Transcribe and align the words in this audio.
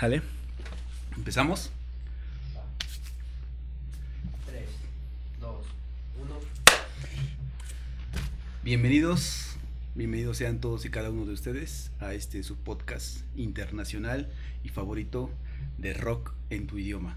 ¿Sale? 0.00 0.22
¿Empezamos? 1.16 1.70
3, 4.46 4.62
2, 5.40 5.66
1. 6.22 6.34
Bienvenidos, 8.64 9.56
bienvenidos 9.94 10.38
sean 10.38 10.58
todos 10.58 10.86
y 10.86 10.90
cada 10.90 11.10
uno 11.10 11.26
de 11.26 11.34
ustedes 11.34 11.90
a 12.00 12.14
este 12.14 12.42
su 12.42 12.56
podcast 12.56 13.18
internacional 13.36 14.30
y 14.64 14.70
favorito 14.70 15.30
de 15.76 15.92
rock 15.92 16.32
en 16.48 16.66
tu 16.66 16.78
idioma. 16.78 17.16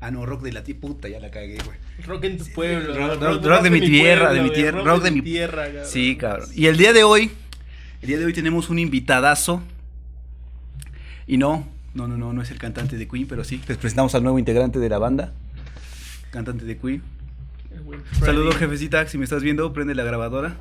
Ah, 0.00 0.10
no, 0.10 0.26
rock 0.26 0.42
de 0.42 0.52
la 0.52 0.64
puta, 0.64 1.08
ya 1.08 1.20
la 1.20 1.30
cagué, 1.30 1.58
güey. 1.64 1.76
Rock 2.04 2.24
en 2.24 2.38
tu 2.38 2.46
pueblo. 2.52 2.94
rock- 2.96 3.20
rock- 3.22 3.44
rock 3.44 3.62
de 3.62 3.70
mi 3.70 3.80
tierra, 3.80 4.32
de 4.32 4.42
mi 4.42 4.50
tierra, 4.52 4.82
rock 4.82 5.02
de 5.04 5.10
mi- 5.12 5.22
tierra. 5.22 5.66
cabrón. 5.66 5.86
Sí, 5.86 6.16
cabrón. 6.16 6.48
Y 6.54 6.66
el 6.66 6.76
día 6.76 6.92
de 6.92 7.04
hoy, 7.04 7.30
el 8.02 8.08
día 8.08 8.18
de 8.18 8.24
hoy 8.24 8.32
tenemos 8.32 8.70
un 8.70 8.78
invitadazo. 8.80 9.62
Y 11.26 11.36
no, 11.36 11.68
no, 11.94 12.06
no, 12.08 12.16
no, 12.16 12.32
no 12.32 12.42
es 12.42 12.50
el 12.50 12.58
cantante 12.58 12.96
de 12.96 13.08
Queen, 13.08 13.26
pero 13.26 13.44
sí. 13.44 13.60
Les 13.68 13.76
presentamos 13.78 14.14
al 14.14 14.22
nuevo 14.22 14.38
integrante 14.38 14.78
de 14.78 14.88
la 14.88 14.98
banda. 14.98 15.32
Cantante 16.30 16.64
de 16.64 16.76
Queen. 16.78 17.02
Saludos, 18.20 18.56
jefecita. 18.56 19.06
Si 19.06 19.18
me 19.18 19.24
estás 19.24 19.42
viendo, 19.42 19.72
prende 19.72 19.94
la 19.94 20.04
grabadora. 20.04 20.56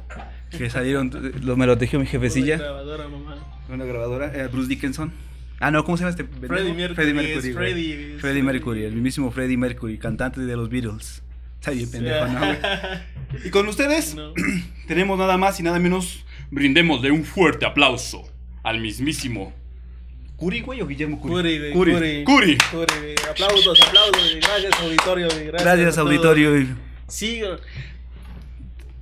Que 0.51 0.69
salieron, 0.69 1.11
lo, 1.41 1.57
me 1.57 1.65
lo 1.65 1.77
tejió 1.77 1.99
mi 1.99 2.03
Una 2.03 2.11
jefecilla. 2.11 2.57
grabadora, 2.57 3.07
mamá. 3.07 3.35
Una 3.69 3.85
grabadora. 3.85 4.31
eh, 4.35 4.47
Bruce 4.47 4.69
Dickinson. 4.69 5.11
Ah, 5.59 5.71
no, 5.71 5.83
¿cómo 5.83 5.97
se 5.97 6.03
llama 6.03 6.11
este? 6.11 6.23
Freddie 6.23 6.73
Mercury. 6.73 6.95
Freddie 6.95 7.13
Mercury. 7.13 7.53
Freddie, 7.53 8.17
Freddie 8.19 8.43
Mercury, 8.43 8.83
el 8.83 8.93
mismísimo 8.93 9.31
Freddie 9.31 9.57
Mercury, 9.57 9.97
cantante 9.97 10.41
de 10.41 10.55
los 10.55 10.69
Beatles. 10.69 11.23
Está 11.59 11.71
bien 11.71 11.89
pendejo, 11.89 12.27
¿no? 12.27 12.39
Y 13.43 13.49
con 13.49 13.67
ustedes 13.67 14.15
No. 14.15 14.31
tenemos 14.87 15.17
nada 15.19 15.35
más 15.37 15.59
y 15.59 15.63
nada 15.63 15.79
menos. 15.79 16.23
Brindémosle 16.51 17.11
un 17.11 17.25
fuerte 17.25 17.65
aplauso 17.65 18.23
al 18.63 18.79
mismísimo. 18.79 19.51
¿Curi, 20.37 20.61
güey, 20.61 20.81
o 20.81 20.87
Guillermo 20.87 21.19
Curi? 21.19 21.33
Curi, 21.33 21.57
güey, 21.59 21.73
Curi. 21.73 21.93
Curi. 21.93 22.23
Curi. 22.23 22.57
Curi. 22.71 23.15
Aplausos, 23.29 23.81
aplausos. 23.87 24.21
güey. 24.21 24.39
Gracias, 24.39 24.79
auditorio. 24.79 25.27
Gracias, 25.27 25.63
Gracias, 25.63 25.97
auditorio. 25.97 26.67
Sí, 27.07 27.41
güey. 27.41 27.57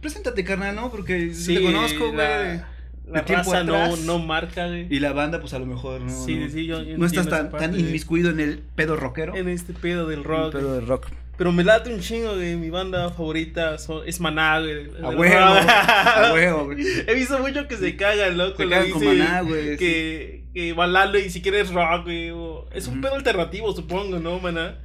Preséntate, 0.02 0.44
carnal, 0.44 0.76
¿no? 0.76 0.92
Porque 0.92 1.34
sí. 1.34 1.56
te 1.56 1.62
conozco, 1.64 2.06
güey. 2.12 2.18
La, 2.18 2.68
la 3.08 3.22
raza 3.22 3.64
no, 3.64 3.76
atrás. 3.76 4.00
no 4.02 4.20
marca, 4.20 4.68
güey. 4.68 4.88
Y 4.90 5.00
la 5.00 5.12
banda, 5.14 5.40
pues 5.42 5.54
a 5.54 5.60
lo 5.60 5.66
mejor 5.66 6.02
no. 6.02 6.26
Sí, 6.26 6.36
no, 6.38 6.50
sí, 6.50 6.66
yo- 6.66 6.84
no 6.84 7.06
estás 7.06 7.28
tan, 7.28 7.52
tan 7.52 7.78
inmiscuido 7.80 8.30
en 8.30 8.40
el 8.40 8.60
pedo 8.60 8.96
rockero. 8.96 9.36
En 9.36 9.50
este 9.50 9.74
pedo 9.74 10.08
del 10.08 10.24
rock. 10.24 10.54
Pero 10.54 10.74
de 10.74 10.82
rock. 10.82 11.08
Pero 11.38 11.52
me 11.52 11.64
late 11.64 11.94
un 11.94 12.00
chingo, 12.00 12.36
güey. 12.36 12.56
Mi 12.56 12.70
banda 12.70 13.10
favorita 13.10 13.78
son- 13.78 14.08
es 14.08 14.20
Maná, 14.22 14.60
güey. 14.62 14.90
A 15.04 15.10
huevo, 15.10 15.20
rock. 15.56 15.70
a 15.70 16.32
huevo, 16.34 16.66
güey. 16.66 16.78
He 17.08 17.14
visto 17.14 17.38
mucho 17.40 17.68
que 17.68 17.76
se 17.78 17.96
cagan, 17.98 18.38
loco. 18.38 18.58
Se 18.64 18.70
cagan 18.70 18.92
con 18.92 19.06
Maná, 19.06 19.42
güey, 19.42 19.76
Que, 19.78 20.46
que 20.54 20.74
Balalo 20.74 21.20
y 21.20 21.30
si 21.30 21.42
quieres 21.42 21.72
rock, 21.74 22.04
güey. 22.06 22.30
o- 22.32 22.68
Es 22.74 22.88
un 22.88 23.02
pedo 23.02 23.16
alternativo, 23.16 23.74
supongo, 23.76 24.20
¿no, 24.20 24.40
Maná? 24.40 24.78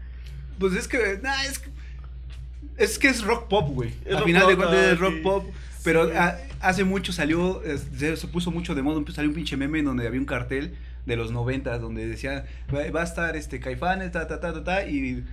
Pues 0.59 0.75
es 0.75 0.89
que, 0.89 1.19
nah, 1.23 1.43
es 1.45 1.59
que, 1.61 1.71
es 2.77 2.99
que 2.99 3.09
es 3.09 3.23
rock 3.23 3.49
pop, 3.49 3.69
güey. 3.71 3.93
Al 4.07 4.17
rock 4.19 4.25
final 4.27 4.47
de 4.49 4.57
cuentas 4.57 4.77
ah, 4.79 4.91
es 4.93 4.99
rock 4.99 5.15
ok. 5.19 5.23
pop. 5.23 5.45
Pero 5.85 6.07
Sí. 6.07 6.13
ah, 6.17 6.37
hace 6.61 6.85
mucho 6.85 7.13
salió, 7.13 7.63
se, 7.97 8.17
se 8.17 8.27
puso 8.27 8.51
mucho 8.51 8.75
de 8.75 8.83
moda, 8.83 8.99
empezó- 8.99 9.17
salió 9.17 9.31
un 9.31 9.35
pinche 9.37 9.57
meme 9.57 9.79
en 9.79 9.85
donde 9.87 10.07
había 10.07 10.21
un 10.21 10.27
cartel 10.27 10.75
de 11.07 11.17
los 11.17 11.31
90 11.33 11.79
donde 11.79 12.07
decía, 12.07 12.45
va, 12.75 12.91
va 12.91 13.01
a 13.01 13.05
estar 13.05 13.35
este 13.37 13.61
Caifanes, 13.61 14.13
ta, 14.13 14.27
ta, 14.27 14.41
ta, 14.41 14.53
ta, 14.53 14.63
ta, 14.65 14.87
y 14.87 15.25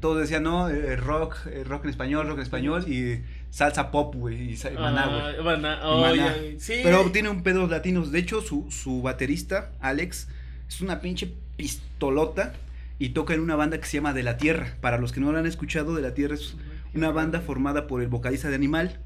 todos 0.00 0.20
decían, 0.20 0.42
no, 0.42 0.68
eh, 0.68 0.96
rock, 0.96 1.36
eh, 1.46 1.64
rock 1.64 1.84
en 1.84 1.90
español, 1.90 2.26
rock 2.26 2.38
en 2.38 2.42
español, 2.42 2.84
y 2.88 3.22
salsa 3.50 3.90
pop, 3.90 4.14
güey, 4.14 4.54
y 4.54 4.58
Maná, 4.74 5.34
güey. 5.40 5.78
Oh. 5.82 6.58
Sí. 6.58 6.80
Pero 6.82 7.10
tiene 7.10 7.28
un 7.28 7.42
pedo 7.42 7.66
latinos. 7.66 8.12
De 8.12 8.18
hecho, 8.18 8.40
su, 8.40 8.70
su 8.70 9.02
baterista, 9.02 9.72
Alex, 9.80 10.28
es 10.68 10.80
una 10.80 11.00
pinche 11.00 11.32
pistolota 11.56 12.54
y 12.98 13.10
toca 13.10 13.34
en 13.34 13.40
una 13.40 13.56
banda 13.56 13.78
que 13.78 13.86
se 13.86 13.96
llama 13.96 14.12
De 14.12 14.22
la 14.22 14.36
Tierra. 14.36 14.76
Para 14.80 14.98
los 14.98 15.12
que 15.12 15.20
no 15.20 15.32
lo 15.32 15.38
han 15.38 15.46
escuchado, 15.46 15.94
De 15.94 16.02
la 16.02 16.14
Tierra 16.14 16.34
es 16.34 16.56
una 16.94 17.10
banda 17.10 17.40
formada 17.40 17.86
por 17.86 18.02
el 18.02 18.08
vocalista 18.08 18.48
de 18.48 18.54
Animal, 18.54 18.98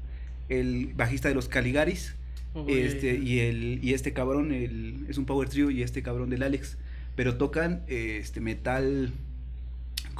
el 0.49 0.91
bajista 0.95 1.27
de 1.29 1.35
los 1.35 1.47
Caligaris, 1.47 2.15
Oh, 2.53 2.65
este, 2.67 3.15
y 3.15 3.39
el 3.39 3.79
y 3.81 3.93
este 3.93 4.11
cabrón, 4.11 4.51
el, 4.51 5.05
es 5.07 5.17
un 5.17 5.25
power 5.25 5.47
trio 5.47 5.71
y 5.71 5.83
este 5.83 6.03
cabrón 6.03 6.29
del 6.29 6.43
Alex. 6.43 6.77
Pero 7.15 7.37
tocan 7.37 7.83
eh, 7.87 8.17
este 8.21 8.41
metal 8.41 9.13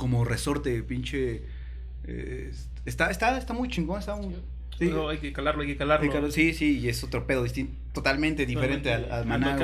como 0.02 0.26
resorte, 0.26 0.82
pinche. 0.82 1.44
eh, 2.06 2.52
está, 2.86 3.12
está, 3.12 3.38
está 3.38 3.54
muy 3.54 3.70
chingón, 3.70 4.00
está 4.00 4.16
muy. 4.16 4.36
sí. 4.80 4.86
No, 4.90 5.10
hay 5.10 5.20
que 5.20 5.32
calarlo, 5.32 5.62
hay 5.62 5.68
que 5.68 5.78
calarlo. 5.78 6.04
Sí, 6.06 6.10
claro, 6.10 6.32
sí, 6.32 6.54
sí, 6.56 6.80
y 6.80 6.90
es 6.90 7.04
otro 7.04 7.28
pedo 7.28 7.44
distinto, 7.44 7.74
totalmente 7.94 8.48
diferente 8.48 8.92
al, 8.92 9.28
maná. 9.28 9.56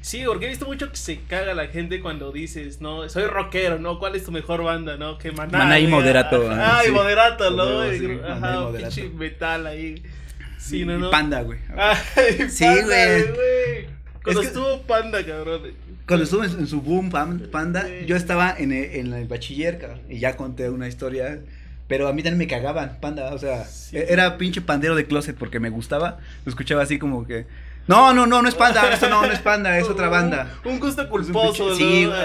Sí, 0.00 0.24
porque 0.26 0.46
he 0.46 0.48
visto 0.48 0.66
mucho 0.66 0.90
que 0.90 0.96
se 0.96 1.20
caga 1.20 1.54
la 1.54 1.68
gente 1.68 2.00
cuando 2.00 2.32
dices, 2.32 2.80
no, 2.80 3.08
soy 3.08 3.26
rockero, 3.26 3.78
¿no? 3.78 4.00
¿Cuál 4.00 4.16
es 4.16 4.24
tu 4.24 4.32
mejor 4.32 4.64
banda, 4.64 4.96
no? 4.96 5.18
Que 5.18 5.30
Maná. 5.30 5.56
Maná 5.58 5.78
y. 5.78 5.86
Moderato, 5.86 6.48
Ah, 6.50 6.80
sí. 6.82 6.88
y 6.90 6.92
Moderato, 6.92 7.50
¿no? 7.52 7.88
Sí, 7.92 8.18
Ajá, 8.26 8.60
Moderato. 8.62 8.94
pinche 8.96 9.08
metal 9.16 9.66
ahí. 9.68 10.02
Sí, 10.58 10.80
Y- 10.80 10.84
no, 10.84 10.96
y 10.96 10.98
no. 10.98 11.10
Panda, 11.10 11.42
güey. 11.42 11.60
Sí, 12.48 12.64
güey. 12.66 13.86
Cuando 14.26 14.40
que- 14.42 14.46
estuvo 14.48 14.82
Panda, 14.82 15.24
cabrón. 15.24 15.62
Cuando 16.06 16.24
estuvo 16.24 16.44
en, 16.44 16.50
en 16.50 16.66
su 16.66 16.80
boom 16.82 17.10
pan- 17.10 17.48
Panda, 17.50 17.84
Sí. 17.86 18.06
yo 18.06 18.16
estaba 18.16 18.54
en 18.56 18.72
el, 18.72 18.84
en 18.94 19.12
el 19.12 19.26
bachiller, 19.26 19.78
cabrón, 19.78 20.00
y 20.08 20.18
ya 20.18 20.36
conté 20.36 20.68
una 20.70 20.86
historia, 20.88 21.40
pero 21.88 22.08
a 22.08 22.12
mí 22.12 22.22
también 22.22 22.38
me 22.38 22.46
cagaban 22.46 22.98
Panda, 23.00 23.32
o 23.34 23.38
sea, 23.38 23.64
Sí. 23.64 23.96
e- 23.96 24.06
era 24.12 24.36
pinche 24.38 24.60
pandero 24.60 24.94
de 24.94 25.06
closet 25.06 25.36
porque 25.36 25.58
me 25.60 25.70
gustaba, 25.70 26.18
lo 26.44 26.50
escuchaba 26.50 26.82
así 26.82 26.98
como 26.98 27.26
que, 27.26 27.46
no, 27.88 28.12
no, 28.12 28.26
no, 28.26 28.42
no 28.42 28.48
es 28.48 28.54
Panda, 28.56 28.82
esto 28.92 29.08
no, 29.08 29.24
no 29.26 29.32
es 29.32 29.38
Panda, 29.40 29.78
es 29.78 29.88
otra 29.88 30.08
banda. 30.08 30.52
Un, 30.64 30.72
un 30.74 30.80
gusto 30.80 31.02
Es 31.02 31.06
un 31.08 31.10
culposo, 31.10 31.70
pinche- 31.70 31.76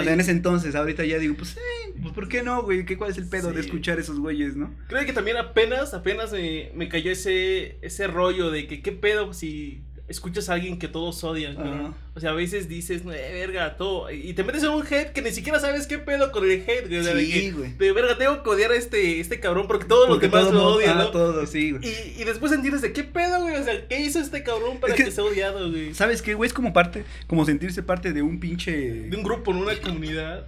sí, 0.04 0.10
en 0.10 0.20
ese 0.20 0.32
entonces, 0.32 0.74
ahorita 0.76 1.06
ya 1.06 1.18
digo, 1.20 1.36
pues, 1.38 1.56
eh, 1.58 1.94
pues, 2.02 2.14
¿por 2.14 2.28
qué 2.28 2.42
no, 2.44 2.64
güey? 2.64 2.86
¿Qué, 2.86 2.98
¿Cuál 2.98 3.12
es 3.12 3.18
el 3.20 3.28
pedo 3.30 3.52
de 3.52 3.62
escuchar 3.62 4.00
esos 4.00 4.20
güeyes, 4.20 4.56
no? 4.56 4.74
Creo 4.88 5.06
que 5.06 5.14
también 5.14 5.38
apenas, 5.38 5.94
apenas 5.94 6.32
me, 6.32 6.72
me 6.76 6.90
cayó 6.90 7.12
ese, 7.12 7.78
ese 7.84 8.08
rollo 8.08 8.50
de 8.50 8.66
que 8.68 8.82
qué 8.82 8.92
pedo 8.92 9.34
si 9.34 9.82
escuchas 10.12 10.50
a 10.50 10.54
alguien 10.54 10.78
que 10.78 10.88
todos 10.88 11.24
odian. 11.24 11.56
¿no? 11.56 11.96
O 12.14 12.20
sea, 12.20 12.32
a 12.32 12.34
veces 12.34 12.68
dices, 12.70 13.04
no, 13.06 13.12
eh, 13.14 13.32
verga, 13.34 13.78
todo. 13.78 14.12
Y 14.12 14.34
te 14.34 14.44
metes 14.44 14.64
en 14.64 14.70
un 14.70 14.86
hate 14.86 15.12
que 15.14 15.22
ni 15.22 15.32
siquiera 15.32 15.60
sabes 15.60 15.88
qué 15.88 15.98
pedo 15.98 16.32
con 16.32 16.44
el 16.44 16.64
hate, 16.68 16.88
güey. 16.88 17.32
Sí, 17.32 17.52
güey. 17.52 17.74
De 17.78 17.92
verga, 17.92 18.18
tengo 18.18 18.44
que 18.44 18.50
odiar 18.50 18.72
a 18.72 18.76
este, 18.76 19.20
este 19.20 19.40
cabrón 19.40 19.66
porque 19.68 19.86
todos 19.86 20.08
Porque 20.08 20.28
los 20.28 20.32
demás 20.34 20.50
todo 20.50 20.54
lo 20.54 20.60
mundo- 20.66 20.78
odian, 20.78 20.98
ah, 20.98 21.04
¿no? 21.06 21.12
todo, 21.12 21.46
sí, 21.48 21.72
güey. 21.72 21.84
Y, 21.88 22.22
y 22.22 22.24
después 22.26 22.52
entiendes 22.52 22.82
de 22.82 22.94
qué 22.94 23.04
pedo, 23.04 23.42
güey. 23.42 23.56
O 23.56 23.64
sea, 23.64 23.88
¿qué 23.88 24.00
hizo 24.02 24.20
este 24.20 24.44
cabrón 24.44 24.80
para 24.80 24.94
Es 24.94 24.98
que, 24.98 25.06
que- 25.06 25.12
sea 25.12 25.24
odiado, 25.24 25.70
güey? 25.72 25.94
¿Sabes 25.94 26.22
qué, 26.22 26.34
güey? 26.36 26.48
Es 26.48 26.54
como 26.54 26.74
parte, 26.74 27.04
como 27.28 27.46
sentirse 27.46 27.82
parte 27.82 28.14
de 28.14 28.22
un 28.22 28.40
pinche... 28.40 28.72
De 29.10 29.16
un 29.18 29.24
grupo, 29.24 29.52
en 29.52 29.58
una 29.58 29.80
comunidad. 29.80 30.46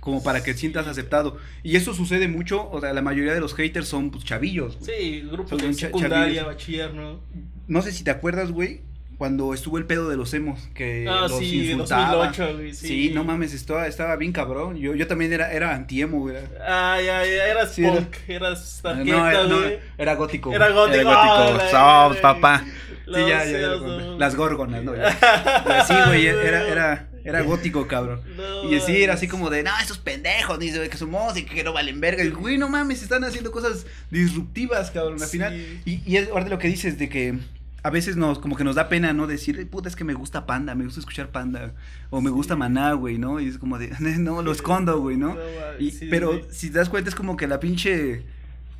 Como 0.00 0.22
para 0.22 0.42
que 0.42 0.54
sientas 0.54 0.86
aceptado. 0.86 1.36
Y 1.62 1.76
eso 1.76 1.92
sucede 1.92 2.28
mucho, 2.28 2.70
o 2.70 2.80
sea, 2.80 2.92
la 2.94 3.02
mayoría 3.02 3.34
de 3.34 3.40
los 3.40 3.52
haters 3.54 3.88
son, 3.88 4.10
pues, 4.10 4.24
chavillos. 4.24 4.78
güey. 4.78 4.90
Sí, 5.00 5.20
grupos 5.30 5.60
de 5.60 5.74
secundaria, 5.74 6.18
chavillos. 6.18 6.46
bachiller, 6.46 6.94
¿no? 6.94 7.20
No 7.66 7.82
sé 7.82 7.92
si 7.92 8.04
te 8.04 8.10
acuerdas, 8.10 8.50
güey, 8.52 8.80
cuando 9.18 9.52
estuvo 9.52 9.78
el 9.78 9.84
pedo 9.84 10.08
de 10.08 10.16
los 10.16 10.32
emos, 10.32 10.60
que 10.74 11.06
ah, 11.10 11.22
los 11.28 11.38
sí, 11.38 11.66
de 11.66 11.72
insultaba. 11.72 12.26
2008, 12.28 12.56
güey. 12.56 12.72
Sí. 12.72 12.86
Sí, 12.86 13.10
no 13.12 13.24
mames, 13.24 13.52
estaba, 13.52 13.88
estaba 13.88 14.14
bien 14.14 14.30
cabrón. 14.30 14.76
Yo, 14.76 14.94
yo 14.94 15.08
también 15.08 15.32
era, 15.32 15.52
era 15.52 15.74
anti-emo, 15.74 16.20
güey. 16.20 16.36
Ay, 16.64 17.08
ay, 17.08 17.30
ay, 17.30 17.50
eras 17.50 17.74
Sí, 17.74 17.84
era- 17.84 17.94
punk, 17.96 18.16
eras 18.28 18.80
No, 18.84 18.90
tarjeta, 18.90 19.30
era, 19.30 19.44
no, 19.48 19.58
era 19.98 20.14
gótico. 20.14 20.52
Era 20.54 20.70
gótico. 20.70 21.00
Era 21.00 21.10
ah, 21.12 21.52
gótico. 21.52 22.08
güey. 22.10 22.22
papá. 22.22 22.64
Sí, 23.06 23.12
ya, 23.26 23.44
ya, 23.44 23.60
ya, 23.60 23.68
no. 23.68 24.18
Las 24.18 24.36
górgonas, 24.36 24.84
¿no? 24.84 24.94
Ya. 24.96 25.84
Sí, 25.84 25.94
güey, 26.06 26.26
era, 26.26 26.68
era, 26.68 27.08
era 27.24 27.40
gótico, 27.42 27.88
cabrón. 27.88 28.20
No, 28.36 28.70
Y 28.72 28.80
sí, 28.80 29.02
era 29.02 29.14
así 29.14 29.26
como 29.26 29.50
de, 29.50 29.64
no, 29.64 29.70
estos 29.82 29.98
pendejos, 29.98 30.60
dice 30.60 30.88
que 30.88 30.96
su 30.96 31.08
música, 31.08 31.52
que 31.52 31.64
no 31.64 31.72
valen 31.72 32.00
verga. 32.00 32.22
Y, 32.22 32.28
güey, 32.28 32.56
no 32.56 32.68
mames, 32.68 33.02
están 33.02 33.24
haciendo 33.24 33.50
cosas 33.50 33.84
disruptivas, 34.10 34.92
cabrón, 34.92 35.20
al 35.20 35.28
final. 35.28 35.56
Y, 35.84 36.02
y 36.06 36.18
es 36.18 36.28
ahora 36.28 36.46
lo 36.48 36.58
que 36.58 36.68
dices 36.68 36.98
de 36.98 37.08
que 37.08 37.38
a 37.88 37.90
veces 37.90 38.16
nos, 38.18 38.38
como 38.38 38.54
que 38.54 38.64
nos 38.64 38.76
da 38.76 38.90
pena, 38.90 39.14
¿no? 39.14 39.26
Decir, 39.26 39.66
puta, 39.70 39.88
es 39.88 39.96
que 39.96 40.04
me 40.04 40.12
gusta 40.12 40.44
Panda, 40.44 40.74
me 40.74 40.84
gusta 40.84 41.00
escuchar 41.00 41.30
Panda. 41.30 41.72
O 42.10 42.20
me 42.20 42.28
gusta 42.28 42.54
Maná, 42.54 42.92
güey, 42.92 43.16
¿no? 43.16 43.40
Y 43.40 43.48
es 43.48 43.56
como 43.56 43.78
de, 43.78 43.90
no, 44.18 44.42
lo 44.42 44.52
escondo, 44.52 45.00
güey, 45.00 45.16
¿no? 45.16 45.38
Y, 45.78 45.90
sí, 45.92 46.06
pero 46.10 46.34
sí. 46.34 46.44
si 46.50 46.70
te 46.70 46.78
das 46.78 46.90
cuenta, 46.90 47.08
es 47.08 47.16
como 47.16 47.38
que 47.38 47.46
la 47.46 47.60
pinche. 47.60 48.24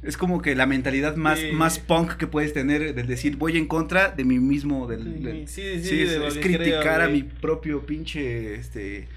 Es 0.02 0.18
como 0.18 0.42
que 0.42 0.54
la 0.54 0.66
mentalidad 0.66 1.16
más, 1.16 1.40
más 1.54 1.78
punk 1.78 2.12
que 2.18 2.26
puedes 2.26 2.52
tener, 2.52 2.94
de 2.94 3.02
decir, 3.02 3.36
voy 3.36 3.56
en 3.56 3.66
contra 3.66 4.10
de 4.10 4.24
mí 4.24 4.38
mismo. 4.38 4.86
Del, 4.86 5.22
del- 5.22 5.48
Sí, 5.48 5.62
sí, 5.82 5.88
sí, 5.88 5.96
de 6.04 6.26
es, 6.28 6.34
criticar 6.36 6.96
creo, 6.98 7.06
a 7.06 7.08
mi 7.08 7.22
propio 7.22 7.86
pinche. 7.86 8.56
Este. 8.56 9.08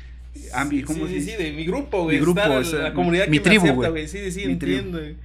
Ambi, 0.54 0.84
¿cómo 0.84 1.06
sí, 1.06 1.20
sí, 1.22 1.32
sí, 1.32 1.44
de 1.44 1.52
mi 1.52 1.66
grupo, 1.66 2.04
güey. 2.04 2.16
Mi 2.16 2.22
grupo, 2.22 2.40
estar 2.40 2.54
en 2.54 2.58
o 2.60 2.64
sea, 2.64 2.80
la 2.80 2.94
comunidad 2.94 3.28
mi 3.28 3.40
que 3.40 3.44
tribu, 3.44 3.66
me 3.66 3.70
acepta, 3.72 3.90
güey. 3.90 4.08
Sí, 4.08 4.32
sí, 4.32 4.48
Mi 4.48 4.56
tribu. 4.56 4.78
entiendo. 4.78 5.00
güey. 5.00 5.16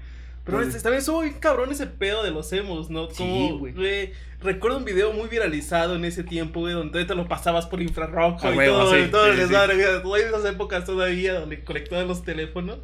Pero 0.46 0.62
este, 0.62 0.80
también 0.80 1.00
estuvo 1.00 1.20
bien 1.22 1.34
cabrón 1.40 1.70
ese 1.72 1.86
pedo 1.86 2.22
de 2.22 2.30
los 2.30 2.50
emos, 2.52 2.88
¿no? 2.88 3.10
Sí, 3.10 3.16
Como, 3.18 3.58
güey. 3.58 4.12
recuerdo 4.40 4.78
un 4.78 4.84
video 4.84 5.12
muy 5.12 5.28
viralizado 5.28 5.96
en 5.96 6.04
ese 6.04 6.22
tiempo, 6.22 6.60
güey, 6.60 6.72
donde 6.72 7.04
te 7.04 7.14
lo 7.16 7.26
pasabas 7.28 7.66
por 7.66 7.82
infrarrojo 7.82 8.46
A 8.46 8.52
y 8.54 8.68
todo, 8.68 8.92
sí, 8.92 8.98
y 9.00 9.08
todo 9.08 9.24
sí, 9.26 9.32
sí. 9.38 9.42
en 9.42 10.28
esas 10.28 10.44
épocas 10.44 10.84
todavía 10.84 11.34
donde 11.40 11.62
conectaban 11.64 12.06
los 12.06 12.22
teléfonos. 12.24 12.78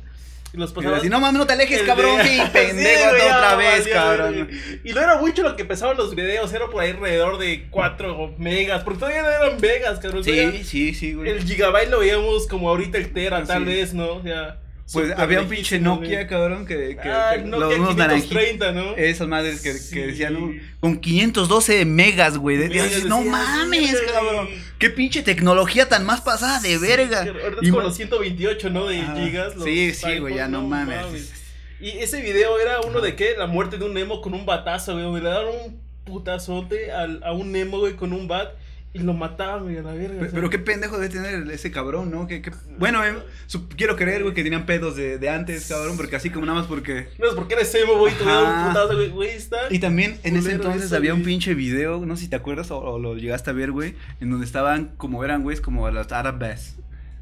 Y 0.55 0.59
los 0.59 0.71
Y 0.73 0.75
pasaba. 0.75 0.97
así, 0.99 1.09
no 1.09 1.19
mames, 1.19 1.39
no 1.39 1.47
te 1.47 1.55
alejes, 1.55 1.81
cabrón. 1.83 2.19
de- 2.19 2.25
Sí, 2.25 2.37
Sí, 2.43 2.43
pendejo, 2.53 3.17
ya 3.17 3.37
otra 3.39 3.55
vez, 3.57 3.89
cabrón. 3.89 4.51
Y 4.85 4.93
no 4.93 5.01
era 5.01 5.17
mucho 5.19 5.43
lo 5.43 5.57
que 5.57 5.65
pesaban 5.65 5.97
los 5.97 6.15
videos, 6.15 6.53
era 6.53 6.67
por 6.67 6.83
ahí 6.83 6.91
alrededor 6.91 7.39
de 7.39 7.69
4 7.71 8.35
megas, 8.37 8.83
porque 8.85 8.99
todavía 8.99 9.23
no 9.23 9.29
eran 9.31 9.61
megas, 9.61 9.99
cabrón. 10.01 10.23
Sí, 10.25 10.63
sí, 10.65 10.93
sí, 10.95 11.15
güey. 11.15 11.31
El 11.31 11.43
gigabyte 11.45 11.89
lo 11.89 12.01
veíamos 12.01 12.47
como 12.49 12.69
ahorita 12.69 12.99
el 12.99 13.13
tera, 13.15 13.41
Sí. 13.43 13.47
tal 13.47 13.65
vez, 13.65 13.95
¿no? 13.95 14.15
O 14.17 14.23
sea, 14.23 14.59
Pues 14.93 15.13
había 15.17 15.41
un 15.41 15.49
pinche 15.49 15.77
lejísimo, 15.79 15.95
Nokia, 15.97 16.27
cabrón, 16.27 16.67
que, 16.67 16.99
que, 17.03 17.09
Ah, 17.09 17.33
que 17.37 17.43
los 17.47 17.61
Nokia 17.79 17.95
naranjitos. 17.95 18.39
530, 18.39 18.73
¿no? 18.73 18.97
Esas 18.97 19.29
madres 19.29 19.61
que, 19.61 19.73
Sí. 19.75 19.95
que 19.95 20.07
decían, 20.09 20.35
¿no? 20.35 20.53
con 20.81 20.99
512 21.01 21.85
megas, 21.85 22.37
güey. 22.37 22.57
de- 22.59 22.69
Megas, 22.69 22.89
dices, 22.91 23.05
no 23.07 23.23
mames, 23.23 23.97
cabrón. 24.13 24.49
Qué 24.79 24.91
pinche 24.91 25.23
tecnología 25.23 25.89
tan 25.89 26.05
más 26.05 26.21
pasada 26.21 26.61
de 26.61 26.77
verga. 26.79 27.21
Ahorita 27.21 27.59
Y 27.63 27.67
es 27.69 27.73
ma- 27.73 27.83
los 27.85 27.95
128, 27.97 28.71
¿no? 28.71 28.87
De 28.87 28.99
Ajá. 29.01 29.15
gigas. 29.17 29.55
los 29.57 29.65
Sí, 29.65 29.95
sí, 29.95 30.19
güey, 30.19 30.35
ya 30.35 30.49
no 30.49 30.63
mames. 30.63 31.33
Y 31.81 31.89
ese 31.99 32.21
video 32.21 32.59
era 32.61 32.81
uno 32.81 33.01
de 33.01 33.17
qué? 33.17 33.35
La 33.37 33.47
muerte 33.47 33.77
de 33.79 33.85
un 33.85 33.95
Nemo 33.95 34.21
con 34.21 34.35
un 34.35 34.45
batazo, 34.47 34.93
güey. 34.93 35.23
Le 35.23 35.29
daban 35.31 35.47
un 35.67 35.81
putazote 36.05 36.93
al, 36.93 37.23
a 37.25 37.33
un 37.33 37.51
Nemo, 37.53 37.79
güey, 37.79 37.95
con 37.95 38.13
un 38.13 38.29
bat. 38.29 38.51
Y 38.95 38.99
lo 38.99 39.15
mataban, 39.15 39.63
güey, 39.65 39.79
a 39.79 39.83
la 39.83 39.93
verga. 39.95 40.17
o 40.17 40.19
Pe- 40.21 40.25
sea. 40.27 40.35
Pero 40.35 40.51
qué 40.51 40.59
pendejo 40.59 40.99
de 40.99 41.09
tener 41.09 41.51
ese 41.51 41.71
cabrón, 41.71 42.11
¿no? 42.11 42.27
Que, 42.27 42.43
que- 42.43 42.51
Bueno, 42.79 43.03
eh, 43.05 43.15
su- 43.47 43.67
quiero 43.69 43.97
creer, 43.97 44.23
güey, 44.23 44.35
que 44.35 44.43
tenían 44.45 44.67
pedos 44.67 44.97
de, 44.97 45.17
de 45.19 45.31
antes, 45.31 45.67
cabrón, 45.67 45.97
porque 45.97 46.17
así 46.17 46.29
como 46.29 46.45
nada 46.45 46.59
más 46.59 46.67
porque... 46.69 47.09
No 47.19 47.27
es 47.29 47.35
porque 47.35 47.55
eres 47.55 47.75
emo, 47.75 47.97
güey. 47.97 48.13
Te 48.13 48.23
voy 48.25 48.33
a 48.33 48.37
dar 48.37 48.59
un 48.63 48.69
putazo, 48.69 48.95
güey. 48.97 49.09
Güey, 49.09 49.31
está. 49.31 49.57
Y 49.71 49.79
también 49.79 50.19
en 50.25 50.37
ese 50.37 50.53
entonces 50.53 50.93
había 50.93 51.15
un 51.15 51.21
güey. 51.21 51.33
pinche 51.33 51.55
video, 51.55 52.05
no 52.05 52.17
sé 52.17 52.25
si 52.25 52.29
te 52.29 52.37
acuerdas 52.37 52.71
o, 52.71 52.79
o 52.81 52.99
lo 52.99 53.17
llegaste 53.17 53.49
a 53.49 53.55
ver, 53.55 53.71
güey, 53.73 53.95
en 54.21 54.29
donde 54.31 54.45
estaban 54.45 54.93
como 54.99 55.25
eran, 55.25 55.43
güeyes, 55.43 55.63
como 55.63 55.91
las 55.91 56.13
árabes. 56.13 56.77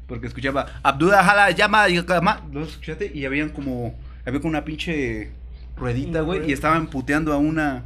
Porque 0.07 0.27
escuchaba, 0.27 0.65
Abdullah 0.83 1.21
Hala 1.21 1.51
llama, 1.51 1.87
y 1.87 2.01
llama", 2.03 2.45
¿lo 2.51 2.63
escuchaste? 2.65 3.09
Y 3.15 3.23
habían 3.23 3.47
como, 3.47 3.97
había 4.25 4.41
como 4.41 4.49
una 4.49 4.65
pinche 4.65 5.31
ruedita, 5.77 6.19
güey, 6.19 6.49
y 6.49 6.51
estaban 6.51 6.87
puteando 6.87 7.31
a 7.31 7.37
una, 7.37 7.85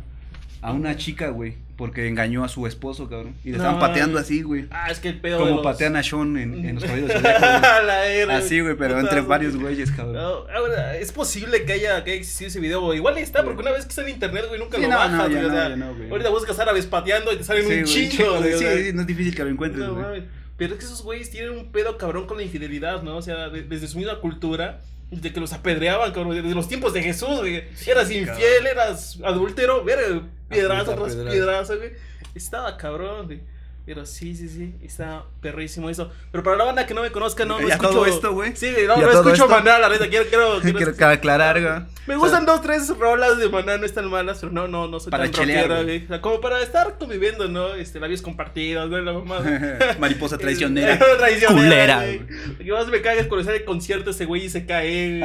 a 0.67 0.71
una 0.73 0.95
chica, 0.97 1.29
güey, 1.29 1.55
porque 1.77 2.07
engañó 2.07 2.43
a 2.43 2.47
su 2.49 2.65
esposo, 2.67 3.09
cabrón. 3.09 3.35
Y 3.43 3.51
le 3.51 3.57
No, 3.57 3.63
estaban 3.63 3.79
pateando 3.79 4.17
así, 4.19 4.41
güey. 4.41 4.65
Ah, 4.71 4.89
es 4.91 4.99
que 4.99 5.09
el 5.09 5.19
pedo. 5.19 5.37
de 5.37 5.43
Como 5.43 5.55
los- 5.57 5.63
patean 5.63 5.95
a 5.95 6.03
Sean 6.03 6.37
en, 6.37 6.65
en 6.65 6.75
los 6.75 6.83
caballos 6.83 7.11
Así, 8.31 8.59
güey, 8.61 8.75
pero 8.75 8.99
entre 8.99 9.21
varios 9.21 9.53
güey. 9.55 9.75
güeyes, 9.75 9.91
cabrón. 9.91 10.15
No, 10.15 10.29
ahora, 10.55 10.97
es 10.97 11.11
posible 11.11 11.65
que 11.65 11.73
haya, 11.73 12.03
que 12.03 12.11
haya 12.11 12.19
existido 12.19 12.47
ese 12.49 12.59
video, 12.59 12.81
güey. 12.81 12.97
Igual 12.97 13.17
está, 13.17 13.43
porque 13.43 13.61
una 13.61 13.71
vez 13.71 13.83
que 13.85 13.89
está 13.89 14.01
en 14.03 14.09
internet, 14.09 14.45
güey, 14.47 14.59
nunca 14.59 14.77
Sí, 14.77 14.83
lo 14.83 14.89
no, 14.89 14.95
bajas, 14.97 15.11
no, 15.17 15.27
ya 15.29 15.33
güey. 15.33 15.45
o 15.45 15.49
no, 15.49 15.55
sea, 15.55 15.69
ya 15.69 15.75
no, 15.75 15.95
güey. 15.95 16.09
ahorita 16.09 16.29
buscas 16.29 16.59
árabes 16.59 16.85
pateando 16.85 17.33
y 17.33 17.37
te 17.37 17.43
salen 17.43 17.63
Sí, 17.63 17.73
un 17.73 17.81
güey, 17.81 18.09
chingo, 18.09 18.37
güey. 18.39 18.53
o 18.53 18.57
sí, 18.57 18.63
sea, 18.63 18.77
sí, 18.77 18.93
no 18.93 19.01
es 19.01 19.07
difícil 19.07 19.35
que 19.35 19.43
lo 19.43 19.49
encuentres, 19.49 19.85
no 19.85 19.93
güey. 19.93 20.05
mames. 20.05 20.23
Pero 20.57 20.73
es 20.73 20.79
que 20.79 20.85
esos 20.85 21.03
güeyes 21.03 21.29
tienen 21.29 21.51
un 21.51 21.71
pedo 21.71 21.97
cabrón 21.97 22.27
con 22.27 22.37
la 22.37 22.43
infidelidad, 22.43 23.03
¿no? 23.03 23.17
O 23.17 23.21
sea, 23.21 23.49
de- 23.49 23.63
desde 23.63 23.87
su 23.87 23.97
misma 23.97 24.19
cultura, 24.21 24.81
de 25.11 25.31
que 25.33 25.39
los 25.39 25.53
apedreaban, 25.53 26.11
cabrón, 26.13 26.33
desde 26.41 26.55
los 26.55 26.67
tiempos 26.67 26.93
de 26.93 27.03
Jesús, 27.03 27.39
güey. 27.39 27.63
Eras 27.85 28.09
infiel, 28.09 28.65
eras 28.71 29.19
adúltero, 29.23 29.83
verga, 29.83 30.21
piedrazo 30.49 30.95
tras 30.95 31.15
piedrazo, 31.15 31.77
güey. 31.77 31.93
Estaba 32.33 32.77
cabrón, 32.77 33.25
güey. 33.27 33.41
Pero 33.85 34.03
sí, 34.07 34.35
sí, 34.35 34.49
sí, 34.49 34.73
está 34.83 35.25
perrísimo 35.41 35.91
eso. 35.91 36.11
Pero 36.31 36.43
para 36.43 36.57
la 36.57 36.63
banda 36.63 36.87
que 36.87 36.95
no 36.95 37.03
me 37.03 37.11
conozca, 37.11 37.45
no, 37.45 37.59
no 37.59 37.67
¿Y 37.67 37.71
a 37.71 37.75
escucho... 37.75 37.91
todo 37.91 38.05
esto, 38.07 38.33
güey? 38.33 38.55
Sí, 38.55 38.71
no, 38.87 38.97
¿Y 38.99 39.03
a 39.03 39.05
no 39.05 39.11
escucho 39.11 39.33
esto? 39.33 39.47
Maná, 39.47 39.77
la 39.77 39.89
neta, 39.89 40.07
quiero, 40.09 40.25
quiero, 40.25 40.59
quiero, 40.61 40.95
Quiero 40.95 41.11
aclarar, 41.11 41.61
güey. 41.61 41.73
me 42.07 42.15
O 42.15 42.19
gustan 42.19 42.45
sea, 42.45 42.53
dos, 42.53 42.61
tres 42.63 42.89
rolas 42.97 43.37
de 43.37 43.47
Maná, 43.47 43.77
no 43.77 43.85
están 43.85 44.09
malas, 44.09 44.39
pero 44.39 44.51
no, 44.51 44.67
no, 44.67 44.87
no 44.87 44.99
soy 44.99 45.11
Para 45.11 45.25
tan 45.25 45.33
chelear, 45.33 45.67
rockera, 45.67 45.83
güey. 45.83 46.03
O 46.05 46.07
sea, 46.07 46.19
como 46.21 46.41
para 46.41 46.61
estar 46.63 46.97
conviviendo, 46.97 47.47
¿no? 47.47 47.75
Este, 47.75 47.99
labios 47.99 48.23
compartidos, 48.23 48.89
güey, 48.89 49.03
la 49.05 49.13
mamá. 49.13 49.39
Mariposa 49.99 50.39
traicionera. 50.39 50.97
traicionera. 51.19 51.61
Culera, 51.61 51.97
güey. 51.97 52.21
que 52.57 52.71
más 52.71 52.87
me 52.87 53.01
caga 53.03 53.21
es 53.21 53.27
cuando 53.27 53.45
sale 53.45 53.57
el 53.57 53.65
concierto 53.65 54.09
ese 54.09 54.25
güey 54.25 54.45
y 54.45 54.49
se 54.49 54.65
cae. 54.65 55.19
güey. 55.19 55.21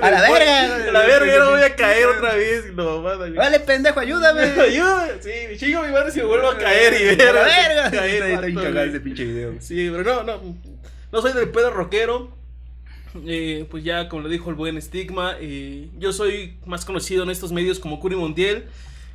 A 0.00 0.10
la 0.12 0.20
verga. 0.22 0.74
A 0.88 0.92
la 0.92 1.00
verga, 1.00 1.34
yo 1.34 1.44
no 1.46 1.50
voy 1.50 1.62
a 1.62 1.74
caer 1.74 2.06
otra 2.06 2.34
vez. 2.34 2.72
No. 2.74 3.02
Vale, 3.02 3.58
pendejo, 3.58 3.98
ayúdame. 3.98 4.42
Ayuda. 4.42 5.08
Sí, 5.20 5.56
chingo 5.56 5.82
mi 5.82 5.90
madre 5.90 6.12
si 6.12 6.20
me 6.20 6.26
vuelvo 6.26 6.48
a 6.50 6.56
caer 6.58 6.92
y 6.94 7.08
A 7.08 7.16
ver. 7.16 7.34
la 7.34 7.42
verga. 7.42 7.87
Ese 8.86 9.00
pinche 9.00 9.24
video. 9.24 9.54
Sí, 9.60 9.88
pero 9.90 10.04
no, 10.04 10.22
no. 10.24 10.56
No 11.10 11.22
soy 11.22 11.32
del 11.32 11.48
pedo 11.50 11.70
rockero. 11.70 12.36
Eh, 13.26 13.66
pues 13.70 13.84
ya, 13.84 14.08
como 14.08 14.22
lo 14.22 14.28
dijo 14.28 14.50
el 14.50 14.56
buen 14.56 14.80
Stigma, 14.80 15.36
eh, 15.40 15.88
yo 15.98 16.12
soy 16.12 16.56
más 16.66 16.84
conocido 16.84 17.22
en 17.22 17.30
estos 17.30 17.52
medios 17.52 17.78
como 17.78 18.00
Curi 18.00 18.16
Montiel. 18.16 18.66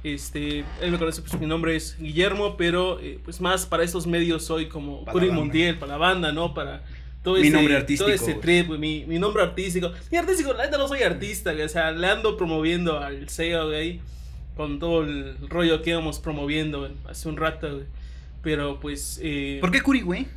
Este, 0.03 0.65
él 0.81 0.91
me 0.91 0.97
conoce, 0.97 1.21
pues 1.21 1.39
mi 1.39 1.45
nombre 1.45 1.75
es 1.75 1.97
Guillermo, 1.97 2.57
pero 2.57 2.99
eh, 2.99 3.19
pues 3.23 3.39
más 3.39 3.65
para 3.65 3.83
estos 3.83 4.05
medios 4.05 4.43
soy 4.43 4.67
como 4.67 5.05
Para 5.05 5.13
Curi. 5.13 5.31
Montiel, 5.31 5.77
para 5.77 5.93
la 5.93 5.97
banda, 5.97 6.31
¿no? 6.31 6.53
Para 6.53 6.83
todo 7.23 7.35
Mi 7.35 7.41
ese, 7.41 7.51
nombre 7.51 7.77
artístico, 7.77 8.05
Todo 8.05 8.13
ese 8.13 8.33
trip, 8.33 8.67
güey, 8.67 8.79
mi, 8.79 9.05
mi 9.05 9.17
nombre 9.17 9.43
artístico. 9.43 9.91
Mi 10.11 10.17
artístico, 10.17 10.53
la 10.53 10.65
neta 10.65 10.77
no 10.77 10.87
soy 10.89 11.03
artista, 11.03 11.53
güey, 11.53 11.63
o 11.63 11.69
sea, 11.69 11.91
le 11.91 12.07
ando 12.07 12.35
promoviendo 12.35 12.99
al 12.99 13.29
SEO, 13.29 13.67
güey, 13.67 14.01
con 14.57 14.79
todo 14.79 15.03
el 15.03 15.37
rollo 15.49 15.81
que 15.81 15.91
íbamos 15.91 16.19
promoviendo 16.19 16.79
güey, 16.79 16.91
hace 17.07 17.29
un 17.29 17.37
rato, 17.37 17.69
güey. 17.71 17.85
Pero 18.43 18.79
pues... 18.79 19.19
Eh, 19.23 19.57
¿Por 19.61 19.71
qué 19.71 19.81
Curi, 19.81 20.01
güey? 20.01 20.27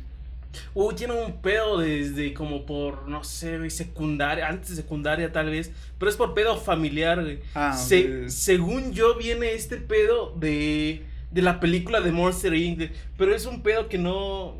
Uy, 0.73 0.95
tiene 0.95 1.13
un 1.13 1.39
pedo 1.41 1.77
desde 1.77 2.33
como 2.33 2.65
por, 2.65 3.07
no 3.07 3.23
sé, 3.23 3.69
secundaria, 3.69 4.47
antes 4.47 4.71
de 4.71 4.75
secundaria 4.77 5.31
tal 5.31 5.51
vez, 5.51 5.71
pero 5.99 6.09
es 6.09 6.17
por 6.17 6.33
pedo 6.33 6.57
familiar, 6.57 7.21
güey. 7.21 7.39
Ah, 7.53 7.73
Se- 7.77 8.29
según 8.29 8.91
yo 8.93 9.15
viene 9.17 9.53
este 9.53 9.77
pedo 9.77 10.33
de, 10.39 11.03
de 11.31 11.41
la 11.43 11.59
película 11.59 12.01
de 12.01 12.11
Monster 12.11 12.55
Inc., 12.55 12.89
pero 13.17 13.35
es 13.35 13.45
un 13.45 13.61
pedo 13.61 13.87
que 13.87 13.97
no... 13.99 14.55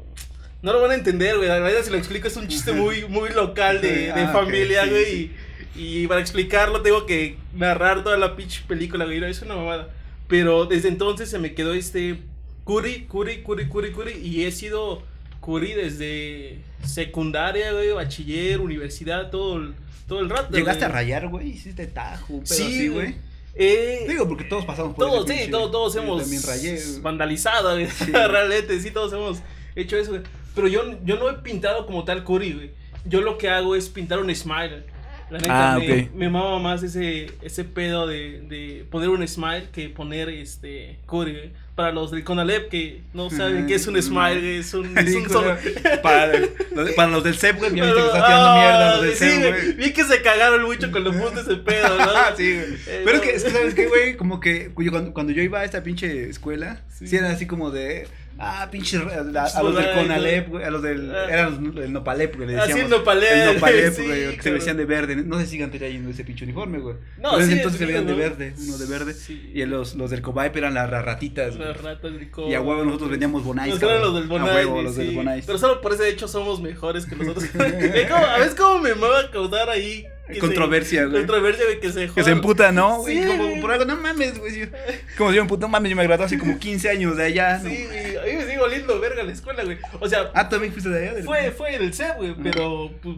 No 0.61 0.73
lo 0.73 0.81
van 0.81 0.91
a 0.91 0.95
entender, 0.95 1.37
güey. 1.37 1.47
La 1.47 1.59
verdad, 1.59 1.81
si 1.83 1.89
lo 1.91 1.97
explico, 1.97 2.27
es 2.27 2.35
un 2.35 2.47
chiste 2.47 2.73
muy, 2.73 3.05
muy 3.09 3.29
local 3.29 3.79
de, 3.79 4.07
de 4.07 4.11
Ah, 4.11 4.29
familia, 4.33 4.83
sí, 4.83 4.89
güey. 4.89 5.05
sí. 5.05 5.31
Y, 5.75 5.97
y 6.03 6.07
para 6.07 6.19
explicarlo, 6.19 6.81
tengo 6.81 7.05
que 7.05 7.37
narrar 7.55 8.03
toda 8.03 8.17
la 8.17 8.35
pinche 8.35 8.61
película, 8.67 9.05
güey. 9.05 9.23
Es 9.23 9.41
una 9.43 9.55
mamada. 9.55 9.89
Pero 10.27 10.65
desde 10.65 10.89
entonces 10.89 11.29
se 11.29 11.37
me 11.39 11.53
quedó 11.53 11.73
este 11.73 12.19
Curry, 12.67 13.07
Curry, 13.09 13.43
Curry, 13.43 13.69
Curry, 13.69 13.91
Curry. 13.93 14.13
Y 14.17 14.43
he 14.43 14.51
sido 14.51 15.01
Curry 15.41 15.73
desde 15.73 16.59
secundaria, 16.83 17.71
güey, 17.71 17.91
bachiller, 17.91 18.59
universidad, 18.59 19.29
todo 19.29 19.57
el, 19.57 19.73
todo 20.07 20.19
el 20.19 20.29
rato. 20.29 20.55
Llegaste 20.55 20.85
a 20.85 20.89
rayar, 20.89 21.27
güey. 21.29 21.49
Hiciste 21.51 21.87
tajo, 21.87 22.41
pero 22.43 22.45
Sí, 22.45 22.87
güey. 22.89 23.15
Eh, 23.59 24.05
Digo, 24.07 24.27
porque 24.27 24.43
todos 24.43 24.65
pasamos 24.65 24.93
por 24.95 25.07
todos, 25.07 25.27
sí, 25.27 25.33
pinche- 25.33 25.49
todos, 25.51 25.71
todos 25.71 25.95
hemos 25.95 26.21
También 26.21 26.43
rayé. 26.43 26.79
vandalizado, 27.01 27.71
güey. 27.71 27.87
Sí. 27.87 28.11
realmente, 28.11 28.79
sí, 28.79 28.91
todos 28.91 29.11
hemos 29.13 29.39
hecho 29.75 29.97
eso, 29.97 30.11
güey. 30.11 30.21
Pero 30.53 30.67
yo, 30.67 30.83
yo 31.03 31.17
no 31.17 31.29
he 31.29 31.33
pintado 31.35 31.85
como 31.87 32.03
tal 32.03 32.23
Curry, 32.23 32.53
güey. 32.53 32.71
Yo 33.05 33.21
lo 33.21 33.37
que 33.37 33.49
hago 33.49 33.75
es 33.75 33.89
pintar 33.89 34.19
un 34.19 34.33
smile. 34.35 34.83
La 35.29 35.39
neta, 35.39 35.73
Ah, 35.73 35.79
me, 35.79 36.03
ok. 36.03 36.11
me 36.13 36.29
mama 36.29 36.59
más 36.59 36.83
ese, 36.83 37.31
ese 37.41 37.63
pedo 37.63 38.05
de, 38.07 38.41
de 38.41 38.85
poner 38.91 39.09
un 39.09 39.27
smile 39.27 39.67
que 39.73 39.89
poner 39.89 40.29
este 40.29 40.99
Curry, 41.07 41.31
güey. 41.33 41.51
Para 41.77 41.91
los 41.91 42.09
del 42.11 42.23
Conalep 42.23 42.69
que 42.69 43.03
no 43.13 43.29
saben 43.29 43.67
qué 43.67 43.75
es 43.75 43.85
un 43.87 44.01
smile, 44.01 44.57
es 44.57 44.73
un, 44.73 44.97
es 44.97 45.13
un 45.15 45.29
solo- 45.29 45.55
para, 46.01 46.39
los, 46.39 46.49
para 46.95 47.11
los 47.11 47.23
del 47.23 47.35
CEP, 47.35 47.57
güey, 47.59 47.75
ya 47.75 47.83
viste 47.85 47.99
que 48.01 48.05
está 48.07 48.25
tirando 48.25 48.47
ah, 48.47 48.57
mierda 48.59 48.91
los 48.95 49.01
del 49.03 49.13
sí, 49.13 49.17
CEP, 49.41 49.53
güey. 49.61 49.73
Vi 49.73 49.93
que 49.93 50.03
se 50.03 50.21
cagaron 50.23 50.63
mucho 50.63 50.91
con 50.91 51.03
los 51.03 51.15
puntos 51.15 51.45
de 51.45 51.55
pedo, 51.57 51.95
¿no? 51.99 52.05
Sí, 52.35 52.55
güey. 52.55 52.73
Eh, 52.87 53.01
Pero 53.05 53.17
es 53.17 53.21
que, 53.21 53.35
es 53.35 53.43
que, 53.43 53.49
¿sabes 53.51 53.73
qué, 53.75 53.85
güey? 53.85 54.17
Como 54.17 54.39
que 54.39 54.71
cuando, 54.73 55.13
cuando 55.13 55.31
yo 55.33 55.43
iba 55.43 55.59
a 55.59 55.65
esta 55.65 55.83
pinche 55.83 56.27
escuela, 56.29 56.81
Sí. 56.97 57.07
sí, 57.07 57.15
era 57.15 57.29
así 57.29 57.45
como 57.45 57.69
de. 57.69 58.07
Ah, 58.39 58.67
pinche. 58.71 58.97
A, 58.97 59.01
a 59.01 59.63
los 59.63 59.75
del 59.75 59.83
Sudai, 59.85 59.95
Conalep, 59.95 60.47
güey. 60.49 60.63
A 60.63 60.69
los 60.69 60.81
del. 60.81 61.13
Ah. 61.15 61.25
Eran 61.29 61.63
los 61.65 61.75
del 61.75 61.91
Nopalep, 61.93 62.35
güey. 62.35 62.47
Le 62.49 62.57
Así 62.59 62.69
decíamos. 62.73 62.91
el 62.91 62.97
Nopalep, 62.99 63.31
El 63.31 63.53
Nopalep, 63.55 63.93
sí, 63.95 64.05
güey. 64.05 64.35
que 64.35 64.41
se 64.43 64.51
vestían 64.51 64.77
de 64.77 64.85
verde. 64.85 65.15
No 65.15 65.39
sé 65.39 65.45
si 65.45 65.51
sigan 65.51 65.71
trayendo 65.71 66.09
ese 66.11 66.23
pinche 66.23 66.43
uniforme, 66.45 66.79
güey. 66.79 66.95
No, 67.19 67.31
Pero 67.35 67.45
sí, 67.45 67.53
entonces 67.53 67.79
se 67.79 67.85
veían 67.85 68.05
de 68.05 68.13
verde. 68.13 68.53
Uno 68.59 68.77
de 68.77 68.85
verde. 68.85 69.13
Sí. 69.13 69.51
Y 69.53 69.65
los, 69.65 69.95
los 69.95 70.11
del 70.11 70.21
Cobaip 70.21 70.55
eran 70.55 70.73
las 70.75 70.89
ra- 70.89 71.01
ratitas, 71.01 71.55
güey. 71.57 71.67
Las 71.69 71.81
ratas 71.81 72.13
del 72.13 72.29
co- 72.29 72.47
Y 72.47 72.53
a 72.53 72.61
huevo 72.61 72.83
nosotros 72.85 73.09
vendíamos 73.09 73.43
Bonais. 73.43 73.73
Nos 73.73 73.81
eran 73.83 74.01
los 74.01 74.13
del 74.13 74.23
A 74.25 74.27
Bonais. 74.27 74.55
huevo, 74.55 74.71
güey, 74.73 74.83
los 74.83 74.95
del 74.95 75.15
Bonais. 75.15 75.45
Pero 75.45 75.57
solo 75.57 75.81
por 75.81 75.93
ese 75.93 76.07
hecho 76.09 76.27
somos 76.27 76.61
mejores 76.61 77.05
que 77.05 77.15
nosotros. 77.15 77.45
A 77.55 77.57
veces 78.39 78.55
como 78.55 78.79
me 78.79 78.91
va 78.93 79.19
a 79.21 79.31
causar 79.31 79.69
ahí. 79.69 80.05
Que 80.33 80.39
Controversia, 80.39 81.05
güey. 81.05 81.19
Controversia, 81.19 81.65
güey, 81.65 81.79
que 81.79 81.91
se 81.91 82.01
Que 82.01 82.07
jodan. 82.09 82.25
se 82.25 82.31
emputa, 82.31 82.71
¿no? 82.71 82.97
güey? 83.01 83.21
Sí, 83.21 83.27
como 83.27 83.47
güey. 83.47 83.61
por 83.61 83.71
algo, 83.71 83.85
no 83.85 83.95
mames, 83.97 84.37
güey. 84.39 84.69
Como 85.17 85.29
si 85.29 85.35
yo 85.37 85.41
emputo, 85.41 85.61
no 85.61 85.67
mames, 85.69 85.89
yo 85.89 85.95
me 85.95 86.03
gradué 86.03 86.25
hace 86.25 86.37
como 86.37 86.57
15 86.59 86.89
años 86.89 87.15
de 87.17 87.23
allá. 87.23 87.59
¿no? 87.63 87.69
Sí, 87.69 87.85
güey, 87.85 88.17
a 88.17 88.21
mí 88.23 88.31
me 88.33 88.41
sigue 88.45 88.59
oliendo 88.59 88.99
verga 88.99 89.23
la 89.23 89.31
escuela, 89.31 89.63
güey. 89.63 89.77
O 89.99 90.07
sea, 90.09 90.31
Ah, 90.33 90.49
también 90.49 90.71
fuiste 90.73 90.89
de 90.89 90.99
allá. 91.03 91.13
del- 91.15 91.23
fue, 91.25 91.51
fue 91.51 91.75
en 91.75 91.83
el 91.83 91.93
CEP, 91.93 92.17
güey, 92.17 92.35
pero 92.43 92.91
pues 93.01 93.15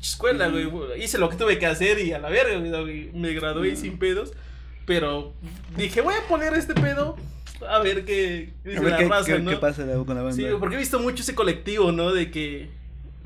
escuela, 0.00 0.48
güey. 0.48 0.68
Hice 1.02 1.18
lo 1.18 1.28
que 1.28 1.36
tuve 1.36 1.58
que 1.58 1.66
hacer 1.66 1.98
y 2.00 2.12
a 2.12 2.18
la 2.18 2.28
verga, 2.28 2.58
güey. 2.80 3.10
Me 3.12 3.32
gradué 3.34 3.76
sin 3.76 3.98
pedos. 3.98 4.32
Pero 4.84 5.32
dije, 5.76 6.00
voy 6.00 6.14
a 6.14 6.28
poner 6.28 6.54
este 6.54 6.74
pedo 6.74 7.16
a 7.68 7.80
ver 7.80 8.04
qué 8.04 8.50
dice 8.64 8.76
A 8.78 8.80
ver 8.82 8.90
la 8.92 8.98
qué, 8.98 9.08
raza, 9.08 9.32
qué- 9.32 9.38
¿no? 9.40 9.50
qué 9.50 9.56
pasa 9.56 9.84
con 9.84 10.14
la 10.14 10.22
banda. 10.22 10.32
Sí, 10.36 10.46
porque 10.60 10.76
he 10.76 10.78
visto 10.78 11.00
mucho 11.00 11.22
ese 11.22 11.34
colectivo, 11.34 11.90
¿no? 11.90 12.12
De 12.12 12.30
que 12.30 12.68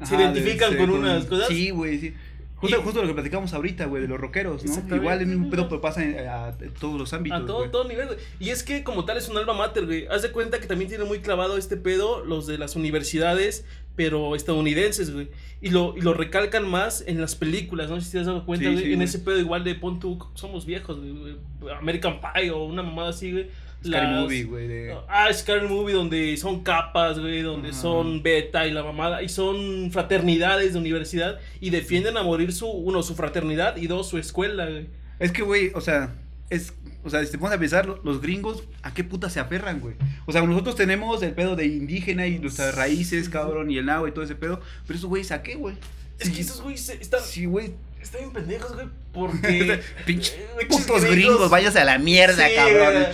se 0.04 0.14
identifican 0.14 0.70
de- 0.70 0.76
con 0.78 0.86
sí, 0.86 0.92
unas 0.92 1.24
cosas. 1.26 1.48
Sí, 1.48 1.68
güey, 1.70 1.98
sí. 2.00 2.14
Justo, 2.60 2.76
Y- 2.78 2.82
justo 2.82 3.00
lo 3.00 3.08
que 3.08 3.14
platicamos 3.14 3.54
ahorita, 3.54 3.86
güey, 3.86 4.02
de 4.02 4.08
los 4.08 4.20
rockeros, 4.20 4.64
¿no? 4.64 4.96
Igual 4.96 5.20
el 5.20 5.26
mismo 5.26 5.48
pedo 5.50 5.68
pero 5.68 5.80
pasa 5.80 6.04
en- 6.04 6.26
a, 6.28 6.48
a 6.48 6.56
todos 6.78 6.98
los 6.98 7.12
ámbitos. 7.12 7.40
A 7.42 7.46
todo, 7.46 7.70
todo 7.70 7.88
nivel, 7.88 8.06
güey. 8.08 8.18
Y 8.38 8.50
es 8.50 8.62
que 8.62 8.84
como 8.84 9.04
tal 9.06 9.16
es 9.16 9.28
un 9.28 9.38
alma 9.38 9.54
mater, 9.54 9.86
güey. 9.86 10.06
Haz 10.08 10.22
de 10.22 10.30
cuenta 10.30 10.60
que 10.60 10.66
también 10.66 10.88
tiene 10.90 11.04
muy 11.04 11.20
clavado 11.20 11.56
este 11.56 11.76
pedo 11.76 12.24
los 12.24 12.46
de 12.46 12.58
las 12.58 12.76
universidades, 12.76 13.64
pero 13.96 14.34
estadounidenses, 14.36 15.12
güey. 15.12 15.28
Y 15.62 15.70
lo, 15.70 15.94
y 15.96 16.00
lo 16.02 16.14
recalcan 16.14 16.68
más 16.68 17.02
en 17.06 17.20
las 17.20 17.34
películas, 17.34 17.88
no 17.90 17.98
sé 18.00 18.06
si 18.06 18.12
te 18.12 18.18
has 18.20 18.26
dado 18.26 18.44
cuenta, 18.46 18.66
Sí, 18.66 18.72
güey. 18.72 18.84
sí, 18.84 18.90
en 18.92 18.96
güey. 18.98 19.08
ese 19.08 19.18
pedo 19.20 19.38
igual 19.38 19.64
de 19.64 19.74
pon 19.74 19.98
tú, 20.00 20.18
somos 20.34 20.66
viejos, 20.66 20.98
güey. 21.00 21.36
American 21.78 22.20
Pie 22.20 22.50
o 22.50 22.64
una 22.64 22.82
mamada 22.82 23.10
así, 23.10 23.32
güey. 23.32 23.48
Scary 23.84 24.06
Las- 24.06 24.20
Movie, 24.22 24.44
güey. 24.44 24.68
de- 24.68 24.94
Ah, 25.08 25.32
Scary 25.32 25.66
Movie 25.68 25.94
donde 25.94 26.36
son 26.36 26.62
capas, 26.62 27.18
güey, 27.18 27.42
donde 27.42 27.72
son 27.72 28.22
beta 28.22 28.66
y 28.66 28.72
la 28.72 28.82
mamada, 28.82 29.22
y 29.22 29.28
son 29.28 29.90
fraternidades 29.90 30.74
de 30.74 30.78
universidad 30.78 31.38
y 31.60 31.70
defienden 31.70 32.16
a 32.16 32.22
morir 32.22 32.52
su, 32.52 32.66
uno, 32.68 33.02
su 33.02 33.14
fraternidad 33.14 33.76
y 33.76 33.86
dos, 33.86 34.08
su 34.08 34.18
escuela, 34.18 34.66
güey. 34.66 34.88
Es 35.18 35.32
que, 35.32 35.42
güey, 35.42 35.70
o 35.74 35.80
sea, 35.80 36.14
es. 36.50 36.74
O 37.02 37.08
sea, 37.08 37.24
si 37.24 37.30
te 37.32 37.38
pones 37.38 37.56
a 37.56 37.58
pensar, 37.58 37.86
lo- 37.86 37.98
los 38.04 38.20
gringos, 38.20 38.64
¿a 38.82 38.92
qué 38.92 39.02
puta 39.02 39.30
se 39.30 39.40
aferran, 39.40 39.80
güey? 39.80 39.94
O 40.26 40.32
sea, 40.32 40.42
nosotros 40.42 40.76
tenemos 40.76 41.22
el 41.22 41.32
pedo 41.32 41.56
de 41.56 41.64
indígena 41.64 42.26
y 42.26 42.38
nuestras 42.38 42.74
raíces, 42.74 43.30
cabrón, 43.30 43.70
y 43.70 43.78
el 43.78 43.88
agua 43.88 44.10
y 44.10 44.12
todo 44.12 44.22
ese 44.24 44.34
pedo. 44.34 44.60
Pero 44.86 44.98
esos 44.98 45.08
güeyes, 45.08 45.32
¿a 45.32 45.42
qué, 45.42 45.54
güey? 45.54 45.76
Es 46.18 46.28
que 46.28 46.42
esos 46.42 46.60
güeyes 46.60 46.86
están, 46.90 47.20
Sí, 47.24 47.46
güey. 47.46 47.72
están 48.02 48.20
bien 48.20 48.32
pendejos, 48.34 48.74
güey, 48.74 48.86
porque... 49.14 49.80
Pinche 50.04 50.34
eh, 50.60 50.66
putos 50.68 51.02
gringos, 51.06 51.48
váyase 51.48 51.78
a 51.78 51.84
la 51.86 51.96
mierda, 51.96 52.46
Sí, 52.46 52.54
cabrón. 52.54 52.92
güey. 52.92 53.06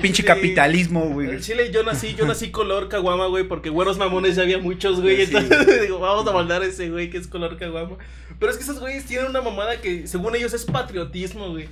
Pinche 0.00 0.22
Sí. 0.22 0.26
capitalismo, 0.26 1.08
güey. 1.10 1.30
En 1.30 1.40
Chile 1.40 1.70
yo 1.72 1.82
nací, 1.82 2.14
yo 2.14 2.26
nací 2.26 2.50
color 2.50 2.88
caguama, 2.88 3.26
güey, 3.26 3.44
porque 3.44 3.70
güeros 3.70 3.98
mamones 3.98 4.36
ya 4.36 4.42
había 4.42 4.58
muchos, 4.58 5.00
güey. 5.00 5.26
Sí, 5.26 5.36
entonces 5.36 5.82
digo, 5.82 5.98
vamos 5.98 6.26
a 6.26 6.32
mandar 6.32 6.62
a 6.62 6.66
ese 6.66 6.90
güey 6.90 7.10
que 7.10 7.18
es 7.18 7.26
color 7.26 7.56
caguama. 7.56 7.96
Pero 8.38 8.50
es 8.50 8.58
que 8.58 8.64
esos 8.64 8.80
güeyes 8.80 9.04
tienen 9.04 9.26
una 9.28 9.40
mamada 9.40 9.80
que 9.80 10.06
según 10.06 10.34
ellos 10.36 10.52
es 10.54 10.64
patriotismo, 10.64 11.50
güey. 11.50 11.68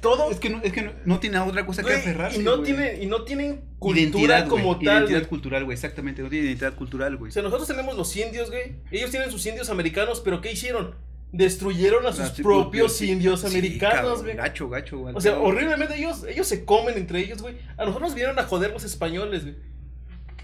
Todo. 0.00 0.30
Es 0.30 0.38
que 0.38 0.50
no, 0.50 0.60
es 0.62 0.72
que 0.72 0.82
no, 0.82 0.92
no 1.06 1.18
tiene 1.18 1.38
otra 1.38 1.64
cosa 1.64 1.80
güey, 1.80 1.94
que 1.94 2.00
aferrarse. 2.00 2.38
y 2.38 2.42
no 2.44 2.58
güey. 2.58 2.64
tienen, 2.64 3.02
y 3.02 3.06
no 3.06 3.22
tienen 3.22 3.62
cultura 3.78 4.00
identidad 4.02 4.48
como 4.48 4.74
güey, 4.74 4.84
tal. 4.84 4.96
Identidad 4.98 5.20
güey. 5.20 5.28
cultural, 5.30 5.64
güey, 5.64 5.74
exactamente. 5.74 6.20
No 6.22 6.28
tiene 6.28 6.46
identidad 6.46 6.74
cultural, 6.74 7.16
güey. 7.16 7.30
O 7.30 7.32
sea, 7.32 7.42
nosotros 7.42 7.66
tenemos 7.66 7.96
los 7.96 8.14
indios, 8.16 8.50
güey. 8.50 8.74
Ellos 8.90 9.10
tienen 9.10 9.30
sus 9.30 9.44
indios 9.46 9.70
americanos, 9.70 10.20
pero 10.22 10.40
¿qué 10.42 10.52
hicieron? 10.52 10.94
Destruyeron 11.36 12.06
a 12.06 12.12
sus 12.12 12.30
propios 12.30 13.00
indios 13.02 13.40
sí, 13.40 13.46
americanos, 13.48 14.22
güey. 14.22 14.36
Gacho, 14.36 14.68
gacho, 14.68 14.98
güey. 14.98 15.14
O 15.16 15.20
sea, 15.20 15.38
horriblemente 15.38 15.96
ellos, 15.96 16.24
ellos 16.28 16.46
se 16.46 16.64
comen 16.64 16.96
entre 16.96 17.18
ellos, 17.20 17.42
güey. 17.42 17.56
A 17.76 17.84
nosotros 17.84 18.14
vinieron 18.14 18.38
a 18.38 18.44
joder 18.44 18.70
los 18.70 18.84
españoles, 18.84 19.42
güey. 19.42 19.56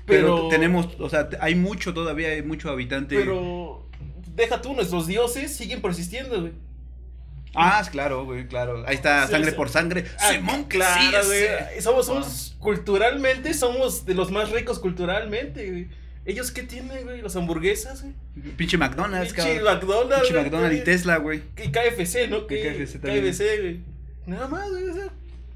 Pero, 0.04 0.35
Pero, 0.37 0.49
tenemos, 0.49 0.88
o 0.99 1.09
sea, 1.09 1.28
hay 1.40 1.54
mucho 1.54 1.94
todavía, 1.94 2.30
hay 2.30 2.42
mucho 2.42 2.70
habitante. 2.70 3.16
Pero 3.16 3.88
deja 4.35 4.61
tú, 4.61 4.75
nuestros 4.75 5.06
dioses 5.06 5.54
siguen 5.56 5.80
persistiendo, 5.80 6.40
güey. 6.40 6.52
Ah, 7.54 7.87
claro, 7.90 8.25
güey, 8.25 8.47
claro. 8.47 8.85
Ahí 8.87 8.94
está, 8.97 9.26
Sí, 9.26 9.32
sangre 9.32 9.50
sí. 9.50 9.56
por 9.56 9.68
sangre. 9.68 10.04
Ah, 10.18 10.32
Simón, 10.32 10.64
claro, 10.64 11.26
güey. 11.26 11.80
Somos, 11.80 12.06
somos 12.06 12.56
culturalmente, 12.59 13.54
somos 13.54 14.04
de 14.04 14.14
los 14.14 14.30
más 14.30 14.50
ricos 14.50 14.78
culturalmente, 14.78 15.68
güey. 15.70 15.88
¿Ellos 16.27 16.50
qué 16.50 16.62
tienen, 16.62 17.05
güey? 17.05 17.23
Las 17.23 17.35
hamburguesas, 17.37 18.03
güey. 18.03 18.15
Pinche 18.57 18.77
McDonald's, 18.77 19.33
Pinche 19.33 19.57
cabrón. 19.61 19.75
McDonald's. 19.79 20.21
Pinche 20.21 20.33
güey, 20.33 20.45
McDonald's 20.45 20.73
y 20.75 20.77
güey. 20.77 20.85
Tesla, 20.85 21.17
güey. 21.17 21.43
Y 21.57 21.69
KFC, 21.73 22.29
¿no? 22.29 22.47
Que 22.47 22.61
KFC 22.62 23.00
también. 23.00 23.25
KFC, 23.25 23.43
güey. 23.61 23.81
Nada 24.27 24.47
más, 24.49 24.71
güey. 24.71 24.89
O 24.89 24.95
sea, 24.95 25.09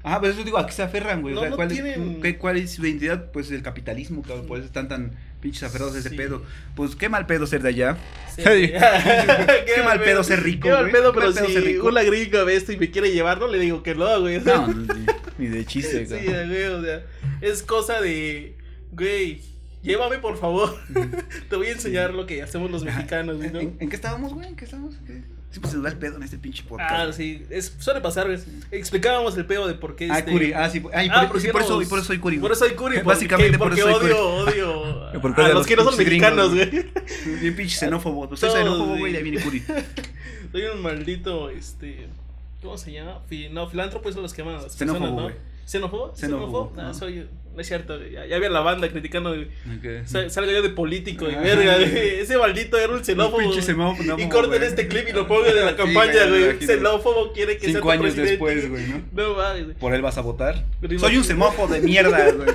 Ah, 0.07 0.19
pues 0.19 0.33
eso 0.35 0.43
digo, 0.43 0.59
¿a 0.59 0.67
qué 0.67 0.71
se 0.71 0.83
aferran, 0.83 1.23
güey? 1.23 1.33
No, 1.33 1.39
o 1.39 1.43
sea, 1.43 1.49
no 1.49 1.55
¿cuál, 1.55 1.67
tienen- 1.67 2.19
es, 2.23 2.37
¿cuál 2.37 2.57
es 2.57 2.71
su 2.73 2.85
identidad? 2.85 3.31
Pues 3.31 3.49
el 3.49 3.63
capitalismo, 3.63 4.21
cabrón. 4.21 4.45
Por 4.45 4.59
eso 4.59 4.67
están 4.67 4.87
tan 4.87 5.13
pinches 5.41 5.63
aferrados 5.63 5.95
a 5.95 5.99
ese 5.99 6.09
Sí. 6.09 6.15
pedo. 6.15 6.43
Pues 6.75 6.95
qué 6.95 7.09
mal 7.09 7.25
pedo 7.25 7.47
ser 7.47 7.63
de 7.63 7.69
allá. 7.69 7.97
sí. 8.35 8.43
Qué 8.43 9.81
mal 9.83 9.99
pedo 10.01 10.23
ser 10.23 10.43
rico, 10.43 10.67
Qué 10.67 10.73
mal 10.73 10.81
güey. 10.81 10.91
pedo, 10.91 11.11
pero 11.13 11.25
mal 11.27 11.33
pedo 11.33 11.47
si 11.47 11.53
ser 11.53 11.63
rico. 11.63 12.45
ve 12.45 12.55
esto 12.55 12.71
y 12.71 12.77
me 12.77 12.91
quiere 12.91 13.11
llevar, 13.11 13.39
no 13.39 13.47
le 13.47 13.57
digo 13.59 13.81
que 13.81 13.95
no, 13.95 14.19
güey. 14.21 14.39
No, 14.41 14.67
ni, 14.67 14.87
ni 15.39 15.47
de 15.47 15.65
chiste, 15.65 16.05
Sí, 16.07 16.13
cabrón. 16.25 16.49
güey, 16.49 16.63
o 16.65 16.83
sea, 16.83 17.03
es 17.41 17.63
cosa 17.63 17.99
de, 17.99 18.57
güey, 18.91 19.41
llévame 19.85 20.17
por 20.19 20.37
favor. 20.37 20.75
Te 21.49 21.55
voy 21.55 21.67
a 21.67 21.71
enseñar 21.71 22.13
lo 22.13 22.25
que 22.25 22.41
hacemos 22.43 22.69
los 22.71 22.83
mexicanos, 22.83 23.37
güey, 23.37 23.47
¿En, 23.47 23.53
¿no? 23.53 23.59
en- 23.61 23.77
en 23.79 23.89
qué 23.89 23.95
estábamos, 23.95 24.33
güey? 24.33 24.47
¿En 24.49 24.55
qué 24.55 24.65
estábamos? 24.65 24.95
¿Qué? 25.05 25.23
Siempre 25.51 25.71
se 25.71 25.77
nos 25.77 25.85
va 25.85 25.89
el 25.89 25.97
pedo 25.97 26.17
en 26.17 26.23
este 26.23 26.37
pinche 26.37 26.63
podcast. 26.63 26.91
Ah, 26.91 27.13
sí, 27.13 27.45
es, 27.49 27.75
suele 27.79 28.01
pasar, 28.01 28.27
güey. 28.27 28.39
Explicábamos 28.71 29.37
el 29.37 29.45
pedo 29.45 29.67
de 29.67 29.75
por 29.75 29.95
qué 29.95 30.09
Ah, 30.11 30.19
este- 30.19 30.31
Curi. 30.33 30.51
Ah, 30.51 30.69
sí. 30.69 30.83
Ah, 30.93 31.03
y 31.05 31.07
por, 31.07 31.17
Ah, 31.17 31.21
por, 31.21 31.29
porque 31.39 31.49
por 31.53 31.61
eso, 31.61 31.81
y 31.81 31.85
por 31.85 31.99
eso 31.99 32.07
soy 32.07 32.19
Curi. 32.19 32.39
Por 32.39 32.51
eso 32.51 32.65
soy 32.65 32.75
Curi, 32.75 32.97
Básicamente 33.01 33.57
por 33.57 33.69
porque 33.69 33.79
eso 33.81 33.99
soy 33.99 34.11
odio, 34.11 34.27
odio 34.35 35.03
a, 35.07 35.11
Porque 35.21 35.41
los 35.43 35.53
los 35.53 35.67
que 35.67 35.75
no 35.77 35.83
son 35.85 35.97
mexicanos, 35.97 36.53
güey. 36.53 36.69
Bien 37.41 37.55
pinche 37.55 37.77
xenófobo. 37.77 38.27
Soy 38.35 38.49
Todos, 38.49 38.53
xenófobo, 38.61 38.97
güey, 38.97 39.13
y 39.13 39.15
ahí 39.15 39.23
viene 39.23 39.41
Curi. 39.41 39.63
Soy 40.51 40.61
un 40.63 40.81
maldito, 40.81 41.49
este, 41.49 42.07
¿cómo 42.61 42.77
se 42.77 42.91
llama? 42.91 43.21
No, 43.51 43.69
filántropo 43.69 44.11
son 44.11 44.23
los 44.23 44.33
que 44.33 44.41
llaman 44.41 44.59
a 44.59 44.63
las 44.63 44.73
Xenófobo, 44.75 44.99
personas, 45.15 45.33
¿no? 45.35 45.65
¿Xenófobo? 45.65 46.15
Xenófobo, 46.15 46.73
ajá. 46.77 46.93
soy, 46.93 47.27
no 47.55 47.61
es 47.61 47.67
cierto, 47.67 47.99
ya, 48.07 48.25
ya 48.25 48.35
había 48.35 48.49
la 48.49 48.59
banda 48.59 48.89
criticando, 48.89 49.29
güey. 49.29 49.45
Ok. 49.77 50.05
Sa- 50.05 50.29
Salga 50.29 50.51
yo 50.51 50.61
de 50.61 50.69
político 50.69 51.29
y 51.29 51.33
Ah. 51.35 51.39
verga, 51.41 51.77
güey. 51.79 52.19
Ese 52.19 52.37
maldito 52.37 52.77
era 52.77 52.93
un 52.93 53.03
xenófobo. 53.03 53.51
Xenófobo, 53.53 54.19
y 54.19 54.29
corten 54.29 54.61
este 54.63 54.87
clip 54.87 55.07
y 55.09 55.13
lo 55.13 55.27
pongan 55.27 55.57
en 55.57 55.65
la 55.65 55.71
Sí, 55.75 55.77
campaña, 55.77 56.25
güey, 56.27 56.43
güey. 56.53 56.59
Xenófobo 56.67 57.31
quiere 57.33 57.55
que 57.57 57.65
sea 57.65 57.75
Cinco 57.75 57.87
tu 57.87 57.91
años 57.91 58.03
presidente. 58.13 58.31
después, 58.31 58.69
güey, 58.69 58.87
¿no? 58.87 59.01
No 59.13 59.33
mames, 59.35 59.63
güey. 59.65 59.75
Por 59.77 59.93
él 59.93 60.01
vas 60.01 60.17
a 60.17 60.21
votar. 60.21 60.65
Pero 60.81 60.99
Soy 60.99 61.17
un 61.17 61.23
semófobo 61.23 61.73
de 61.73 61.79
mierda, 61.81 62.31
güey. 62.31 62.47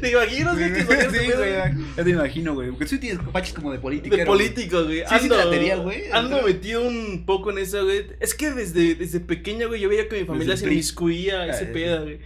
¿Te 0.00 0.10
imaginas, 0.10 0.56
güey? 0.58 0.72
que 0.72 0.80
Sí, 0.80 0.86
saliera 0.86 1.08
ese 1.08 1.18
pedo, 1.30 1.38
güey. 1.72 1.86
Ya 1.96 2.04
te 2.04 2.10
imagino, 2.10 2.54
güey. 2.54 2.70
Porque 2.70 2.86
tú 2.86 2.98
tienes 2.98 3.18
paches 3.32 3.52
como 3.54 3.72
de 3.72 3.78
política. 3.78 4.16
De 4.16 4.24
político, 4.26 4.84
güey. 4.84 5.00
Sí, 5.08 5.14
sí 5.20 5.28
te 5.28 5.36
latería, 5.36 5.76
güey. 5.76 6.04
Ando 6.12 6.42
metido 6.42 6.82
un 6.82 7.24
poco 7.26 7.50
en 7.50 7.58
eso, 7.58 7.84
güey. 7.84 8.06
Es 8.20 8.34
que 8.34 8.50
desde, 8.50 8.94
desde 8.94 9.20
pequeño, 9.20 9.68
güey, 9.68 9.80
yo 9.80 9.88
veía 9.88 10.08
que 10.08 10.20
mi 10.20 10.24
familia 10.26 10.56
se 10.56 10.64
inmiscuía 10.66 11.40
a 11.42 11.46
ese 11.48 11.64
Ah, 11.64 11.72
pedo, 11.72 12.02
güey. 12.04 12.18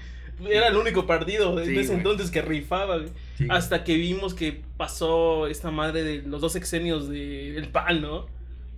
Era 0.48 0.68
el 0.68 0.76
único 0.76 1.06
partido 1.06 1.58
en 1.60 1.66
Sí, 1.66 1.76
ese 1.76 1.86
güey. 1.88 1.98
entonces 1.98 2.30
que 2.30 2.42
rifaba, 2.42 2.98
güey. 2.98 3.08
Sí. 3.36 3.46
Hasta 3.50 3.84
que 3.84 3.94
vimos 3.96 4.34
que 4.34 4.62
pasó 4.76 5.46
esta 5.46 5.70
madre 5.70 6.02
de 6.04 6.22
los 6.22 6.40
dos 6.40 6.54
exenios 6.56 7.08
del 7.08 7.68
PAN, 7.68 8.00
¿no? 8.02 8.26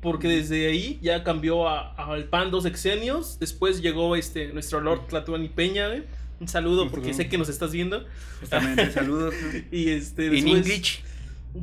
Porque 0.00 0.28
desde 0.28 0.66
ahí 0.68 0.98
ya 1.02 1.22
cambió 1.24 1.68
a- 1.68 1.92
al 1.94 2.24
PAN 2.24 2.50
dos 2.50 2.64
exenios. 2.64 3.38
Después 3.38 3.82
llegó 3.82 4.16
este 4.16 4.48
nuestro 4.52 4.80
Lord 4.80 5.06
Tlatuani 5.08 5.48
Peña, 5.50 5.88
güey. 5.88 6.04
Un 6.40 6.48
saludo 6.48 6.90
porque 6.90 7.12
sé 7.12 7.28
que 7.28 7.36
nos 7.36 7.50
estás 7.50 7.72
viendo. 7.72 8.06
Justamente, 8.40 8.90
saludos. 8.92 9.34
Y 9.70 9.90
este. 9.90 10.26
English. 10.38 11.02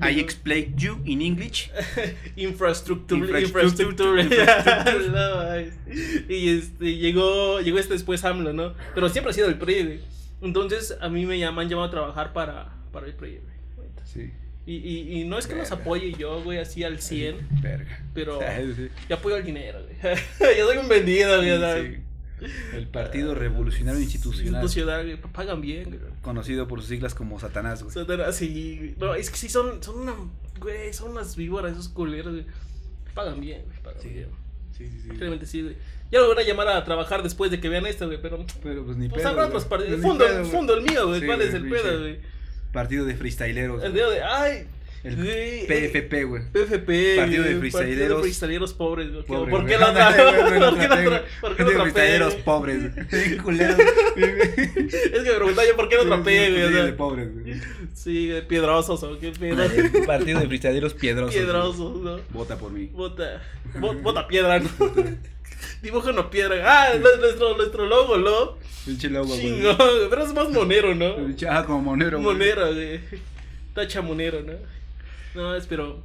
I 0.02 0.20
explain 0.20 0.76
you 0.78 1.00
in 1.06 1.22
English. 1.22 1.72
No, 5.12 5.40
ay. 5.40 5.72
y 6.30 6.58
este, 6.58 6.98
llegó, 6.98 7.62
llegó 7.62 7.80
este 7.80 7.94
después 7.94 8.24
AMLO, 8.26 8.54
¿no? 8.54 8.74
Pero 8.94 9.10
siempre 9.10 9.32
ha 9.32 9.34
sido 9.34 9.48
el 9.48 9.58
PRI, 9.58 9.84
güey. 9.84 10.00
Entonces 10.42 10.98
a 11.02 11.10
mí 11.10 11.26
me 11.26 11.40
llaman, 11.40 11.68
llamado 11.70 11.88
a 11.88 11.92
trabajar 11.92 12.34
para, 12.34 12.74
para 12.92 13.08
el 13.08 13.14
PRI, 13.14 13.40
güey. 13.40 13.88
Sí. 14.06 14.32
Y, 14.66 14.76
y, 14.76 15.22
y 15.22 15.24
no 15.24 15.38
es 15.40 15.48
que 15.48 15.56
los 15.56 15.70
Verga. 15.70 15.82
apoye 15.82 16.14
yo, 16.20 16.44
güey, 16.44 16.60
así 16.60 16.84
al 16.84 17.00
100, 17.00 17.38
Verga. 17.62 18.04
pero 18.14 18.40
Sí. 18.76 18.90
yo 19.08 19.16
apoyo 19.16 19.36
al 19.38 19.46
dinero, 19.46 19.80
güey. 19.84 20.16
yo 20.58 20.68
soy 20.68 20.78
un 20.78 20.90
vendido, 20.90 21.38
güey. 21.38 21.58
¿sabes? 21.60 21.96
Sí. 21.96 22.02
El 22.74 22.88
Partido 22.88 23.34
Revolucionario 23.34 24.00
Institucional. 24.00 24.64
Institucional. 24.64 25.20
Pagan 25.34 25.62
bien, 25.62 25.86
güey. 25.86 26.00
Conocido 26.22 26.68
por 26.68 26.80
sus 26.82 26.90
siglas 26.90 27.16
como 27.16 27.40
Satanás, 27.40 27.84
güey. 27.84 28.22
Así, 28.22 28.78
güey. 28.78 28.96
No, 29.00 29.16
es 29.16 29.30
que 29.32 29.38
sí 29.38 29.50
son, 29.50 29.82
son 29.82 30.00
una, 30.02 30.14
güey, 30.60 30.94
son 30.94 31.12
unas 31.12 31.36
víboras 31.36 31.74
esos 31.74 31.90
culeros, 31.90 32.34
güey. 32.34 32.46
Pagan 33.16 33.40
bien, 33.40 33.64
güey, 33.66 33.80
pagan 33.82 34.02
Sí. 34.02 34.10
bien. 34.10 34.30
Sí, 34.78 34.88
sí, 34.88 35.00
sí. 35.02 35.10
Realmente 35.18 35.46
sí, 35.48 35.62
güey. 35.64 35.76
Ya 36.12 36.20
lo 36.20 36.30
van 36.30 36.38
a 36.38 36.44
llamar 36.44 36.68
a 36.70 36.84
trabajar 36.86 37.24
después 37.24 37.50
de 37.52 37.60
que 37.60 37.68
vean 37.68 37.86
esto, 37.88 38.06
güey, 38.06 38.22
pero... 38.22 38.46
Pero 38.62 38.86
pues 38.86 38.96
ni 38.98 39.10
Pues 39.10 39.22
pedo. 39.24 39.32
habrá 39.32 39.48
otros 39.48 39.66
partidos. 39.66 40.02
Fundo, 40.02 40.24
pedo, 40.26 40.46
fundo 40.46 40.74
el 40.76 40.84
mío, 40.84 41.08
güey. 41.08 41.20
Sí, 41.22 41.26
¿Cuál 41.26 41.42
es 41.42 41.54
el 41.56 41.68
pedo, 41.68 42.00
güey? 42.00 42.20
Partido 42.72 43.06
de 43.06 43.16
freestyleros. 43.16 43.84
El 43.84 43.94
de, 43.94 44.22
ay, 44.24 44.68
El 45.08 45.16
güey, 45.16 45.66
PFP, 45.68 46.24
güey. 46.26 46.44
PFP. 46.52 47.16
Partido 47.18 47.44
de 47.44 47.56
freestyleros. 47.58 47.74
Partido 47.74 48.16
de 48.16 48.22
freestyleros 48.22 48.74
pobres, 48.74 49.12
güey. 49.12 49.24
Pobre, 49.28 49.52
¿Por 49.52 49.66
qué 49.66 49.78
la 49.78 49.94
¿Por 49.94 50.78
qué 50.80 50.88
la 50.88 51.02
güey. 51.04 51.22
¿Por 51.42 51.56
qué 51.56 51.64
Partido 51.64 51.70
de 51.70 51.92
freestyleros 51.92 52.36
pobres. 52.36 52.78
Es 54.18 55.24
que 55.24 55.30
me 55.32 55.36
preguntaba 55.36 55.68
yo 55.68 55.76
por 55.76 55.90
qué 55.90 55.96
no 55.98 56.04
trapé, 56.06 56.50
güey. 56.52 56.64
o 56.64 56.68
Sí, 56.68 56.74
sea, 56.74 56.86
de 56.86 56.94
pobres, 56.94 57.34
güey. 57.34 57.62
Sí, 57.94 58.34
piedrosos 58.48 59.04
o 59.04 59.20
qué 59.20 59.32
pedo. 59.32 59.64
Partido 60.06 60.40
de 60.40 60.48
freestyleros 60.48 60.94
piedrosos. 60.94 61.34
Piedrosos, 61.36 62.02
¿no? 62.02 62.20
Vota 62.32 62.58
por 62.58 62.72
mí. 62.72 62.88
Bota, 62.94 63.42
bo- 63.80 63.94
bota 63.96 64.28
piedra, 64.28 64.60
¿no? 64.60 64.70
Dibuja 65.82 66.10
una 66.12 66.30
piedra. 66.30 66.56
Ah, 66.66 66.94
es 66.94 67.02
nuestro, 67.02 67.56
nuestro 67.58 67.86
logo, 67.86 68.18
¿no? 68.18 68.58
Pinche 68.86 69.10
logo. 69.10 69.36
Chingón, 69.36 69.76
pero 70.10 70.24
es 70.24 70.34
más 70.34 70.50
monero, 70.50 70.94
¿no? 70.96 71.16
Ah, 71.50 71.64
como 71.66 71.82
monero, 71.82 72.20
güey. 72.22 72.34
Monero, 72.36 72.74
güey. 72.74 73.00
Tacha 73.74 74.02
monero, 74.02 74.42
¿no? 74.42 74.54
No, 75.38 75.56
es 75.56 75.66
pero. 75.68 76.02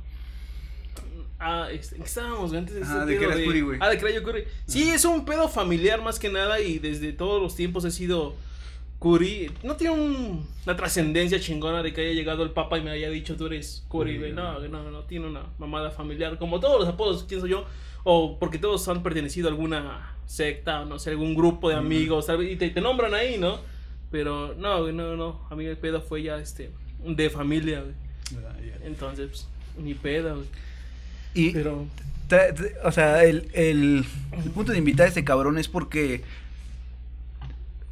Ah, 1.39 1.69
este, 1.73 1.97
¿en 1.97 2.03
qué 2.03 2.09
estábamos? 2.09 2.53
Antes 2.53 2.77
de 2.77 2.83
Ah, 2.85 3.05
de 3.05 3.19
que 3.19 3.25
eras 3.25 3.41
Curi, 3.41 3.61
güey. 3.63 3.79
Ah, 3.83 3.89
de 3.89 3.99
que 3.99 4.05
era 4.07 4.15
yo 4.15 4.23
Curi. 4.23 4.45
Sí, 4.67 4.91
es 4.91 5.05
un 5.05 5.25
pedo 5.25 5.49
familiar 5.49 6.01
más 6.01 6.19
que 6.21 6.29
nada 6.29 6.61
y 6.61 6.79
desde 6.79 7.13
todos 7.13 7.43
los 7.43 7.57
tiempos 7.57 7.85
he 7.85 7.91
sido 7.91 8.37
Curi. 9.01 9.51
No 9.65 9.75
tiene 9.75 9.95
un- 9.95 10.47
una 10.65 10.77
trascendencia 10.77 11.41
chingona 11.41 11.83
de 11.83 11.93
que 11.93 12.03
haya 12.03 12.13
llegado 12.13 12.45
el 12.45 12.51
papa 12.51 12.79
y 12.79 12.83
me 12.83 12.91
haya 12.93 13.11
dicho 13.11 13.37
tú 13.37 13.47
eres 13.47 13.85
Curi, 13.89 14.13
Curi, 14.13 14.19
güey. 14.19 14.33
No, 14.33 14.61
no, 14.69 14.91
no, 14.93 15.01
tiene 15.01 15.27
una 15.27 15.43
mamada 15.59 15.91
familiar. 15.91 16.39
Como 16.39 16.61
todos 16.61 16.79
los 16.79 16.89
apodos, 16.89 17.25
pienso 17.25 17.49
yo. 17.49 17.65
O 18.05 18.39
porque 18.39 18.59
todos 18.59 18.87
han 18.89 19.03
pertenecido 19.03 19.49
a 19.49 19.51
alguna 19.51 20.15
secta 20.27 20.83
o 20.83 20.85
no 20.87 21.01
sé, 21.01 21.11
algún 21.11 21.35
grupo 21.35 21.69
de 21.71 21.75
amigos. 21.75 22.29
Y 22.49 22.55
te, 22.57 22.71
te 22.71 22.81
nombran 22.81 23.15
ahí, 23.15 23.37
¿no? 23.39 23.59
Pero 24.13 24.55
no, 24.57 24.93
no, 24.93 25.17
no. 25.17 25.47
A 25.51 25.57
mí 25.57 25.65
el 25.67 25.77
pedo 25.77 26.01
fue 26.01 26.23
ya 26.23 26.37
este 26.39 26.71
de 27.05 27.31
familia, 27.31 27.81
güey. 27.81 27.95
Entonces, 28.85 29.29
pues, 29.29 29.49
Ni 29.79 29.95
pedo. 29.95 30.45
Y, 31.35 31.51
Pero. 31.51 31.87
o 32.85 32.93
sea, 32.93 33.25
el, 33.25 33.49
el- 33.55 34.05
el 34.45 34.51
punto 34.51 34.73
de 34.73 34.79
invitar 34.79 35.07
a 35.07 35.09
este 35.09 35.25
cabrón 35.25 35.59
es 35.59 35.69
porque 35.69 36.23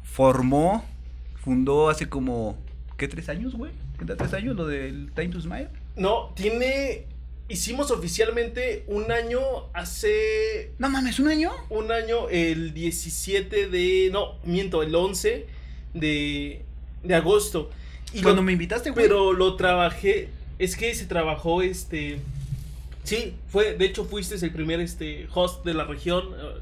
formó, 0.03 0.85
fundó 1.43 1.89
hace 1.89 2.07
como, 2.09 2.57
¿qué? 2.97 3.07
¿Tres 3.07 3.29
años, 3.29 3.55
güey? 3.55 3.71
¿Qué 3.97 4.05
tal 4.05 4.17
tres 4.17 4.33
años 4.33 4.55
lo 4.55 4.67
del 4.67 5.11
Time 5.15 5.29
to 5.29 5.41
Smile? 5.41 5.69
No, 5.95 6.31
tiene. 6.35 7.05
Hicimos 7.49 7.91
oficialmente 7.91 8.85
un 8.87 9.11
año 9.11 9.39
hace. 9.73 10.71
No 10.79 10.89
mames, 10.89 11.19
¿un 11.19 11.27
año? 11.27 11.51
Un 11.69 11.91
año 11.91 12.29
el 12.29 12.73
17 12.73 13.67
de. 13.67 14.09
No, 14.11 14.37
miento, 14.45 14.83
el 14.83 14.95
11 14.95 15.45
de, 15.93 16.61
de 17.03 17.15
agosto. 17.15 17.69
Y 18.13 18.21
Cuando 18.21 18.41
lo- 18.41 18.45
me 18.45 18.51
invitaste, 18.53 18.91
güey. 18.91 19.05
Pero 19.05 19.33
lo 19.33 19.55
trabajé. 19.55 20.29
Es 20.59 20.75
que 20.75 20.93
se 20.95 21.05
trabajó 21.05 21.61
este. 21.61 22.19
Sí, 23.03 23.35
fue. 23.49 23.73
De 23.75 23.85
hecho, 23.85 24.05
fuiste 24.05 24.35
el 24.45 24.51
primer 24.51 24.79
este, 24.79 25.27
host 25.33 25.65
de 25.65 25.73
la 25.73 25.85
región. 25.85 26.25
eh, 26.37 26.59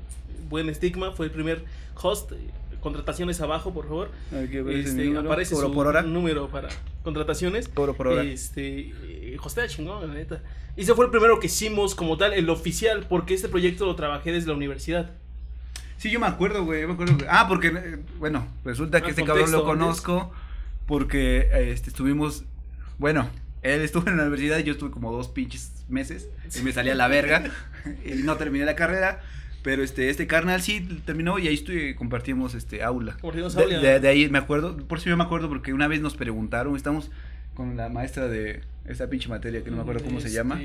buen 0.49 0.69
estigma. 0.69 1.11
Fue 1.11 1.25
el 1.27 1.31
primer 1.31 1.63
host. 2.01 2.31
eh, 2.31 2.35
Contrataciones 2.81 3.41
abajo, 3.41 3.73
por 3.73 3.87
favor. 3.89 4.09
Que 4.29 4.61
ver 4.61 4.77
ese 4.77 4.89
Este, 4.91 5.03
número. 5.05 5.27
aparece 5.27 5.53
su 5.53 5.73
por 5.73 5.87
hora. 5.87 6.01
número 6.01 6.47
para 6.47 6.69
contrataciones. 7.03 7.67
Cobro 7.67 7.93
por 7.93 8.07
hora. 8.07 8.23
Este, 8.23 8.93
eh, 9.03 9.37
hostea 9.43 9.67
chingón, 9.67 10.07
la 10.07 10.13
neta. 10.13 10.41
Y 10.77 10.83
ese 10.83 10.93
fue 10.93 11.03
el 11.03 11.11
primero 11.11 11.41
que 11.41 11.47
hicimos 11.47 11.93
como 11.93 12.15
tal, 12.17 12.31
el 12.31 12.49
oficial, 12.49 13.05
porque 13.09 13.33
este 13.33 13.49
proyecto 13.49 13.85
lo 13.85 13.95
trabajé 13.97 14.31
desde 14.31 14.47
la 14.47 14.53
universidad. 14.53 15.11
Sí, 15.97 16.09
yo 16.09 16.21
me 16.21 16.27
acuerdo, 16.27 16.63
güey. 16.63 16.87
me 16.87 16.93
acuerdo, 16.93 17.15
güey. 17.15 17.27
Ah, 17.29 17.47
porque, 17.49 17.99
bueno, 18.17 18.47
resulta 18.63 19.01
que 19.01 19.07
Ah, 19.07 19.09
este 19.09 19.25
cabrón 19.25 19.51
lo 19.51 19.65
conozco 19.65 20.31
porque 20.89 21.47
eh, 21.53 21.71
este, 21.71 21.91
estuvimos. 21.91 22.43
Bueno, 22.97 23.29
él 23.61 23.81
estuvo 23.81 24.09
en 24.09 24.17
la 24.17 24.23
universidad 24.23 24.57
y 24.57 24.63
yo 24.63 24.73
estuve 24.73 24.89
como 24.89 25.11
dos 25.11 25.27
pinches 25.29 25.85
meses 25.87 26.27
y 26.59 26.63
me 26.63 26.71
salía 26.73 26.95
la 26.95 27.07
verga 27.07 27.43
y 28.05 28.23
no 28.23 28.35
terminé 28.37 28.65
la 28.65 28.75
carrera. 28.75 29.21
Pero 29.61 29.83
este, 29.83 30.09
este 30.09 30.25
carnal 30.25 30.61
sí 30.61 30.81
terminó 31.05 31.37
y 31.37 31.47
ahí 31.47 31.53
estuve, 31.53 31.93
compartimos 31.95 32.55
este 32.55 32.81
aula. 32.81 33.13
Compartimos 33.21 33.53
De, 33.55 33.63
aula. 33.63 33.79
de- 33.79 33.99
de 33.99 34.07
ahí 34.07 34.29
me 34.29 34.37
acuerdo, 34.39 34.75
por 34.87 34.97
eso 34.97 35.09
yo 35.09 35.17
me 35.17 35.23
acuerdo 35.23 35.47
porque 35.49 35.73
una 35.73 35.87
vez 35.87 36.01
nos 36.01 36.15
preguntaron, 36.15 36.75
estamos 36.75 37.11
con 37.53 37.77
la 37.77 37.89
maestra 37.89 38.27
de 38.29 38.61
esta 38.85 39.09
pinche 39.09 39.27
materia 39.29 39.63
que 39.63 39.69
no 39.69 39.75
me 39.75 39.81
acuerdo 39.83 40.03
cómo 40.05 40.19
se 40.21 40.27
Este, 40.27 40.37
llama. 40.39 40.55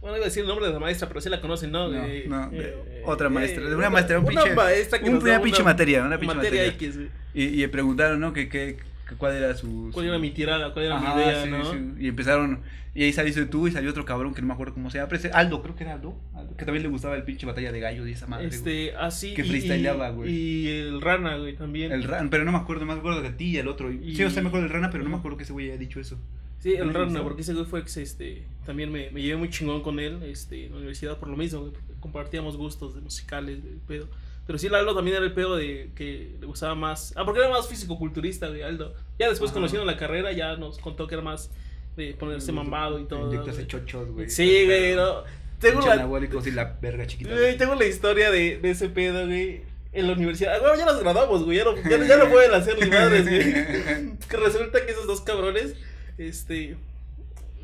Bueno, 0.00 0.16
iba 0.16 0.24
a 0.24 0.28
decir 0.28 0.42
el 0.42 0.48
nombre 0.48 0.66
de 0.66 0.72
la 0.72 0.80
maestra, 0.80 1.06
pero 1.06 1.20
sí 1.20 1.28
la 1.28 1.40
conocen, 1.40 1.70
¿no? 1.70 1.88
No, 1.88 2.02
Eh, 2.04 2.24
no, 2.26 2.50
de 2.50 2.58
eh, 2.70 3.02
otra 3.04 3.28
eh, 3.28 3.30
maestra, 3.30 3.68
de 3.68 3.76
una 3.76 3.88
maestra, 3.90 4.18
un 4.18 4.24
una 4.26 4.42
pinche- 4.42 4.54
maestra 4.56 4.98
que 4.98 5.04
un- 5.04 5.14
nos 5.14 5.22
da 5.24 5.30
una 5.34 5.42
pinche 5.42 5.62
materia, 5.62 6.02
una 6.04 6.18
pinche 6.18 6.34
materia. 6.34 6.64
X. 6.66 6.98
Y, 7.34 7.42
y 7.44 7.56
le 7.58 7.68
preguntaron, 7.68 8.18
¿no? 8.18 8.32
Que, 8.32 8.48
que, 8.48 8.78
que 8.78 8.82
cuál 9.18 9.34
era 9.36 9.54
su... 9.54 9.90
¿Cuál 9.92 10.06
su- 10.06 10.10
era 10.10 10.18
mi 10.18 10.30
tirada? 10.30 10.72
¿Cuál 10.72 10.86
era 10.86 10.96
Ajá, 10.96 11.14
mi 11.16 11.22
idea, 11.22 11.44
sí, 11.44 11.50
no? 11.50 11.72
sí. 11.72 11.78
Y 12.00 12.08
empezaron, 12.08 12.60
y 12.94 13.04
ahí 13.04 13.12
saliste 13.12 13.46
tú 13.46 13.68
y 13.68 13.72
salió 13.72 13.90
otro 13.90 14.04
cabrón 14.04 14.34
que 14.34 14.40
no 14.42 14.48
me 14.48 14.54
acuerdo 14.54 14.74
cómo 14.74 14.90
se 14.90 14.98
llama. 14.98 15.10
Aldo, 15.34 15.62
creo 15.62 15.74
que 15.74 15.84
era 15.84 15.94
Aldo, 15.94 16.14
Aldo, 16.34 16.56
que 16.56 16.64
también 16.64 16.82
le 16.82 16.88
gustaba 16.88 17.16
el 17.16 17.22
pinche 17.24 17.46
batalla 17.46 17.72
de 17.72 17.80
gallos 17.80 18.08
y 18.08 18.12
esa 18.12 18.26
madre. 18.26 18.46
güey. 18.48 18.56
Este, 18.58 18.96
así. 18.96 19.34
Que 19.34 19.42
y- 19.42 19.48
freestyleaba, 19.48 20.10
güey. 20.10 20.30
Y 20.30 20.68
el 20.68 21.00
Rana, 21.00 21.36
güey, 21.36 21.54
también. 21.56 21.92
El 21.92 22.04
Ran, 22.04 22.30
pero 22.30 22.44
no 22.44 22.52
me 22.52 22.58
acuerdo, 22.58 22.84
me 22.86 22.92
acuerdo 22.94 23.22
de 23.22 23.30
ti 23.30 23.46
y 23.50 23.56
el 23.58 23.68
otro. 23.68 23.90
Y- 23.92 24.14
Sí, 24.16 24.24
o 24.24 24.30
sea, 24.30 24.42
me 24.42 24.48
acuerdo 24.48 24.66
del 24.66 24.74
Rana, 24.74 24.90
pero 24.90 25.04
no 25.04 25.10
me 25.10 25.16
acuerdo 25.16 25.36
que 25.36 25.44
ese 25.44 25.52
güey 25.52 25.68
haya 25.70 25.78
dicho 25.78 26.00
eso. 26.00 26.18
Sí, 26.58 26.74
¿No 26.78 26.84
el 26.84 26.94
Rana, 26.94 27.22
porque 27.24 27.42
ese 27.42 27.54
güey 27.54 27.64
fue 27.64 27.80
ex, 27.80 27.96
este, 27.96 28.44
también 28.64 28.92
me, 28.92 29.10
me 29.10 29.20
llevé 29.20 29.36
muy 29.36 29.50
chingón 29.50 29.82
con 29.82 29.98
él, 29.98 30.22
este, 30.22 30.66
en 30.66 30.70
la 30.72 30.76
universidad 30.78 31.18
por 31.18 31.28
lo 31.28 31.36
mismo, 31.36 31.72
compartíamos 31.98 32.56
gustos 32.56 32.94
de 32.94 33.00
musicales, 33.00 33.64
de 33.64 33.70
pedo. 33.88 34.08
Pero 34.46 34.58
sí, 34.58 34.66
el 34.66 34.74
Aldo 34.74 34.94
también 34.94 35.16
era 35.16 35.24
el 35.24 35.32
pedo 35.32 35.56
de 35.56 35.90
que 35.94 36.36
le 36.40 36.46
gustaba 36.46 36.74
más. 36.74 37.12
Ah, 37.16 37.24
porque 37.24 37.40
era 37.40 37.48
más 37.48 37.68
físico-culturista, 37.68 38.48
güey, 38.48 38.62
Aldo. 38.62 38.94
Ya 39.18 39.28
después 39.28 39.50
Ajá. 39.50 39.54
conociendo 39.54 39.84
la 39.86 39.96
carrera, 39.96 40.32
ya 40.32 40.56
nos 40.56 40.78
contó 40.78 41.06
que 41.06 41.14
era 41.14 41.22
más 41.22 41.50
de 41.96 42.14
ponerse 42.14 42.50
mamado 42.52 42.98
y 42.98 43.04
todo. 43.04 43.28
Inyectarse 43.32 43.66
chochos, 43.66 44.10
güey. 44.10 44.28
Sí, 44.28 44.64
güey, 44.64 44.96
no. 44.96 45.22
Tengo 45.60 45.86
la, 45.86 45.92
anabólicos 45.92 46.44
y 46.48 46.50
la 46.50 46.76
verga 46.80 47.06
chiquita. 47.06 47.32
güey, 47.32 47.56
tengo 47.56 47.76
la 47.76 47.86
historia 47.86 48.32
de, 48.32 48.58
de 48.58 48.70
ese 48.70 48.88
pedo, 48.88 49.26
güey. 49.26 49.62
En 49.92 50.06
la 50.06 50.14
universidad. 50.14 50.54
Ah, 50.54 50.58
güey, 50.58 50.78
ya 50.78 50.86
nos 50.86 51.00
graduamos, 51.00 51.44
güey. 51.44 51.58
Ya 51.58 51.64
no, 51.64 51.76
ya, 51.76 52.04
ya 52.04 52.16
no 52.16 52.28
pueden 52.30 52.52
hacer 52.54 52.82
ni 52.82 52.90
madres, 52.90 53.28
güey. 53.28 54.16
Que 54.28 54.36
resulta 54.38 54.84
que 54.84 54.90
esos 54.90 55.06
dos 55.06 55.20
cabrones, 55.20 55.74
este. 56.18 56.76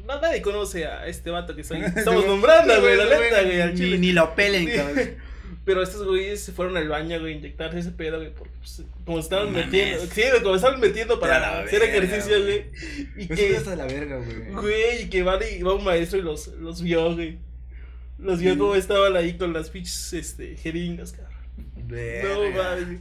No, 0.07 0.21
nadie 0.21 0.41
conoce 0.43 0.87
a 0.87 1.07
este 1.07 1.31
vato 1.31 1.55
que 1.55 1.63
estoy, 1.63 1.81
estamos 1.97 2.25
nombrando, 2.25 2.81
güey, 2.81 2.97
la 2.97 3.05
neta, 3.05 3.43
güey, 3.43 3.61
al 3.61 3.75
Ni, 3.75 3.99
ni 3.99 4.13
lo 4.13 4.35
pelen, 4.35 4.71
cabrón. 4.75 5.28
Pero 5.69 5.83
estos 5.83 6.03
güeyes 6.07 6.41
se 6.43 6.53
fueron 6.53 6.79
al 6.79 6.89
baño, 6.89 7.21
güey, 7.21 7.35
a 7.35 7.37
inyectarse 7.37 7.79
ese 7.81 7.91
pedo, 7.91 8.17
güey, 8.17 8.33
porque 8.33 8.55
pues, 8.59 8.83
como 9.05 9.19
estaban 9.19 9.53
No 9.53 9.59
metiendo, 9.59 9.99
mames. 9.99 10.15
sí, 10.15 10.23
güey, 10.31 10.43
como 10.43 10.55
estaban 10.55 10.81
metiendo 10.81 11.21
para 11.21 11.61
hacer 11.61 11.81
verga, 11.81 11.97
ejercicio, 11.99 12.43
güey. 12.43 12.65
Y 13.19 13.23
Eso 13.25 13.65
que, 13.65 13.71
de 13.71 13.77
la 13.77 13.85
verga, 13.85 14.17
güey. 14.17 14.51
güey, 14.63 15.03
y 15.03 15.09
que 15.11 15.23
va, 15.23 15.37
de- 15.37 15.63
va 15.63 15.75
un 15.75 15.85
maestro 15.85 16.19
y 16.19 16.23
los, 16.23 16.47
los 16.55 16.81
vio, 16.81 17.13
güey. 17.15 17.37
Los 18.19 18.41
vio 18.41 18.55
Sí. 18.55 18.59
como 18.59 18.75
estaban 18.77 19.15
ahí 19.15 19.35
con 19.37 19.53
las 19.53 19.69
pinches, 19.69 20.15
este, 20.15 20.57
jeringas, 20.57 21.13
cabrón. 21.13 21.35
No 21.77 22.51
mames. 22.57 23.01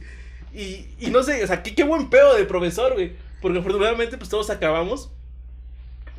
Y, 0.52 0.88
y 1.00 1.10
no 1.10 1.22
sé, 1.22 1.42
o 1.42 1.46
sea, 1.46 1.62
qué, 1.62 1.74
qué 1.74 1.84
buen 1.84 2.10
pedo 2.10 2.36
de 2.36 2.44
profesor, 2.44 2.92
güey. 2.92 3.12
Porque 3.40 3.60
afortunadamente, 3.60 4.18
pues 4.18 4.28
todos 4.28 4.50
acabamos. 4.50 5.10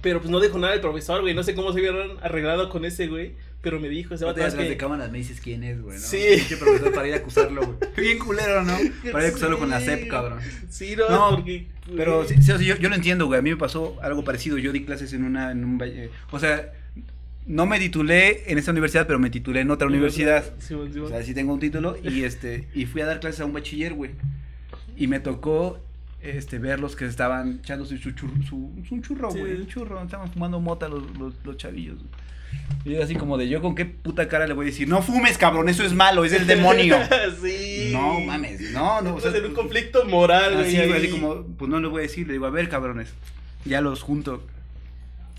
Pero 0.02 0.20
pues 0.20 0.30
no 0.32 0.40
dijo 0.40 0.58
nada 0.58 0.74
el 0.74 0.82
profesor, 0.82 1.22
güey. 1.22 1.34
No 1.34 1.44
sé 1.44 1.56
cómo 1.56 1.74
se 1.74 1.80
hubieran 1.80 2.12
arreglado 2.22 2.70
con 2.70 2.86
ese, 2.86 3.08
güey. 3.08 3.34
Pero 3.62 3.78
me 3.80 3.90
dijo, 3.90 4.14
ese 4.16 4.24
vato 4.24 4.40
es 4.46 4.54
que. 4.56 4.64
de 4.64 4.78
cámaras 4.78 5.12
me 5.12 5.18
dices 5.18 5.42
quién 5.42 5.64
es, 5.64 5.82
güey, 5.82 5.98
¿no? 5.98 6.02
Sí. 6.04 6.18
Pinche 6.38 6.56
profesor 6.56 6.94
para 6.94 7.08
ir 7.10 7.14
a 7.14 7.18
acusarlo, 7.18 7.62
güey. 7.66 7.78
Bien 7.98 8.18
culero, 8.18 8.64
¿no? 8.64 8.78
Para 9.12 9.26
ir 9.26 9.26
a 9.26 9.30
acusarlo 9.30 9.60
con 9.60 9.70
la 9.70 9.80
Sí. 9.82 9.88
CEP, 9.88 10.08
cabrón. 10.08 10.40
Sí, 10.70 10.96
no, 10.96 11.10
No, 11.10 11.36
porque. 11.36 11.68
Pero 11.98 12.26
sí, 12.26 12.36
sí, 12.42 12.52
o 12.52 12.58
sea, 12.58 12.66
yo, 12.66 12.78
yo 12.78 12.88
lo 12.88 12.96
entiendo, 12.96 13.26
güey. 13.26 13.40
A 13.40 13.42
mí 13.42 13.50
me 13.50 13.58
pasó 13.58 13.98
algo 14.02 14.24
parecido. 14.24 14.58
Yo 14.58 14.72
di 14.72 14.86
clases 14.86 15.12
en 15.12 15.26
una. 15.26 15.52
En 15.52 15.66
un, 15.66 15.78
valle- 15.78 16.10
o 16.32 16.40
sea, 16.40 16.72
no 17.48 17.66
me 17.66 17.80
titulé 17.80 18.50
en 18.50 18.58
esa 18.58 18.72
universidad, 18.72 19.08
pero 19.08 19.20
me 19.20 19.30
titulé 19.30 19.60
en 19.62 19.72
otra 19.72 19.88
universidad. 19.88 20.46
Simón. 20.60 20.98
O 21.04 21.10
sea, 21.10 21.22
sí 21.24 21.34
tengo 21.34 21.54
un 21.54 21.60
título. 21.60 21.98
Y 22.02 22.24
este. 22.24 22.70
Y 22.74 22.86
fui 22.86 23.02
a 23.02 23.06
dar 23.08 23.20
clases 23.20 23.42
a 23.42 23.46
un 23.46 23.52
bachiller, 23.52 23.94
güey. 23.94 24.12
Y 24.96 25.08
me 25.08 25.20
tocó. 25.20 25.80
Este, 26.22 26.60
ver 26.60 26.80
los 26.82 26.96
que 26.98 27.06
estaban 27.06 27.60
echándose 27.64 27.98
su 27.98 28.12
churro, 28.12 28.34
su, 28.48 28.58
un 28.92 29.02
churro, 29.02 29.32
Sí. 29.32 29.40
güey, 29.40 29.56
un 29.56 29.68
churro, 29.68 30.04
estaban 30.04 30.30
fumando 30.32 30.60
mota 30.60 30.90
los, 30.90 31.18
los, 31.18 31.34
los 31.46 31.58
chavillos. 31.58 31.98
Y 32.84 32.92
yo 32.92 33.04
así 33.04 33.16
como 33.16 33.38
de, 33.38 33.48
yo 33.48 33.62
con 33.62 33.74
qué 33.76 33.86
puta 33.86 34.28
cara 34.28 34.46
le 34.48 34.54
voy 34.54 34.66
a 34.66 34.70
decir, 34.70 34.88
no 34.88 35.02
fumes, 35.02 35.38
cabrón, 35.38 35.70
eso 35.70 35.84
es 35.84 35.94
malo, 35.94 36.26
es 36.26 36.34
el 36.34 36.46
demonio. 36.46 36.98
sí. 37.42 37.90
no 37.94 38.20
mames, 38.20 38.60
no, 38.72 39.02
no. 39.02 39.16
o 39.16 39.22
sea, 39.22 39.36
en 39.36 39.46
un 39.46 39.54
conflicto 39.54 40.04
moral, 40.06 40.56
güey. 40.56 40.76
Así, 40.78 40.92
así 40.92 41.10
como, 41.10 41.44
pues 41.44 41.70
no 41.70 41.80
le 41.80 41.88
voy 41.88 42.00
a 42.00 42.02
decir, 42.04 42.28
le 42.28 42.34
digo, 42.34 42.46
a 42.46 42.50
ver, 42.50 42.68
cabrones, 42.68 43.14
ya 43.66 43.80
los 43.82 44.02
junto. 44.02 44.44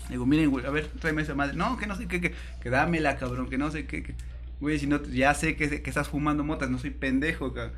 Le 0.05 0.11
digo, 0.15 0.25
miren, 0.25 0.49
güey, 0.49 0.65
a 0.65 0.71
ver, 0.71 0.87
tráeme 0.99 1.21
esa 1.21 1.35
madre. 1.35 1.55
No, 1.55 1.77
que 1.77 1.85
no 1.85 1.95
sé 1.95 2.07
qué, 2.07 2.19
que, 2.21 2.33
que 2.61 2.69
dámela, 2.69 3.17
cabrón, 3.17 3.49
que 3.49 3.57
no 3.57 3.69
sé 3.71 3.85
qué, 3.85 4.03
que, 4.03 4.15
güey, 4.59 4.79
si 4.79 4.87
no, 4.87 5.03
ya 5.03 5.33
sé 5.33 5.55
que, 5.55 5.81
que 5.81 5.89
estás 5.89 6.07
fumando 6.09 6.43
motas, 6.43 6.69
no 6.69 6.79
soy 6.79 6.89
pendejo, 6.89 7.53
cabrón. 7.53 7.73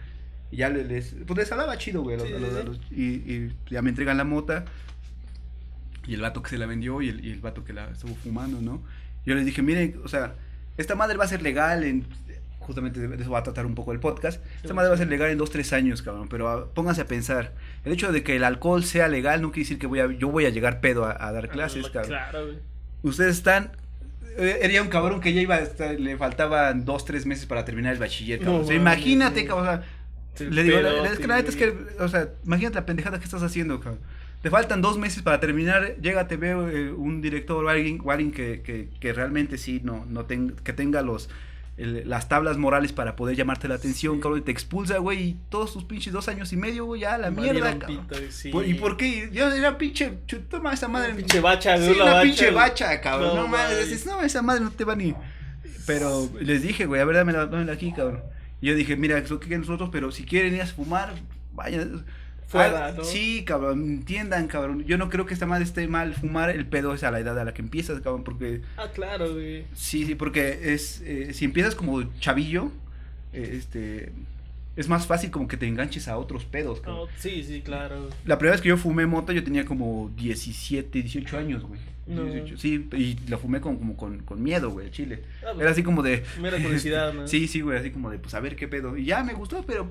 Y 0.53 0.57
ya 0.57 0.69
le- 0.69 0.83
les, 0.83 1.15
pues 1.25 1.37
les 1.39 1.51
hablaba 1.51 1.77
chido, 1.77 2.03
güey, 2.03 2.15
los- 2.17 2.29
los- 2.29 2.65
los- 2.65 2.79
y, 2.91 3.03
y 3.03 3.53
ya 3.69 3.81
me 3.81 3.89
entregan 3.89 4.17
la 4.17 4.23
mota. 4.23 4.65
Y 6.07 6.13
el 6.13 6.21
vato 6.21 6.41
que 6.43 6.49
se 6.49 6.57
la 6.57 6.65
vendió 6.65 7.01
y 7.01 7.09
el, 7.09 7.25
y 7.25 7.31
el 7.31 7.39
vato 7.39 7.63
que 7.63 7.73
la 7.73 7.89
estuvo 7.89 8.13
fumando, 8.15 8.61
¿no? 8.61 8.81
Yo 9.25 9.35
les 9.35 9.45
dije, 9.45 9.61
miren, 9.61 9.99
o 10.03 10.07
sea, 10.07 10.35
esta 10.77 10.95
madre 10.95 11.17
va 11.17 11.23
a 11.25 11.27
ser 11.27 11.41
legal 11.41 11.83
en... 11.83 12.05
Justamente 12.59 13.05
de 13.07 13.21
eso 13.21 13.29
va 13.31 13.39
a 13.39 13.43
tratar 13.43 13.65
un 13.65 13.75
poco 13.75 13.91
el 13.91 13.99
podcast. 13.99 14.41
Esta 14.61 14.73
madre 14.73 14.87
va 14.89 14.95
a 14.95 14.97
ser 14.97 15.09
legal 15.09 15.29
en 15.31 15.37
dos, 15.37 15.49
tres 15.51 15.73
años, 15.73 16.01
cabrón. 16.01 16.27
Pero 16.29 16.47
ah, 16.49 16.67
pónganse 16.73 17.01
a 17.01 17.07
pensar. 17.07 17.53
El 17.83 17.91
hecho 17.91 18.11
de 18.13 18.23
que 18.23 18.37
el 18.37 18.43
alcohol 18.45 18.83
sea 18.85 19.09
legal 19.09 19.41
no 19.41 19.51
quiere 19.51 19.65
decir 19.65 19.79
que 19.79 19.87
voy 19.87 19.99
a, 19.99 20.09
yo 20.11 20.29
voy 20.29 20.45
a 20.45 20.49
llegar 20.49 20.79
pedo 20.79 21.03
a, 21.05 21.11
a 21.27 21.31
dar 21.33 21.49
clases, 21.49 21.85
Ah, 21.87 21.89
cabrón. 21.91 22.09
Claro, 22.09 22.45
güey. 22.45 22.57
Ustedes 23.01 23.35
están... 23.37 23.71
eh, 24.37 24.59
Era 24.61 24.81
un 24.81 24.87
cabrón 24.87 25.19
que 25.19 25.33
ya 25.33 25.41
iba 25.41 25.55
a 25.55 25.59
estar- 25.61 25.99
le 25.99 26.15
faltaban 26.17 26.85
dos, 26.85 27.03
tres 27.03 27.25
meses 27.25 27.45
para 27.47 27.65
terminar 27.65 27.91
el 27.93 27.99
bachiller, 27.99 28.39
cabrón. 28.39 28.59
No 28.59 28.63
o 28.63 28.67
sea, 28.67 28.75
imagínate, 28.77 29.45
cabrón. 29.45 29.67
o 29.67 29.71
sea, 29.71 29.83
Sí, 30.35 30.45
le 30.49 30.63
digo, 30.63 30.79
la, 30.81 30.93
la- 30.93 31.09
es 31.11 31.19
que 31.19 31.27
la 31.27 31.35
neta 31.37 31.49
es 31.49 31.55
que, 31.55 31.75
o 31.99 32.07
sea, 32.07 32.29
imagínate 32.45 32.75
la 32.75 32.85
pendejada 32.85 33.19
que 33.19 33.25
estás 33.25 33.43
haciendo, 33.43 33.79
cabrón. 33.79 33.99
Te 34.41 34.49
faltan 34.49 34.81
dos 34.81 34.97
meses 34.97 35.21
para 35.23 35.39
terminar, 35.39 35.95
llega, 36.01 36.27
te 36.27 36.35
veo 36.37 36.67
eh, 36.69 36.91
un 36.91 37.21
director 37.21 37.63
o 37.63 37.69
alguien, 37.69 38.01
o 38.03 38.11
alguien 38.11 38.31
que, 38.31 38.61
que, 38.61 38.89
que 38.99 39.13
realmente 39.13 39.57
sí, 39.57 39.79
no, 39.83 40.05
no 40.09 40.25
ten- 40.25 40.53
que 40.63 40.73
tenga 40.73 41.01
los, 41.01 41.29
el- 41.77 42.09
las 42.09 42.27
tablas 42.27 42.57
morales 42.57 42.91
para 42.91 43.15
poder 43.15 43.37
llamarte 43.37 43.67
la 43.69 43.75
atención, 43.75 44.15
Sí. 44.15 44.21
cabrón, 44.21 44.39
y 44.39 44.41
te 44.41 44.51
expulsa, 44.51 44.97
güey, 44.97 45.21
y 45.29 45.37
todos 45.49 45.71
tus 45.71 45.85
pinches 45.85 46.11
dos 46.11 46.27
años 46.27 46.51
y 46.51 46.57
medio, 46.57 46.83
güey, 46.85 47.01
ya 47.01 47.17
la 47.17 47.31
mierda, 47.31 47.79
cabrón. 47.79 48.01
pito, 48.07 48.19
güey, 48.19 48.31
sí. 48.31 48.49
Por- 48.49 48.67
¿Y 48.67 48.73
por 48.73 48.97
qué? 48.97 49.29
Yo 49.31 49.49
era 49.49 49.77
pinche, 49.77 50.11
toma 50.49 50.73
esa 50.73 50.87
madre. 50.89 51.13
Pinche 51.13 51.39
bacha, 51.39 51.77
Sí, 51.77 51.89
una 51.91 52.03
bacha, 52.05 52.21
pinche 52.23 52.51
bacha, 52.51 52.99
cabrón. 53.01 53.35
No, 53.35 53.47
No, 53.47 53.75
dices, 53.77 54.05
no, 54.05 54.21
esa 54.23 54.41
madre 54.41 54.61
no 54.65 54.71
te 54.71 54.83
va 54.83 54.95
ni. 54.95 55.13
Pero 55.85 56.29
les 56.41 56.61
dije, 56.63 56.85
güey, 56.85 57.01
a 57.01 57.05
ver, 57.05 57.15
dámela, 57.15 57.45
dámela 57.45 57.73
aquí, 57.73 57.91
cabrón. 57.93 58.21
Y 58.63 58.67
yo 58.67 58.75
dije, 58.75 58.95
mira, 58.95 59.17
eso 59.17 59.41
que 59.41 59.57
nosotros, 59.57 59.89
pero 59.91 60.09
si 60.13 60.23
quieren 60.23 60.55
ir 60.55 60.61
a 60.61 60.65
fumar, 60.65 61.15
vayan. 61.53 62.05
Fuera, 62.47 62.85
Ah, 62.87 62.91
¿no? 62.95 63.03
Sí, 63.03 63.43
cabrón, 63.45 63.83
entiendan, 63.83 64.47
cabrón. 64.47 64.85
Yo 64.85 64.97
no 64.97 65.09
creo 65.09 65.25
que 65.25 65.33
esta 65.33 65.45
madre 65.45 65.65
esté 65.65 65.85
mal 65.89 66.13
fumar. 66.13 66.49
El 66.49 66.65
pedo 66.65 66.93
es 66.93 67.03
a 67.03 67.11
la 67.11 67.19
edad 67.19 67.37
a 67.37 67.43
la 67.43 67.53
que 67.53 67.61
empiezas, 67.61 67.99
cabrón, 67.99 68.23
porque. 68.23 68.61
Ah, 68.77 68.87
claro, 68.95 69.33
güey. 69.33 69.65
Sí, 69.73 70.05
sí, 70.05 70.15
porque 70.15 70.73
es. 70.73 71.01
eh, 71.01 71.33
si 71.33 71.43
empiezas 71.43 71.75
como 71.75 72.03
chavillo, 72.21 72.71
eh, 73.33 73.49
este. 73.57 74.13
Es 74.75 74.89
más 74.89 75.05
fácil 75.07 75.29
como 75.31 75.47
que 75.47 75.57
te 75.57 75.67
enganches 75.67 76.07
a 76.07 76.17
otros 76.17 76.45
pedos, 76.45 76.81
cabrón. 76.81 77.07
No, 77.07 77.19
sí, 77.19 77.43
sí, 77.43 77.61
claro. 77.61 78.09
La 78.25 78.37
primera 78.37 78.53
vez 78.55 78.61
que 78.61 78.69
yo 78.69 78.77
fumé 78.77 79.05
mota 79.05 79.33
yo 79.33 79.43
tenía 79.43 79.65
como 79.65 80.11
17, 80.15 81.01
18 81.01 81.37
años, 81.37 81.63
güey. 81.63 81.79
No. 82.05 82.23
18, 82.25 82.57
sí, 82.57 82.89
y 82.93 83.17
la 83.29 83.37
fumé 83.37 83.61
con, 83.61 83.77
como 83.77 83.95
con, 83.95 84.19
con 84.23 84.41
miedo, 84.43 84.71
güey, 84.71 84.87
al 84.87 84.91
chile. 84.91 85.23
Ah, 85.41 85.49
pues, 85.53 85.61
Era 85.61 85.71
así 85.71 85.83
como 85.83 86.01
de... 86.03 86.23
Mera 86.41 86.57
curiosidad, 86.61 87.13
¿no? 87.13 87.27
Sí, 87.27 87.47
sí, 87.47 87.61
güey, 87.61 87.77
así 87.77 87.91
como 87.91 88.09
de, 88.09 88.19
pues, 88.19 88.33
a 88.33 88.39
ver 88.39 88.55
qué 88.55 88.67
pedo. 88.67 88.97
Y 88.97 89.05
ya 89.05 89.23
me 89.23 89.33
gustó, 89.33 89.63
pero... 89.65 89.89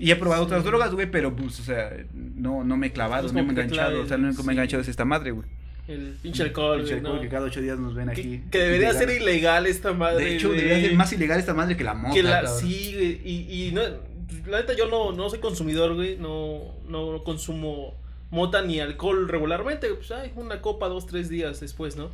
Y 0.00 0.10
he 0.12 0.16
probado 0.16 0.42
Sí. 0.42 0.46
otras 0.46 0.64
drogas, 0.64 0.92
güey, 0.92 1.10
pero, 1.10 1.34
pues, 1.34 1.58
o 1.60 1.62
sea, 1.64 1.90
no, 2.14 2.62
no 2.62 2.76
me 2.76 2.88
he 2.88 2.92
clavado, 2.92 3.26
no 3.28 3.32
me 3.34 3.40
he 3.40 3.44
enganchado. 3.44 3.90
clave, 3.90 3.98
O 4.00 4.06
sea, 4.06 4.16
lo 4.18 4.26
único 4.28 4.42
que 4.42 4.46
me 4.46 4.52
he 4.52 4.54
sí. 4.54 4.58
enganchado 4.58 4.82
es 4.82 4.88
esta 4.88 5.04
madre, 5.04 5.30
güey. 5.32 5.46
El 5.88 6.16
pinche 6.22 6.42
alcohol, 6.42 6.78
Pinche 6.78 6.94
alcohol 6.94 7.14
¿no? 7.16 7.20
que 7.22 7.28
cada 7.28 7.46
ocho 7.46 7.60
días 7.62 7.78
nos 7.78 7.94
ven 7.94 8.06
Que, 8.10 8.12
aquí. 8.20 8.42
que 8.50 8.58
debería 8.58 8.90
Ilegal. 8.90 9.06
ser 9.08 9.20
ilegal 9.22 9.66
esta 9.66 9.92
madre. 9.94 10.24
De 10.26 10.36
hecho, 10.36 10.48
güey. 10.48 10.60
debería 10.60 10.88
ser 10.88 10.96
más 10.96 11.12
ilegal 11.14 11.38
esta 11.40 11.54
madre 11.54 11.76
que 11.76 11.84
la 11.84 11.94
mota, 11.94 12.14
Que 12.14 12.22
la, 12.22 12.42
cabrón. 12.42 12.58
sí, 12.60 12.92
güey. 12.94 13.20
Y, 13.24 13.68
y 13.68 13.72
no, 13.72 13.80
la 14.46 14.58
neta, 14.60 14.74
yo 14.76 14.86
no, 14.88 15.12
no 15.12 15.30
soy 15.30 15.38
consumidor, 15.38 15.94
güey. 15.94 16.16
No, 16.18 16.74
no 16.86 17.24
consumo 17.24 17.94
mota 18.30 18.60
ni 18.62 18.78
alcohol 18.80 19.26
regularmente. 19.28 19.88
Pues, 19.94 20.10
ay, 20.10 20.30
una 20.36 20.60
copa 20.60 20.88
dos, 20.88 21.06
tres 21.06 21.30
días 21.30 21.58
después, 21.60 21.96
¿no? 21.96 22.10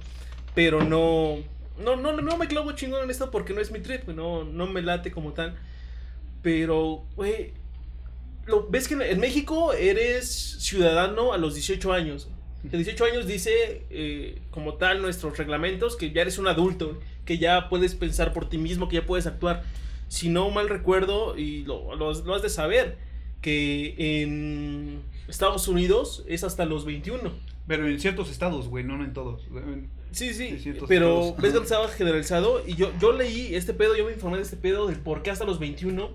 Pero 0.54 0.82
no. 0.84 1.38
No, 1.82 1.96
no, 1.96 2.12
no 2.12 2.36
me 2.36 2.46
clavo 2.46 2.70
chingón 2.72 3.02
en 3.02 3.10
esto 3.10 3.32
porque 3.32 3.52
no 3.52 3.60
es 3.60 3.72
mi 3.72 3.80
trip, 3.80 4.04
güey. 4.04 4.16
No, 4.16 4.44
no 4.44 4.68
me 4.68 4.80
late 4.82 5.10
como 5.10 5.32
tal. 5.32 5.56
Pero, 6.42 7.04
güey. 7.16 7.52
Lo, 8.46 8.68
¿Ves 8.68 8.86
que 8.88 8.94
en- 8.94 9.02
en 9.02 9.18
México 9.20 9.72
eres 9.72 10.28
ciudadano 10.60 11.32
a 11.32 11.38
los 11.38 11.54
18 11.54 11.92
años? 11.92 12.28
Que 12.70 12.76
18 12.76 13.04
años 13.04 13.26
dice, 13.26 13.82
eh, 13.90 14.38
como 14.50 14.74
tal, 14.74 15.02
nuestros 15.02 15.36
reglamentos, 15.36 15.96
que 15.96 16.10
ya 16.12 16.22
eres 16.22 16.38
un 16.38 16.48
adulto, 16.48 16.98
que 17.24 17.38
ya 17.38 17.68
puedes 17.68 17.94
pensar 17.94 18.32
por 18.32 18.48
ti 18.48 18.58
mismo, 18.58 18.88
que 18.88 18.96
ya 18.96 19.06
puedes 19.06 19.26
actuar. 19.26 19.62
Si 20.08 20.28
no 20.28 20.50
mal 20.50 20.68
recuerdo, 20.68 21.36
y 21.36 21.64
lo, 21.64 21.94
lo 21.96 22.10
has- 22.10 22.24
lo 22.24 22.34
has 22.34 22.42
de 22.42 22.48
saber, 22.48 22.96
que 23.42 23.94
en 24.22 25.02
Estados 25.28 25.68
Unidos 25.68 26.24
es 26.28 26.44
hasta 26.44 26.64
los 26.64 26.84
21. 26.84 27.32
Pero 27.66 27.86
en 27.88 27.98
ciertos 28.00 28.30
estados, 28.30 28.68
güey, 28.68 28.84
no, 28.84 28.96
no 28.96 29.04
en 29.04 29.12
todos. 29.12 29.42
En- 29.54 29.88
Sí, 30.12 30.32
sí, 30.32 30.56
pero 30.86 31.18
estados. 31.30 31.42
ves 31.42 31.52
que 31.54 31.58
estaba 31.58 31.88
generalizado 31.88 32.62
y 32.64 32.76
yo, 32.76 32.92
yo 33.00 33.12
leí 33.12 33.52
este 33.56 33.74
pedo, 33.74 33.96
yo 33.96 34.04
me 34.06 34.12
informé 34.12 34.36
de 34.36 34.44
este 34.44 34.56
pedo 34.56 34.86
del 34.86 35.00
por 35.00 35.22
qué 35.22 35.30
hasta 35.32 35.44
los 35.44 35.58
21 35.58 36.10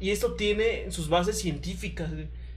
y 0.00 0.10
esto 0.10 0.34
tiene 0.34 0.90
sus 0.90 1.08
bases 1.08 1.40
científicas, 1.40 2.10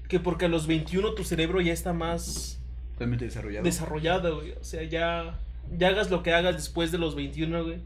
que 0.10 0.20
porque 0.20 0.46
a 0.46 0.48
los 0.50 0.68
21 0.68 1.14
tu 1.14 1.24
cerebro 1.24 1.62
ya 1.62 1.72
está 1.72 1.94
más 1.94 2.60
Totalmente 2.96 3.26
desarrollado. 3.26 3.64
desarrollado, 3.64 4.36
güey, 4.38 4.52
o 4.54 4.64
sea, 4.64 4.84
ya, 4.84 5.40
ya 5.78 5.88
hagas 5.90 6.10
lo 6.10 6.24
que 6.24 6.34
hagas 6.34 6.56
después 6.56 6.92
de 6.92 6.98
los 6.98 7.16
21, 7.16 7.64
güey, 7.64 7.78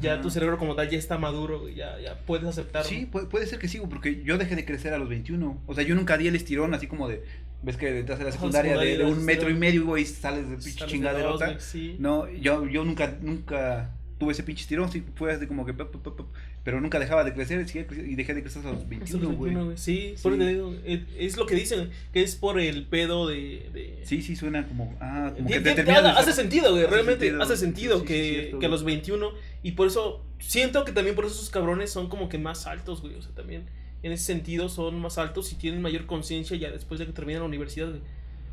ya 0.00 0.20
tu 0.20 0.30
cerebro 0.30 0.58
como 0.58 0.74
tal 0.74 0.90
ya 0.90 0.98
está 0.98 1.16
maduro, 1.16 1.60
güey, 1.60 1.74
ya, 1.74 1.98
ya 1.98 2.18
puedes 2.26 2.46
aceptarlo. 2.46 2.88
Sí, 2.88 3.06
puede, 3.06 3.26
puede 3.26 3.46
ser 3.46 3.58
que 3.58 3.68
sí, 3.68 3.78
güey, 3.78 3.88
porque 3.88 4.22
yo 4.22 4.36
dejé 4.36 4.54
de 4.56 4.64
crecer 4.66 4.92
a 4.92 4.98
los 4.98 5.08
21. 5.08 5.62
O 5.66 5.74
sea, 5.74 5.82
yo 5.82 5.94
nunca 5.94 6.18
di 6.18 6.28
el 6.28 6.36
estirón 6.36 6.74
así 6.74 6.86
como 6.86 7.08
de. 7.08 7.22
Ves 7.62 7.76
que 7.78 7.98
entras 8.00 8.20
a 8.20 8.22
la 8.22 8.28
Ajá, 8.28 8.38
secundaria 8.38 8.76
de, 8.76 8.98
de 8.98 9.04
un 9.04 9.24
metro 9.24 9.48
y 9.48 9.54
medio, 9.54 9.86
güey, 9.86 10.02
y 10.02 10.06
sales 10.06 10.48
de 10.50 10.56
pinche 10.56 10.84
de 10.84 10.90
chingaderota. 10.90 11.58
sí. 11.58 11.96
No, 11.98 12.28
yo, 12.28 12.66
yo 12.68 12.84
nunca, 12.84 13.16
nunca 13.22 13.94
tuve 14.18 14.32
ese 14.32 14.42
pinche 14.42 14.62
estirón, 14.62 14.92
sí, 14.92 15.02
fue 15.14 15.32
así 15.32 15.46
como 15.46 15.64
que. 15.64 15.72
pop, 15.72 15.90
pop, 15.90 16.16
pop, 16.16 16.28
pero 16.68 16.82
nunca 16.82 16.98
dejaba 16.98 17.24
de 17.24 17.32
crecer, 17.32 17.64
y 17.64 18.14
dejé 18.14 18.34
de 18.34 18.42
crecer 18.42 18.58
hasta 18.58 18.72
los 18.72 18.82
Hasta 18.82 18.82
los 18.82 18.88
21, 18.90 19.26
güey. 19.28 19.38
21, 19.54 19.64
güey, 19.64 19.78
Sí, 19.78 20.12
Sí. 20.16 20.22
por 20.22 20.32
eso 20.34 20.42
te 20.42 20.48
digo, 20.48 20.74
es, 21.18 21.36
lo 21.38 21.46
que 21.46 21.54
dicen, 21.54 21.88
que 22.12 22.20
es 22.22 22.36
por 22.36 22.60
el 22.60 22.84
pedo 22.86 23.26
de... 23.26 23.70
de- 23.72 24.02
Sí, 24.04 24.20
sí, 24.20 24.36
suena 24.36 24.68
como. 24.68 24.94
Ah, 25.00 25.32
como 25.34 25.48
que 25.48 25.60
te 25.60 25.70
hace 25.90 26.32
sentido, 26.34 26.72
güey. 26.72 26.84
Realmente 26.84 27.24
sentido. 27.24 27.42
hace 27.42 27.56
sentido 27.56 27.94
Sí, 27.94 28.00
sí, 28.02 28.06
que, 28.06 28.32
cierto, 28.40 28.58
que 28.58 28.66
a 28.66 28.68
los 28.68 28.84
21. 28.84 29.30
Y 29.62 29.72
por 29.72 29.86
eso 29.86 30.22
siento 30.40 30.84
que 30.84 30.92
también 30.92 31.16
por 31.16 31.24
eso 31.24 31.36
esos 31.36 31.48
cabrones 31.48 31.88
son 31.90 32.10
como 32.10 32.28
que 32.28 32.36
más 32.36 32.66
altos, 32.66 33.00
güey. 33.00 33.14
O 33.14 33.22
sea, 33.22 33.32
también 33.34 33.64
en 34.02 34.12
ese 34.12 34.24
sentido 34.24 34.68
son 34.68 35.00
más 35.00 35.16
altos 35.16 35.50
y 35.52 35.54
tienen 35.54 35.80
mayor 35.80 36.04
conciencia 36.04 36.54
ya 36.58 36.70
después 36.70 37.00
de 37.00 37.06
que 37.06 37.12
terminan 37.12 37.40
la 37.40 37.46
universidad, 37.48 37.88
güey. 37.88 38.02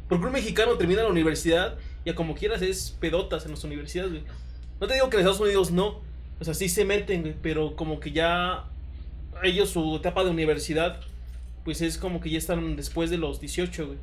Porque 0.08 0.26
un 0.26 0.32
mexicano 0.32 0.76
termina 0.76 1.04
la 1.04 1.10
universidad 1.10 1.78
y 2.06 2.12
a 2.12 2.16
como 2.16 2.34
quieras 2.36 2.62
es 2.62 2.96
pedotas 2.98 3.44
en 3.44 3.52
las 3.52 3.64
universidades, 3.66 4.12
güey. 4.12 4.24
No 4.80 4.88
te 4.88 4.94
digo 4.94 5.10
que 5.10 5.18
en 5.18 5.20
Estados 5.20 5.42
Unidos 5.42 5.72
no. 5.72 6.00
O 6.40 6.44
sea, 6.44 6.54
sí 6.54 6.70
se 6.70 6.86
meten, 6.86 7.22
güey. 7.22 7.36
Pero 7.42 7.76
como 7.76 8.00
que 8.00 8.12
ya 8.12 8.66
ellos 9.44 9.70
su 9.70 9.96
etapa 9.96 10.24
de 10.24 10.30
universidad, 10.32 11.00
pues 11.64 11.82
es 11.82 11.98
como 11.98 12.20
que 12.22 12.30
ya 12.30 12.38
están 12.38 12.76
después 12.76 13.10
de 13.10 13.18
los 13.18 13.40
18, 13.40 13.88
güey. 13.88 13.98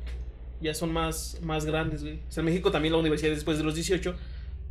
Ya 0.61 0.73
son 0.73 0.93
más, 0.93 1.39
más 1.41 1.65
grandes, 1.65 2.01
güey. 2.03 2.19
O 2.27 2.31
sea, 2.31 2.41
en 2.41 2.45
México 2.45 2.71
también 2.71 2.93
la 2.93 2.99
universidad 2.99 3.31
es 3.31 3.39
después 3.39 3.57
de 3.57 3.63
los 3.63 3.75
18, 3.75 4.15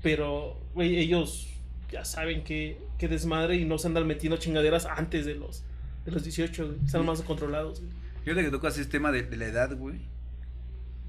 pero, 0.03 0.59
güey, 0.75 0.97
ellos 0.99 1.49
ya 1.91 2.05
saben 2.05 2.43
que, 2.45 2.79
que 2.99 3.09
desmadre 3.09 3.57
y 3.57 3.65
no 3.67 3.77
se 3.79 3.89
andan 3.89 4.07
metiendo 4.07 4.37
chingaderas 4.39 4.87
antes 4.87 5.27
de 5.27 5.35
los, 5.35 5.63
de 6.05 6.13
los 6.13 6.25
18, 6.25 6.67
güey. 6.67 6.79
Están 6.85 7.05
más 7.05 7.21
controlados, 7.23 7.81
güey. 7.81 7.93
Fíjate 8.25 8.45
que 8.45 8.51
tocas 8.51 8.79
ese 8.79 8.89
tema 8.89 9.13
de, 9.13 9.23
de 9.25 9.37
la 9.37 9.47
edad, 9.47 9.77
güey. 9.77 9.97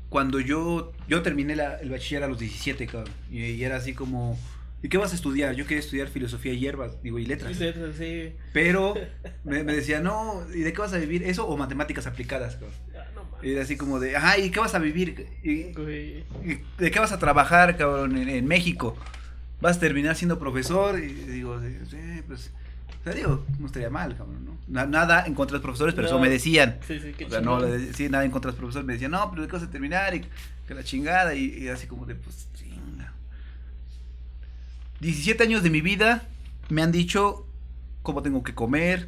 Cuando 0.09 0.39
yo, 0.39 0.91
yo 1.07 1.21
terminé 1.21 1.55
la- 1.55 1.75
el 1.77 1.89
bachiller 1.89 2.23
a 2.23 2.27
los 2.27 2.37
17, 2.39 2.85
cabrón. 2.87 3.13
Y, 3.31 3.39
y 3.45 3.63
era 3.63 3.77
así 3.77 3.93
como, 3.93 4.37
¿y 4.83 4.89
qué 4.89 4.97
vas 4.99 5.11
a 5.13 5.15
estudiar? 5.15 5.55
Yo 5.55 5.65
quería 5.65 5.79
estudiar 5.79 6.07
filosofía 6.09 6.53
y 6.53 6.59
hierbas, 6.59 7.01
digo, 7.01 7.17
y 7.17 7.25
letras. 7.25 7.55
Sí, 7.57 7.73
sí. 7.97 8.33
Pero 8.53 8.93
me, 9.43 9.63
me 9.63 9.73
decía, 9.73 9.99
no, 10.01 10.43
¿y 10.53 10.59
de 10.59 10.71
qué 10.73 10.79
vas 10.79 10.93
a 10.93 10.97
vivir? 10.97 11.23
¿Eso 11.23 11.47
o 11.47 11.57
matemáticas 11.57 12.05
aplicadas, 12.05 12.55
cabrón? 12.55 12.73
Ah, 12.95 13.05
no 13.15 13.47
Y 13.47 13.53
era 13.53 13.63
así 13.63 13.77
como 13.77 13.99
de, 13.99 14.15
ajá, 14.15 14.37
¿y 14.37 14.51
qué 14.51 14.59
vas 14.59 14.75
a 14.75 14.79
vivir? 14.79 15.25
¿Y, 15.41 15.73
de 16.77 16.91
qué 16.91 16.99
vas 16.99 17.11
a 17.11 17.17
trabajar, 17.17 17.77
cabrón, 17.77 18.17
en, 18.17 18.29
en 18.29 18.45
México? 18.45 18.95
¿Vas 19.61 19.77
a 19.77 19.79
terminar 19.79 20.15
siendo 20.15 20.37
profesor? 20.37 20.99
Y 20.99 21.07
digo, 21.07 21.59
sí, 21.89 21.97
pues, 22.27 22.51
o 22.99 23.03
sea, 23.05 23.13
digo, 23.13 23.45
no 23.59 23.65
estaría 23.67 23.89
mal, 23.89 24.15
cabrón, 24.17 24.45
¿no? 24.45 24.57
Na- 24.67 24.85
Nada 24.85 25.25
en 25.25 25.33
contra 25.33 25.53
de 25.53 25.57
los 25.59 25.63
profesores, 25.63 25.93
pero 25.93 26.07
No. 26.09 26.13
eso 26.15 26.19
me 26.21 26.29
decían. 26.29 26.79
Sí, 26.87 26.99
sí, 26.99 27.13
qué 27.17 27.25
O 27.25 27.29
sea, 27.29 27.41
no, 27.41 27.61
decía 27.61 28.09
nada 28.09 28.25
en 28.25 28.31
contra 28.31 28.49
de 28.49 28.53
los 28.53 28.59
profesores, 28.59 28.85
me 28.85 28.93
decían, 28.93 29.11
no, 29.11 29.29
pero 29.29 29.41
¿de 29.41 29.47
qué 29.47 29.53
vas 29.53 29.63
a 29.63 29.69
terminar? 29.69 30.13
Y 30.15 30.25
que 30.67 30.73
la 30.73 30.83
chingada, 30.83 31.33
y, 31.35 31.63
y 31.63 31.67
así 31.69 31.87
como 31.87 32.05
de, 32.05 32.15
pues, 32.15 32.47
chinga. 32.53 32.72
17 35.03 35.43
años 35.43 35.61
de 35.63 35.69
mi 35.69 35.81
vida 35.81 36.23
me 36.69 36.81
han 36.81 36.91
dicho 36.91 37.45
cómo 38.01 38.21
tengo 38.23 38.41
que 38.43 38.53
comer, 38.55 39.07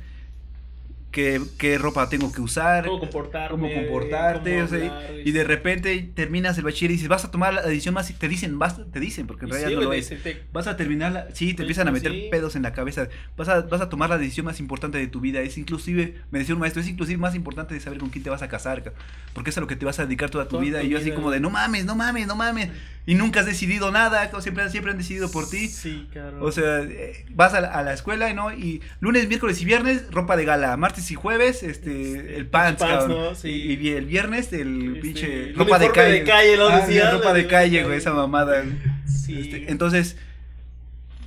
qué, 1.12 1.42
qué 1.58 1.78
ropa 1.78 2.10
tengo 2.10 2.32
que 2.34 2.42
usar, 2.42 2.86
Cómo 2.86 3.00
cómo 3.00 3.10
comportarte, 3.10 4.52
cómo 4.54 4.66
o 4.66 4.68
sea, 4.68 4.78
hablar, 4.98 5.12
y 5.24 5.32
de 5.32 5.44
repente 5.46 6.12
terminas 6.14 6.58
el 6.58 6.66
bachiller 6.66 6.92
y 6.92 6.96
dices, 6.96 7.08
vas 7.08 7.24
a 7.24 7.32
tomar 7.32 7.54
la 7.54 7.62
decisión 7.62 7.94
más, 7.96 8.14
te 8.14 8.28
dicen, 8.28 8.60
vas, 8.60 8.80
te 8.92 9.00
dicen, 9.00 9.26
porque 9.26 9.46
en 9.46 9.52
realidad 9.52 9.70
sí, 9.70 9.76
no 9.76 9.82
lo 9.82 9.94
es. 9.94 10.10
te- 10.10 10.44
Vas 10.52 10.68
a 10.68 10.76
terminar, 10.76 11.14
la- 11.14 11.28
sí, 11.34 11.54
te 11.54 11.64
empiezan 11.64 11.88
a 11.88 11.92
meter 11.92 12.12
sí. 12.12 12.28
pedos 12.30 12.58
en 12.58 12.64
la 12.64 12.74
cabeza. 12.74 13.08
Vas 13.38 13.48
a, 13.48 13.62
vas 13.62 13.80
a 13.80 13.88
tomar 13.90 14.10
la 14.10 14.18
decisión 14.18 14.46
más 14.46 14.60
importante 14.60 14.98
de 14.98 15.08
tu 15.08 15.22
vida. 15.22 15.40
Es 15.42 15.58
inclusive, 15.58 16.16
me 16.32 16.40
decía 16.40 16.54
un 16.56 16.60
maestro, 16.60 16.82
es 16.82 16.90
inclusive 16.90 17.18
más 17.18 17.34
importante 17.36 17.74
de 17.74 17.80
saber 17.80 18.00
con 18.00 18.10
quién 18.10 18.24
te 18.24 18.30
vas 18.30 18.42
a 18.42 18.50
casar, 18.50 18.84
ca- 18.84 18.94
porque 19.34 19.52
es 19.52 19.58
a 19.58 19.62
lo 19.62 19.68
que 19.68 19.78
te 19.78 19.86
vas 19.86 20.00
a 20.00 20.06
dedicar 20.06 20.30
toda 20.30 20.46
tu 20.46 20.52
Toda 20.52 20.64
vida. 20.64 20.80
tu 20.82 20.88
Y 20.88 20.90
yo 20.90 20.98
así 20.98 21.06
vida. 21.06 21.16
como 21.16 21.32
de, 21.32 21.40
no 21.40 21.50
mames, 21.50 21.86
no 21.86 21.96
mames, 21.96 22.28
no 22.28 22.36
mames. 22.36 22.70
Y 23.08 23.14
nunca 23.14 23.42
has 23.42 23.46
decidido 23.46 23.92
nada, 23.92 24.32
siempre, 24.42 24.68
siempre 24.72 24.92
han 24.92 24.98
decidido 24.98 25.30
por 25.30 25.48
ti. 25.48 25.68
Sí, 25.68 26.08
cabrón. 26.12 26.40
O 26.42 26.52
sea, 26.52 26.80
eh, 26.82 27.24
vas 27.30 27.54
a 27.54 27.62
la, 27.62 27.68
a 27.68 27.84
la 27.84 27.94
escuela 27.94 28.34
¿no? 28.34 28.52
y 28.52 28.82
lunes, 29.00 29.28
miércoles 29.28 29.62
y 29.62 29.66
viernes, 29.66 30.06
ropa 30.12 30.36
de 30.36 30.44
gala. 30.46 30.76
Martes 30.76 31.12
y 31.12 31.16
jueves, 31.16 31.62
este, 31.62 32.14
Este, 32.18 32.36
el 32.38 32.48
pants, 32.48 32.82
pants, 32.82 33.06
cabrón. 33.06 33.18
¿no? 33.30 33.36
Sí. 33.36 33.50
Y, 33.50 33.74
y 33.88 33.90
el 33.92 34.06
viernes, 34.08 34.52
el 34.54 34.88
Este, 34.96 35.02
pinche 35.02 35.54
ropa 35.56 35.78
de 35.78 35.92
calle. 35.92 36.12
de 36.14 36.24
calle, 36.24 36.58
lo 36.58 36.68
Ah, 36.70 36.80
decía, 36.80 37.12
ropa 37.12 37.32
de 37.34 37.44
de 37.44 37.48
calle, 37.48 37.84
güey, 37.84 37.98
esa 37.98 38.12
mamada. 38.12 38.64
sí. 39.06 39.40
Este, 39.40 39.72
entonces, 39.72 40.18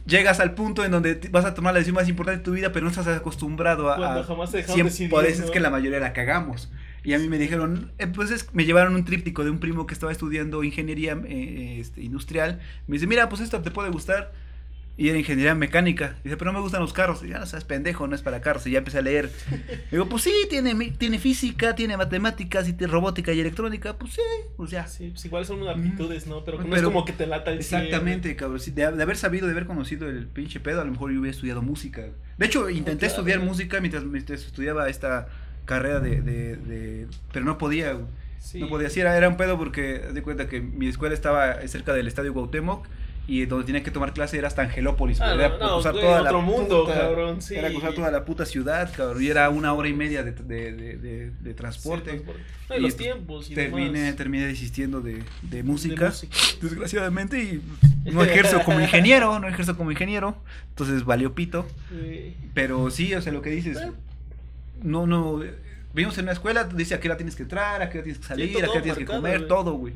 llegas 0.04 0.40
al 0.40 0.54
punto 0.54 0.84
en 0.84 0.90
donde 0.90 1.20
vas 1.30 1.44
a 1.44 1.54
tomar 1.54 1.74
la 1.74 1.78
decisión 1.78 1.94
más 1.94 2.08
importante 2.08 2.38
de 2.38 2.44
tu 2.44 2.52
vida, 2.52 2.72
pero 2.72 2.84
no 2.84 2.90
estás 2.90 3.06
acostumbrado 3.06 3.92
a... 3.92 3.96
Cuando 3.96 4.24
jamás 4.24 4.50
te 4.50 4.64
siempre- 4.64 4.84
decidir, 4.84 5.10
Por 5.10 5.24
eso 5.26 5.44
es 5.44 5.50
que 5.50 5.60
la 5.60 5.70
mayoría 5.70 6.00
la 6.00 6.12
cagamos. 6.12 6.70
Y 7.04 7.14
a 7.14 7.18
mí 7.18 7.28
me 7.28 7.38
dijeron, 7.38 7.92
eh, 7.98 8.06
pues 8.08 8.30
es- 8.30 8.52
me 8.54 8.64
llevaron 8.64 8.94
un 8.94 9.04
tríptico 9.04 9.44
de 9.44 9.50
un 9.50 9.60
primo 9.60 9.86
que 9.86 9.94
estaba 9.94 10.12
estudiando 10.12 10.64
ingeniería 10.64 11.16
eh, 11.26 11.78
este, 11.80 12.02
industrial. 12.02 12.60
Me 12.86 12.94
dice, 12.96 13.06
mira, 13.06 13.28
pues 13.28 13.40
esto 13.40 13.60
te 13.62 13.70
puede 13.70 13.90
gustar. 13.90 14.32
Y 15.00 15.10
era 15.10 15.16
ingeniería 15.16 15.54
mecánica. 15.54 16.16
Dice, 16.24 16.36
pero 16.36 16.50
no 16.50 16.58
me 16.58 16.62
gustan 16.64 16.80
los 16.80 16.92
carros. 16.92 17.22
Y 17.22 17.28
ya 17.28 17.38
no 17.38 17.46
seas 17.46 17.64
pendejo, 17.64 18.08
no 18.08 18.16
es 18.16 18.22
para 18.22 18.40
carros. 18.40 18.66
Y 18.66 18.72
ya 18.72 18.78
empecé 18.78 18.98
a 18.98 19.02
leer. 19.02 19.30
Digo, 19.92 20.08
pues 20.08 20.24
sí, 20.24 20.32
tiene, 20.50 20.74
tiene 20.98 21.20
física, 21.20 21.76
tiene 21.76 21.96
matemáticas, 21.96 22.68
y 22.68 22.72
tiene 22.72 22.92
robótica 22.92 23.32
y 23.32 23.38
electrónica. 23.38 23.96
Pues 23.96 24.14
sí, 24.14 24.20
pues 24.56 24.72
ya. 24.72 24.88
Sí, 24.88 25.10
pues 25.10 25.24
igual 25.24 25.46
son 25.46 25.68
aptitudes, 25.68 26.26
¿no? 26.26 26.44
Pero 26.44 26.58
que 26.58 26.64
no 26.64 26.74
es 26.74 26.80
Pero- 26.80 26.92
como 26.92 27.04
que 27.04 27.12
te 27.12 27.28
lata 27.28 27.52
el 27.52 27.58
Exactamente, 27.58 28.34
cabrón. 28.34 28.58
sí, 28.58 28.72
de, 28.72 28.90
de 28.90 29.00
haber 29.04 29.16
sabido, 29.16 29.46
de 29.46 29.52
haber 29.52 29.66
conocido 29.66 30.08
el 30.08 30.26
pinche 30.26 30.58
pedo, 30.58 30.80
a 30.80 30.84
lo 30.84 30.90
mejor 30.90 31.12
yo 31.12 31.20
hubiera 31.20 31.32
estudiado 31.32 31.62
música. 31.62 32.04
De 32.36 32.46
hecho, 32.46 32.68
intenté 32.68 33.06
claro. 33.06 33.14
estudiar 33.20 33.38
música 33.38 33.78
mientras, 33.80 34.02
mientras 34.02 34.44
estudiaba 34.44 34.88
esta 34.88 35.28
carrera 35.68 36.00
de, 36.00 36.22
de, 36.22 36.56
de- 36.56 37.06
Pero 37.32 37.44
no 37.44 37.58
podía. 37.58 37.96
Sí. 38.40 38.58
No 38.60 38.68
podía. 38.68 38.88
Sí, 38.88 39.00
era, 39.00 39.16
era 39.16 39.28
un 39.28 39.36
pedo 39.36 39.58
porque, 39.58 39.98
de 39.98 40.22
cuenta 40.22 40.48
que 40.48 40.60
mi 40.60 40.88
escuela 40.88 41.14
estaba 41.14 41.56
cerca 41.68 41.92
del 41.92 42.08
estadio 42.08 42.32
Cuauhtémoc 42.32 42.86
y 43.26 43.44
donde 43.44 43.66
tenía 43.66 43.82
que 43.82 43.90
tomar 43.90 44.14
clase 44.14 44.38
era 44.38 44.48
hasta 44.48 44.62
Angelópolis. 44.62 45.20
Ah, 45.20 45.34
era 45.34 45.50
no, 45.50 45.58
no, 45.58 45.74
cruzar 45.74 45.92
güey, 45.92 46.04
toda 46.04 46.22
la 46.22 46.32
mundo, 46.32 46.84
puta- 46.86 46.98
cabrón, 46.98 47.42
sí. 47.42 47.56
Era 47.56 47.68
cruzar 47.68 47.92
toda 47.92 48.10
la 48.10 48.24
puta 48.24 48.46
ciudad, 48.46 48.90
cabrón. 48.96 49.22
Y 49.22 49.26
era 49.28 49.50
una 49.50 49.74
hora 49.74 49.86
y 49.88 49.92
media 49.92 50.22
de, 50.22 50.32
de, 50.32 51.30
de, 51.42 51.54
transporte. 51.54 52.10
Sí, 52.12 52.16
transporte. 52.24 52.42
No, 52.70 52.74
y 52.76 52.78
Y 52.78 52.82
los 52.82 52.96
tiempos 52.96 53.50
y 53.50 53.54
terminé, 53.54 54.00
demás. 54.00 54.16
terminé 54.16 54.46
desistiendo 54.46 55.02
de, 55.02 55.22
música 55.62 56.06
música. 56.06 56.34
desgraciadamente 56.62 57.42
y 57.42 57.62
no 58.10 58.22
ejerzo 58.24 58.62
como 58.64 58.80
ingeniero, 58.80 59.38
no 59.38 59.46
ejerzo 59.48 59.76
como 59.76 59.90
ingeniero, 59.90 60.38
entonces 60.70 61.04
valió 61.04 61.34
pito, 61.34 61.66
Sí. 61.90 62.34
pero 62.54 62.90
sí, 62.90 63.12
o 63.14 63.20
sea, 63.20 63.32
lo 63.32 63.42
que 63.42 63.50
dices, 63.50 63.78
no, 64.82 65.06
no, 65.06 65.40
vivimos 65.94 66.16
en 66.18 66.24
una 66.24 66.32
escuela, 66.32 66.64
dice 66.64 66.94
a 66.94 67.00
qué 67.00 67.08
hora 67.08 67.16
tienes 67.16 67.36
que 67.36 67.42
entrar, 67.42 67.82
a 67.82 67.90
qué 67.90 67.98
hora 67.98 68.04
tienes 68.04 68.20
que 68.20 68.26
salir, 68.26 68.52
todo 68.52 68.58
a 68.58 68.64
qué 68.64 68.70
hora 68.70 68.82
tienes 68.82 68.98
que 68.98 69.04
comer, 69.04 69.38
güey. 69.38 69.48
todo, 69.48 69.72
güey. 69.74 69.94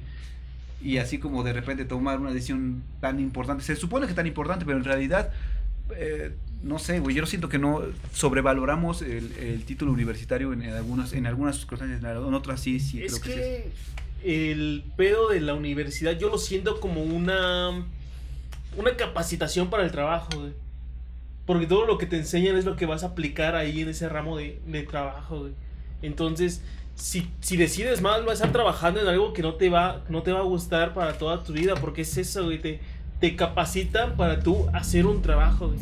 Y 0.82 0.98
así 0.98 1.18
como 1.18 1.44
de 1.44 1.52
repente 1.52 1.84
tomar 1.84 2.18
una 2.18 2.32
decisión 2.32 2.82
tan 3.00 3.20
importante, 3.20 3.62
se 3.62 3.76
supone 3.76 4.06
que 4.06 4.14
tan 4.14 4.26
importante, 4.26 4.64
pero 4.64 4.78
en 4.78 4.84
realidad, 4.84 5.32
eh, 5.96 6.32
no 6.62 6.78
sé, 6.78 6.98
güey, 6.98 7.14
yo 7.14 7.24
siento 7.26 7.48
que 7.48 7.58
no 7.58 7.82
sobrevaloramos 8.12 9.02
el, 9.02 9.32
el 9.38 9.64
título 9.64 9.92
universitario 9.92 10.52
en, 10.52 10.62
en 10.62 10.74
algunas, 10.74 11.12
en 11.12 11.26
algunas 11.26 11.56
circunstancias, 11.56 12.02
en 12.02 12.34
otras 12.34 12.60
sí, 12.60 12.80
sí, 12.80 13.02
es 13.02 13.20
creo 13.20 13.36
que, 13.36 13.70
sí. 14.22 14.22
que 14.22 14.52
el 14.52 14.84
pedo 14.96 15.28
de 15.28 15.40
la 15.40 15.54
universidad 15.54 16.12
yo 16.18 16.28
lo 16.28 16.38
siento 16.38 16.80
como 16.80 17.02
una 17.02 17.84
una 18.76 18.96
capacitación 18.96 19.70
para 19.70 19.84
el 19.84 19.90
trabajo, 19.90 20.28
güey. 20.34 20.52
Porque 21.46 21.66
todo 21.66 21.86
lo 21.86 21.98
que 21.98 22.06
te 22.06 22.16
enseñan 22.16 22.56
es 22.56 22.64
lo 22.64 22.76
que 22.76 22.86
vas 22.86 23.02
a 23.02 23.08
aplicar 23.08 23.54
ahí 23.56 23.80
en 23.80 23.88
ese 23.88 24.08
ramo 24.08 24.36
de, 24.36 24.60
de 24.66 24.82
trabajo, 24.82 25.40
güey. 25.40 25.52
Entonces, 26.02 26.62
si, 26.94 27.28
si 27.40 27.56
decides 27.56 28.00
mal, 28.00 28.24
vas 28.24 28.40
a 28.40 28.46
estar 28.46 28.52
trabajando 28.52 29.00
en 29.00 29.08
algo 29.08 29.32
que 29.32 29.42
no 29.42 29.54
te 29.54 29.68
va, 29.68 30.02
no 30.08 30.22
te 30.22 30.32
va 30.32 30.40
a 30.40 30.44
gustar 30.44 30.94
para 30.94 31.18
toda 31.18 31.42
tu 31.42 31.52
vida, 31.52 31.74
porque 31.74 32.02
es 32.02 32.16
eso, 32.16 32.44
güey. 32.44 32.58
Te, 32.60 32.80
te 33.20 33.36
capacitan 33.36 34.16
para 34.16 34.40
tú 34.40 34.68
hacer 34.72 35.06
un 35.06 35.22
trabajo, 35.22 35.68
güey. 35.68 35.80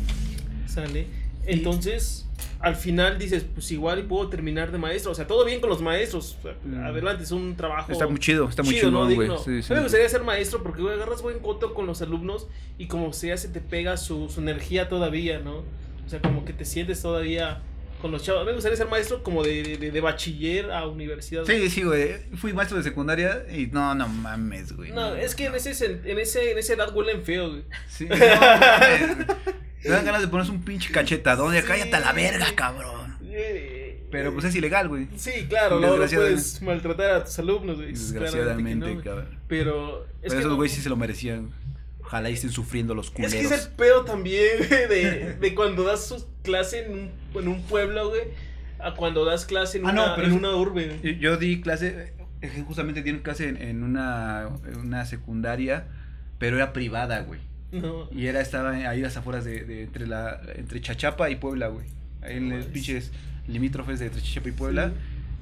¿Sale? 0.67 1.20
Entonces, 1.45 2.27
al 2.59 2.75
final 2.75 3.17
dices, 3.17 3.43
pues 3.53 3.71
igual 3.71 3.99
y 3.99 4.03
puedo 4.03 4.29
terminar 4.29 4.71
de 4.71 4.77
maestro. 4.77 5.11
O 5.11 5.15
sea, 5.15 5.25
todo 5.27 5.43
bien 5.45 5.59
con 5.61 5.69
los 5.69 5.81
maestros. 5.81 6.37
o 6.39 6.41
sea, 6.43 6.55
Mm. 6.63 6.83
Adelante, 6.85 7.23
es 7.23 7.31
un 7.31 7.55
trabajo. 7.55 7.91
Está 7.91 8.07
muy 8.07 8.19
chido, 8.19 8.47
está 8.47 8.63
muy 8.63 8.75
chido, 8.75 8.91
¿no? 8.91 9.05
güey. 9.09 9.29
Sí, 9.43 9.63
sí. 9.63 9.69
Mí 9.73 9.77
me 9.77 9.83
gustaría 9.83 10.07
ser 10.09 10.23
maestro 10.23 10.61
porque, 10.63 10.81
güey, 10.81 10.93
agarras 10.95 11.21
buen 11.21 11.39
coto 11.39 11.73
con 11.73 11.87
los 11.87 12.01
alumnos 12.01 12.47
y 12.77 12.87
como 12.87 13.13
sea 13.13 13.37
se 13.37 13.47
te 13.47 13.59
pega 13.61 13.97
su, 13.97 14.29
su 14.29 14.41
energía 14.41 14.89
todavía, 14.89 15.39
¿no? 15.39 15.63
O 16.05 16.09
sea, 16.09 16.21
como 16.21 16.45
que 16.45 16.53
te 16.53 16.65
sientes 16.65 17.01
todavía 17.01 17.61
con 18.01 18.11
los 18.11 18.23
chavos. 18.23 18.41
A 18.41 18.43
mí 18.43 18.49
me 18.49 18.55
gustaría 18.55 18.77
ser 18.77 18.87
maestro 18.87 19.23
como 19.23 19.43
de, 19.43 19.77
de, 19.77 19.91
de 19.91 20.01
bachiller 20.01 20.71
a 20.71 20.87
universidad. 20.87 21.45
Sí, 21.45 21.69
sí, 21.69 21.83
güey. 21.83 22.15
Fui 22.35 22.51
maestro 22.53 22.77
de 22.77 22.83
secundaria 22.83 23.45
y 23.51 23.67
no, 23.67 23.93
no 23.95 24.07
mames, 24.07 24.75
güey. 24.75 24.91
No, 24.91 25.15
es 25.15 25.35
que 25.35 25.45
en, 25.45 25.55
ese, 25.55 25.71
en, 26.05 26.19
ese, 26.19 26.51
en 26.51 26.57
esa 26.57 26.73
edad 26.73 26.95
huelen 26.95 27.23
feo, 27.23 27.49
güey. 27.49 27.63
Sí, 27.87 28.05
no, 28.05 28.15
mames. 28.17 29.27
Te 29.81 29.89
dan 29.89 30.05
ganas 30.05 30.21
de 30.21 30.27
ponerse 30.27 30.51
un 30.51 30.61
pinche 30.63 30.91
cachetadón 30.91 31.55
y 31.55 31.59
Sí. 31.59 31.65
cállate 31.67 31.95
a 31.95 31.99
la 31.99 32.13
verga, 32.13 32.45
cabrón. 32.55 33.17
Eh, 33.23 34.03
Pero 34.11 34.33
pues 34.33 34.45
es 34.45 34.55
ilegal, 34.55 34.89
güey. 34.89 35.07
Sí, 35.15 35.31
claro, 35.47 35.79
no, 35.79 35.95
no 35.97 36.05
puedes 36.05 36.61
maltratar 36.61 37.11
a 37.11 37.23
tus 37.23 37.39
alumnos, 37.39 37.77
güey. 37.77 37.91
Desgraciadamente, 37.91 38.85
no, 38.87 38.93
güey. 38.93 39.03
cabrón. 39.05 39.39
Pero, 39.47 40.03
es 40.03 40.09
Pero 40.21 40.31
que 40.33 40.39
esos 40.39 40.51
no- 40.51 40.55
güeyes 40.57 40.75
sí 40.75 40.81
se 40.81 40.89
lo 40.89 40.97
merecían. 40.97 41.49
Ojalá 42.01 42.29
y 42.29 42.33
estén 42.33 42.51
sufriendo 42.51 42.93
los 42.93 43.05
Es 43.07 43.11
culeros. 43.13 43.33
que 43.35 43.41
es 43.41 43.51
el 43.67 43.71
pedo 43.71 44.03
también, 44.03 44.57
güey, 44.57 44.87
de, 44.89 45.35
de 45.39 45.55
cuando 45.55 45.83
das 45.83 46.05
su 46.07 46.27
clase 46.43 46.85
en 46.85 46.91
un, 46.91 47.11
en 47.41 47.47
un 47.47 47.63
pueblo, 47.63 48.09
güey, 48.09 48.21
a 48.79 48.95
cuando 48.95 49.23
das 49.23 49.45
clase 49.45 49.77
en, 49.77 49.87
Ah, 49.87 49.93
no, 49.93 50.03
una, 50.03 50.15
pero 50.15 50.27
en 50.27 50.33
es- 50.33 50.39
una 50.39 50.55
urbe. 50.57 50.87
güey. 50.99 51.15
Yo, 51.15 51.19
yo 51.31 51.37
di 51.37 51.61
clase, 51.61 52.11
eh, 52.41 52.63
justamente 52.67 53.01
di 53.01 53.13
clase 53.19 53.47
en, 53.47 53.57
en 53.61 53.81
una, 53.83 54.49
en 54.67 54.77
una 54.77 55.05
secundaria, 55.05 55.87
pero 56.37 56.57
era 56.57 56.73
privada, 56.73 57.21
güey. 57.21 57.39
No. 57.71 58.09
Y 58.11 58.27
era, 58.27 58.41
estaba 58.41 58.71
ahí 58.71 59.01
las 59.01 59.15
afueras 59.17 59.45
de, 59.45 59.63
de 59.63 59.83
entre 59.83 60.07
la, 60.07 60.41
entre 60.55 60.81
Chachapa 60.81 61.29
y 61.29 61.35
Puebla, 61.35 61.67
güey. 61.67 61.85
Ahí 62.21 62.37
en 62.37 62.49
los 62.49 62.65
pinches 62.65 63.11
limítrofes 63.47 63.99
de 63.99 64.07
entre 64.07 64.21
Chachapa 64.21 64.49
y 64.49 64.51
Puebla. 64.53 64.91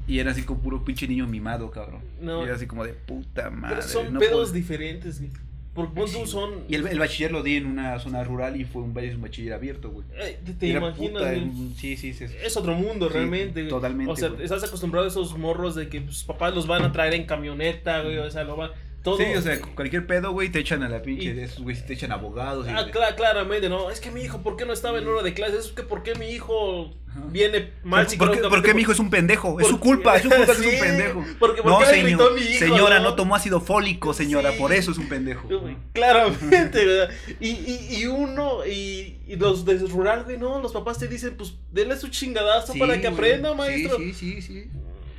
Y 0.08 0.20
era 0.20 0.32
así 0.32 0.42
como 0.44 0.62
puro 0.62 0.84
pinche 0.84 1.08
niño 1.08 1.28
mimado, 1.28 1.70
cabrón. 1.72 2.02
No. 2.22 2.42
Y 2.42 2.46
era 2.46 2.56
así 2.56 2.66
como 2.66 2.84
de 2.84 2.94
puta 2.94 3.50
madre. 3.50 3.78
Pero 3.78 3.88
son 3.88 4.14
no 4.14 4.20
pedos 4.20 4.50
puedo- 4.50 4.54
diferentes, 4.54 5.20
güey. 5.20 5.32
Porque 5.74 5.94
pon 5.94 6.12
tú 6.12 6.26
Sí. 6.26 6.32
son. 6.32 6.52
Y 6.68 6.76
el, 6.76 6.88
el 6.88 6.98
bachiller 6.98 7.32
lo 7.32 7.44
di 7.44 7.56
en 7.56 7.68
una 7.68 8.00
zona 8.00 8.24
rural 8.24 8.60
y 8.60 8.66
fue 8.66 8.82
un, 8.82 8.90
un 8.98 9.22
bachiller 9.22 9.54
abierto, 9.54 9.92
güey. 9.92 10.06
Eh, 10.20 10.40
te, 10.60 10.68
imaginas, 10.68 10.98
puta, 10.98 11.34
Sí, 11.78 11.96
sí, 11.96 12.12
sí. 12.14 12.26
Es 12.44 12.58
otro 12.58 12.74
mundo 12.74 13.08
Sí, 13.08 13.14
realmente, 13.14 13.62
güey. 13.62 13.70
totalmente, 13.70 14.12
O 14.12 14.16
sea, 14.16 14.30
güey. 14.30 14.44
estás 14.44 14.64
acostumbrado 14.64 15.06
a 15.06 15.10
esos 15.10 15.38
morros 15.38 15.76
de 15.76 15.88
que 15.88 16.04
sus 16.08 16.24
papás 16.24 16.56
los 16.56 16.66
van 16.66 16.82
a 16.84 16.92
traer 16.92 17.14
en 17.14 17.26
camioneta, 17.26 18.02
güey. 18.02 18.18
O 18.18 18.30
sea, 18.32 18.44
lo 18.46 18.56
van. 18.56 18.72
Todo. 19.04 19.18
Sí, 19.18 19.24
o 19.38 19.42
sea, 19.42 19.60
cualquier 19.62 20.06
pedo, 20.06 20.32
güey, 20.34 20.50
te 20.50 20.60
echan 20.60 20.84
a 20.84 20.90
la 20.90 21.02
pinche 21.02 21.30
Y- 21.30 21.34
de 21.34 21.44
esos, 21.46 21.60
güey, 21.64 21.76
te 21.86 21.94
echan 21.94 22.12
abogados. 22.12 22.68
y- 22.68 22.70
Ah, 22.72 22.86
cla- 22.92 23.16
claramente, 23.16 23.70
¿no? 23.70 23.90
Es 23.90 24.02
que 24.02 24.12
mi 24.12 24.22
hijo, 24.22 24.42
¿por 24.42 24.58
qué 24.58 24.66
no 24.66 24.74
estaba 24.74 24.98
en 25.00 25.08
hora 25.08 25.24
de 25.24 25.34
clase? 25.34 25.58
Es 25.58 25.68
que, 25.68 25.84
¿por 25.84 26.04
qué 26.04 26.16
mi 26.16 26.28
hijo 26.32 26.94
viene 27.32 27.72
mal 27.84 28.06
¿Por, 28.18 28.32
qué, 28.32 28.38
por 28.48 28.62
qué 28.62 28.74
mi 28.74 28.82
hijo 28.84 28.92
es 28.92 29.00
un 29.00 29.10
pendejo? 29.10 29.60
Es 29.60 29.68
su 29.68 29.80
culpa, 29.80 30.16
es 30.18 30.24
su 30.24 30.30
culpa 30.30 30.46
que 30.46 30.52
es 30.52 30.58
Sí, 30.64 30.68
un 30.76 30.80
pendejo. 30.82 31.26
porque- 31.40 31.62
¿por 31.62 31.72
no, 31.72 31.80
qué 31.80 31.86
señor, 31.86 32.04
gritó 32.08 32.32
mi 32.32 32.42
hijo, 32.42 32.60
señora, 32.60 33.00
no? 33.00 33.10
no? 33.12 33.16
tomó 33.16 33.36
ácido 33.36 33.62
fólico, 33.62 34.14
señora, 34.14 34.52
Sí. 34.52 34.58
por 34.60 34.74
eso 34.74 34.92
es 34.92 34.98
un 34.98 35.08
pendejo. 35.08 35.48
Claramente, 35.94 36.86
¿verdad? 36.86 37.10
Y, 37.40 37.50
y, 37.50 37.88
y 38.02 38.06
uno, 38.08 38.66
y, 38.66 39.18
y 39.28 39.36
los 39.38 39.66
de 39.66 39.78
rural, 39.80 40.24
güey, 40.26 40.38
no, 40.38 40.62
los 40.62 40.72
papás 40.74 40.98
te 41.00 41.08
dicen, 41.08 41.36
pues, 41.38 41.54
denle 41.72 41.98
su 41.98 42.10
chingadazo 42.10 42.74
Sí, 42.74 42.80
para 42.80 43.00
que 43.00 43.08
aprenda, 43.08 43.54
maestro. 43.54 43.98
Sí, 43.98 44.14
sí, 44.14 44.42
sí, 44.42 44.42
sí. 44.42 44.72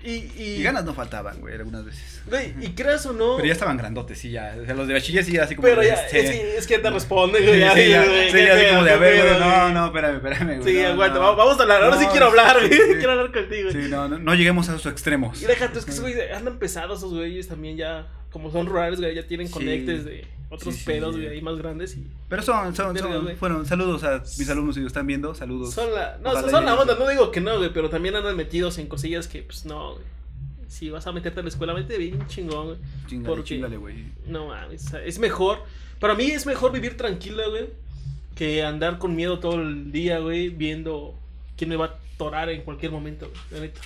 Y, 0.02 0.12
y, 0.38 0.56
Y 0.58 0.62
ganas 0.62 0.84
no 0.84 0.94
faltaban, 0.94 1.40
güey, 1.40 1.54
algunas 1.54 1.84
veces. 1.84 2.22
güey, 2.26 2.54
y 2.62 2.68
creas 2.70 3.04
o 3.04 3.12
no. 3.12 3.36
Pero 3.36 3.46
ya 3.48 3.52
estaban 3.52 3.76
grandotes, 3.76 4.18
sí, 4.18 4.30
ya. 4.30 4.56
O 4.60 4.64
sea, 4.64 4.74
los 4.74 4.88
de 4.88 4.94
bachiller 4.94 5.22
sí, 5.24 5.36
así 5.36 5.54
como. 5.54 5.68
Pero 5.68 5.82
ya, 5.82 5.92
este, 5.94 6.20
es, 6.20 6.30
que- 6.30 6.56
es 6.58 6.66
que 6.66 6.78
te 6.78 6.90
responde, 6.90 7.38
Sí, 7.40 7.46
güey. 7.46 7.60
ya, 7.60 7.74
sí, 7.74 7.88
ya, 7.90 8.04
güey, 8.04 8.30
sí, 8.30 8.38
ya 8.38 8.52
así 8.54 8.60
pedo, 8.62 8.70
como 8.70 8.84
de, 8.84 8.90
a 8.92 8.96
ver, 8.96 9.22
güey, 9.26 9.40
no, 9.40 9.68
no, 9.70 9.86
espérame, 9.86 10.16
espérame, 10.16 10.60
güey. 10.60 10.74
Sí, 10.74 10.82
no, 10.82 10.88
aguanta, 10.88 11.18
no. 11.18 11.36
vamos 11.36 11.58
a 11.58 11.62
hablar, 11.62 11.82
ahora 11.84 11.98
sí 11.98 12.04
No, 12.06 12.10
quiero 12.12 12.26
hablar, 12.28 12.56
güey. 12.60 12.72
sí. 12.72 12.80
Quiero 12.96 13.10
hablar 13.12 13.32
contigo. 13.32 13.70
güey. 13.70 13.84
Sí, 13.84 13.90
no, 13.90 14.08
no, 14.08 14.34
lleguemos 14.34 14.68
a 14.70 14.76
esos 14.76 14.90
extremos. 14.90 15.42
Y 15.42 15.44
déjate, 15.46 15.78
es 15.78 15.84
que 15.84 15.90
esos 15.90 16.00
güeyes 16.02 16.32
andan 16.34 16.58
pesados, 16.58 16.98
esos 17.00 17.12
güeyes 17.12 17.48
también 17.48 17.76
ya, 17.76 18.08
como 18.30 18.50
son 18.50 18.66
rurales, 18.66 19.00
güey, 19.00 19.14
ya 19.14 19.26
tienen 19.26 19.48
Sí. 19.48 19.52
conectes 19.52 20.04
de 20.06 20.24
otros 20.50 20.74
Sí, 20.74 20.80
sí, 20.80 20.86
pedos, 20.86 21.16
güey, 21.16 21.28
ahí 21.28 21.40
más 21.40 21.56
grandes 21.56 21.96
y 21.96 22.06
Pero 22.28 22.42
son, 22.42 22.74
son, 22.76 22.96
son, 22.98 23.36
fueron, 23.36 23.64
saludos 23.64 24.02
a 24.04 24.18
mis 24.38 24.50
alumnos 24.50 24.74
si 24.74 24.80
lo 24.82 24.88
están 24.88 25.06
viendo, 25.06 25.34
saludos. 25.34 25.72
son 25.72 25.92
la, 25.94 26.18
no, 26.22 26.30
Ojalá 26.30 26.50
son 26.50 26.64
la 26.66 26.74
onda, 26.74 26.96
no 26.98 27.08
digo 27.08 27.30
que 27.30 27.40
no, 27.40 27.56
güey, 27.58 27.72
pero 27.72 27.88
también 27.88 28.16
andan 28.16 28.36
metidos 28.36 28.76
en 28.78 28.86
cosillas 28.88 29.28
que, 29.28 29.42
pues, 29.42 29.64
no, 29.64 29.92
güey. 29.94 30.04
Si 30.68 30.88
vas 30.90 31.06
a 31.06 31.12
meterte 31.12 31.40
a 31.40 31.42
la 31.42 31.48
escuela, 31.48 31.72
vete 31.72 31.98
bien 31.98 32.26
chingón, 32.28 32.66
güey. 32.66 32.78
Chingale, 33.06 33.28
porque- 33.36 33.44
chingale, 33.48 33.76
güey. 33.76 34.04
No 34.26 34.48
mames, 34.48 34.92
es 34.94 35.18
mejor. 35.18 35.58
Para 35.98 36.14
mí 36.14 36.24
es 36.30 36.46
mejor 36.46 36.72
vivir 36.72 36.96
tranquilo, 36.96 37.42
güey, 37.50 37.68
que 38.34 38.62
andar 38.64 38.98
con 38.98 39.14
miedo 39.16 39.38
todo 39.40 39.60
el 39.60 39.90
día, 39.92 40.18
güey, 40.18 40.48
viendo 40.48 41.14
quién 41.56 41.70
me 41.70 41.76
va 41.76 41.84
a 41.86 41.98
torar 42.16 42.48
en 42.50 42.62
cualquier 42.62 42.92
momento, 42.92 43.28
güey, 43.28 43.40
la 43.52 43.60
neta. 43.66 43.80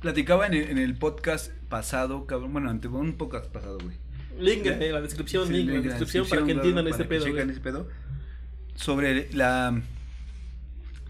Platicaba 0.00 0.46
en 0.46 0.54
el, 0.54 0.68
en 0.70 0.78
el 0.78 0.96
podcast 0.96 1.52
pasado, 1.68 2.24
cabrón, 2.26 2.52
bueno, 2.54 2.70
ante 2.70 2.88
un 2.88 3.14
podcast 3.14 3.46
pasado, 3.46 3.78
güey. 3.82 3.96
Link 4.40 4.66
en 4.66 4.92
la 4.92 5.00
descripción, 5.00 5.46
Sí, 5.48 5.52
link 5.52 5.68
en 5.68 5.74
la 5.74 5.80
descripción 5.82 6.28
para 6.28 6.44
que 6.44 6.52
entiendan 6.52 6.84
para 6.84 6.90
este 6.90 7.02
que 7.04 7.08
pedo, 7.08 7.26
ese 7.26 7.60
pedo. 7.60 7.88
Sobre 8.74 9.32
la... 9.32 9.80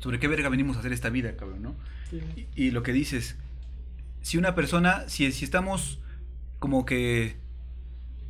Sobre 0.01 0.19
qué 0.19 0.29
verga 0.29 0.49
venimos 0.49 0.77
a 0.77 0.81
hacer 0.81 0.93
esta 0.93 1.11
vida, 1.11 1.37
cabrón, 1.37 1.63
¿no? 1.63 1.77
Sí. 2.09 2.49
Y, 2.57 2.65
y 2.67 2.71
lo 2.71 2.83
que 2.83 2.93
dices, 2.93 3.37
si 4.23 4.39
una 4.39 4.55
persona, 4.55 5.09
si, 5.09 5.31
si 5.33 5.45
estamos 5.45 6.01
como 6.59 6.85
que 6.85 7.37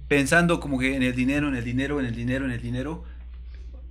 pensando 0.09 0.59
como 0.59 0.79
que 0.81 0.97
en 0.97 1.05
el 1.05 1.15
dinero, 1.15 1.49
en 1.49 1.55
el 1.55 1.63
dinero, 1.63 2.01
en 2.01 2.07
el 2.07 2.17
dinero, 2.17 2.45
en 2.45 2.51
el 2.51 2.61
dinero, 2.61 3.05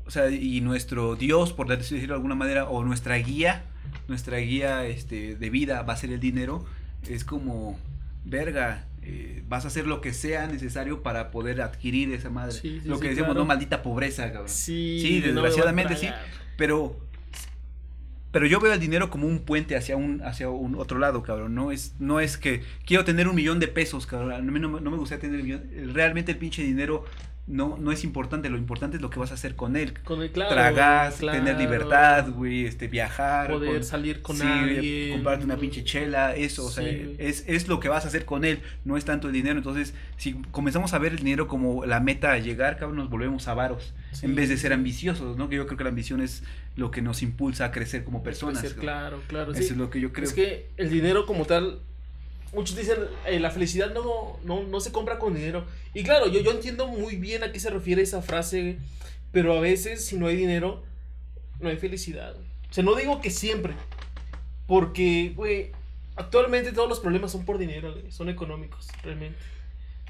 o 0.06 0.12
sea, 0.12 0.30
y 0.30 0.60
nuestro 0.60 1.16
Dios, 1.16 1.54
por 1.54 1.68
decirlo 1.70 2.08
de 2.08 2.14
alguna 2.14 2.36
manera, 2.36 2.68
o 2.68 2.84
nuestra 2.84 3.16
guía, 3.16 3.64
nuestra 4.10 4.38
guía 4.40 4.86
este, 4.86 5.38
de 5.38 5.50
vida 5.50 5.82
va 5.84 5.94
a 5.94 5.96
ser 5.96 6.12
el 6.12 6.20
dinero, 6.20 6.66
es 7.08 7.24
como, 7.24 7.80
verga, 8.26 8.86
eh, 9.12 9.44
vas 9.48 9.66
a 9.66 9.70
hacer 9.70 9.88
lo 9.88 10.02
que 10.02 10.14
sea 10.14 10.48
necesario 10.48 11.02
para 11.04 11.32
poder 11.32 11.62
adquirir 11.62 12.14
esa 12.14 12.30
madre. 12.30 12.54
Sí, 12.54 12.80
sí, 12.82 12.88
lo 12.88 12.96
sí, 12.96 13.02
que 13.02 13.08
decimos, 13.10 13.30
claro. 13.30 13.40
no, 13.42 13.46
maldita 13.46 13.82
pobreza, 13.82 14.32
cabrón. 14.32 14.50
Sí, 14.50 15.00
Sí, 15.02 15.20
no 15.22 15.34
desgraciadamente 15.42 15.96
sí. 15.98 16.08
Pero 16.58 17.00
pero 18.32 18.46
yo 18.46 18.60
veo 18.60 18.72
el 18.74 18.80
dinero 18.80 19.10
como 19.10 19.26
un 19.28 19.40
puente 19.40 19.76
hacia 19.76 19.98
un 19.98 20.22
hacia 20.22 20.50
un 20.50 20.76
otro 20.76 21.00
lado, 21.00 21.24
cabrón. 21.24 21.56
No 21.56 21.72
es 21.72 21.96
no 22.00 22.20
es 22.20 22.38
que 22.38 22.62
quiero 22.86 23.04
tener 23.04 23.28
un 23.28 23.36
millón 23.36 23.60
de 23.60 23.68
pesos, 23.68 24.06
cabrón. 24.06 24.32
A 24.34 24.40
mí 24.40 24.60
no, 24.60 24.70
me- 24.70 24.82
no 24.82 24.92
me 24.92 24.98
gustaría 24.98 25.22
tener 25.22 25.40
un 25.42 25.46
millón. 25.48 25.94
Realmente 25.96 26.32
el 26.34 26.38
pinche 26.38 26.62
dinero 26.62 27.06
no, 27.50 27.78
no 27.80 27.92
es 27.92 28.04
importante. 28.04 28.48
Lo 28.50 28.58
importante 28.58 28.96
es 28.98 29.02
lo 29.02 29.10
que 29.10 29.20
vas 29.20 29.32
a 29.32 29.34
hacer 29.34 29.56
con 29.56 29.76
él. 29.76 29.94
Con 30.04 30.22
el 30.22 30.32
claro, 30.32 30.52
Tragar, 30.54 31.12
claro. 31.14 31.38
tener 31.40 31.58
libertad, 31.58 32.30
güey, 32.30 32.66
este, 32.66 32.88
viajar. 32.88 33.50
Poder 33.50 33.74
con- 33.74 33.84
salir 33.84 34.22
con 34.22 34.38
sí, 34.38 34.44
alguien. 34.46 35.12
comprarte 35.14 35.46
una 35.46 35.58
pinche 35.58 35.84
chela, 35.84 36.36
eso, 36.36 36.66
o 36.66 36.70
sea, 36.70 36.84
Sí, 36.88 37.16
es, 37.18 37.44
es 37.48 37.68
lo 37.68 37.80
que 37.80 37.90
vas 37.90 38.06
a 38.06 38.08
hacer 38.08 38.24
con 38.26 38.46
él, 38.46 38.62
no 38.86 38.98
es 38.98 39.04
tanto 39.06 39.28
el 39.28 39.34
dinero. 39.34 39.58
Entonces, 39.58 39.94
si 40.18 40.34
comenzamos 40.52 40.94
a 40.94 41.00
ver 41.00 41.14
el 41.14 41.18
dinero 41.18 41.48
como 41.48 41.86
la 41.86 42.00
meta 42.00 42.32
a 42.34 42.38
llegar, 42.38 42.78
cabrón, 42.78 42.98
nos 42.98 43.10
volvemos 43.10 43.48
avaros, 43.48 43.94
Sí. 44.12 44.28
en 44.28 44.36
vez 44.36 44.50
de 44.50 44.58
ser 44.58 44.72
ambiciosos, 44.72 45.36
¿no? 45.38 45.50
Que 45.50 45.56
yo 45.56 45.66
creo 45.66 45.78
que 45.78 45.84
la 45.84 45.90
ambición 45.90 46.22
es 46.22 46.44
lo 46.76 46.92
que 46.92 47.02
nos 47.02 47.22
impulsa 47.24 47.66
a 47.66 47.72
crecer 47.72 48.04
como 48.04 48.24
personas. 48.24 48.60
Crecer, 48.60 48.78
claro, 48.80 49.22
claro. 49.28 49.52
Eso 49.54 49.62
sí. 49.64 49.70
es 49.72 49.78
lo 49.78 49.90
que 49.90 50.00
yo 50.00 50.14
creo. 50.14 50.26
Es 50.28 50.34
que 50.34 50.68
el 50.78 50.90
dinero 50.90 51.26
como 51.26 51.46
tal, 51.46 51.80
muchos 52.54 52.76
dicen, 52.76 52.98
eh, 53.26 53.40
la 53.40 53.52
felicidad 53.52 53.94
no, 53.94 54.40
no, 54.44 54.64
no 54.64 54.80
se 54.80 54.92
compra 54.92 55.20
con 55.20 55.34
dinero. 55.34 55.66
Y 55.94 56.04
claro, 56.04 56.28
yo, 56.28 56.40
yo 56.42 56.52
entiendo 56.52 56.88
muy 56.88 57.16
bien 57.16 57.44
a 57.44 57.52
qué 57.52 57.60
se 57.60 57.70
refiere 57.70 58.02
esa 58.02 58.22
frase, 58.22 58.78
pero 59.32 59.58
a 59.58 59.62
veces 59.62 60.06
si 60.06 60.18
no 60.18 60.28
hay 60.28 60.36
dinero, 60.36 60.84
no 61.60 61.70
hay 61.70 61.78
felicidad. 61.78 62.36
O 62.70 62.74
sea, 62.74 62.84
no 62.84 62.96
digo 62.96 63.22
que 63.22 63.30
siempre, 63.30 63.74
porque, 64.68 65.34
güey, 65.36 65.72
actualmente 66.16 66.72
todos 66.72 66.90
los 66.90 67.00
problemas 67.00 67.32
son 67.32 67.46
por 67.46 67.58
dinero, 67.58 67.96
son 68.10 68.30
económicos, 68.30 68.88
realmente. 69.04 69.38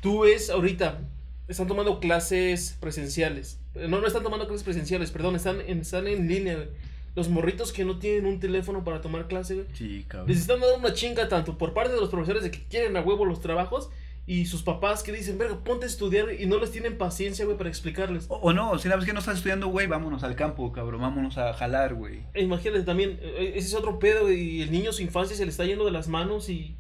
Tú 0.02 0.22
ves 0.22 0.50
ahorita, 0.50 1.02
están 1.48 1.68
tomando 1.68 2.00
clases 2.00 2.78
presenciales. 2.80 3.60
No, 3.76 4.02
no 4.02 4.08
están 4.08 4.24
tomando 4.24 4.48
clases 4.48 4.64
presenciales, 4.64 5.12
perdón, 5.12 5.36
están 5.36 5.62
están 5.62 6.08
en 6.08 6.28
línea, 6.28 6.56
güey. 6.56 6.68
Los 7.16 7.30
morritos 7.30 7.74
que 7.74 7.86
no 7.86 7.98
tienen 8.00 8.26
un 8.26 8.40
teléfono 8.40 8.84
para 8.84 9.02
tomar 9.02 9.28
clase, 9.28 9.56
güey. 9.56 9.68
Sí, 9.74 10.06
cabrón. 10.08 10.30
Les 10.30 10.40
están 10.40 10.60
dando 10.60 10.78
una 10.78 10.94
chinga 10.94 11.28
tanto 11.28 11.58
por 11.58 11.74
parte 11.74 11.94
de 11.94 12.00
los 12.00 12.10
profesores 12.10 12.44
de 12.44 12.52
que 12.52 12.64
quieren 12.64 12.96
a 12.98 13.02
huevo 13.02 13.26
los 13.26 13.42
trabajos 13.42 13.90
y 14.30 14.46
sus 14.46 14.62
papás 14.62 15.02
que 15.02 15.12
dicen, 15.12 15.40
verga, 15.40 15.58
ponte 15.64 15.86
a 15.86 15.90
estudiar 15.90 16.28
y 16.40 16.46
no 16.46 16.60
les 16.60 16.70
tienen 16.70 17.00
paciencia, 17.00 17.46
güey, 17.46 17.58
para 17.58 17.68
explicarles. 17.68 18.28
O, 18.30 18.36
o 18.36 18.54
no, 18.54 18.78
si 18.78 18.88
la 18.88 18.96
vez 18.96 19.06
que 19.06 19.12
no 19.12 19.20
estás 19.20 19.38
estudiando, 19.38 19.70
güey, 19.70 19.88
vámonos 19.88 20.24
al 20.24 20.36
campo, 20.36 20.72
cabrón, 20.72 21.02
vámonos 21.02 21.40
a 21.40 21.52
jalar, 21.54 21.96
güey. 21.96 22.20
E 22.36 22.44
Imagínate 22.44 22.84
también, 22.84 23.18
eh, 23.24 23.54
ese 23.56 23.70
es 23.70 23.74
otro 23.74 23.98
pedo, 23.98 24.26
güey, 24.26 24.40
y 24.40 24.62
el 24.62 24.72
niño 24.72 24.94
su 24.94 25.02
infancia 25.02 25.36
se 25.36 25.46
le 25.46 25.50
está 25.50 25.66
yendo 25.66 25.84
de 25.84 25.92
las 25.92 26.08
manos 26.08 26.48
y... 26.48 26.76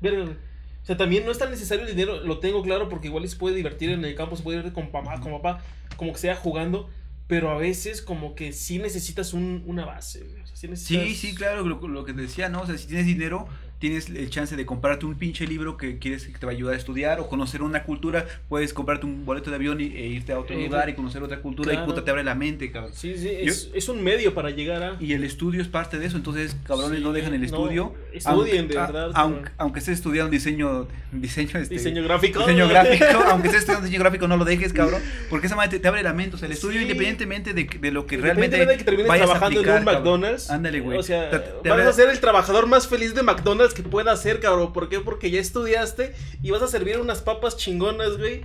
Verga, 0.00 0.24
güey. 0.24 0.36
O 0.82 0.86
sea, 0.88 0.96
también 0.96 1.24
no 1.24 1.30
es 1.30 1.38
tan 1.38 1.50
necesario 1.50 1.84
el 1.84 1.90
dinero, 1.90 2.20
lo 2.24 2.40
tengo 2.40 2.62
claro, 2.62 2.88
porque 2.88 3.06
igual 3.06 3.28
se 3.28 3.36
puede 3.36 3.54
divertir 3.54 3.90
en 3.90 4.04
el 4.04 4.16
campo, 4.16 4.34
se 4.34 4.42
puede 4.42 4.58
ir 4.58 4.72
con 4.72 4.90
papá, 4.90 5.20
con 5.20 5.30
papá, 5.32 5.62
como 5.96 6.12
que 6.12 6.18
sea 6.18 6.34
jugando, 6.34 6.90
pero 7.28 7.50
a 7.50 7.58
veces 7.58 8.02
como 8.02 8.34
que 8.34 8.52
sí 8.52 8.78
necesitas 8.78 9.34
un, 9.34 9.62
una 9.66 9.84
base. 9.84 10.24
O 10.24 10.46
sea, 10.46 10.56
sí, 10.56 10.66
necesitas... 10.66 11.06
Sí, 11.06 11.14
sí, 11.14 11.34
claro, 11.34 11.62
lo, 11.62 11.86
lo 11.86 12.04
que 12.04 12.14
decía, 12.14 12.48
¿no? 12.48 12.62
O 12.62 12.66
sea, 12.66 12.76
si 12.76 12.86
tienes 12.86 13.06
dinero, 13.06 13.46
tienes 13.78 14.08
el 14.08 14.28
chance 14.30 14.56
de 14.56 14.66
comprarte 14.66 15.06
un 15.06 15.14
pinche 15.16 15.46
libro 15.46 15.76
que 15.76 15.98
quieres 15.98 16.26
que 16.26 16.36
te 16.38 16.44
va 16.46 16.52
a 16.52 16.54
ayudar 16.54 16.74
a 16.74 16.76
estudiar 16.76 17.20
o 17.20 17.28
conocer 17.28 17.62
una 17.62 17.84
cultura, 17.84 18.26
puedes 18.48 18.72
comprarte 18.74 19.06
un 19.06 19.24
boleto 19.24 19.50
de 19.50 19.56
avión 19.56 19.80
y, 19.80 19.84
e 19.84 20.06
irte 20.08 20.32
a 20.32 20.40
otro 20.40 20.56
Eh, 20.56 20.64
lugar 20.64 20.88
y 20.88 20.94
conocer 20.94 21.22
otra 21.22 21.38
cultura 21.40 21.70
claro. 21.70 21.84
y 21.86 21.88
puta 21.88 22.04
te 22.04 22.10
abre 22.10 22.24
la 22.24 22.34
mente, 22.34 22.70
cabrón. 22.72 22.92
Sí, 22.94 23.16
sí, 23.16 23.28
es, 23.30 23.70
es 23.74 23.88
un 23.88 24.02
medio 24.02 24.34
para 24.34 24.50
llegar 24.50 24.82
a... 24.82 24.96
Y 25.00 25.12
el 25.12 25.22
estudio 25.24 25.62
es 25.62 25.68
parte 25.68 25.98
de 25.98 26.06
eso, 26.06 26.16
entonces 26.16 26.56
cabrones 26.64 26.98
Sí, 26.98 27.04
no 27.04 27.12
dejan 27.12 27.34
el 27.34 27.40
no, 27.40 27.46
estudio. 27.46 27.94
estudien, 28.12 28.58
aunque, 28.60 28.74
de 28.74 28.80
a- 28.80 28.86
verdad, 28.86 29.10
Aunque, 29.14 29.50
aunque 29.58 29.78
estés 29.78 29.94
estudiando 29.98 30.30
diseño, 30.32 30.88
diseño, 31.12 31.58
este, 31.58 31.74
Diseño 31.74 32.02
gráfico. 32.02 32.40
diseño 32.40 32.66
gráfico, 32.68 33.04
aunque 33.30 33.46
estés 33.48 33.60
estudiando 33.60 33.86
diseño 33.86 34.00
gráfico, 34.02 34.26
no 34.26 34.36
lo 34.36 34.44
dejes, 34.44 34.72
cabrón, 34.72 35.00
porque 35.30 35.46
esa 35.46 35.54
madre 35.56 35.70
te, 35.70 35.78
te 35.78 35.88
abre 35.88 36.02
la 36.02 36.12
mente, 36.14 36.34
o 36.34 36.38
sea, 36.38 36.46
el 36.46 36.52
estudio 36.52 36.78
Sí. 36.78 36.82
independientemente 36.82 37.54
de, 37.54 37.64
de 37.64 37.90
lo 37.92 38.06
que 38.06 38.16
realmente 38.16 38.64
de 38.64 38.76
que 38.76 38.84
termines 38.84 39.06
vayas 39.08 39.24
a 39.30 39.32
trabajando 39.34 39.60
aplicar, 39.60 39.82
en 39.82 39.88
un. 39.88 39.94
McDonald's. 39.94 40.50
Ándale, 40.50 40.80
güey. 40.80 40.98
O 40.98 41.02
sea, 41.02 41.30
Te- 41.30 41.38
te 41.62 41.68
vas 41.70 41.86
a 41.86 41.92
ser 41.92 42.08
el 42.10 42.18
trabajador 42.20 42.66
más 42.66 42.86
feliz 42.88 43.14
de 43.14 43.22
McDonald's 43.22 43.67
que 43.74 43.82
pueda 43.82 44.16
ser, 44.16 44.40
cabrón. 44.40 44.72
¿Por 44.72 44.88
qué? 44.88 45.00
Porque 45.00 45.30
ya 45.30 45.40
estudiaste 45.40 46.14
y 46.42 46.50
vas 46.50 46.62
a 46.62 46.68
servir 46.68 46.98
unas 46.98 47.22
papas 47.22 47.56
chingonas, 47.56 48.18
güey. 48.18 48.42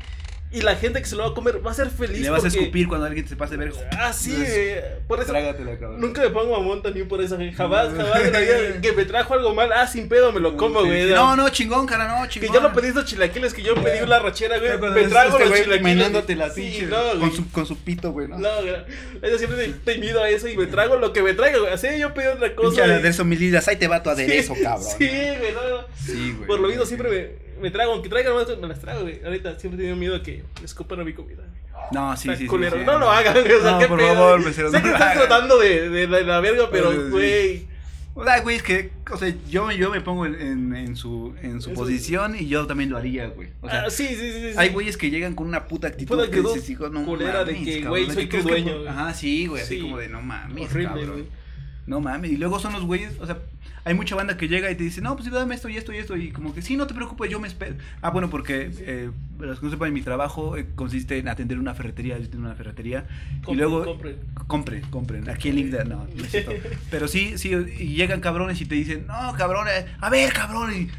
Y 0.54 0.62
la 0.62 0.76
gente 0.76 1.00
que 1.02 1.08
se 1.08 1.16
lo 1.16 1.24
va 1.24 1.30
a 1.32 1.34
comer 1.34 1.66
va 1.66 1.72
a 1.72 1.74
ser 1.74 1.90
feliz. 1.90 2.20
Le 2.22 2.30
vas 2.30 2.44
a 2.44 2.48
escupir 2.48 2.88
cuando 2.88 3.08
alguien 3.08 3.28
se 3.28 3.36
pase 3.36 3.56
a 3.56 3.58
ver. 3.58 3.74
Ah, 3.98 4.14
sí, 4.14 4.32
Es- 4.34 4.38
güey. 4.54 5.08
Por 5.08 5.20
eso. 5.20 5.32
Trágatela, 5.32 5.80
cabrón. 5.80 6.00
Nunca 6.00 6.22
me 6.22 6.30
pongo 6.30 6.52
mamón 6.58 6.84
también 6.84 7.08
por 7.08 7.22
eso, 7.24 7.36
güey. 7.38 7.52
Jamás, 7.54 7.88
jamás 7.96 8.22
que 8.82 8.92
me 8.96 9.06
trajo 9.06 9.34
algo 9.34 9.56
mal. 9.56 9.72
Ah, 9.74 9.88
sin 9.88 10.08
pedo 10.08 10.32
me 10.32 10.40
lo 10.40 10.56
como, 10.56 10.82
Sí, 10.82 10.88
güey. 10.88 11.10
No, 11.10 11.36
no, 11.36 11.50
chingón, 11.50 11.88
cara, 11.88 12.08
no, 12.08 12.24
Que 12.24 12.30
chingón. 12.40 12.54
yo 12.54 12.62
no 12.62 12.72
pedí 12.72 12.90
estos 12.90 13.06
chilaquiles, 13.06 13.54
que 13.54 13.64
yo 13.64 13.74
pedí 13.76 14.04
una 14.04 14.20
rachera, 14.20 14.60
güey. 14.60 14.78
Me 14.78 15.02
es 15.02 15.10
trago 15.10 15.30
este 15.32 15.40
los 15.40 15.50
güey 15.50 15.64
chilaquiles. 15.64 16.38
la 16.38 16.50
Sí, 16.52 16.88
no, 16.88 17.20
con, 17.20 17.34
su, 17.36 17.50
con 17.52 17.66
su 17.66 17.78
pito, 17.78 18.12
güey, 18.12 18.28
¿no? 18.28 18.38
No, 18.38 18.50
güey. 18.62 19.32
Yo 19.32 19.38
siempre 19.40 19.74
te 19.84 19.98
mido 19.98 20.22
a 20.22 20.30
eso 20.30 20.48
y 20.48 20.56
me 20.56 20.68
trago 20.68 20.98
lo 20.98 21.14
que 21.14 21.24
me 21.24 21.34
traigo, 21.34 21.62
güey. 21.62 21.74
Así 21.74 21.88
yo 22.00 22.14
pedí 22.14 22.28
otra 22.28 22.54
cosa. 22.56 22.68
Pinche 22.70 22.84
aderezo 22.84 23.26
mil 23.26 23.40
libras, 23.40 23.68
ahí 23.68 23.78
te 23.78 23.88
va 23.88 24.04
tu 24.04 24.10
aderezo, 24.12 24.54
Sí, 24.56 24.62
cabrón. 24.62 24.88
Sí, 25.00 25.08
güey, 25.10 25.54
no, 25.54 25.70
no. 25.70 25.88
Sí, 26.06 26.34
güey. 26.36 26.48
Por 26.48 26.60
lo 26.60 26.68
mismo 26.68 26.86
siempre 26.86 27.10
me, 27.10 27.43
me 27.62 27.72
trago, 27.72 27.94
aunque 27.94 28.10
traigan 28.10 28.34
más, 28.36 28.48
me 28.60 28.68
las 28.68 28.80
trago, 28.80 29.02
güey. 29.02 29.22
Ahorita 29.24 29.58
siempre 29.60 29.78
he 29.78 29.82
tenido 29.82 29.96
miedo 29.96 30.16
a 30.16 30.24
que 30.24 30.44
me 30.60 30.66
escupan 30.66 31.00
a 31.00 31.04
mi 31.04 31.14
comida. 31.14 31.44
No, 31.92 32.16
sí, 32.16 32.30
sí, 32.30 32.48
sí, 32.48 32.48
sí, 32.48 32.78
no 32.86 33.00
lo 33.00 33.10
hagan, 33.12 33.34
güey. 33.42 33.54
O 33.54 33.62
sea, 33.62 33.72
No, 33.72 33.80
qué 33.80 33.88
por 33.88 33.98
pedo, 34.00 34.14
favor, 34.14 34.34
güey. 34.36 34.46
mesero, 34.50 34.72
Sé 34.72 34.78
no 34.78 34.84
que 34.84 34.90
lo 34.90 34.96
estás 34.96 35.12
hagan. 35.16 35.28
tratando 35.28 35.60
de, 35.60 35.90
de, 35.90 36.08
de 36.08 36.24
la 36.24 36.40
verga, 36.40 36.70
pero, 36.72 36.92
Sí, 36.92 36.98
sí. 36.98 37.10
güey. 37.10 37.68
O 38.16 38.24
sea, 38.24 38.42
güey, 38.42 38.56
es 38.58 38.64
que, 38.64 38.92
o 39.12 39.18
sea, 39.18 39.34
yo, 39.50 39.72
yo 39.72 39.90
me 39.90 40.00
pongo 40.00 40.28
en, 40.28 40.40
en, 40.40 40.76
en 40.76 40.96
su, 40.96 41.34
en 41.42 41.62
su 41.62 41.72
Eso- 41.72 41.80
posición 41.80 42.36
y 42.40 42.48
yo 42.48 42.68
también 42.68 42.92
lo 42.92 42.98
haría, 42.98 43.26
güey. 43.28 43.50
O 43.62 43.68
sea, 43.70 43.86
ah, 43.88 43.90
sí, 43.90 44.08
sí, 44.10 44.16
sí. 44.16 44.52
sí. 44.52 44.54
hay 44.56 44.70
güeyes 44.70 44.98
que 44.98 45.10
llegan 45.10 45.34
con 45.34 45.48
una 45.48 45.66
puta 45.68 45.88
actitud 45.88 46.16
Puta 46.16 46.30
que 46.30 46.38
actitud 46.38 46.54
dices, 46.54 46.70
hijo, 46.70 46.90
no 46.90 47.04
culera 47.06 47.44
de 47.44 47.54
mames, 47.54 47.68
que, 47.68 47.74
cabrón, 47.82 47.90
güey, 47.90 48.06
soy 48.06 48.16
que 48.16 48.22
tu 48.24 48.30
crees 48.30 48.46
que 48.46 48.52
dueño, 48.52 48.72
por- 48.74 48.82
güey. 48.84 48.88
Ajá, 48.90 49.14
sí, 49.16 49.48
güey, 49.48 49.62
así 49.64 49.76
Sí. 49.78 49.82
como 49.82 49.98
de 49.98 50.10
no 50.10 50.22
mames, 50.22 50.70
Horrible, 50.72 50.88
cabrón. 50.90 51.12
güey. 51.12 51.26
No 51.88 52.00
mames, 52.02 52.32
y 52.32 52.38
luego 52.38 52.60
son 52.60 52.74
los 52.74 52.86
güeyes, 52.86 53.14
o 53.20 53.26
sea, 53.26 53.40
hay 53.86 53.94
mucha 53.94 54.16
banda 54.16 54.38
que 54.38 54.48
llega 54.48 54.72
y 54.72 54.76
te 54.76 54.84
dice, 54.84 55.02
no, 55.02 55.16
pues 55.16 55.30
dame 55.30 55.56
esto 55.56 55.70
y 55.70 55.78
esto 55.78 55.94
y 55.94 55.98
esto, 55.98 56.16
y 56.16 56.32
como 56.32 56.54
que 56.54 56.62
sí, 56.62 56.78
no 56.78 56.88
te 56.88 56.94
preocupes, 56.94 57.30
yo 57.30 57.40
me 57.40 57.48
espero. 57.48 57.76
Ah, 58.02 58.12
bueno, 58.12 58.30
porque, 58.30 58.72
eh, 58.80 59.12
los 59.40 59.60
que 59.60 59.66
no 59.66 59.72
sepan, 59.72 59.94
mi 59.94 60.02
trabajo 60.02 60.56
eh, 60.58 60.68
consiste 60.76 61.18
en 61.18 61.28
atender 61.28 61.60
una 61.60 61.74
ferretería, 61.74 62.18
yo 62.18 62.30
tengo 62.30 62.46
una 62.46 62.56
ferretería, 62.56 63.06
y 63.48 63.56
luego, 63.56 63.84
compren. 63.84 64.18
compren, 64.48 64.82
compren, 64.90 65.30
aquí 65.30 65.50
el 65.50 65.56
link 65.56 65.72
de, 65.72 65.86
no, 65.86 66.08
no 66.16 66.24
es. 66.24 66.46
Pero 66.90 67.08
sí, 67.08 67.38
sí, 67.38 67.52
y 67.52 67.96
llegan 67.96 68.22
cabrones 68.22 68.62
y 68.62 68.66
te 68.66 68.76
dicen, 68.76 69.06
no, 69.08 69.34
cabrón, 69.38 69.68
eh, 69.68 69.86
a 70.00 70.10
ver, 70.10 70.32
cabrón, 70.32 70.74
y 70.74 70.90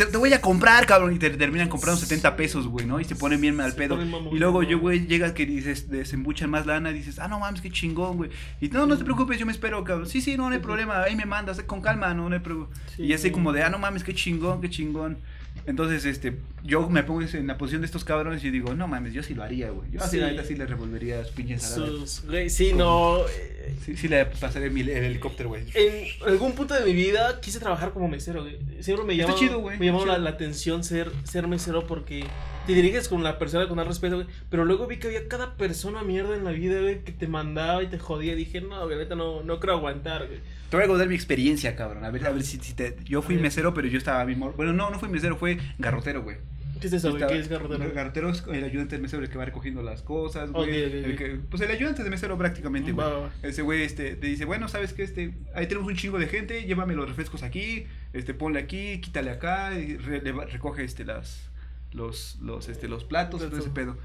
te, 0.00 0.06
te 0.06 0.16
voy 0.16 0.32
a 0.32 0.40
comprar, 0.40 0.86
cabrón, 0.86 1.14
y 1.14 1.18
te 1.18 1.30
terminan 1.30 1.68
comprando 1.68 2.00
70 2.00 2.34
pesos, 2.36 2.66
güey, 2.66 2.86
¿no? 2.86 3.00
Y 3.00 3.04
se 3.04 3.16
ponen 3.16 3.40
bien 3.40 3.60
al 3.60 3.72
Se 3.72 3.76
pedo. 3.76 3.98
Y 4.32 4.38
luego 4.38 4.62
yo, 4.62 4.78
güey, 4.78 5.06
llegas 5.06 5.32
que 5.32 5.44
dices, 5.44 5.90
desembuchan 5.90 6.48
más 6.48 6.66
lana 6.66 6.90
y 6.90 6.94
dices, 6.94 7.18
ah, 7.18 7.28
no 7.28 7.38
mames, 7.38 7.60
qué 7.60 7.70
chingón, 7.70 8.16
güey. 8.16 8.30
Y 8.60 8.68
no, 8.68 8.86
no 8.86 8.96
te 8.96 9.04
preocupes, 9.04 9.38
yo 9.38 9.46
me 9.46 9.52
espero, 9.52 9.84
cabrón. 9.84 10.08
Sí, 10.08 10.20
sí, 10.20 10.36
no, 10.36 10.48
no 10.48 10.54
hay 10.54 10.60
problema, 10.60 11.02
ahí 11.02 11.16
me 11.16 11.26
mandas, 11.26 11.60
con 11.62 11.82
calma, 11.82 12.14
no, 12.14 12.28
no 12.28 12.34
hay 12.34 12.40
problema. 12.40 12.68
Sí. 12.96 13.02
Y 13.02 13.12
así 13.12 13.30
como 13.30 13.52
de, 13.52 13.62
ah, 13.62 13.70
no 13.70 13.78
mames, 13.78 14.02
qué 14.02 14.14
chingón, 14.14 14.60
qué 14.60 14.70
chingón. 14.70 15.18
Entonces, 15.66 16.04
este, 16.04 16.36
yo 16.64 16.88
me 16.88 17.02
pongo 17.02 17.22
en 17.22 17.46
la 17.46 17.58
posición 17.58 17.82
de 17.82 17.86
estos 17.86 18.04
cabrones 18.04 18.42
y 18.44 18.50
digo, 18.50 18.74
no 18.74 18.88
mames, 18.88 19.12
yo 19.12 19.22
sí 19.22 19.34
lo 19.34 19.42
haría, 19.42 19.70
güey. 19.70 19.90
Yo 19.92 20.00
así, 20.02 20.16
Sí. 20.16 20.20
la 20.22 20.30
neta, 20.30 20.44
sí 20.44 20.54
le 20.56 20.66
revolvería 20.66 21.20
a 21.20 21.24
sus 21.24 21.32
pinches. 21.32 21.62
Sus, 21.62 22.24
güey, 22.26 22.50
sí, 22.50 22.72
no. 22.72 23.18
eh, 23.28 23.56
Sí, 23.84 23.96
sí 23.96 24.08
le 24.08 24.26
pasaré 24.26 24.68
mi, 24.70 24.80
el 24.82 24.88
helicóptero, 24.90 25.48
güey. 25.50 25.62
En 25.74 26.06
algún 26.28 26.52
punto 26.52 26.74
de 26.74 26.84
mi 26.84 26.92
vida 26.92 27.40
quise 27.40 27.60
trabajar 27.60 27.92
como 27.92 28.08
mesero, 28.08 28.42
güey. 28.42 28.58
Siempre 28.80 29.04
me 29.06 29.16
llamó, 29.16 29.34
chido, 29.36 29.58
güey. 29.60 29.78
me 29.78 29.86
llamó 29.86 30.04
la, 30.04 30.18
la 30.18 30.30
atención 30.30 30.82
ser, 30.84 31.10
ser 31.24 31.46
mesero 31.46 31.86
porque 31.86 32.24
te 32.66 32.74
diriges 32.74 33.08
con 33.08 33.22
la 33.24 33.38
persona 33.38 33.66
con 33.68 33.76
más 33.76 33.86
respeto, 33.86 34.16
güey. 34.16 34.28
Pero 34.48 34.64
luego 34.64 34.86
vi 34.86 34.98
que 34.98 35.08
había 35.08 35.26
cada 35.28 35.56
persona 35.56 36.02
mierda 36.02 36.36
en 36.36 36.44
la 36.44 36.52
vida, 36.52 36.80
güey, 36.80 37.02
que 37.04 37.12
te 37.12 37.26
mandaba 37.26 37.82
y 37.82 37.86
te 37.88 37.98
jodía. 37.98 38.34
Dije, 38.34 38.60
no, 38.60 38.84
güey, 38.86 38.98
neta, 38.98 39.14
no, 39.14 39.42
no 39.42 39.58
creo 39.60 39.74
aguantar, 39.76 40.26
güey. 40.26 40.40
Te 40.70 40.76
voy 40.76 40.84
a 40.84 40.88
contar 40.88 41.08
mi 41.08 41.14
experiencia, 41.14 41.74
cabrón. 41.74 42.04
A 42.04 42.10
ver, 42.10 42.26
a 42.26 42.30
ver 42.30 42.42
si, 42.42 42.58
si 42.58 42.74
te... 42.74 42.96
Yo 43.04 43.22
fui 43.22 43.36
mesero, 43.36 43.74
pero 43.74 43.88
yo 43.88 43.98
estaba 43.98 44.24
bien 44.24 44.38
mor- 44.38 44.54
Bueno, 44.56 44.72
no, 44.72 44.90
no 44.90 44.98
fui 45.00 45.08
mesero, 45.08 45.36
fue 45.36 45.58
garrotero, 45.78 46.22
güey. 46.22 46.36
¿Qué 46.80 46.86
es 46.86 46.92
eso, 46.94 47.10
güey? 47.10 47.26
¿Qué 47.26 47.38
es 47.38 47.48
garrotero? 47.48 47.92
Garrotero 47.92 48.30
es 48.30 48.42
el 48.50 48.64
ayudante 48.64 48.96
de 48.96 49.02
mesero 49.02 49.22
el 49.22 49.28
que 49.28 49.36
va 49.36 49.44
recogiendo 49.44 49.82
las 49.82 50.00
cosas, 50.02 50.50
güey. 50.50 50.62
Ok, 50.62 50.68
ok, 50.88 50.94
el 51.04 51.12
ok. 51.12 51.18
que- 51.18 51.40
pues 51.50 51.60
el 51.62 51.70
ayudante 51.72 52.02
de 52.04 52.08
mesero 52.08 52.38
prácticamente, 52.38 52.92
güey. 52.92 53.06
Ese 53.42 53.60
güey 53.62 53.82
este, 53.82 54.14
te 54.16 54.26
dice, 54.28 54.44
bueno, 54.46 54.66
¿sabes 54.68 54.94
qué? 54.94 55.02
Este, 55.02 55.34
ahí 55.54 55.66
tenemos 55.66 55.88
un 55.88 55.96
chingo 55.96 56.18
de 56.18 56.26
gente, 56.28 56.62
llévame 56.64 56.94
los 56.94 57.06
refrescos 57.08 57.42
aquí, 57.42 57.84
este, 58.14 58.32
ponle 58.32 58.60
aquí, 58.60 59.00
quítale 59.02 59.30
acá, 59.30 59.78
y 59.78 59.96
re- 59.98 60.22
le 60.22 60.32
va- 60.32 60.46
recoge 60.46 60.84
este, 60.84 61.04
las, 61.04 61.49
los, 61.92 62.38
los, 62.42 62.68
este, 62.68 62.88
los 62.88 63.04
platos, 63.04 63.40
todo 63.40 63.58
ese 63.58 63.70
pedo. 63.70 63.96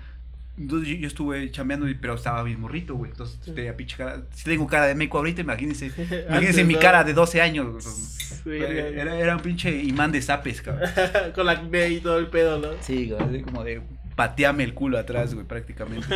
Entonces 0.58 0.88
yo, 0.88 0.96
yo 0.96 1.08
estuve 1.08 1.52
chambeando, 1.52 1.86
pero 2.00 2.14
estaba 2.16 2.42
bien 2.44 2.62
morrito, 2.62 2.96
güey. 2.96 3.12
Entonces 3.12 3.38
Sí. 3.44 3.52
tenía 3.52 3.76
pinche 3.76 3.98
cara. 3.98 4.22
Si 4.34 4.46
tengo 4.46 4.66
cara 4.68 4.86
de 4.88 4.96
meco 4.96 5.18
ahorita, 5.18 5.42
imagínense. 5.42 5.88
Antes, 5.98 6.26
Imagínense 6.30 6.64
mi 6.64 6.76
¿no? 6.76 6.80
cara 6.80 7.04
de 7.04 7.14
12 7.14 7.42
años. 7.42 8.42
Verga, 8.46 8.68
Era, 9.02 9.20
era 9.20 9.36
un 9.36 9.42
pinche 9.42 9.76
imán 9.84 10.12
de 10.14 10.22
zapes, 10.22 10.62
cabrón. 10.62 10.90
Con 11.36 11.46
la 11.46 11.54
acné 11.54 11.90
y 11.90 12.00
todo 12.00 12.18
el 12.20 12.28
pedo, 12.28 12.60
¿no? 12.60 12.70
Sí, 12.82 13.10
güey, 13.10 13.22
así 13.22 13.42
como 13.42 13.64
de 13.66 13.82
pateame 14.16 14.64
el 14.64 14.74
culo 14.74 14.98
atrás, 14.98 15.34
güey, 15.34 15.46
prácticamente. 15.46 16.08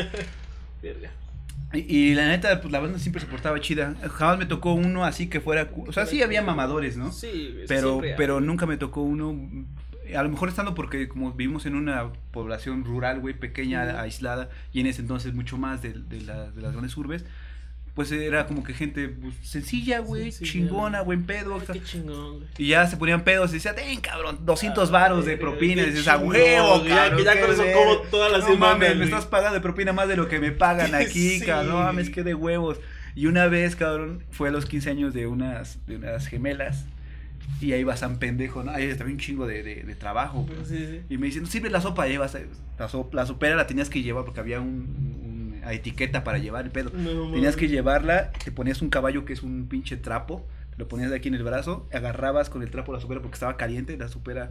Y, 1.74 1.80
y 1.96 2.16
la 2.16 2.28
neta, 2.28 2.62
pues 2.62 2.72
la 2.72 2.80
banda 2.80 2.98
siempre 2.98 3.22
se 3.22 3.28
portaba 3.28 3.60
chida. 3.60 3.94
Jamás 4.10 4.40
me 4.40 4.48
tocó 4.48 4.74
uno 4.74 5.06
así 5.06 5.28
que 5.28 5.40
fuera. 5.40 5.70
O 5.86 5.94
sea, 5.94 6.08
sí 6.08 6.24
había 6.24 6.42
mamadores, 6.42 6.98
¿no? 6.98 7.12
Sí, 7.12 7.60
Pero, 7.68 7.90
siempre 7.92 8.16
pero 8.18 8.42
nunca 8.42 8.66
me 8.66 8.78
tocó 8.78 9.02
uno. 9.02 9.38
A 10.16 10.24
lo 10.24 10.30
mejor 10.30 10.50
estando 10.50 10.76
porque 10.76 11.08
como 11.08 11.32
vivimos 11.34 11.66
en 11.66 11.76
una 11.76 12.12
población 12.32 12.84
rural, 12.86 13.20
güey, 13.20 13.34
pequeña, 13.34 14.02
aislada, 14.02 14.50
y 14.74 14.80
en 14.82 14.88
ese 14.88 15.02
entonces 15.02 15.34
mucho 15.34 15.58
más 15.58 15.82
de, 15.82 15.94
de, 15.94 16.22
la- 16.22 16.52
de 16.52 16.62
las 16.62 16.72
grandes 16.72 16.96
urbes, 16.98 17.26
pues 17.96 18.12
era 18.14 18.46
como 18.48 18.64
que 18.64 18.74
gente 18.74 19.10
pues, 19.10 19.34
sencilla, 19.44 20.00
güey, 20.00 20.32
chingona, 20.32 21.02
buen 21.02 21.26
pedo. 21.26 21.56
Ay, 21.60 21.80
qué 21.80 21.84
chingón, 21.84 22.38
güey. 22.38 22.48
Y 22.58 22.68
ya 22.70 22.88
se 22.88 22.96
ponían 22.96 23.24
pedos 23.26 23.52
y 23.52 23.56
decían, 23.56 23.76
ten 23.76 24.00
cabrón, 24.00 24.40
200 24.46 24.88
Ah, 24.88 24.92
varos 24.92 25.26
de 25.26 25.36
propina. 25.36 25.82
Y 25.82 25.88
dices, 25.88 26.08
a 26.08 26.18
huevo, 26.18 26.84
cabrón. 26.88 27.18
que 27.18 27.24
ya 27.26 27.42
con 27.42 27.52
eso 27.52 27.64
verga". 27.64 27.78
como 27.78 27.96
toda 28.10 28.30
la 28.30 28.38
no 28.38 28.56
Mames, 28.56 28.96
me 28.96 29.04
estás 29.06 29.26
pagando 29.26 29.56
de 29.56 29.62
propina 29.62 29.92
más 29.92 30.08
de 30.08 30.16
lo 30.16 30.30
que 30.30 30.40
me 30.40 30.52
pagan 30.52 30.96
aquí, 30.96 31.40
Sí. 31.40 31.46
cabrón. 31.46 31.70
No 31.74 31.80
mames, 31.80 32.10
que 32.10 32.24
de 32.24 32.36
huevos. 32.36 32.80
Y 33.16 33.26
una 33.26 33.48
vez, 33.48 33.76
cabrón, 33.76 34.24
fue 34.32 34.48
a 34.48 34.52
los 34.52 34.66
15 34.66 34.92
años 34.92 35.14
de 35.14 35.28
unas, 35.28 35.86
de 35.86 35.98
unas 35.98 36.28
gemelas. 36.28 36.86
Y 37.62 37.74
ahí 37.74 37.84
va 37.84 37.98
San 37.98 38.20
Pendejo, 38.20 38.64
¿no? 38.64 38.72
Ahí 38.72 38.86
estaba 38.86 39.10
un 39.10 39.18
chingo 39.18 39.46
de, 39.46 39.64
de, 39.64 39.84
de 39.84 39.96
trabajo. 39.96 40.48
Sí, 40.66 40.78
sí. 40.78 41.02
Y 41.10 41.18
me 41.18 41.28
dicen, 41.28 41.44
no 41.44 41.50
sirve 41.50 41.70
la 41.70 41.82
sopa, 41.82 42.08
llevas. 42.08 42.38
La, 42.78 42.88
sopa, 42.88 43.16
la 43.18 43.26
sopera 43.26 43.56
la 43.56 43.68
tenías 43.68 43.90
que 43.90 44.02
llevar 44.02 44.24
porque 44.26 44.40
había 44.40 44.62
un, 44.62 44.68
un- 44.68 45.60
una 45.62 45.74
etiqueta 45.74 46.24
para 46.24 46.38
llevar 46.38 46.64
el 46.66 46.72
pedo. 46.72 46.90
No, 46.96 47.32
Tenías 47.34 47.58
que 47.58 47.68
llevarla, 47.68 48.32
te 48.32 48.52
ponías 48.52 48.82
un 48.82 48.90
caballo 48.90 49.26
que 49.26 49.34
es 49.34 49.44
un 49.44 49.68
pinche 49.68 49.98
trapo, 49.98 50.48
lo 50.80 50.88
ponías 50.88 51.12
aquí 51.12 51.28
en 51.28 51.36
el 51.36 51.44
brazo, 51.44 51.88
agarrabas 51.94 52.50
con 52.50 52.64
el 52.64 52.72
trapo 52.72 52.94
la 52.94 53.00
supera 53.02 53.22
porque 53.22 53.36
estaba 53.36 53.58
caliente, 53.58 53.96
la 53.98 54.08
supera 54.08 54.50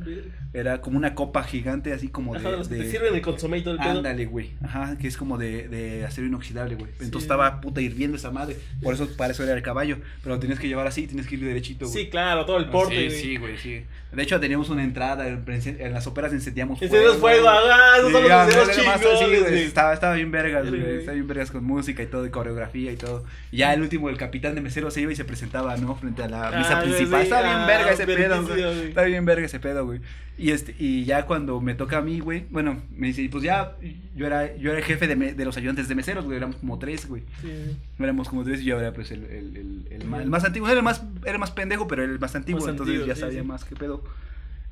era 0.52 0.80
como 0.82 0.98
una 0.98 1.14
copa 1.14 1.42
gigante, 1.42 1.92
así 1.92 2.08
como 2.08 2.34
de... 2.34 2.40
Ajá, 2.40 2.50
los 2.50 2.68
que 2.68 2.74
de- 2.76 2.84
te 2.84 2.90
sirven 2.90 3.14
el 3.14 3.22
consomé 3.22 3.58
y 3.58 3.62
todo 3.62 3.74
el 3.74 3.80
pedo. 3.80 3.90
Ándale, 3.90 4.26
güey. 4.26 4.50
Ajá, 4.62 4.96
que 4.98 5.08
es 5.08 5.16
como 5.16 5.38
de, 5.38 5.68
de 5.68 6.04
acero 6.04 6.26
inoxidable, 6.26 6.74
güey. 6.76 6.90
Entonces 6.92 7.12
Sí. 7.14 7.18
estaba 7.24 7.60
puta 7.60 7.80
hirviendo 7.80 8.16
esa 8.18 8.30
madre. 8.30 8.56
Por 8.82 8.92
eso, 8.94 9.08
para 9.16 9.32
eso 9.32 9.42
era 9.42 9.54
el 9.54 9.62
caballo. 9.62 9.96
Pero 10.22 10.34
lo 10.36 10.40
tenías 10.40 10.60
que 10.60 10.68
llevar 10.68 10.86
así, 10.86 11.06
tienes 11.06 11.26
que 11.26 11.34
ir 11.36 11.44
derechito, 11.44 11.86
güey. 11.88 12.04
Sí, 12.04 12.10
claro, 12.10 12.44
todo 12.44 12.58
el 12.58 12.66
porte, 12.66 12.94
Sí, 12.94 13.06
güey. 13.08 13.20
sí, 13.22 13.36
güey, 13.38 13.56
sí. 13.58 13.84
De 14.12 14.22
hecho, 14.22 14.38
teníamos 14.40 14.70
una 14.70 14.84
entrada, 14.84 15.28
en, 15.28 15.44
en 15.48 15.92
las 15.92 16.06
óperas 16.06 16.32
encendíamos 16.32 16.78
fuego, 16.78 17.48
ah, 17.48 17.94
esos 17.98 18.12
son 18.12 18.22
los 18.22 18.76
chingones, 18.76 19.18
sí, 19.18 19.24
güey, 19.26 19.40
güey. 19.40 19.62
Estaba, 19.64 19.92
estaba 19.94 20.14
bien 20.14 20.30
vergas, 20.30 20.68
güey. 20.68 20.80
güey. 20.80 20.96
Estaba 20.96 21.14
bien 21.14 21.26
vergas 21.26 21.50
con 21.50 21.64
música 21.64 22.02
y 22.02 22.06
todo, 22.06 22.24
y 22.26 22.30
coreografía 22.30 22.92
y 22.92 22.96
todo. 22.96 23.24
Y 23.52 23.58
ya 23.58 23.74
el 23.74 23.82
último, 23.82 24.08
el 24.08 24.16
capitán 24.16 24.54
de 24.54 24.60
mesero 24.60 24.90
se 24.90 25.00
iba 25.00 25.12
y 25.12 25.16
se 25.16 25.24
presentaba, 25.24 25.76
¿no? 25.76 25.94
Frente 25.96 26.17
a 26.22 26.28
la 26.28 26.50
misa 26.58 26.78
Ah, 26.78 26.82
güey, 26.82 26.94
principal. 26.96 27.20
sí, 27.20 27.24
Estaba 27.24 27.42
bien 27.42 27.56
ah, 27.56 27.66
verga 27.66 27.92
ese 27.92 28.06
pedo, 28.06 28.42
güey. 28.46 28.88
Estaba 28.88 29.06
bien 29.06 29.24
verga 29.24 29.46
ese 29.46 29.60
pedo, 29.60 29.84
güey. 29.86 30.00
Y 30.36 30.52
este, 30.52 30.74
y 30.78 31.04
ya 31.04 31.26
cuando 31.26 31.60
me 31.60 31.74
toca 31.74 31.98
a 31.98 32.00
mí, 32.00 32.20
güey, 32.20 32.44
bueno, 32.50 32.80
me 32.94 33.08
dice, 33.08 33.28
pues 33.30 33.42
ya, 33.42 33.72
yo 34.14 34.24
era, 34.26 34.54
yo 34.56 34.70
era 34.70 34.78
el 34.78 34.84
jefe 34.84 35.08
de, 35.08 35.16
me- 35.16 35.34
de 35.34 35.44
los 35.44 35.56
ayudantes 35.56 35.88
de 35.88 35.94
meseros, 35.96 36.24
güey, 36.26 36.36
éramos 36.36 36.56
como 36.56 36.78
tres, 36.78 37.08
güey. 37.08 37.22
Sí. 37.42 37.76
Éramos 37.98 38.28
como 38.28 38.44
tres 38.44 38.60
y 38.60 38.64
yo 38.66 38.78
era 38.78 38.92
pues 38.92 39.10
el, 39.10 39.24
el, 39.24 39.56
el, 39.90 40.00
el 40.00 40.04
más, 40.28 40.44
antiguo, 40.44 40.68
era 40.68 40.76
el 40.78 40.84
más, 40.84 41.02
era 41.22 41.32
el 41.32 41.38
más 41.40 41.50
pendejo, 41.50 41.88
pero 41.88 42.04
era 42.04 42.12
el 42.12 42.20
más 42.20 42.36
antiguo, 42.36 42.60
Más 42.60 42.68
entonces 42.70 42.94
antiguo, 42.96 43.14
ya 43.14 43.20
sabía 43.20 43.40
sí. 43.42 43.46
más 43.48 43.64
que 43.64 43.74
pedo. 43.74 44.04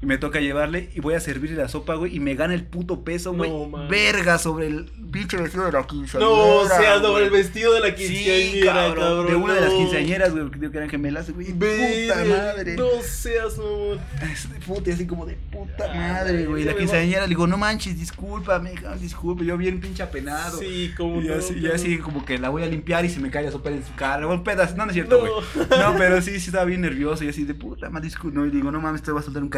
Y 0.02 0.04
me 0.04 0.18
toca 0.18 0.40
llevarle 0.40 0.90
y 0.94 1.00
voy 1.00 1.14
a 1.14 1.20
servirle 1.20 1.56
la 1.56 1.68
sopa, 1.68 1.94
güey, 1.94 2.14
y 2.14 2.20
me 2.20 2.34
gana 2.34 2.52
el 2.52 2.64
puto 2.66 3.02
peso, 3.02 3.32
güey. 3.32 3.48
No, 3.50 3.88
verga 3.88 4.36
sobre 4.36 4.66
el 4.66 4.84
pinche 5.10 5.38
vestido 5.38 5.64
de 5.64 5.72
la 5.72 5.86
quinceañera. 5.86 6.30
No, 6.30 6.56
o 6.56 6.68
sea, 6.68 7.00
sobre 7.00 7.24
el 7.24 7.30
vestido 7.30 7.72
de 7.72 7.80
la 7.80 7.86
Sí, 7.88 7.94
quinceañera, 8.06 8.74
cabrón, 8.74 8.94
cabrón. 9.04 9.26
De 9.28 9.34
una 9.36 9.54
de 9.54 9.60
las 9.62 9.70
quinceañeras, 9.72 10.32
güey, 10.34 10.50
que 10.70 10.76
eran 10.76 10.90
gemelas, 10.90 11.30
güey. 11.30 11.46
Puta 11.54 12.24
madre. 12.28 12.76
No 12.76 12.88
seas, 13.02 13.56
mamón. 13.56 13.98
Es 14.30 14.52
de 14.52 14.58
puta, 14.60 14.92
así 14.92 15.06
como 15.06 15.24
de 15.24 15.38
puta 15.50 15.90
Ay, 15.90 15.98
madre, 15.98 16.44
güey. 16.44 16.64
La 16.64 16.76
quinceañera 16.76 17.22
le 17.22 17.28
digo, 17.28 17.46
no 17.46 17.56
manches, 17.56 17.98
discúlpame, 17.98 18.74
hija, 18.74 18.96
disculpe, 18.96 19.46
yo 19.46 19.56
bien 19.56 19.80
pinche 19.80 20.02
apenado. 20.02 20.58
Sí, 20.58 20.92
como 20.94 21.22
Y 21.22 21.28
no. 21.28 21.36
así, 21.36 21.54
y 21.58 21.68
así 21.68 21.96
como 21.98 22.22
que 22.26 22.38
la 22.38 22.50
voy 22.50 22.62
a 22.64 22.66
limpiar 22.66 23.06
y 23.06 23.08
se 23.08 23.18
me 23.18 23.30
cae 23.30 23.44
la 23.44 23.50
sopa 23.50 23.70
en 23.70 23.82
su 23.82 23.94
cara. 23.94 24.26
Bueno, 24.26 24.44
pedas, 24.44 24.76
no, 24.76 24.84
no 24.84 24.90
es 24.90 24.94
cierto, 24.94 25.20
güey. 25.20 25.32
No. 25.70 25.94
Pero 25.96 26.20
sí, 26.20 26.32
sí 26.38 26.48
estaba 26.48 26.66
bien 26.66 26.82
nervioso 26.82 27.24
y 27.24 27.28
así 27.30 27.44
de 27.44 27.54
puta 27.54 27.88
madre, 27.88 28.08
discul- 28.10 28.32
no, 28.34 28.44
y 28.44 28.50
digo, 28.50 28.70
no 28.70 28.78
mames, 28.82 29.00
te 29.00 29.10
voy 29.10 29.20
a 29.20 29.22
soltar 29.24 29.42
un 29.42 29.48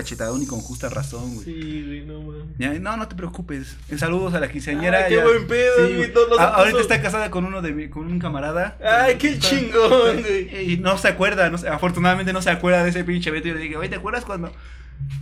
y 0.42 0.46
con 0.46 0.60
justa 0.60 0.88
razón, 0.88 1.34
güey. 1.34 1.44
Sí, 1.44 1.84
güey, 1.86 2.04
no 2.04 2.20
mames. 2.22 2.80
No, 2.80 2.96
no 2.96 3.08
te 3.08 3.14
preocupes. 3.16 3.76
Saludos 3.96 4.34
a 4.34 4.40
la 4.40 4.48
quinceañera. 4.48 4.98
Ay, 4.98 5.04
qué 5.08 5.16
ya. 5.16 5.24
buen 5.24 5.46
pedo, 5.46 5.86
Sí, 5.88 5.94
güey, 5.96 6.12
no- 6.12 6.26
no 6.28 6.34
se 6.36 6.40
A- 6.42 6.46
ahorita 6.56 6.80
está 6.80 7.00
casada 7.02 7.30
con 7.30 7.44
uno 7.44 7.62
de 7.62 7.72
mi, 7.72 7.88
con 7.88 8.06
un 8.06 8.18
camarada. 8.18 8.76
Ay, 8.84 9.16
qué 9.16 9.30
Está- 9.30 9.48
chingón, 9.48 10.20
güey. 10.22 10.72
Y 10.72 10.76
no 10.78 10.98
se 10.98 11.08
acuerda, 11.08 11.48
no 11.50 11.58
afortunadamente 11.70 12.32
no 12.32 12.42
se 12.42 12.50
acuerda 12.50 12.84
de 12.84 12.90
ese 12.90 13.04
pinche 13.04 13.30
evento. 13.30 13.48
Y 13.48 13.50
yo 13.52 13.56
le 13.56 13.62
dije, 13.62 13.76
oye, 13.76 13.88
¿te 13.88 13.96
acuerdas 13.96 14.24
cuando? 14.24 14.52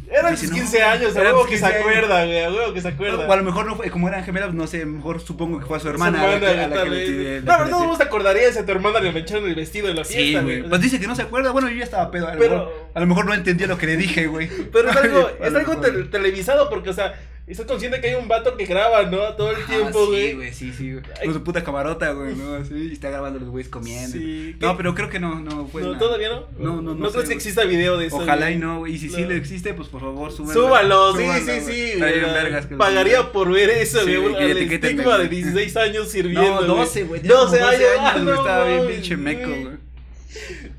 Eran 0.08 0.34
no, 0.34 0.38
15 0.40 0.82
años, 0.82 1.16
a 1.16 1.20
huevo 1.20 1.46
que 1.46 1.58
se 1.58 1.64
15 1.64 1.66
años. 1.66 1.80
acuerda, 1.80 2.24
güey, 2.24 2.44
a 2.44 2.50
huevo 2.50 2.72
que 2.72 2.80
se 2.80 2.88
acuerda. 2.88 3.26
O 3.28 3.32
a 3.32 3.36
lo 3.36 3.42
mejor 3.42 3.66
no 3.66 3.74
fue, 3.74 3.90
como 3.90 4.08
eran 4.08 4.22
gemelas, 4.24 4.54
no 4.54 4.66
sé, 4.68 4.86
mejor 4.86 5.20
supongo 5.20 5.58
que 5.58 5.66
fue 5.66 5.76
a 5.76 5.80
su 5.80 5.86
Su 5.86 5.90
hermana. 5.92 6.22
a 6.22 6.26
la 6.28 6.40
que- 6.40 6.46
a 6.46 6.68
la 6.68 6.82
que 6.84 6.90
le 6.90 7.40
No, 7.42 7.52
pero 7.58 7.66
no 7.66 7.96
te 7.98 8.04
acordarías 8.04 8.56
a 8.56 8.64
tu 8.64 8.70
hermana 8.72 9.00
le 9.00 9.10
mancharon 9.12 9.46
el 9.48 9.54
vestido 9.56 9.88
en 9.88 9.96
la 9.96 10.04
fiesta, 10.04 10.42
güey. 10.42 10.62
Pues 10.62 10.80
dice 10.80 11.00
que 11.00 11.06
no 11.08 11.16
se 11.16 11.22
acuerda. 11.22 11.50
Bueno, 11.50 11.68
yo 11.68 11.76
ya 11.76 11.84
estaba 11.84 12.10
pedo. 12.12 12.28
A 12.28 12.34
lo, 12.34 12.38
Pero- 12.38 12.56
mejor, 12.58 12.72
a 12.94 13.00
lo 13.00 13.06
mejor 13.06 13.26
no 13.26 13.34
entendió 13.34 13.66
lo 13.66 13.78
que 13.78 13.86
le 13.86 13.96
dije, 13.96 14.26
güey. 14.28 14.48
Pero 14.72 14.90
es 14.90 14.96
algo, 14.96 15.28
es 15.42 15.54
algo 15.54 15.76
televisado 16.10 16.70
porque, 16.70 16.90
o 16.90 16.94
sea, 16.94 17.14
estás 17.52 17.66
consciente 17.66 18.00
que 18.00 18.08
hay 18.08 18.14
un 18.16 18.26
vato 18.26 18.56
que 18.56 18.66
graba, 18.66 19.04
¿no? 19.04 19.18
Todo 19.34 19.50
el 19.52 19.56
Ah, 19.62 19.66
tiempo, 19.68 20.00
sí, 20.06 20.10
güey. 20.10 20.32
güey, 20.34 20.52
sí, 20.52 20.72
sí, 20.76 20.92
güey. 20.92 21.04
Con 21.24 21.32
su 21.34 21.44
puta 21.44 21.62
camarota, 21.62 22.10
güey, 22.12 22.34
¿no? 22.34 22.54
Así, 22.56 22.74
y 22.74 22.92
está 22.92 23.08
grabando 23.10 23.38
los 23.38 23.48
güeyes 23.50 23.70
comiendo. 23.70 24.10
Sí, 24.18 24.56
No, 24.60 24.76
pero 24.76 24.94
creo 24.96 25.08
que 25.08 25.20
no, 25.20 25.38
no 25.40 25.68
fue 25.68 25.82
no, 25.82 25.88
nada. 25.92 25.98
¿Todavía 26.00 26.28
no? 26.30 26.46
No, 26.58 26.82
no, 26.82 26.82
no 26.82 26.94
¿No 26.94 27.06
sé, 27.06 27.12
crees 27.12 27.12
que 27.14 27.26
güey. 27.26 27.36
exista 27.36 27.64
video 27.64 27.98
de 27.98 28.06
eso? 28.06 28.16
Ojalá 28.16 28.46
güey? 28.46 28.54
y 28.54 28.58
no, 28.58 28.78
güey. 28.80 28.94
Y 28.94 28.98
si 28.98 29.08
sí 29.10 29.22
No. 29.22 29.28
le 29.28 29.36
existe, 29.36 29.74
pues 29.74 29.88
por 29.88 30.00
favor, 30.00 30.32
súbanlo. 30.32 30.60
Súbalo, 30.60 31.12
sí, 31.16 31.22
Súbanlo, 31.22 31.38
sí, 31.44 31.60
güey. 31.60 31.60
sí. 31.76 31.82
Está 31.92 32.06
bien 32.06 32.20
güey. 32.22 32.32
vergas 32.34 32.66
que 32.66 32.74
Pagaría 32.76 33.16
suban. 33.18 33.32
por 33.32 33.52
ver 33.52 33.70
eso, 33.70 34.00
Sí, 34.04 34.16
güey. 34.16 34.32
güey, 34.32 34.50
el 34.50 34.68
que 34.68 34.74
estigma 34.74 35.18
de 35.18 35.26
güey. 35.28 35.42
16 35.42 35.76
años 35.76 36.08
sirviendo. 36.10 36.60
No, 36.62 36.74
12, 36.76 37.04
güey. 37.04 37.20
12 37.22 37.58
tenía 37.58 37.70
como 37.94 38.06
años, 38.08 38.14
12 38.14 38.24
güey, 38.24 38.24
no 38.24 38.34
Estaba 38.42 38.64
bien 38.66 38.86
pinche 38.88 39.16
meco, 39.16 39.48
güey. 39.50 39.86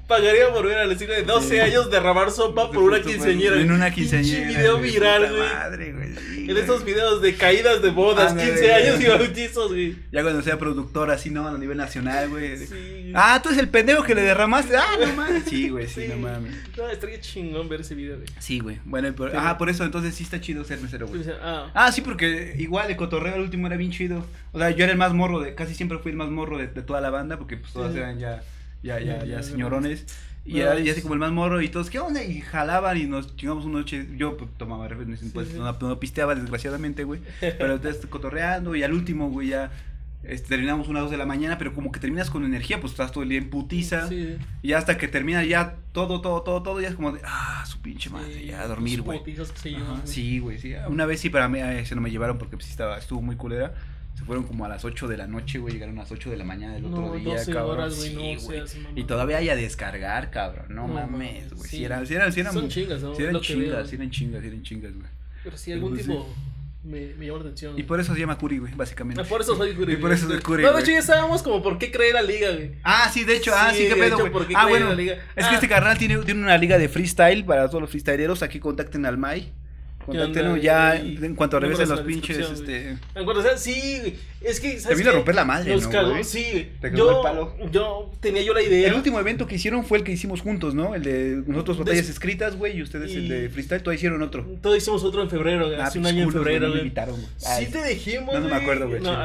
Pagaría 0.08 0.54
por 0.54 0.66
ver 0.66 0.78
al 0.78 0.92
estigma 0.92 1.16
de 1.16 1.24
12 1.24 1.50
Sí. 1.50 1.60
años 1.60 1.90
derramar 1.90 2.32
sopa 2.32 2.68
por 2.72 2.84
una 2.84 3.00
güey, 3.00 3.14
quinceañera. 3.14 3.60
En 3.60 3.72
una 3.72 3.92
quinceañera. 3.92 4.48
video 4.48 4.78
güey, 4.78 4.92
viral, 4.92 5.30
güey. 5.30 5.42
Madre, 5.54 5.94
güey. 5.94 6.08
En 6.48 6.54
güey. 6.54 6.64
esos 6.64 6.84
videos 6.86 7.22
de 7.22 7.36
caídas 7.36 7.82
de 7.82 7.90
bodas, 7.92 8.32
Ándale, 8.32 8.52
15 8.52 8.74
años 8.74 9.02
y 9.02 9.06
güey. 9.06 9.18
bautizos, 9.18 9.68
güey. 9.70 9.96
Ya 10.12 10.22
cuando 10.24 10.42
sea 10.42 10.58
productor 10.58 11.12
así, 11.12 11.30
¿no? 11.30 11.48
A 11.48 11.58
nivel 11.58 11.78
nacional, 11.78 12.30
güey. 12.30 12.58
Sí. 12.58 13.12
Ah, 13.16 13.40
tú 13.44 13.50
eres 13.50 13.60
el 13.62 13.70
pendejo 13.70 14.04
que 14.04 14.16
le 14.16 14.22
derramaste. 14.22 14.76
Ah, 14.78 14.96
no 15.00 15.14
mames. 15.14 15.44
Sí, 15.48 15.70
güey, 15.70 15.88
sí, 15.88 16.04
Sí. 16.04 16.08
no 16.10 16.18
mames. 16.18 16.54
No, 16.78 16.88
estaría 16.90 17.20
chingón 17.20 17.70
ver 17.70 17.82
ese 17.82 17.96
video, 17.96 18.16
güey. 18.18 18.28
Sí, 18.40 18.60
güey. 18.60 18.80
Bueno, 18.86 19.14
por, 19.14 19.36
ajá, 19.36 19.58
por 19.58 19.70
eso 19.70 19.84
entonces 19.84 20.16
sí 20.16 20.24
está 20.24 20.40
chido 20.42 20.64
ser 20.64 20.80
mesero, 20.82 21.08
güey. 21.08 21.22
Ah, 21.42 21.70
Ah, 21.74 21.92
sí, 21.92 22.02
porque 22.02 22.56
igual 22.58 22.90
el 22.90 22.96
cotorreo 22.98 23.36
al 23.36 23.42
último 23.42 23.68
era 23.68 23.78
bien 23.78 23.92
chido. 23.92 24.26
O 24.54 24.60
sea, 24.60 24.72
yo 24.72 24.84
era 24.84 24.92
el 24.94 24.98
más 24.98 25.14
morro 25.14 25.40
de, 25.40 25.54
casi 25.56 25.76
siempre 25.76 25.98
fui 26.00 26.12
el 26.12 26.18
más 26.18 26.30
morro 26.30 26.58
de, 26.58 26.68
de 26.68 26.82
toda 26.82 27.02
la 27.02 27.10
banda, 27.10 27.38
porque 27.38 27.58
pues 27.58 27.72
todas 27.74 27.96
eran 27.96 28.20
ya, 28.20 28.42
ya, 28.84 29.00
ya, 29.00 29.06
Ya, 29.06 29.20
ya 29.20 29.26
ya, 29.26 29.44
señorones. 29.44 30.06
Y 30.48 30.62
era 30.62 30.80
y 30.80 30.90
así 30.90 31.02
como 31.02 31.14
el 31.14 31.20
más 31.20 31.32
morro 31.32 31.62
y 31.62 31.68
todos, 31.68 31.90
¿qué 31.90 32.00
onda? 32.00 32.24
Y 32.24 32.40
jalaban 32.40 32.98
y 32.98 33.06
nos 33.06 33.36
chingamos 33.36 33.66
una 33.66 33.80
noche. 33.80 34.08
Yo 34.16 34.38
pues, 34.38 34.50
tomaba 34.58 34.88
refresco, 34.88 35.26
pues, 35.34 35.50
sí. 35.50 35.58
no, 35.58 35.72
no 35.80 36.00
pisteaba 36.00 36.36
desgraciadamente, 36.36 37.04
güey. 37.04 37.20
Pero 37.40 37.74
entonces 37.76 38.06
cotorreando 38.06 38.76
y 38.76 38.84
al 38.84 38.94
último, 38.94 39.30
güey, 39.30 39.50
ya 39.50 39.72
este, 40.24 40.50
terminamos 40.50 40.88
una 40.88 41.02
dos 41.02 41.12
de 41.12 41.18
la 41.18 41.26
mañana, 41.26 41.58
pero 41.58 41.74
como 41.74 41.92
que 41.92 42.00
terminas 42.00 42.30
con 42.30 42.44
energía, 42.44 42.82
pues 42.82 42.92
estás 42.92 43.12
todo 43.12 43.24
el 43.24 43.30
día 43.30 43.38
en 43.38 43.50
putiza. 43.50 44.08
sí. 44.08 44.38
Y 44.62 44.74
hasta 44.74 44.98
que 44.98 45.08
termina 45.08 45.44
ya 45.44 45.76
todo, 45.92 46.22
todo, 46.22 46.42
todo, 46.42 46.64
todo, 46.64 46.82
ya 46.82 46.90
es 46.90 46.96
como 46.96 47.12
de, 47.12 47.22
ah, 47.24 47.64
su 47.68 47.82
pinche 47.82 48.10
madre, 48.10 48.46
ya 48.46 48.62
a 48.62 48.68
dormir, 48.68 49.02
güey. 49.02 49.24
que 49.24 49.36
se 49.46 49.70
llevan. 49.72 50.06
Sí, 50.06 50.40
güey, 50.40 50.60
sí. 50.60 50.74
Una 50.90 51.06
vez 51.06 51.20
sí 51.20 51.30
para 51.30 51.48
mí 51.48 51.60
eh, 51.60 51.86
se 51.86 51.96
no 51.96 52.02
me 52.02 52.12
llevaron 52.12 52.38
porque 52.38 52.58
pues, 52.58 52.70
estaba, 52.70 52.98
estuvo 52.98 53.22
muy 53.22 53.36
culera. 53.36 53.74
Se 54.18 54.24
fueron 54.26 54.46
como 54.46 54.66
a 54.66 54.68
las 54.68 54.84
8 54.84 55.08
de 55.08 55.16
la 55.16 55.28
noche, 55.28 55.60
güey, 55.60 55.74
llegaron 55.76 55.98
a 56.00 56.02
las 56.02 56.12
8 56.12 56.32
de 56.32 56.38
la 56.38 56.44
mañana 56.44 56.74
del 56.74 56.86
otro 56.86 57.02
No, 57.02 57.14
día, 57.14 57.36
12 57.36 57.54
cabrón. 57.54 57.80
horas, 57.80 57.96
sí, 57.96 58.14
no 58.16 58.40
seas. 58.40 58.76
Y 58.96 59.04
todavía 59.04 59.38
hay 59.38 59.50
a 59.50 59.56
descargar, 59.56 60.32
cabrón. 60.32 60.66
No, 60.70 60.88
No 60.88 60.94
mames, 60.96 61.54
güey. 61.54 61.70
sí. 61.70 61.78
Si 61.78 61.86
eran, 61.86 62.08
si 62.08 62.16
eran, 62.16 62.34
si 62.34 62.40
eran, 62.40 62.54
Son 62.54 62.68
chingas, 62.68 63.02
¿no? 63.04 63.14
si 63.14 63.22
eran 63.24 63.40
chingas, 63.42 63.88
si 63.90 63.96
eran 63.96 64.10
chingas, 64.10 64.42
si 64.42 64.48
eran 64.48 64.64
chingas, 64.64 64.94
güey. 64.96 65.08
Pero 65.44 65.56
sí, 65.58 65.72
algún 65.72 65.92
Pues, 65.94 66.08
tipo 66.08 66.28
me, 66.84 67.14
me 67.16 67.26
llamó 67.28 67.38
la 67.40 67.44
atención. 67.44 67.78
Y 67.78 67.84
por 67.84 68.00
eso 68.00 68.14
se 68.16 68.20
llama 68.20 68.38
Curi, 68.40 68.58
güey, 68.58 68.74
básicamente. 68.74 69.22
Ah, 69.22 69.26
por 69.26 69.42
eso 69.42 69.56
soy 69.56 69.76
Curi. 69.76 69.94
Y 69.94 69.98
por 69.98 70.12
eso 70.12 70.28
soy 70.28 70.40
Curi, 70.42 70.64
No, 70.64 70.74
de 70.74 70.82
hecho 70.82 70.92
ya 70.92 71.02
sabíamos 71.04 71.44
como 71.44 71.62
por 71.62 71.78
qué 71.78 71.92
creer 71.92 72.16
la 72.16 72.22
liga, 72.24 72.50
güey. 72.52 72.72
Ah, 72.84 73.10
sí, 73.14 73.24
de 73.24 73.36
hecho, 73.38 73.52
ah, 73.56 73.72
Sí, 73.72 73.88
qué 73.88 73.94
pedo, 73.96 74.06
hecho, 74.08 74.18
güey. 74.20 74.32
¿por 74.32 74.48
qué 74.48 74.54
Ah, 74.58 74.68
bueno, 74.68 74.86
en 74.86 74.90
la 74.92 74.96
liga? 74.96 75.14
es 75.36 75.46
Ah. 75.46 75.50
que 75.50 75.56
este 75.56 75.68
carnal 75.68 75.98
tiene, 76.00 76.18
tiene 76.20 76.42
una 76.42 76.58
liga 76.58 76.78
de 76.80 76.90
freestyle 76.90 77.46
para 77.46 77.68
todos 77.68 77.82
los 77.82 77.90
freestyleros. 77.92 78.42
Aquí 78.42 78.60
contacten 78.60 79.06
al 79.06 79.18
Mai. 79.20 79.54
¿Qué 80.12 80.18
Contáctenos 80.18 80.54
onda? 80.54 80.64
ya 80.64 81.02
Y- 81.04 81.18
en 81.24 81.36
cuanto 81.36 81.60
regresen 81.60 81.84
en 81.84 81.90
los 81.92 82.02
pinches, 82.02 82.38
este... 82.52 82.98
¿Me 83.14 83.22
acuerdas? 83.22 83.46
O 83.46 83.48
sea, 83.50 83.58
Sí. 83.58 84.16
Es 84.40 84.60
que, 84.60 84.80
¿sabes 84.80 84.96
Te 84.96 85.02
vino 85.04 85.10
a 85.10 85.14
romper 85.14 85.34
la 85.34 85.46
madre, 85.46 85.74
Nos 85.74 85.90
¿no, 85.92 86.10
güey? 86.12 86.24
sí. 86.24 86.70
Te 86.80 86.96
Yo, 86.96 87.10
el 87.18 87.24
palo. 87.24 87.56
yo 87.72 88.12
tenía 88.22 88.44
yo 88.44 88.54
la 88.54 88.62
idea. 88.62 88.88
El 88.88 88.94
último 88.94 89.20
evento 89.20 89.48
que 89.48 89.56
hicieron 89.56 89.84
fue 89.84 89.98
el 89.98 90.04
que 90.04 90.12
hicimos 90.12 90.42
juntos, 90.42 90.76
¿no? 90.76 90.94
El 90.94 91.02
de 91.04 91.44
nosotros 91.48 91.80
batallas 91.80 92.02
Des- 92.06 92.12
escritas, 92.12 92.56
güey, 92.56 92.78
y 92.78 92.84
ustedes 92.84 93.12
el 93.14 93.26
y- 93.26 93.30
de 93.30 93.50
freestyle, 93.50 93.82
todos 93.82 93.96
hicieron 93.96 94.22
otro. 94.22 94.46
Todos 94.62 94.78
hicimos 94.78 95.04
otro 95.04 95.24
en 95.24 95.30
febrero. 95.32 95.70
Ah, 95.80 95.86
hace 95.88 95.98
un 95.98 96.06
año 96.06 96.24
en 96.24 96.32
febrero, 96.32 96.70
güey. 96.70 96.94
Sí 97.40 97.66
te 97.72 97.84
dijimos, 97.88 98.34
No, 98.36 98.42
no 98.42 98.50
me 98.50 98.56
acuerdo, 98.56 98.88
güey, 98.88 99.02
No, 99.02 99.18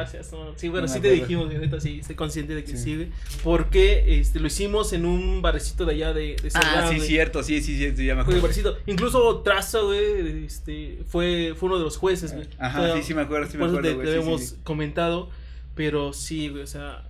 sí. 0.57 0.67
bueno, 0.69 0.87
sí 0.87 0.99
te 0.99 1.11
dijimos, 1.11 1.45
güey, 1.45 1.59
neta, 1.59 1.79
sí, 1.79 1.99
estoy 2.01 2.15
consciente 2.15 2.55
de 2.55 2.63
que 2.63 2.75
Sí. 2.75 2.95
güey. 2.95 3.07
Porque 3.43 4.19
este, 4.19 4.39
lo 4.39 4.47
hicimos 4.47 4.93
en 4.93 5.05
un 5.05 5.41
barecito 5.43 5.85
de 5.85 5.93
allá 5.93 6.11
de, 6.13 6.35
de 6.41 6.49
Ah, 6.55 6.89
sí, 6.91 6.99
cierto, 6.99 7.43
sí, 7.43 7.61
sí, 7.61 7.77
sí, 7.77 8.05
ya 8.05 8.15
me 8.15 8.21
el 8.23 8.37
acuerdo. 8.39 8.77
Incluso 8.87 9.41
Traza, 9.41 9.79
güey, 9.81 10.43
este, 10.45 10.72
fue, 11.07 11.53
fue 11.57 11.67
uno 11.69 11.77
de 11.77 11.83
los 11.85 11.97
jueces, 11.97 12.33
güey. 12.33 12.47
Ajá, 12.59 12.93
sí, 12.95 13.03
sí 13.03 13.13
me 13.13 13.21
acuerdo, 13.21 13.49
sí 13.49 13.57
me 13.57 13.65
acuerdo, 13.65 13.87
te, 13.87 13.93
güey, 13.95 14.05
te 14.07 14.13
sí, 14.13 14.17
habíamos 14.19 14.41
sí, 14.41 14.47
sí. 14.47 14.55
comentado, 14.63 15.29
pero 15.75 16.13
sí, 16.13 16.49
güey, 16.49 16.63
o 16.63 16.67
sea... 16.67 17.03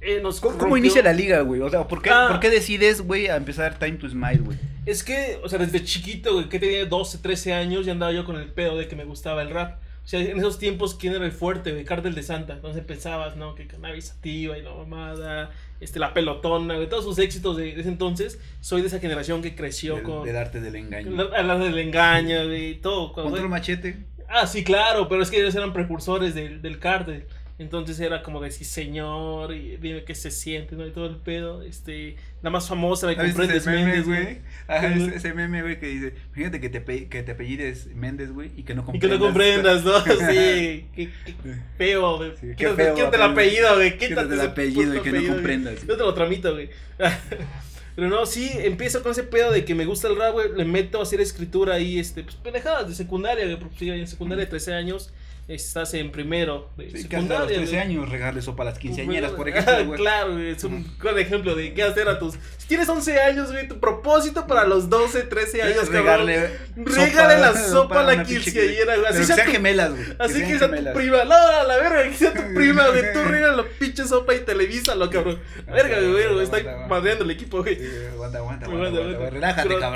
eh, 0.00 0.20
nos 0.22 0.40
¿Cómo, 0.40 0.56
cómo 0.58 0.76
inicia 0.76 1.02
la 1.02 1.12
liga, 1.12 1.40
güey? 1.42 1.60
O 1.60 1.68
sea, 1.70 1.86
¿por 1.86 2.00
qué, 2.02 2.10
Ah. 2.10 2.28
¿por 2.30 2.40
qué 2.40 2.48
decides, 2.50 3.02
güey, 3.02 3.28
a 3.28 3.36
empezar 3.36 3.78
Time 3.78 3.92
to 3.98 4.08
Smile, 4.08 4.38
güey? 4.38 4.58
Es 4.86 5.04
que, 5.04 5.38
o 5.44 5.48
sea, 5.48 5.58
desde 5.58 5.84
chiquito, 5.84 6.32
güey, 6.34 6.48
que 6.48 6.58
tenía 6.58 6.86
12, 6.86 7.18
13 7.18 7.52
años, 7.52 7.84
ya 7.84 7.92
andaba 7.92 8.12
yo 8.12 8.24
con 8.24 8.36
el 8.36 8.46
pedo 8.48 8.78
de 8.78 8.88
que 8.88 8.96
me 8.96 9.04
gustaba 9.04 9.42
el 9.42 9.50
rap. 9.50 9.78
O 10.02 10.08
sea, 10.10 10.20
en 10.20 10.38
esos 10.38 10.58
tiempos, 10.58 10.94
¿quién 10.94 11.12
era 11.14 11.24
el 11.26 11.32
fuerte, 11.32 11.72
güey? 11.72 11.84
Cártel 11.84 12.14
de 12.14 12.22
Santa. 12.22 12.54
Entonces 12.54 12.82
pensabas, 12.82 13.36
¿no? 13.36 13.54
Que 13.54 13.66
Cannabis 13.66 14.06
Sativa 14.06 14.56
y 14.56 14.62
la 14.62 14.72
mamada, 14.74 15.50
este, 15.80 15.98
la 15.98 16.12
pelotona, 16.14 16.74
güey, 16.76 16.88
todos 16.88 17.04
sus 17.04 17.18
éxitos 17.18 17.56
de, 17.56 17.74
de 17.74 17.80
ese 17.80 17.88
entonces. 17.88 18.38
Soy 18.60 18.80
de 18.82 18.88
esa 18.88 18.98
generación 19.00 19.42
que 19.42 19.54
creció 19.56 20.02
con... 20.02 20.24
del 20.24 20.36
arte 20.36 20.60
del 20.60 20.76
engaño. 20.76 21.10
la- 21.10 21.36
a 21.38 21.42
las 21.42 21.58
del 21.60 21.78
engaño, 21.78 22.46
güey, 22.46 22.74
todo. 22.80 23.12
Control 23.12 23.48
machete. 23.48 23.96
Ah, 24.28 24.46
sí, 24.46 24.62
claro, 24.62 25.08
pero 25.08 25.22
es 25.22 25.30
que 25.30 25.40
ellos 25.40 25.54
eran 25.56 25.72
precursores 25.72 26.34
del, 26.34 26.62
del 26.62 26.78
cártel. 26.78 27.24
Entonces 27.60 28.00
era 28.00 28.22
como 28.22 28.40
decir, 28.40 28.66
señor, 28.66 29.54
y 29.54 29.76
dime 29.76 30.02
qué 30.04 30.14
se 30.14 30.30
siente, 30.30 30.76
¿no? 30.76 30.86
Y 30.86 30.92
todo 30.92 31.04
el 31.04 31.16
pedo. 31.16 31.60
Este, 31.62 32.16
la 32.40 32.48
más 32.48 32.66
famosa, 32.66 33.06
me 33.06 33.12
¿Has 33.12 33.22
visto 33.22 33.36
comprendes, 33.42 33.66
ese 33.66 33.70
meme, 33.70 33.84
Méndez, 33.84 34.06
güey? 34.06 34.38
Ajá, 34.66 34.94
ese, 34.94 35.14
ese 35.16 35.34
meme, 35.34 35.60
güey, 35.60 35.78
que 35.78 35.86
dice, 35.88 36.14
fíjate 36.32 36.58
que 36.58 36.70
te, 36.70 37.08
que 37.10 37.22
te 37.22 37.32
apellides 37.32 37.88
Méndez, 37.94 38.32
güey, 38.32 38.50
y 38.56 38.62
que 38.62 38.74
no 38.74 38.80
Y 38.94 38.98
que 38.98 39.08
comprendas. 39.10 39.20
no 39.20 39.26
comprendas, 39.26 39.84
¿no? 39.84 40.00
Sí, 40.00 40.86
qué, 40.94 41.10
qué 41.26 41.34
feo, 41.76 42.16
güey. 42.16 42.30
Sí, 42.40 42.46
qué 42.48 42.54
quítate, 42.56 42.94
quítate 42.94 43.16
el 43.16 43.22
apellido. 43.22 43.74
güey. 43.74 43.98
Quítate 43.98 44.34
el 44.34 44.40
apellido 44.40 44.94
y 44.94 45.00
que 45.00 45.10
no 45.12 45.16
apellido, 45.18 45.34
comprendas. 45.34 45.74
güey. 45.74 45.86
Yo 45.88 45.96
te 45.98 46.02
lo 46.02 46.14
tramito, 46.14 46.52
güey. 46.54 46.70
Pero 47.94 48.08
no, 48.08 48.24
sí, 48.24 48.50
empiezo 48.54 49.02
con 49.02 49.12
ese 49.12 49.24
pedo 49.24 49.52
de 49.52 49.66
que 49.66 49.74
me 49.74 49.84
gusta 49.84 50.08
el 50.08 50.16
rap, 50.16 50.32
güey. 50.32 50.48
Le 50.56 50.64
meto 50.64 50.98
a 50.98 51.02
hacer 51.02 51.20
escritura 51.20 51.74
ahí, 51.74 51.98
este, 51.98 52.22
pues 52.22 52.36
pendejadas 52.36 52.88
de 52.88 52.94
secundaria, 52.94 53.44
güey. 53.44 53.58
Porque 53.58 53.76
sí, 53.78 53.90
en 53.90 54.06
secundaria 54.06 54.44
de 54.46 54.50
13 54.50 54.72
años, 54.72 55.12
estás 55.54 55.94
en 55.94 56.12
primero 56.12 56.70
de 56.76 56.90
Sí, 56.90 57.08
que 57.08 57.16
hasta 57.16 57.18
los 57.18 57.48
secundaria. 57.48 57.56
13 57.56 57.70
güey. 57.72 57.80
años 57.82 58.08
regalarle 58.08 58.42
sopa 58.42 58.62
a 58.62 58.66
las 58.66 58.78
quinceañeras, 58.78 59.32
por 59.32 59.48
ejemplo, 59.48 59.84
güey. 59.86 59.98
claro, 60.00 60.38
es 60.38 60.62
un 60.64 60.86
gran 60.98 61.18
ejemplo 61.18 61.54
de 61.54 61.74
qué 61.74 61.82
hacer 61.82 62.08
a 62.08 62.18
tus. 62.18 62.34
Si 62.58 62.68
tienes 62.68 62.88
11 62.88 63.20
años, 63.20 63.50
güey, 63.50 63.66
tu 63.66 63.80
propósito 63.80 64.46
para 64.46 64.64
los 64.64 64.88
12, 64.88 65.22
13 65.22 65.62
años, 65.62 65.90
cabrón. 65.90 66.26
regarle 66.26 66.50
Regale 66.76 67.38
la 67.38 67.54
sopa 67.68 68.00
a 68.00 68.02
la 68.04 68.22
quinceañera, 68.22 68.96
güey. 68.96 69.06
Así 69.08 69.18
que 69.20 69.26
sea 69.26 69.46
gemelas, 69.46 69.90
güey. 69.90 70.04
Así 70.18 70.42
que 70.42 70.58
sea 70.58 70.70
tu 70.70 70.92
prima. 70.92 71.24
No, 71.24 71.34
a 71.34 71.64
la 71.64 71.76
verga, 71.76 72.04
que 72.04 72.16
sea 72.16 72.32
tu 72.32 72.42
prima, 72.54 72.88
güey. 72.88 73.12
Tú 73.12 73.22
regala 73.24 73.56
la 73.56 73.64
pinche 73.64 74.06
sopa 74.06 74.34
y 74.34 74.40
televísalo, 74.40 75.10
cabrón. 75.10 75.40
Verga, 75.66 76.00
güey, 76.00 76.24
aguanta. 76.24 76.86
madreando 76.88 77.24
el 77.24 77.30
equipo, 77.32 77.62
güey. 77.62 77.78
Aguanta, 78.12 78.38
aguanta, 78.38 78.66
Aguanta, 78.66 79.30
Relájate, 79.30 79.78
cabrón. 79.78 79.94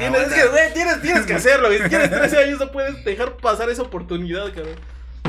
Tienes, 0.73 1.25
que, 1.27 1.35
hacerlo, 1.35 1.69
güey. 1.69 1.81
Si 1.81 1.89
tienes 1.89 2.11
13 2.11 2.39
años, 2.39 2.59
no 2.61 2.73
puedes 2.73 3.05
dejar 3.05 3.37
pasar 3.37 3.71
esa 3.71 3.83
oportunidad, 3.83 4.47
cabrón. 4.53 4.75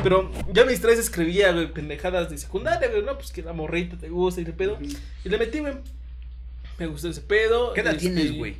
Pero 0.02 0.30
ya 0.52 0.62
a 0.62 0.66
mis 0.66 0.80
tres 0.80 0.98
escribía, 0.98 1.52
güey, 1.52 1.72
pendejadas 1.72 2.30
de 2.30 2.38
secundaria, 2.38 2.88
güey, 2.88 3.02
no, 3.02 3.16
pues 3.16 3.32
que 3.32 3.42
la 3.42 3.52
morrita 3.52 3.96
te 3.96 4.08
gusta 4.08 4.40
y 4.40 4.44
de 4.44 4.52
pedo. 4.52 4.78
Y 5.24 5.28
le 5.28 5.38
metí, 5.38 5.58
güey. 5.58 5.74
Me 6.78 6.86
gustó 6.86 7.08
ese 7.08 7.22
pedo. 7.22 7.72
¿Qué 7.72 7.80
edad 7.80 7.94
este, 7.94 8.10
tienes, 8.10 8.36
güey? 8.36 8.56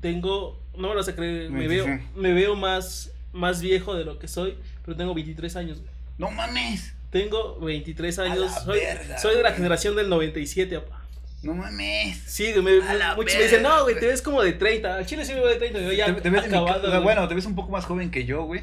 Tengo, 0.00 0.60
no 0.74 0.82
me 0.88 0.88
lo 0.88 0.96
vas 0.96 1.08
a 1.08 1.14
creer, 1.14 1.50
me 1.50 1.66
26. 1.68 1.86
veo, 1.86 2.00
me 2.16 2.32
veo 2.32 2.56
más, 2.56 3.12
más 3.32 3.60
viejo 3.60 3.94
de 3.94 4.04
lo 4.04 4.18
que 4.18 4.26
soy, 4.28 4.56
pero 4.84 4.96
tengo 4.96 5.14
23 5.14 5.54
años, 5.56 5.78
güey. 5.78 5.90
No 6.18 6.30
mames. 6.30 6.92
Tengo 7.10 7.58
23 7.60 8.18
A 8.18 8.22
años, 8.24 8.38
la 8.40 8.60
soy, 8.60 8.80
verga, 8.80 9.18
soy 9.18 9.36
de 9.36 9.42
la 9.42 9.50
güey. 9.50 9.56
generación 9.56 9.94
del 9.96 10.08
97, 10.08 10.80
papá. 10.80 11.04
No 11.42 11.54
mames. 11.54 12.18
Sí, 12.26 12.52
güey, 12.52 12.62
me, 12.80 12.92
A 12.92 13.14
muchos 13.14 13.36
me 13.36 13.42
dicen, 13.44 13.62
no, 13.62 13.82
güey, 13.84 13.98
te 13.98 14.06
ves 14.06 14.22
como 14.22 14.42
de 14.42 14.52
30. 14.52 14.96
Al 14.96 15.06
chile 15.06 15.24
sí 15.24 15.32
me 15.34 15.40
veo 15.40 15.48
de 15.48 15.56
30, 15.56 15.78
me 15.78 15.84
veo 15.86 15.94
ya 15.94 16.06
Te, 16.06 16.20
te 16.20 16.30
ves 16.30 16.42
de 16.42 16.48
mi- 16.48 16.56
acabado. 16.56 16.88
güey. 16.88 17.02
bueno, 17.02 17.28
te 17.28 17.34
ves 17.34 17.46
un 17.46 17.54
poco 17.54 17.70
más 17.70 17.84
joven 17.84 18.10
que 18.10 18.24
yo, 18.24 18.42
güey. 18.44 18.62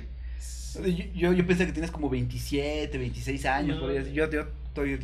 Yo, 0.76 1.04
yo, 1.16 1.34
yo 1.34 1.48
pensé 1.48 1.66
que 1.66 1.72
tienes 1.72 1.92
como 1.92 2.10
27, 2.10 2.98
26 2.98 3.46
años, 3.46 3.80
No. 3.82 3.92
Yo, 3.92 4.30
yo 4.30 4.46
estoy 4.68 5.00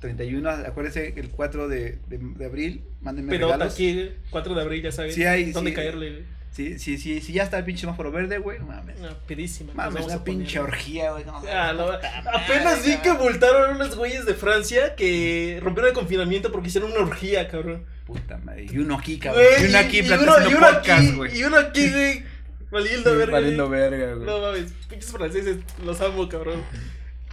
31, 0.00 0.48
acuérdese, 0.48 1.14
el 1.16 1.28
4 1.30 1.68
de, 1.68 1.98
de, 2.08 2.18
de 2.18 2.44
abril, 2.44 2.84
mándenme 3.00 3.30
Pedota 3.32 3.54
regalos. 3.54 3.74
aquí, 3.74 3.94
güey, 3.94 4.12
4 4.30 4.54
de 4.54 4.60
abril, 4.62 4.82
ya 4.82 4.92
sabes. 4.92 5.14
Sí 5.14 5.24
hay, 5.24 5.50
¿Dónde 5.52 5.70
sí. 5.70 5.76
caerle? 5.76 6.24
Sí, 6.50 6.78
sí, 6.78 6.98
sí, 6.98 7.20
sí, 7.20 7.32
ya 7.32 7.42
está 7.44 7.58
el 7.58 7.64
pinche 7.64 7.82
semáforo 7.82 8.10
verde, 8.10 8.38
güey, 8.38 8.58
no 8.58 8.66
mames. 8.66 8.98
Una 8.98 9.14
pedísima. 9.26 9.72
Mames, 9.74 10.06
una 10.06 10.24
pinche 10.24 10.58
orgía, 10.58 11.12
güey. 11.12 11.24
no, 11.24 11.40
Ah, 11.52 11.72
no, 11.76 11.88
apenas 12.32 12.84
vi 12.84 12.96
que 12.96 13.12
multaron 13.12 13.70
a 13.70 13.74
unos 13.74 13.96
güeyes 13.96 14.24
de 14.26 14.34
Francia 14.34 14.94
que 14.96 15.58
rompieron 15.62 15.90
el 15.90 15.94
confinamiento 15.94 16.50
porque 16.50 16.68
hicieron 16.68 16.90
una 16.92 17.00
orgía, 17.00 17.48
cabrón. 17.48 17.84
Puta 18.06 18.38
madre. 18.38 18.66
Y 18.72 18.78
uno 18.78 18.96
aquí, 18.96 19.18
cabrón. 19.18 19.44
Güey, 19.44 19.64
y 19.64 19.68
uno 19.68 19.78
aquí, 19.78 19.98
y 19.98 20.02
platicando 20.02 20.36
uno, 20.40 20.50
y 20.50 20.54
uno 20.54 20.66
podcast, 20.66 21.02
aquí, 21.06 21.12
güey. 21.16 21.38
y 21.38 21.44
uno 21.44 21.56
aquí, 21.58 21.90
güey. 21.90 22.22
Valiendo 22.70 23.16
verga. 23.16 23.32
Valiendo 23.32 23.68
verga, 23.68 24.14
güey. 24.14 24.26
No 24.26 24.40
mames, 24.40 24.72
pinches 24.88 25.10
franceses, 25.12 25.56
los 25.84 26.00
amo, 26.00 26.28
cabrón. 26.28 26.62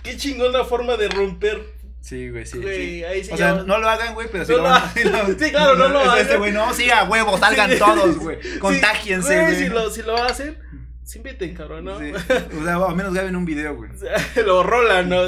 Qué 0.04 0.16
chingón 0.18 0.54
la 0.54 0.64
forma 0.66 0.96
de 0.98 1.10
romper. 1.10 1.74
Sí, 2.02 2.30
güey, 2.30 2.46
sí, 2.46 2.60
Güey, 2.60 2.86
sí. 3.00 3.04
ahí 3.04 3.24
sí 3.24 3.32
o 3.34 3.36
ya- 3.36 3.56
sea, 3.56 3.64
no 3.64 3.80
lo 3.80 3.90
hagan, 3.90 4.14
güey, 4.14 4.28
pero 4.32 4.44
No 4.44 4.50
lo 4.52 4.58
lo 4.58 4.64
van 4.64 4.74
hagan. 4.84 4.94
sí 4.96 5.04
lo- 5.46 5.50
claro, 5.50 5.76
no 5.76 5.88
lo 5.90 6.02
Es 6.14 6.22
Este 6.22 6.34
hagan. 6.34 6.38
güey, 6.40 6.52
no, 6.52 6.74
sí, 6.74 6.90
a 6.92 7.04
huevo, 7.06 7.36
salgan 7.40 7.72
Sí. 7.72 7.80
todos, 7.80 8.18
güey. 8.20 8.38
Contágiense, 8.60 9.42
güey. 9.42 9.56
Si 9.56 9.68
lo, 9.70 9.90
si 9.90 10.04
lo 10.04 10.16
hacen, 10.16 10.56
se 11.04 11.18
inviten, 11.18 11.56
cabrón, 11.56 11.86
¿no? 11.86 12.00
Sí. 12.00 12.12
O 12.60 12.64
sea, 12.64 12.76
al 12.76 12.96
menos 12.96 13.12
graben 13.14 13.36
un 13.36 13.46
video, 13.46 13.76
güey. 13.76 13.90
Lo 14.46 14.62
rolan, 14.64 15.10
¿no? 15.10 15.24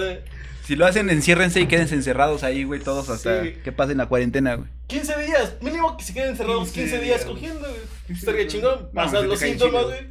Si 0.67 0.75
lo 0.75 0.85
hacen, 0.85 1.09
enciérrense 1.09 1.61
y 1.61 1.67
quédense 1.67 1.95
encerrados 1.95 2.43
ahí, 2.43 2.65
güey, 2.65 2.81
todos 2.81 3.07
hasta 3.09 3.41
Sí. 3.45 3.53
que 3.63 3.71
pasen 3.71 3.97
la 3.99 4.07
cuarentena, 4.07 4.55
güey. 4.55 4.67
15 4.87 5.17
días, 5.25 5.55
mínimo 5.61 5.95
que 5.95 6.03
se 6.03 6.13
queden 6.13 6.31
encerrados 6.31 6.71
15 6.71 6.81
15, 6.81 7.05
días 7.05 7.19
días, 7.21 7.25
cogiendo, 7.25 7.59
güey. 7.61 7.81
15 8.07 8.19
Estaría 8.19 8.47
chingón. 8.47 8.89
Pasar 8.93 9.23
los 9.23 9.39
síntomas, 9.39 9.85
güey. 9.85 10.07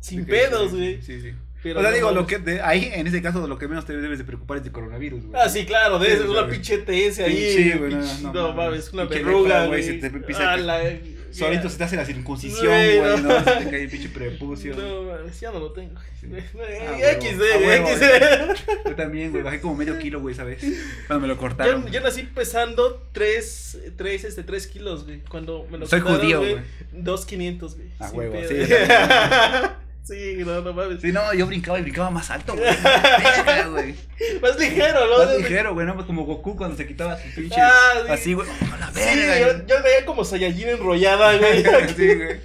Sin 0.00 0.24
pedos, 0.24 0.72
güey. 0.74 1.02
Sí, 1.02 1.20
sí. 1.20 1.32
Pero 1.62 1.80
o 1.80 1.82
sea, 1.82 1.90
no 1.90 1.96
digo, 1.96 2.10
lo 2.12 2.26
que 2.26 2.38
de, 2.38 2.62
ahí, 2.62 2.88
en 2.94 3.06
ese 3.06 3.20
caso, 3.20 3.46
lo 3.46 3.58
que 3.58 3.68
menos 3.68 3.84
te 3.84 3.94
debes 3.94 4.16
de 4.18 4.24
preocupar 4.24 4.56
es 4.58 4.64
de 4.64 4.72
coronavirus, 4.72 5.26
güey. 5.26 5.42
Ah, 5.42 5.48
sí, 5.50 5.66
claro, 5.66 5.98
de 5.98 6.16
Sí, 6.16 6.22
una 6.22 6.46
pinche 6.48 6.78
TS 6.78 7.18
ahí. 7.24 7.52
Sí, 7.54 7.72
güey, 7.76 7.92
no, 7.94 8.00
pinche- 8.00 8.22
no 8.22 8.32
no, 8.32 8.52
mames. 8.54 8.90
una 8.94 9.04
verruga, 9.04 9.66
güey. 9.66 9.82
se 9.82 9.94
te 9.94 10.06
empieza 10.06 10.50
a- 10.50 10.54
Ah, 10.54 10.56
la- 10.56 10.82
Solito 11.30 11.68
se 11.68 11.78
te 11.78 11.84
hace 11.84 11.96
la 11.96 12.04
circuncisión, 12.04 12.66
Güey, 12.66 13.00
no. 13.00 13.16
¿no? 13.18 13.44
Se 13.44 13.50
te 13.64 13.70
cae 13.70 13.82
el 13.82 13.88
pinche 13.90 14.08
prepucio. 14.08 14.74
No, 14.76 15.28
ya 15.30 15.50
no 15.50 15.58
lo 15.60 15.72
tengo. 15.72 15.94
Sí. 16.20 16.26
Eh, 16.32 16.44
Ah, 16.88 17.20
XD, 17.20 17.36
güey, 17.36 17.52
ah, 17.52 17.58
huevo, 17.58 17.88
XD. 17.88 18.88
Yo 18.88 18.94
también, 18.96 19.30
güey, 19.30 19.42
bajé 19.42 19.60
como 19.60 19.74
medio 19.76 19.98
kilo, 19.98 20.20
güey, 20.20 20.34
¿sabes? 20.34 20.62
Cuando 21.06 21.22
me 21.26 21.28
lo 21.28 21.36
cortaron. 21.38 21.84
Yo, 21.86 21.92
yo 21.92 22.00
nací 22.00 22.22
pesando 22.22 23.06
3, 23.12 23.78
3, 23.96 24.24
este, 24.24 24.42
3 24.42 24.66
kilos, 24.66 25.04
güey. 25.04 25.20
Cuando 25.28 25.66
me 25.70 25.78
lo 25.78 25.86
Soy 25.86 26.00
cortaron, 26.00 26.20
judío, 26.22 26.38
güey. 26.40 26.52
güey. 26.54 26.64
2,500, 26.92 27.76
güey. 27.76 27.88
A 27.98 28.08
sin 28.08 28.18
huevo, 28.18 28.32
pedo. 28.32 28.48
sí, 28.66 28.72
Sí, 30.08 30.36
no, 30.38 30.62
no 30.62 30.72
mames. 30.72 31.02
Sí, 31.02 31.12
no, 31.12 31.34
yo 31.34 31.46
brincaba 31.46 31.78
y 31.78 31.82
brincaba 31.82 32.08
más 32.10 32.30
alto, 32.30 32.54
güey. 32.54 32.64
Verga, 32.82 33.68
güey. 33.68 33.94
Más 34.40 34.58
ligero, 34.58 35.00
¿no? 35.06 35.18
Más 35.24 35.36
ligero, 35.36 35.74
güey, 35.74 35.86
¿no? 35.86 36.06
Como 36.06 36.24
Goku 36.24 36.56
cuando 36.56 36.78
se 36.78 36.86
quitaba 36.86 37.18
su 37.18 37.28
pinche. 37.34 37.60
Ah, 37.60 37.92
sí. 38.06 38.12
Así, 38.12 38.32
güey. 38.32 38.48
¡Oh, 38.48 38.76
la 38.78 38.86
Sí, 38.86 39.00
verga! 39.00 39.38
yo, 39.38 39.66
yo 39.66 39.82
veía 39.82 40.06
como 40.06 40.24
Saiyajin 40.24 40.68
enrollada, 40.68 41.36
güey. 41.36 41.62
Sí, 41.96 42.14
güey. 42.14 42.40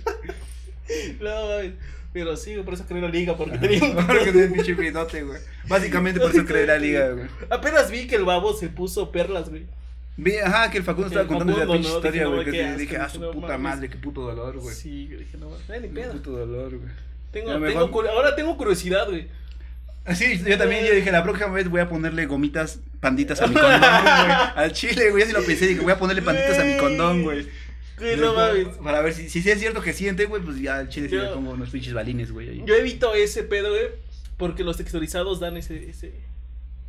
No, 1.22 1.48
mames. 1.48 1.72
Pero 2.12 2.36
sí, 2.36 2.52
güey, 2.54 2.66
por 2.66 2.74
eso 2.74 2.86
creé 2.86 3.02
la 3.02 3.08
liga, 3.08 3.38
porque 3.38 3.58
tenía 3.58 3.82
un... 3.82 3.96
Porque 4.08 4.32
tiene 4.32 4.48
un 4.48 4.54
pinche 4.54 4.76
pidote, 4.76 5.24
güey. 5.24 5.40
Básicamente 5.68 6.20
por 6.20 6.32
eso 6.32 6.46
creé 6.46 6.68
la 6.68 6.78
liga, 6.78 7.12
güey. 7.12 7.28
Apenas 7.50 7.90
vi 7.90 8.08
que 8.08 8.18
el 8.18 8.26
babo 8.26 8.54
se 8.54 8.68
puso 8.68 9.10
perlas, 9.10 9.50
güey. 9.50 9.66
Vi, 10.18 10.36
ajá, 10.38 10.70
que 10.70 10.80
el 10.80 10.84
Facundo 10.84 11.08
estaba 11.08 11.24
el 11.24 11.28
contando 11.30 11.54
esa 11.54 11.62
Facundo, 11.62 11.82
pinche 11.82 11.90
¿no? 11.90 11.96
historia, 11.98 12.24
no, 12.26 12.32
güey. 12.34 12.46
Que 12.46 12.52
qué 12.52 12.74
dije, 12.78 12.98
ah, 12.98 13.10
su 13.10 13.20
no 13.22 13.32
puta 13.32 13.58
madre, 13.58 13.90
qué 13.90 13.98
puto 13.98 14.22
dolor, 14.22 14.60
güey. 14.60 14.76
Sí, 14.76 15.08
dije, 15.08 15.38
no, 15.38 15.50
ni 15.50 15.82
Qué 15.82 15.88
pedo. 15.88 16.12
puto 16.12 16.32
dolor, 16.32 16.78
güey. 16.78 16.92
Tengo, 17.34 17.52
ahora 18.10 18.36
tengo 18.36 18.56
curiosidad, 18.56 19.08
güey. 19.10 19.28
Sí, 20.16 20.42
yo 20.46 20.58
también 20.58 20.86
yo 20.86 20.94
dije, 20.94 21.12
la 21.12 21.24
próxima 21.24 21.50
vez 21.50 21.70
voy 21.70 21.80
a 21.82 21.88
ponerle 21.90 22.26
gomitas, 22.26 22.80
panditas 23.00 23.42
a 23.42 23.48
mi 23.48 23.54
condón, 23.56 23.80
güey. 23.80 24.32
Al 24.56 24.72
chile, 24.74 25.10
güey, 25.12 25.24
ya 25.24 25.28
sí 25.28 25.34
lo 25.34 25.44
pensé, 25.44 25.66
dije, 25.68 25.82
voy 25.82 25.94
a 25.94 25.98
ponerle 25.98 26.22
panditas 26.22 26.60
a 26.60 26.64
mi 26.64 26.78
condón, 26.78 27.24
güey. 27.24 27.48
Güey, 27.98 28.18
no 28.18 28.34
mames. 28.34 28.68
Para 28.84 29.02
ver 29.02 29.14
si, 29.14 29.30
si 29.30 29.42
sí 29.42 29.50
es 29.50 29.60
cierto 29.60 29.82
que 29.82 29.94
siente, 29.94 30.26
güey, 30.26 30.42
pues 30.42 30.60
ya 30.60 30.78
al 30.78 30.90
chile 30.90 31.08
sí 31.10 31.16
Yo- 31.16 31.24
le 31.24 31.30
pongo 31.30 31.52
unos 31.52 31.70
pinches 31.70 31.94
balines, 31.94 32.32
güey. 32.32 32.64
Yo 32.66 32.76
evito 32.76 33.14
ese 33.16 33.44
pedo, 33.44 33.70
güey, 33.70 33.88
porque 34.38 34.64
los 34.64 34.78
texturizados 34.78 35.40
dan 35.40 35.56
ese... 35.56 35.90
ese, 35.90 36.08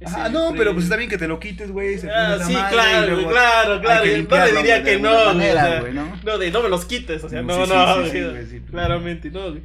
ese 0.00 0.14
Ah, 0.16 0.28
no, 0.28 0.52
pero 0.56 0.72
pues 0.72 0.84
está 0.84 0.96
bien 0.96 1.08
que 1.08 1.16
te 1.16 1.28
lo 1.28 1.38
quites, 1.38 1.70
güey. 1.70 1.94
Ah, 2.12 2.38
sí, 2.44 2.52
claro, 2.52 3.14
luego 3.14 3.30
claro, 3.30 3.80
claro. 3.80 4.04
No 4.04 4.44
le 4.44 4.52
diría 4.54 4.82
que 4.82 4.98
no, 4.98 5.12
güey, 5.12 5.26
manera, 5.26 5.64
o 5.64 5.68
sea, 5.68 5.80
güey, 5.82 5.94
¿no? 5.94 6.20
No, 6.24 6.38
de 6.38 6.50
no 6.50 6.62
me 6.62 6.68
los 6.68 6.84
quites, 6.84 7.22
o 7.22 7.28
sea, 7.28 7.40
Sí, 7.40 7.46
no, 7.46 7.64
sí, 7.64 7.72
no, 7.72 7.94
sí, 7.94 8.00
güey, 8.00 8.10
sí, 8.10 8.22
güey, 8.22 8.46
sí. 8.46 8.60
claramente, 8.68 9.30
no, 9.30 9.50
güey. 9.50 9.62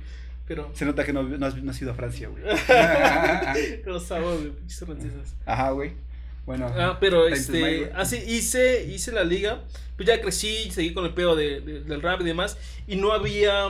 Pero, 0.50 0.70
Se 0.74 0.84
nota 0.84 1.06
que 1.06 1.14
no, 1.14 1.22
no 1.24 1.46
has, 1.46 1.56
no 1.62 1.70
has 1.72 1.80
ido 1.82 1.92
a 1.92 1.94
Francia, 1.94 2.28
güey. 2.28 2.44
los 3.86 4.10
güey, 4.10 4.50
pinches 4.50 4.80
francesas. 4.84 5.36
Ajá, 5.46 5.70
güey. 5.70 5.92
Bueno. 6.48 6.66
Ah, 6.76 6.98
pero 7.00 7.28
este, 7.28 7.92
así 7.94 8.18
hice, 8.18 8.84
hice 8.86 9.12
la 9.12 9.24
liga, 9.24 9.62
pues 9.96 10.08
ya 10.08 10.20
crecí, 10.20 10.72
seguí 10.72 10.96
con 10.96 11.06
el 11.06 11.14
pedo 11.14 11.36
de, 11.36 11.62
de- 11.62 11.82
del 11.82 12.02
rap 12.02 12.22
y 12.22 12.24
demás, 12.24 12.58
y 12.88 12.96
no 12.96 13.12
había 13.14 13.68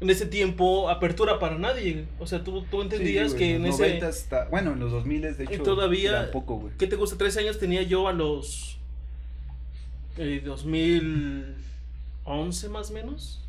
en 0.00 0.08
ese 0.10 0.24
tiempo 0.24 0.88
apertura 0.88 1.38
para 1.38 1.58
nadie, 1.58 2.06
o 2.18 2.26
sea, 2.26 2.42
tú, 2.42 2.62
tú 2.70 2.80
entendías 2.80 3.32
Sí, 3.32 3.38
que 3.38 3.56
en 3.56 3.64
los 3.64 3.78
ese, 3.78 4.00
90s 4.00 4.08
está- 4.08 4.48
bueno, 4.48 4.72
en 4.72 4.80
los 4.80 4.92
2000 4.92 5.20
de 5.20 5.44
hecho. 5.44 5.62
todavía- 5.62 6.22
era 6.22 6.30
poco, 6.30 6.56
güey. 6.56 6.72
¿qué 6.78 6.86
te 6.86 6.96
gusta? 6.96 7.18
13 7.18 7.40
años 7.40 7.58
tenía 7.58 7.82
yo 7.82 8.08
a 8.08 8.14
los 8.14 8.78
eh, 10.16 10.40
2011 10.42 12.68
más 12.70 12.90
o 12.90 12.94
menos, 12.94 13.42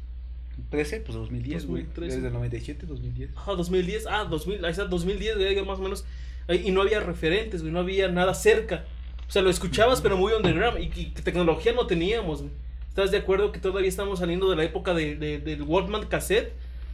13, 0.70 1.00
pues 1.02 1.16
2010, 1.18 1.66
güey. 1.66 1.84
2013. 1.84 2.16
Desde 2.16 2.28
el 2.28 2.34
97, 2.34 2.86
2010. 2.86 3.30
Ajá, 3.36 3.54
2010, 3.54 4.06
ah, 4.10 4.26
2000, 4.26 4.66
ahí 4.66 4.72
está, 4.72 4.86
2010, 4.86 5.36
güey, 5.36 5.66
más 5.66 5.80
o 5.80 5.82
menos. 5.82 6.06
Y 6.50 6.72
no 6.72 6.82
había 6.82 7.00
referentes, 7.00 7.62
güey, 7.62 7.74
no 7.74 7.80
había 7.80 8.08
nada 8.08 8.34
cerca. 8.34 8.86
O 9.28 9.32
sea, 9.32 9.42
lo 9.42 9.50
escuchabas, 9.50 10.02
pero 10.02 10.16
muy 10.18 10.34
underground. 10.34 10.80
Y, 10.80 10.86
y 11.00 11.06
que 11.12 11.22
tecnología 11.22 11.74
no 11.74 11.86
teníamos, 11.88 12.40
güey. 12.42 12.52
¿Estás 12.90 13.12
de 13.12 13.18
acuerdo 13.18 13.52
que 13.52 13.60
todavía 13.60 13.90
estamos 13.90 14.20
saliendo 14.20 14.50
de 14.50 14.56
la 14.56 14.64
época 14.64 14.94
de, 14.94 15.16
de- 15.16 15.40
del 15.40 15.62
Walkman 15.64 16.08
cassette 16.08 16.52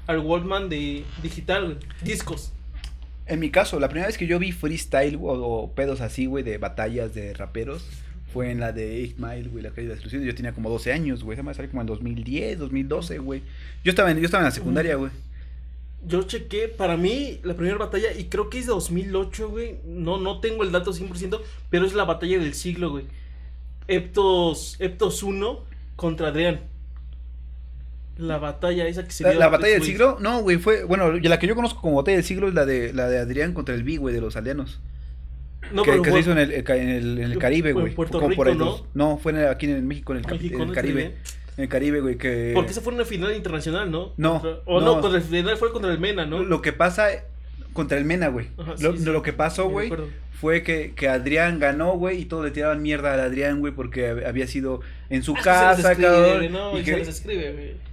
al 0.08 0.20
Walkman 0.20 0.68
de 0.70 1.04
digital, 1.22 1.66
güey? 1.66 1.78
Discos. 2.04 2.52
En 3.26 3.40
mi 3.40 3.52
caso, 3.52 3.80
la 3.80 3.88
primera 3.88 4.08
vez 4.08 4.18
que 4.18 4.28
yo 4.28 4.38
vi 4.38 4.52
freestyle 4.52 5.16
o, 5.16 5.28
o 5.32 5.72
pedos 5.72 6.02
así, 6.02 6.26
güey, 6.26 6.44
de 6.44 6.58
batallas 6.58 7.14
de 7.14 7.34
raperos, 7.34 7.86
fue 8.34 8.52
en 8.52 8.60
la 8.60 8.72
de 8.72 9.14
8 9.16 9.26
Mile, 9.26 9.50
güey, 9.50 9.64
la 9.64 9.70
calle 9.70 9.84
de 9.84 9.88
la 9.90 9.94
destrucción. 9.94 10.24
Yo 10.24 10.34
tenía 10.36 10.54
como 10.54 10.70
12 10.70 10.92
años, 10.92 11.24
güey. 11.24 11.36
Esa 11.36 11.44
me 11.44 11.54
salió 11.54 11.70
como 11.70 11.82
en 11.82 11.88
2010, 11.88 12.58
2012, 12.60 13.20
güey. 13.20 13.44
Yo 13.84 13.92
estaba 13.92 14.12
en, 14.12 14.18
yo 14.20 14.26
estaba 14.26 14.42
en 14.42 14.46
la 14.46 14.52
secundaria, 14.52 14.96
güey. 14.96 15.12
Yo 16.06 16.24
chequé, 16.24 16.68
para 16.68 16.98
mí, 16.98 17.40
la 17.44 17.54
primera 17.54 17.78
batalla, 17.78 18.12
y 18.18 18.26
creo 18.26 18.50
que 18.50 18.60
es 18.60 18.66
de 18.66 18.72
2008, 18.74 19.50
güey. 19.50 19.76
No, 19.86 20.18
no 20.18 20.40
tengo 20.42 20.64
el 20.64 20.72
dato 20.72 20.92
100%, 20.92 21.40
pero 21.70 21.86
es 21.86 21.94
la 21.94 22.04
batalla 22.04 22.40
del 22.40 22.54
siglo, 22.56 22.90
güey. 22.90 23.06
Eptos, 23.88 24.76
Eptos 24.80 25.24
1 25.24 25.60
contra 25.96 26.30
Adrián. 26.30 26.62
La 28.18 28.38
batalla 28.38 28.86
esa 28.88 29.06
que 29.06 29.12
se 29.12 29.24
La, 29.24 29.32
dio. 29.32 29.40
la 29.40 29.50
batalla 29.50 29.74
del 29.74 29.84
siglo, 29.84 30.18
no, 30.20 30.42
güey, 30.42 30.58
fue, 30.58 30.84
bueno, 30.84 31.12
la 31.14 31.40
que 31.40 31.48
yo 31.48 31.56
conozco 31.56 31.82
como 31.82 31.96
batalla 31.98 32.18
del 32.18 32.26
siglo 32.26 32.48
es 32.48 32.54
la 32.54 32.66
de 32.66 32.94
la 32.94 33.08
de 33.10 33.18
Adrián 33.20 33.54
contra 33.54 33.74
el 33.74 33.84
B, 33.84 33.98
güey, 33.98 34.14
de 34.14 34.22
los 34.22 34.36
aldeanos. 34.36 34.80
No, 35.72 35.84
que, 35.84 35.92
se 36.12 36.20
hizo 36.20 36.32
en 36.32 36.38
el, 36.40 36.52
en 36.52 36.90
el, 36.90 37.18
en 37.20 37.32
el 37.32 37.38
Caribe, 37.40 37.72
fue 37.72 37.82
en 37.82 37.86
güey. 37.86 37.96
Puerto 37.96 38.18
como 38.20 38.30
Rico, 38.30 38.46
¿no? 38.56 38.66
dos- 38.66 38.84
No, 38.94 39.18
fue 39.18 39.32
en 39.32 39.40
el- 39.40 39.48
aquí 39.48 39.66
en 39.68 39.88
México, 39.88 40.14
en 40.14 40.20
el, 40.20 40.26
cap- 40.26 40.34
México, 40.34 40.56
en 40.58 40.62
el 40.64 40.68
¿no? 40.68 40.74
Caribe. 40.74 41.16
En 41.58 41.64
el 41.64 41.70
Caribe, 41.70 42.02
güey, 42.02 42.18
que... 42.18 42.52
Porque 42.56 42.72
esa 42.72 42.82
fue 42.82 42.94
una 42.94 43.06
final 43.06 43.36
internacional, 43.36 43.90
¿no? 43.92 44.14
No, 44.18 44.42
Contra- 44.42 44.62
o 44.66 44.80
no, 44.82 44.96
no. 44.96 45.02
contra 45.02 45.20
el 45.20 45.24
final 45.26 45.58
fue 45.58 45.72
contra 45.72 45.92
el 45.92 46.00
Mena, 46.00 46.26
¿no? 46.26 46.44
Lo 46.44 46.62
que 46.62 46.74
pasa 46.74 47.10
contra 47.74 47.98
el 47.98 48.06
Mena, 48.06 48.28
güey. 48.30 48.48
Sí, 48.76 48.84
lo, 48.84 48.98
sí. 48.98 49.06
lo 49.06 49.22
que 49.22 49.34
pasó, 49.34 49.70
güey, 49.70 49.92
fue 50.40 50.64
que, 50.64 50.94
que 50.96 51.08
Adrián 51.08 51.60
ganó, 51.60 51.94
güey, 51.98 52.22
y 52.22 52.26
todos 52.26 52.44
le 52.44 52.52
tiraban 52.52 52.82
mierda 52.82 53.14
a 53.14 53.24
Adrián, 53.24 53.60
güey, 53.60 53.72
porque 53.74 54.12
hab- 54.12 54.28
había 54.28 54.48
sido 54.48 54.82
en 55.10 55.24
su 55.24 55.36
Ah, 55.38 55.42
casa, 55.44 55.96
cabrón. 55.96 56.52
No, 56.52 56.78
y 56.78 56.82
y 56.82 56.84
que- 56.84 56.92
se 56.92 56.98
les 56.98 57.08
escribe, 57.08 57.52
güey. 57.54 57.93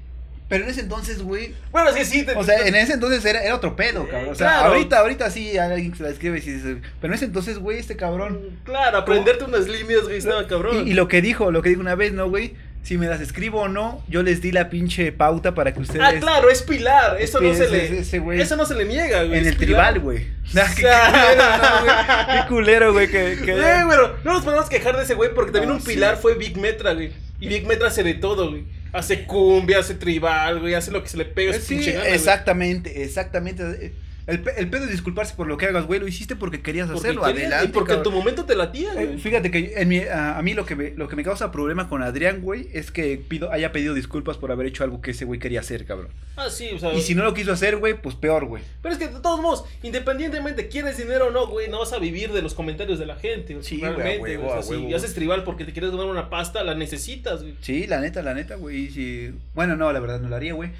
Pero 0.50 0.64
en 0.64 0.70
ese 0.70 0.80
entonces, 0.80 1.22
güey, 1.22 1.54
Bueno, 1.72 1.88
es 1.90 1.94
que 1.96 2.04
sí. 2.04 2.24
te- 2.24 2.32
o 2.34 2.44
sea, 2.44 2.66
en 2.66 2.74
ese 2.74 2.92
entonces 2.94 3.24
era, 3.24 3.42
era 3.42 3.54
otro 3.54 3.76
pedo, 3.76 4.06
cabrón. 4.06 4.30
O 4.32 4.34
sea, 4.34 4.48
Claro. 4.48 4.68
ahorita, 4.74 4.98
ahorita 4.98 5.30
sí 5.30 5.56
alguien 5.56 5.94
se 5.96 6.02
la 6.02 6.10
escribe 6.10 6.38
y 6.38 6.40
dice, 6.42 6.76
pero 7.00 7.12
en 7.12 7.16
ese 7.16 7.24
entonces, 7.26 7.58
güey, 7.58 7.78
este 7.78 7.96
cabrón. 7.96 8.58
Claro, 8.64 8.98
aprenderte 8.98 9.44
unas 9.44 9.66
líneas, 9.68 10.02
güey, 10.02 10.18
estaba 10.18 10.46
cabrón. 10.46 10.86
Y, 10.86 10.90
y 10.90 10.94
lo 10.94 11.08
que 11.08 11.22
dijo, 11.22 11.50
lo 11.52 11.62
que 11.62 11.70
dijo 11.70 11.80
una 11.80 11.94
vez, 11.94 12.12
¿no, 12.12 12.28
güey? 12.28 12.54
Si 12.82 12.96
me 12.96 13.06
las 13.06 13.20
escribo 13.20 13.60
o 13.60 13.68
no, 13.68 14.02
yo 14.08 14.22
les 14.22 14.40
di 14.40 14.52
la 14.52 14.70
pinche 14.70 15.12
pauta 15.12 15.54
para 15.54 15.72
que 15.74 15.80
ustedes. 15.80 16.00
Ah, 16.02 16.18
claro, 16.18 16.48
es 16.50 16.62
pilar. 16.62 17.20
Eso 17.20 17.40
no 17.40 17.54
se 17.54 17.68
le. 17.68 17.98
ese. 18.00 18.22
Eso 18.34 18.56
no 18.56 18.64
se 18.64 18.74
le 18.74 18.84
niega, 18.86 19.22
güey. 19.24 19.38
En 19.38 19.46
el 19.46 19.56
pilar. 19.56 19.92
tribal, 19.94 20.00
güey. 20.00 20.26
Nah, 20.54 20.64
qué, 20.74 20.82
qué 20.82 22.48
culero, 22.48 22.86
¿no, 22.86 22.92
güey? 22.94 23.10
Qué 23.10 23.36
Güey, 23.36 23.88
pero 23.88 24.16
no 24.24 24.32
nos 24.32 24.44
podemos 24.44 24.68
quejar 24.68 24.96
de 24.96 25.04
ese 25.04 25.14
güey 25.14 25.32
porque 25.34 25.52
también 25.52 25.68
No, 25.68 25.74
un 25.76 25.80
sí. 25.82 25.88
pilar 25.94 26.16
fue 26.16 26.34
Big 26.34 26.56
Metra, 26.56 26.94
güey. 26.94 27.12
Y 27.38 27.48
Big 27.48 27.66
Metra 27.66 27.88
hace 27.88 28.02
de 28.02 28.14
todo, 28.14 28.50
güey. 28.50 28.64
Hace 28.92 29.24
cumbia, 29.24 29.78
hace 29.78 29.94
tribal, 29.94 30.60
güey. 30.60 30.74
Hace 30.74 30.90
lo 30.90 31.02
que 31.02 31.08
se 31.08 31.16
le 31.16 31.24
pega. 31.26 31.52
Sí, 31.54 31.74
pinche 31.76 31.92
gana, 31.92 32.04
güey. 32.04 32.14
exactamente, 32.16 33.04
exactamente. 33.04 33.92
El, 34.26 34.40
pe- 34.40 34.52
el 34.58 34.68
pedo 34.70 34.84
es 34.84 34.90
disculparse 34.90 35.34
por 35.34 35.46
lo 35.46 35.56
que 35.56 35.66
hagas, 35.66 35.86
güey. 35.86 35.98
Lo 36.00 36.06
hiciste 36.08 36.36
porque 36.36 36.60
querías 36.62 36.86
Porque 36.88 37.00
hacerlo. 37.08 37.22
querías, 37.22 37.42
Adelante. 37.46 37.66
Y 37.70 37.72
porque 37.72 37.92
en 37.94 38.02
tu 38.02 38.10
momento 38.12 38.44
te 38.44 38.54
latía, 38.54 38.92
Eh, 38.94 39.06
güey. 39.06 39.18
Fíjate 39.18 39.50
que 39.50 39.74
en 39.76 39.88
mi- 39.88 39.98
a, 40.00 40.38
a 40.38 40.42
mí 40.42 40.54
lo 40.54 40.64
que, 40.66 40.76
me, 40.76 40.90
lo 40.90 41.08
que 41.08 41.16
me 41.16 41.24
causa 41.24 41.50
problema 41.50 41.88
con 41.88 42.02
Adrián, 42.02 42.40
güey, 42.42 42.68
es 42.72 42.90
que 42.90 43.16
pido, 43.28 43.50
haya 43.52 43.72
pedido 43.72 43.94
disculpas 43.94 44.36
por 44.36 44.52
haber 44.52 44.66
hecho 44.66 44.84
algo 44.84 45.00
que 45.00 45.10
ese 45.12 45.24
güey 45.24 45.40
quería 45.40 45.60
hacer, 45.60 45.84
cabrón. 45.86 46.08
Ah, 46.36 46.48
sí, 46.48 46.70
o 46.74 46.78
sea. 46.78 46.94
Y 46.94 47.02
si 47.02 47.14
no 47.14 47.24
lo 47.24 47.34
quiso 47.34 47.52
hacer, 47.52 47.76
güey, 47.76 47.94
pues 48.00 48.14
peor, 48.14 48.46
güey. 48.46 48.62
Pero 48.82 48.92
es 48.94 48.98
que 48.98 49.08
de 49.08 49.20
todos 49.20 49.40
modos, 49.40 49.64
independientemente 49.82 50.68
quieres 50.68 50.96
dinero 50.96 51.26
o 51.28 51.30
no, 51.30 51.46
güey, 51.48 51.68
no 51.68 51.80
vas 51.80 51.92
a 51.92 51.98
vivir 51.98 52.32
de 52.32 52.42
los 52.42 52.54
comentarios 52.54 52.98
de 52.98 53.06
la 53.06 53.16
gente. 53.16 53.54
güey, 53.54 53.64
Sí, 53.64 53.78
güey, 53.78 53.92
realmente, 53.94 54.18
güey, 54.18 54.36
o 54.36 54.62
sea, 54.62 54.70
huevo. 54.70 54.88
Si 54.88 54.94
haces 54.94 55.14
tribal 55.14 55.44
porque 55.44 55.64
te 55.64 55.72
quieres 55.72 55.90
ganar 55.90 56.06
una 56.06 56.30
pasta, 56.30 56.64
la 56.64 56.74
necesitas, 56.74 57.42
güey. 57.42 57.54
Sí, 57.60 57.86
la 57.86 58.00
neta, 58.00 58.22
la 58.22 58.34
neta, 58.34 58.54
güey. 58.56 58.88
Sí. 58.90 59.32
Bueno, 59.54 59.76
no, 59.76 59.92
la 59.92 60.00
verdad 60.00 60.20
no 60.20 60.28
lo 60.28 60.36
haría, 60.36 60.54
güey. 60.54 60.70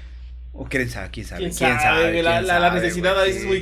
O 0.53 0.65
quién 0.67 0.89
sabe, 0.89 1.09
quién 1.11 1.25
sabe. 1.25 1.39
¿Quién 1.43 1.53
sabe? 1.53 2.21
La- 2.23 2.31
quién 2.39 2.47
la- 2.47 2.59
la 2.59 2.67
sabe, 2.69 2.81
necesidad 2.81 3.11
güey. 3.13 3.21
a 3.23 3.25
veces 3.25 3.41
es 3.41 3.47
muy 3.47 3.61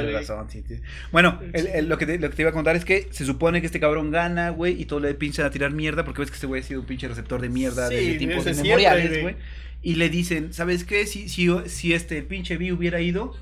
tienes 0.00 0.26
güey. 0.28 0.36
razón, 0.38 0.50
sí, 0.50 0.64
sí. 0.66 0.80
Bueno, 1.12 1.38
el- 1.52 1.66
el- 1.66 1.88
lo, 1.88 1.98
que 1.98 2.06
te, 2.06 2.18
lo 2.18 2.30
que 2.30 2.36
te 2.36 2.42
iba 2.42 2.50
a 2.50 2.54
contar 2.54 2.74
es 2.74 2.84
que 2.86 3.08
se 3.10 3.26
supone 3.26 3.60
que 3.60 3.66
este 3.66 3.80
cabrón 3.80 4.10
gana, 4.10 4.48
güey, 4.48 4.80
y 4.80 4.86
todo 4.86 5.00
le 5.00 5.12
pinchan 5.14 5.44
a 5.44 5.50
tirar 5.50 5.72
mierda, 5.72 6.04
porque 6.06 6.22
ves 6.22 6.30
que 6.30 6.36
este 6.36 6.46
güey 6.46 6.62
ha 6.62 6.64
sido 6.64 6.80
un 6.80 6.86
pinche 6.86 7.06
receptor 7.06 7.40
de 7.42 7.50
mierda 7.50 7.88
Sí, 7.88 7.94
desde 7.96 8.14
tiempos 8.14 8.44
desde 8.46 8.60
inmemoriales, 8.62 9.02
siempre, 9.10 9.22
güey. 9.22 9.36
Y 9.82 9.96
le 9.96 10.08
dicen, 10.08 10.52
¿sabes 10.54 10.84
qué? 10.84 11.06
Si, 11.06 11.28
si, 11.28 11.48
si 11.66 11.92
este 11.92 12.22
pinche 12.22 12.56
B 12.56 12.72
hubiera 12.72 13.00
ido. 13.00 13.36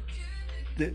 de- 0.76 0.94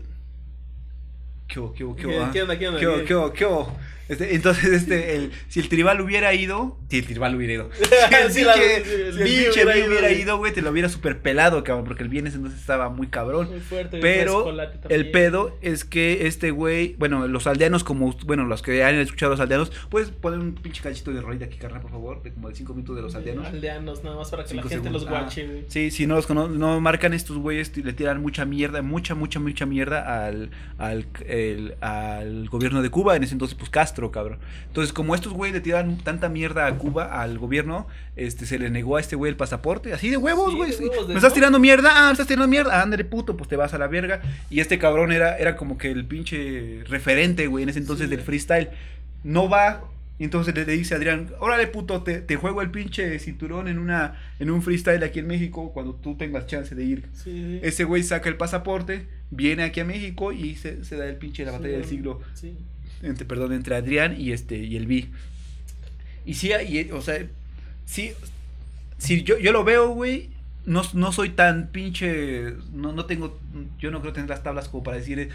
¿Qué 1.48 1.60
qué 1.76 1.84
qué 1.96 2.18
ah? 2.20 2.30
¿Qué 2.32 2.42
onda, 2.42 2.58
qué 2.58 2.68
onda? 2.68 2.80
¿Qué 2.80 3.04
qué 3.06 3.14
hubo, 3.14 3.32
qué 3.32 3.46
hubo? 3.46 3.78
Este, 4.08 4.34
entonces, 4.34 4.64
este, 4.72 5.16
el, 5.16 5.32
si 5.48 5.60
el 5.60 5.68
tribal 5.68 6.00
hubiera 6.00 6.32
ido, 6.32 6.78
si 6.88 6.98
el 6.98 7.06
tribal 7.06 7.34
hubiera 7.34 7.52
ido, 7.54 7.70
si 8.30 8.40
el 8.42 8.48
pinche, 9.24 9.64
hubiera 9.64 9.86
hubiera 9.88 10.08
güey. 10.08 10.20
ido, 10.22 10.38
güey, 10.38 10.52
te 10.52 10.62
lo 10.62 10.70
hubiera 10.70 10.88
super 10.88 11.20
pelado, 11.20 11.64
cabrón, 11.64 11.84
porque 11.86 12.02
el 12.02 12.08
viernes 12.08 12.34
entonces 12.34 12.60
estaba 12.60 12.88
muy 12.88 13.08
cabrón. 13.08 13.48
Muy 13.50 13.60
fuerte, 13.60 13.98
Pero 14.00 14.46
el 14.88 15.10
pedo 15.10 15.56
es 15.62 15.84
que 15.84 16.26
este 16.26 16.50
güey, 16.50 16.94
bueno, 16.98 17.26
los 17.28 17.46
aldeanos, 17.46 17.84
como, 17.84 18.12
bueno, 18.26 18.44
los 18.44 18.62
que 18.62 18.84
han 18.84 18.94
escuchado 18.96 19.32
a 19.32 19.34
los 19.34 19.40
aldeanos, 19.40 19.72
puedes 19.90 20.10
poner 20.10 20.38
un 20.38 20.54
pinche 20.54 20.82
cachito 20.82 21.12
de 21.12 21.20
rolita 21.20 21.46
aquí, 21.46 21.56
carnal, 21.58 21.80
por 21.82 21.90
favor, 21.90 22.22
de 22.22 22.32
como 22.32 22.48
de 22.48 22.54
5 22.54 22.74
minutos 22.74 22.96
de 22.96 23.02
los 23.02 23.14
aldeanos. 23.14 23.46
Aldeanos, 23.46 24.04
nada 24.04 24.16
más 24.16 24.30
para 24.30 24.44
que 24.44 24.50
Cinco 24.50 24.64
la 24.64 24.70
gente 24.70 24.88
segundos. 24.88 25.02
los 25.02 25.12
Ah, 25.12 25.20
guache, 25.22 25.46
güey. 25.46 25.64
Sí, 25.68 25.90
si 25.90 26.06
no 26.06 26.14
los 26.16 26.26
cono- 26.26 26.48
no 26.48 26.80
marcan 26.80 27.12
estos 27.14 27.36
güeyes, 27.38 27.76
le 27.76 27.92
tiran 27.92 28.20
mucha 28.20 28.44
mierda, 28.44 28.82
mucha, 28.82 29.14
mucha, 29.14 29.40
mucha 29.40 29.66
mierda 29.66 30.26
al, 30.26 30.50
al, 30.78 31.06
el- 31.26 31.74
al 31.80 32.48
gobierno 32.48 32.82
de 32.82 32.90
Cuba, 32.90 33.16
en 33.16 33.22
ese 33.24 33.32
entonces, 33.34 33.56
pues 33.56 33.70
Castro, 33.70 33.95
cabrón. 34.10 34.38
Entonces, 34.66 34.92
como 34.92 35.14
estos 35.14 35.32
güeyes 35.32 35.54
le 35.54 35.60
tiran 35.60 35.98
tanta 35.98 36.28
mierda 36.28 36.66
a 36.66 36.78
Cuba, 36.78 37.20
al 37.20 37.38
gobierno, 37.38 37.86
este, 38.14 38.46
se 38.46 38.58
le 38.58 38.70
negó 38.70 38.96
a 38.96 39.00
este 39.00 39.16
güey 39.16 39.30
el 39.30 39.36
pasaporte, 39.36 39.92
así 39.92 40.10
de 40.10 40.16
huevos, 40.16 40.54
güey. 40.54 40.72
sí. 40.72 40.84
Me 41.08 41.14
estás 41.14 41.30
no. 41.30 41.34
tirando 41.34 41.58
mierda, 41.58 41.90
ah, 41.94 42.06
me 42.06 42.12
estás 42.12 42.26
tirando 42.26 42.48
mierda, 42.48 42.82
ándale 42.82 43.04
puto, 43.04 43.36
pues 43.36 43.48
te 43.48 43.56
vas 43.56 43.74
a 43.74 43.78
la 43.78 43.88
verga. 43.88 44.20
Y 44.50 44.60
este 44.60 44.78
cabrón 44.78 45.12
era, 45.12 45.36
era 45.36 45.56
como 45.56 45.78
que 45.78 45.90
el 45.90 46.04
pinche 46.04 46.82
referente, 46.86 47.46
güey, 47.46 47.64
en 47.64 47.70
ese 47.70 47.78
entonces 47.78 48.08
Sí, 48.08 48.10
del 48.10 48.20
freestyle. 48.20 48.68
No 49.24 49.48
va, 49.48 49.82
y 50.18 50.24
entonces 50.24 50.54
le, 50.54 50.64
dice 50.64 50.94
a 50.94 50.96
Adrián, 50.96 51.30
órale 51.40 51.66
puto, 51.66 52.02
te, 52.02 52.20
te 52.20 52.36
juego 52.36 52.62
el 52.62 52.70
pinche 52.70 53.18
cinturón 53.18 53.68
en 53.68 53.78
una 53.78 54.18
en 54.38 54.50
un 54.50 54.62
freestyle 54.62 55.02
aquí 55.02 55.18
en 55.18 55.26
México 55.26 55.72
cuando 55.72 55.94
tú 55.94 56.16
tengas 56.16 56.46
chance 56.46 56.74
de 56.74 56.84
ir. 56.84 57.06
Sí. 57.12 57.60
Ese 57.62 57.84
güey 57.84 58.02
saca 58.02 58.28
el 58.28 58.36
pasaporte, 58.36 59.06
viene 59.30 59.64
aquí 59.64 59.80
a 59.80 59.84
México 59.84 60.32
y 60.32 60.54
se, 60.54 60.84
se 60.84 60.96
da 60.96 61.06
el 61.06 61.16
pinche 61.16 61.44
la 61.44 61.52
batalla 61.52 61.76
del 61.76 61.84
siglo, 61.84 62.20
Sí. 62.34 62.56
Entre, 63.02 63.24
perdón, 63.24 63.52
entre 63.52 63.76
Adrián 63.76 64.20
y 64.20 64.32
este 64.32 64.58
y 64.58 64.76
el 64.76 64.86
B. 64.86 65.08
Y 66.24 66.34
sí, 66.34 66.50
y, 66.68 66.90
o 66.90 67.00
sea, 67.02 67.24
sí, 67.84 68.12
si 68.98 69.22
yo, 69.22 69.38
yo 69.38 69.52
lo 69.52 69.64
veo, 69.64 69.90
güey, 69.90 70.30
no, 70.64 70.82
no 70.94 71.12
soy 71.12 71.30
tan 71.30 71.68
pinche, 71.68 72.54
no, 72.72 72.92
no 72.92 73.06
tengo, 73.06 73.38
yo 73.78 73.90
no 73.90 74.00
creo 74.00 74.12
tener 74.12 74.28
las 74.28 74.42
tablas 74.42 74.68
como 74.68 74.82
para 74.82 74.96
decir 74.96 75.30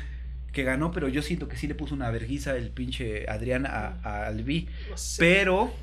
que 0.51 0.63
ganó, 0.63 0.91
pero 0.91 1.07
yo 1.07 1.21
siento 1.21 1.47
que 1.47 1.55
sí 1.55 1.67
le 1.67 1.75
puso 1.75 1.95
una 1.95 2.11
verguiza 2.11 2.55
el 2.57 2.69
pinche 2.69 3.29
Adrián 3.29 3.65
a, 3.65 3.97
a-. 4.03 4.31
No 4.31 4.97
sé. 4.97 5.15
Pero, 5.19 5.73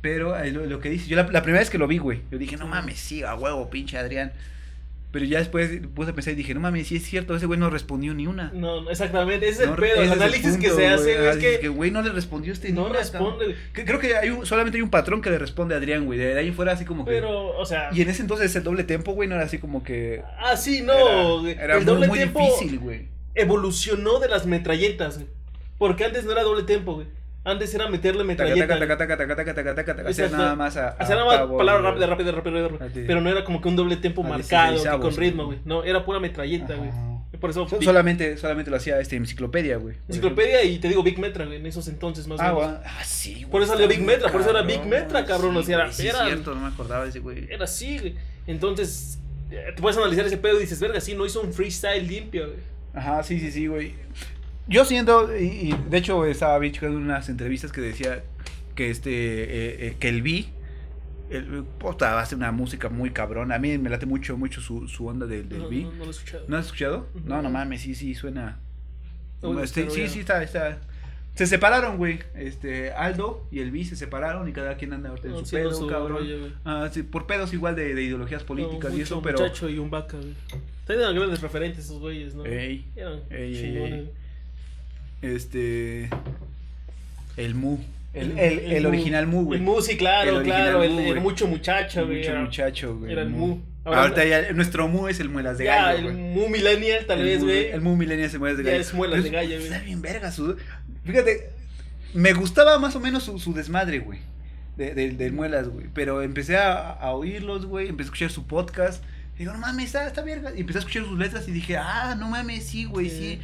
pero 0.00 0.38
eh, 0.38 0.52
lo, 0.52 0.64
lo 0.66 0.78
que 0.78 0.90
dice, 0.90 1.08
yo 1.08 1.16
la, 1.16 1.24
la 1.24 1.42
primera 1.42 1.60
vez 1.60 1.70
que 1.70 1.78
lo 1.78 1.88
vi, 1.88 1.98
güey, 1.98 2.20
yo 2.30 2.38
dije, 2.38 2.56
no 2.56 2.68
mames, 2.68 2.98
sí, 2.98 3.24
a 3.24 3.34
huevo, 3.34 3.68
pinche 3.68 3.98
Adrián. 3.98 4.32
Pero 5.12 5.26
ya 5.26 5.38
después 5.40 5.70
puse 5.94 6.10
a 6.10 6.14
pensar 6.14 6.32
y 6.32 6.36
dije, 6.36 6.54
no 6.54 6.60
mames, 6.60 6.86
sí 6.88 6.96
es 6.96 7.04
cierto, 7.04 7.36
ese 7.36 7.44
güey 7.44 7.60
no 7.60 7.68
respondió 7.68 8.14
ni 8.14 8.26
una. 8.26 8.50
No, 8.54 8.88
exactamente, 8.90 9.46
ese 9.46 9.64
es 9.64 9.68
No, 9.68 9.74
el 9.74 9.80
pedo, 9.80 10.02
el 10.02 10.10
análisis 10.12 10.56
que 10.56 10.70
se 10.70 10.88
hace, 10.88 11.16
güey, 11.18 11.28
es 11.28 11.36
Dices 11.36 11.58
que 11.60 11.68
güey 11.68 11.90
no 11.90 12.00
le 12.00 12.10
respondió 12.12 12.50
este 12.52 12.72
no 12.72 12.88
responde, 12.88 13.44
güey. 13.44 13.56
cabrón. 13.72 13.86
Creo 13.86 13.98
que 14.00 14.16
hay 14.16 14.30
un- 14.30 14.46
solamente 14.46 14.78
hay 14.78 14.82
un 14.82 14.88
patrón 14.88 15.20
que 15.20 15.28
le 15.28 15.38
responde 15.38 15.74
a 15.74 15.78
Adrián, 15.78 16.06
güey. 16.06 16.18
De 16.18 16.38
ahí 16.38 16.50
fuera 16.50 16.72
así 16.72 16.86
como 16.86 17.04
que. 17.04 17.10
Pero, 17.10 17.48
o 17.58 17.66
sea, 17.66 17.90
Y 17.92 18.00
en 18.00 18.08
ese 18.08 18.22
entonces 18.22 18.56
el 18.56 18.62
doble 18.62 18.84
tempo, 18.84 19.12
güey, 19.12 19.28
no 19.28 19.34
era 19.34 19.44
así 19.44 19.58
como 19.58 19.84
que. 19.84 20.22
ah, 20.38 20.56
sí, 20.56 20.80
no. 20.80 21.46
Era, 21.46 21.62
era 21.64 21.74
el 21.76 21.84
muy, 21.84 21.94
doble 21.94 22.08
muy 22.08 22.16
tiempo 22.18 22.40
difícil, 22.40 22.78
güey. 22.78 23.08
evolucionó 23.34 24.18
de 24.18 24.28
las 24.28 24.46
metralletas, 24.46 25.16
güey. 25.18 25.28
Porque 25.76 26.04
antes 26.04 26.24
no 26.24 26.32
era 26.32 26.42
doble 26.42 26.62
tiempo, 26.62 26.94
güey. 26.94 27.06
Antes 27.44 27.74
era 27.74 27.88
meterle 27.88 28.22
metralleta. 28.22 28.74
Hacer 30.08 30.30
nada 30.32 30.54
más 30.54 30.76
a. 30.76 30.88
Hacer 30.90 31.16
nada 31.16 31.46
más 31.46 31.82
rápidas, 31.82 32.08
rápidas, 32.08 32.34
rápidas. 32.34 32.72
Así. 32.80 33.04
Pero 33.06 33.20
no 33.20 33.28
era 33.30 33.44
como 33.44 33.60
que 33.60 33.68
un 33.68 33.76
doble 33.76 33.96
tiempo 33.96 34.24
A 34.24 34.28
marcado, 34.28 34.74
que 34.74 34.88
16avos, 34.88 35.00
con 35.00 35.16
ritmo, 35.16 35.46
güey. 35.46 35.58
No, 35.64 35.82
era 35.84 36.04
pura 36.04 36.20
metralleta, 36.20 36.74
güey. 36.74 36.90
Por 37.40 37.50
eso, 37.50 37.66
solamente, 37.80 38.36
solamente 38.36 38.70
lo 38.70 38.76
hacía 38.76 39.00
este 39.00 39.16
enciclopedia, 39.16 39.76
güey. 39.76 39.96
enciclopedia 40.06 40.62
y 40.62 40.78
te 40.78 40.86
digo 40.86 41.02
Big 41.02 41.18
Metra, 41.18 41.44
güey, 41.44 41.56
en 41.56 41.66
esos 41.66 41.88
entonces 41.88 42.28
más 42.28 42.38
o. 42.38 42.42
Ah, 42.42 42.52
menos. 42.52 42.80
ah, 42.84 43.04
sí, 43.04 43.34
güey. 43.34 43.46
Por 43.46 43.62
eso 43.62 43.72
salió 43.72 43.88
Big 43.88 44.00
Metra, 44.02 44.30
por 44.30 44.42
eso 44.42 44.50
era 44.50 44.62
Big 44.62 44.84
Metra, 44.84 45.24
cabrón, 45.24 45.56
o 45.56 45.62
sea, 45.64 45.76
era- 45.78 45.92
sí, 45.92 46.02
cierto, 46.08 46.54
no 46.54 46.60
me 46.60 46.68
acordaba 46.68 47.02
de 47.02 47.10
ese 47.10 47.18
güey. 47.18 47.48
Era 47.50 47.64
así, 47.64 47.98
güey. 47.98 48.14
Entonces, 48.46 49.18
eh, 49.50 49.72
te 49.74 49.82
puedes 49.82 49.96
analizar 49.98 50.24
ese 50.24 50.36
pedo 50.36 50.58
y 50.58 50.60
dices, 50.60 50.78
verga, 50.78 51.00
sí, 51.00 51.14
no 51.14 51.26
hizo 51.26 51.40
un 51.40 51.52
freestyle 51.52 52.06
limpio, 52.06 52.46
güey. 52.46 52.58
Ajá, 52.94 53.22
sí, 53.24 53.40
sí, 53.40 53.50
sí, 53.50 53.66
güey. 53.66 53.94
Yo 54.68 54.84
siento, 54.84 55.36
y, 55.36 55.44
y 55.44 55.74
de 55.90 55.98
hecho 55.98 56.24
estaba 56.24 56.60
checando 56.70 56.96
unas 56.96 57.28
entrevistas 57.28 57.72
que 57.72 57.80
decía 57.80 58.22
que 58.74 58.90
este, 58.90 59.10
eh, 59.10 59.86
eh, 59.88 59.96
que 59.98 60.08
el 60.08 60.22
B, 60.22 60.46
el, 61.30 61.64
puta, 61.78 62.18
hace 62.20 62.34
una 62.36 62.52
música 62.52 62.88
muy 62.88 63.10
cabrón. 63.10 63.52
A 63.52 63.58
mí 63.58 63.76
me 63.78 63.90
late 63.90 64.06
mucho, 64.06 64.36
mucho 64.36 64.60
su, 64.60 64.86
su 64.88 65.06
onda 65.06 65.26
del, 65.26 65.48
del 65.48 65.60
No, 65.62 65.68
B. 65.68 65.76
no, 65.82 65.92
no 65.92 65.98
lo 65.98 66.04
he 66.06 66.10
escuchado. 66.10 66.44
¿No 66.48 66.56
has 66.56 66.66
escuchado? 66.66 67.08
No, 67.24 67.42
no 67.42 67.50
mames, 67.50 67.80
sí, 67.82 67.94
sí, 67.94 68.14
suena. 68.14 68.60
No, 69.42 69.60
Este, 69.60 69.90
sí, 69.90 70.08
sí, 70.08 70.20
está, 70.20 70.42
está. 70.42 70.78
Se 71.34 71.46
separaron, 71.46 71.96
güey. 71.96 72.20
Este, 72.34 72.92
Aldo 72.92 73.48
y 73.50 73.60
el 73.60 73.70
B 73.72 73.84
se 73.84 73.96
separaron 73.96 74.48
y 74.48 74.52
cada 74.52 74.76
quien 74.76 74.92
anda 74.92 75.08
ahorita 75.08 75.28
en 75.28 75.38
su 75.38 75.46
sí, 75.46 75.56
pedo, 75.56 75.72
su 75.72 75.86
cabrón. 75.86 76.18
rollo. 76.18 76.48
Ah, 76.64 76.88
sí, 76.92 77.02
por 77.02 77.26
pedos 77.26 77.52
igual 77.54 77.74
de, 77.74 77.94
de 77.94 78.02
ideologías 78.02 78.44
políticas 78.44 78.94
y 78.94 79.00
eso, 79.00 79.20
pero. 79.22 79.38
muchacho 79.38 79.68
y 79.68 79.78
un 79.78 79.90
vaca, 79.90 80.18
güey. 80.18 80.34
Tenían 80.86 81.14
grandes 81.14 81.40
referentes 81.40 81.86
esos 81.86 81.98
güeyes, 82.00 82.34
¿no? 82.34 82.44
Ey, 82.44 82.86
Eran 82.94 83.20
ey, 83.30 83.54
ey, 83.56 83.62
chingones. 83.62 83.92
ey. 83.94 84.12
Este. 85.22 86.10
El 87.36 87.54
Mu. 87.54 87.78
El, 88.14 88.32
El- 88.32 88.38
el, 88.38 88.58
el 88.58 88.72
el 88.72 88.86
original 88.86 89.26
Mu, 89.26 89.44
güey. 89.44 89.58
El 89.60 89.64
Mu, 89.64 89.80
sí, 89.80 89.96
claro, 89.96 90.38
El 90.40 90.44
claro. 90.44 90.82
El, 90.82 90.90
Mu, 90.92 91.00
el 91.00 91.20
mucho 91.20 91.46
muchacho, 91.46 92.04
güey. 92.06 92.18
Mucho 92.18 92.36
muchacho, 92.36 92.98
güey. 92.98 93.12
Era 93.12 93.22
el 93.22 93.30
Mu. 93.30 93.58
Ahorita 93.84 94.20
Ahora- 94.22 94.24
ya, 94.48 94.52
nuestro 94.52 94.86
Mu 94.86 95.08
es 95.08 95.18
el 95.18 95.28
Muelas 95.28 95.58
de 95.58 95.64
Ya, 95.64 95.86
Gallo, 95.86 96.10
el 96.10 96.14
güey. 96.16 96.16
Mu 96.34 96.48
millennial, 96.48 97.06
tal 97.06 97.20
El 97.20 97.24
vez, 97.26 97.42
güey. 97.42 97.66
El 97.70 97.80
Mu 97.80 97.96
Millennial 97.96 98.30
se 98.30 98.38
muelas 98.38 98.58
de 98.58 98.64
Ya 98.64 98.70
gallo. 98.72 98.82
es 98.82 98.94
muelas 98.94 99.24
de 99.24 99.30
gallo, 99.30 99.54
güey. 99.56 99.64
Está 99.64 99.78
bien 99.80 100.02
verga 100.02 100.30
su... 100.30 100.56
Fíjate, 101.04 101.50
me 102.14 102.32
gustaba 102.34 102.78
más 102.78 102.94
o 102.94 103.00
menos 103.00 103.24
su, 103.24 103.38
su 103.40 103.54
desmadre, 103.54 103.98
güey. 104.00 104.20
De, 104.76 104.94
de- 104.94 105.10
del 105.12 105.32
Muelas, 105.32 105.68
güey. 105.68 105.86
Pero 105.92 106.22
empecé 106.22 106.56
a, 106.58 106.90
a 106.92 107.10
oírlos, 107.12 107.66
güey. 107.66 107.88
Empecé 107.88 108.06
a 108.06 108.10
escuchar 108.10 108.30
su 108.30 108.46
podcast. 108.46 109.02
Y 109.36 109.40
digo, 109.40 109.52
no 109.52 109.58
mames, 109.58 109.86
está, 109.86 110.06
está 110.06 110.22
verga. 110.22 110.52
Y 110.56 110.60
empecé 110.60 110.78
a 110.78 110.80
escuchar 110.80 111.04
sus 111.04 111.18
letras 111.18 111.48
y 111.48 111.50
dije, 111.50 111.76
ah, 111.76 112.14
no 112.18 112.28
mames, 112.28 112.64
sí, 112.64 112.84
güey, 112.84 113.08
sí. 113.10 113.16
Sí. 113.16 113.40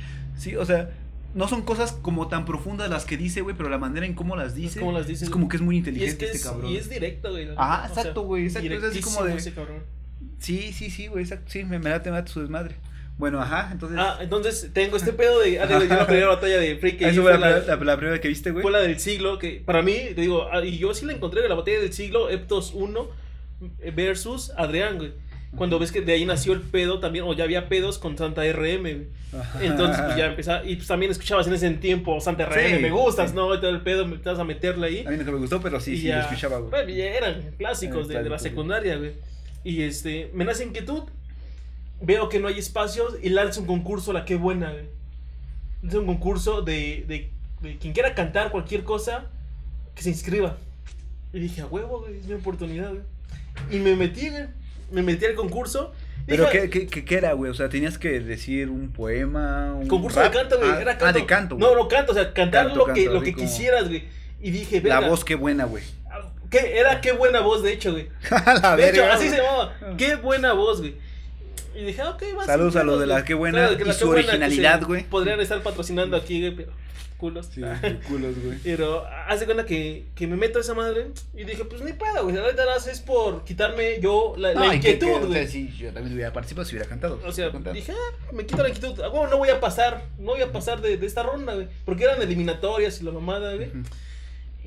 Sí, 0.50 0.56
o 0.56 0.64
sea, 0.64 0.90
no 1.34 1.46
son 1.48 1.62
cosas 1.62 1.92
como 1.92 2.28
tan 2.28 2.44
profundas 2.44 2.88
las 2.90 3.04
que 3.04 3.16
dice, 3.16 3.42
güey, 3.42 3.54
pero 3.56 3.68
la 3.68 3.78
manera 3.78 4.06
en 4.06 4.14
cómo 4.14 4.34
las 4.36 4.54
dice, 4.54 4.80
cómo 4.80 4.92
las 4.92 5.06
dice, 5.06 5.24
es 5.26 5.30
como 5.30 5.48
que 5.48 5.56
es 5.56 5.62
muy 5.62 5.76
es 5.76 5.80
inteligente 5.80 6.16
que 6.18 6.24
este 6.26 6.36
es, 6.38 6.44
cabrón. 6.44 6.70
y 6.70 6.76
es 6.76 6.88
directa, 6.88 7.28
güey. 7.30 7.48
Ajá, 7.56 7.88
sea, 7.88 8.02
exacto, 8.02 8.22
güey, 8.22 8.44
exacto, 8.46 8.72
es 8.72 8.84
así 8.84 9.00
como 9.00 9.22
de- 9.24 9.30
directísimo 9.30 9.36
ese 9.38 9.52
cabrón. 9.52 9.82
Sí, 10.38 10.72
sí, 10.72 10.90
sí, 10.90 11.06
güey, 11.08 11.22
exacto, 11.24 11.50
sí, 11.50 11.64
me, 11.64 11.78
me 11.78 11.90
late, 11.90 12.10
me 12.10 12.16
late 12.16 12.30
su 12.32 12.40
desmadre. 12.40 12.76
Bueno, 13.18 13.40
ajá, 13.40 13.70
entonces... 13.72 13.98
Ah, 14.00 14.18
entonces 14.20 14.70
tengo 14.72 14.96
este 14.96 15.12
pedo 15.12 15.40
de. 15.40 15.58
Ah, 15.60 15.66
digo, 15.66 15.80
yo 15.82 15.88
la 15.88 16.06
primera 16.06 16.28
batalla 16.28 16.56
de 16.58 16.76
Free 16.76 16.96
que 16.96 17.06
¿Eso 17.06 17.14
yo 17.16 17.22
fue 17.22 17.32
la, 17.36 17.38
la, 17.50 17.58
la- 17.58 17.76
la 17.76 17.96
primera 17.96 18.20
que 18.20 18.28
viste, 18.28 18.52
güey? 18.52 18.62
fue 18.62 18.70
la 18.70 18.78
del 18.78 19.00
siglo. 19.00 19.38
Que 19.40 19.60
para 19.64 19.82
mí, 19.82 19.94
te 20.14 20.20
digo, 20.20 20.46
ah, 20.52 20.64
y 20.64 20.78
yo 20.78 20.94
sí 20.94 21.04
la 21.04 21.12
encontré 21.14 21.42
de 21.42 21.48
la 21.48 21.56
batalla 21.56 21.80
del 21.80 21.92
siglo, 21.92 22.30
Eptos 22.30 22.72
1 22.74 23.08
versus 23.94 24.52
Adrián, 24.56 24.98
güey. 24.98 25.12
Cuando 25.56 25.78
ves 25.78 25.92
que 25.92 26.02
de 26.02 26.12
ahí 26.12 26.24
nació 26.26 26.52
el 26.52 26.60
pedo 26.60 27.00
también, 27.00 27.24
o 27.24 27.32
ya 27.32 27.44
había 27.44 27.68
pedos 27.68 27.98
con 27.98 28.18
Santa 28.18 28.42
RM, 28.42 28.82
güey. 28.82 29.06
Entonces, 29.62 30.00
pues 30.04 30.16
ya 30.16 30.26
empezaba. 30.26 30.64
Y 30.64 30.76
pues 30.76 30.88
también 30.88 31.10
escuchabas 31.10 31.46
en 31.46 31.54
ese 31.54 31.70
tiempo 31.70 32.20
Santa 32.20 32.44
RM, 32.46 32.76
Sí, 32.76 32.82
me 32.82 32.90
gustas, 32.90 33.30
sí. 33.30 33.36
¿no? 33.36 33.54
Y 33.54 33.58
todo 33.58 33.70
el 33.70 33.80
pedo, 33.80 34.06
me 34.06 34.16
estás 34.16 34.38
a 34.38 34.44
meterle 34.44 34.86
ahí. 34.86 35.04
A 35.06 35.10
mí 35.10 35.16
nunca 35.16 35.30
me 35.32 35.38
gustó, 35.38 35.60
pero 35.60 35.80
sí, 35.80 35.94
y 35.94 35.98
sí, 35.98 36.06
ya, 36.08 36.16
lo 36.16 36.22
escuchaba, 36.24 36.58
güey. 36.58 36.70
pues, 36.70 36.96
ya 36.96 37.04
eran 37.06 37.54
clásicos 37.56 38.08
de, 38.08 38.22
de 38.22 38.28
la 38.28 38.38
secundaria, 38.38 38.96
güey. 38.96 39.12
Y 39.64 39.82
este, 39.82 40.30
me 40.34 40.44
nace 40.44 40.64
inquietud. 40.64 41.04
Veo 42.00 42.28
que 42.28 42.38
no 42.38 42.48
hay 42.48 42.58
espacios 42.58 43.14
y 43.22 43.30
lanzo 43.30 43.62
un 43.62 43.66
concurso, 43.66 44.12
la 44.12 44.24
que 44.24 44.36
buena, 44.36 44.70
güey. 44.70 44.84
Lanzo 45.82 46.00
un 46.00 46.06
concurso 46.06 46.62
de, 46.62 47.04
de, 47.08 47.30
de 47.62 47.78
quien 47.78 47.92
quiera 47.92 48.14
cantar 48.14 48.50
cualquier 48.50 48.84
cosa, 48.84 49.24
que 49.94 50.02
se 50.02 50.10
inscriba. 50.10 50.56
Y 51.32 51.40
dije, 51.40 51.62
a 51.62 51.66
huevo, 51.66 52.00
güey, 52.00 52.18
es 52.18 52.26
mi 52.26 52.34
oportunidad, 52.34 52.90
güey. 52.90 53.02
Y 53.70 53.78
me 53.82 53.96
metí, 53.96 54.28
güey. 54.28 54.44
Me 54.90 55.02
metí 55.02 55.24
al 55.26 55.34
concurso. 55.34 55.92
¿Pero 56.26 56.44
Dije, 56.44 56.68
qué, 56.68 56.86
qué, 56.86 57.04
qué, 57.06 57.14
era, 57.16 57.32
güey? 57.32 57.50
O 57.50 57.54
sea, 57.54 57.70
tenías 57.70 57.96
que 57.96 58.20
decir 58.20 58.68
un 58.68 58.92
poema, 58.92 59.72
un 59.72 59.88
Concurso 59.88 60.20
rap? 60.20 60.30
de 60.30 60.38
canto, 60.38 60.58
güey. 60.58 60.70
Ah, 60.70 60.80
era 60.80 60.98
ah, 61.00 61.12
de 61.12 61.24
canto, 61.24 61.56
güey. 61.56 61.70
No, 61.70 61.74
no 61.76 61.88
canto, 61.88 62.12
o 62.12 62.14
sea, 62.14 62.34
cantar 62.34 62.66
Canto, 62.66 62.86
lo 62.86 62.92
que, 62.92 63.06
lo 63.06 63.16
así 63.16 63.24
que 63.24 63.32
como- 63.32 63.46
quisieras, 63.46 63.88
güey. 63.88 64.04
Y 64.40 64.50
dije, 64.50 64.82
La 64.82 64.96
verga, 64.96 65.08
voz, 65.08 65.24
qué 65.24 65.34
buena, 65.36 65.64
güey. 65.64 65.82
¿qué? 66.50 66.78
Era 66.78 67.00
qué 67.00 67.12
buena 67.12 67.40
voz, 67.40 67.62
de 67.62 67.72
hecho, 67.72 67.92
güey. 67.92 68.08
la 68.30 68.76
De 68.76 68.90
hecho, 68.90 69.00
verga, 69.00 69.14
así 69.14 69.28
güey. 69.28 69.36
se 69.38 69.42
llamaba. 69.42 69.74
Qué 69.96 70.16
buena 70.16 70.52
voz, 70.52 70.80
güey. 70.80 70.96
Y 71.74 71.84
dije, 71.84 72.02
ah, 72.02 72.10
ok, 72.10 72.22
va. 72.38 72.44
Saludos 72.44 72.76
a 72.76 72.84
los 72.84 73.00
de 73.00 73.06
la. 73.06 73.24
Qué 73.24 73.34
Buena 73.34 73.68
Claro, 73.68 73.82
y 73.82 73.84
la 73.84 73.92
su 73.94 74.06
Buena, 74.06 74.22
originalidad, 74.28 74.82
güey. 74.82 75.04
Podrían 75.04 75.40
estar 75.40 75.62
patrocinando 75.62 76.16
aquí, 76.16 76.40
güey, 76.40 76.54
pero 76.54 76.72
culos. 77.18 77.50
Sí, 77.52 77.60
culos, 78.08 78.34
güey. 78.42 78.58
Pero 78.64 79.04
hace 79.26 79.44
cuenta 79.44 79.66
que, 79.66 80.06
que 80.14 80.26
me 80.26 80.36
meto 80.36 80.58
a 80.58 80.62
esa 80.62 80.72
madre 80.74 81.08
y 81.34 81.44
dije, 81.44 81.64
pues 81.66 81.82
ni 81.82 81.92
pedo, 81.92 82.22
güey. 82.22 82.34
La 82.34 82.42
verdad 82.42 82.76
es 82.88 83.00
por 83.00 83.44
quitarme 83.44 84.00
yo 84.00 84.34
la, 84.38 84.54
la 84.54 84.60
No, 84.60 84.72
inquietud, 84.74 85.08
o 85.08 85.18
sea, 85.18 85.26
güey. 85.26 85.48
sí, 85.48 85.68
yo 85.76 85.92
también 85.92 86.14
hubiera 86.14 86.32
participado 86.32 86.64
si 86.66 86.74
hubiera 86.76 86.88
cantado. 86.88 87.20
O 87.26 87.32
sea, 87.32 87.50
Cantado. 87.52 87.74
dije, 87.74 87.92
ah, 87.92 88.32
me 88.32 88.46
quito 88.46 88.62
la 88.62 88.70
inquietud. 88.70 88.98
Ah, 89.02 89.08
bueno, 89.08 89.28
no 89.28 89.36
voy 89.38 89.50
a 89.50 89.60
pasar, 89.60 90.06
no 90.18 90.32
voy 90.32 90.40
a 90.42 90.50
pasar 90.52 90.80
de, 90.80 90.96
de 90.96 91.06
esta 91.06 91.22
ronda, 91.22 91.54
güey. 91.54 91.68
Porque 91.84 92.04
eran 92.04 92.22
eliminatorias 92.22 93.00
y 93.00 93.04
la 93.04 93.10
mamada, 93.10 93.54
güey. 93.54 93.70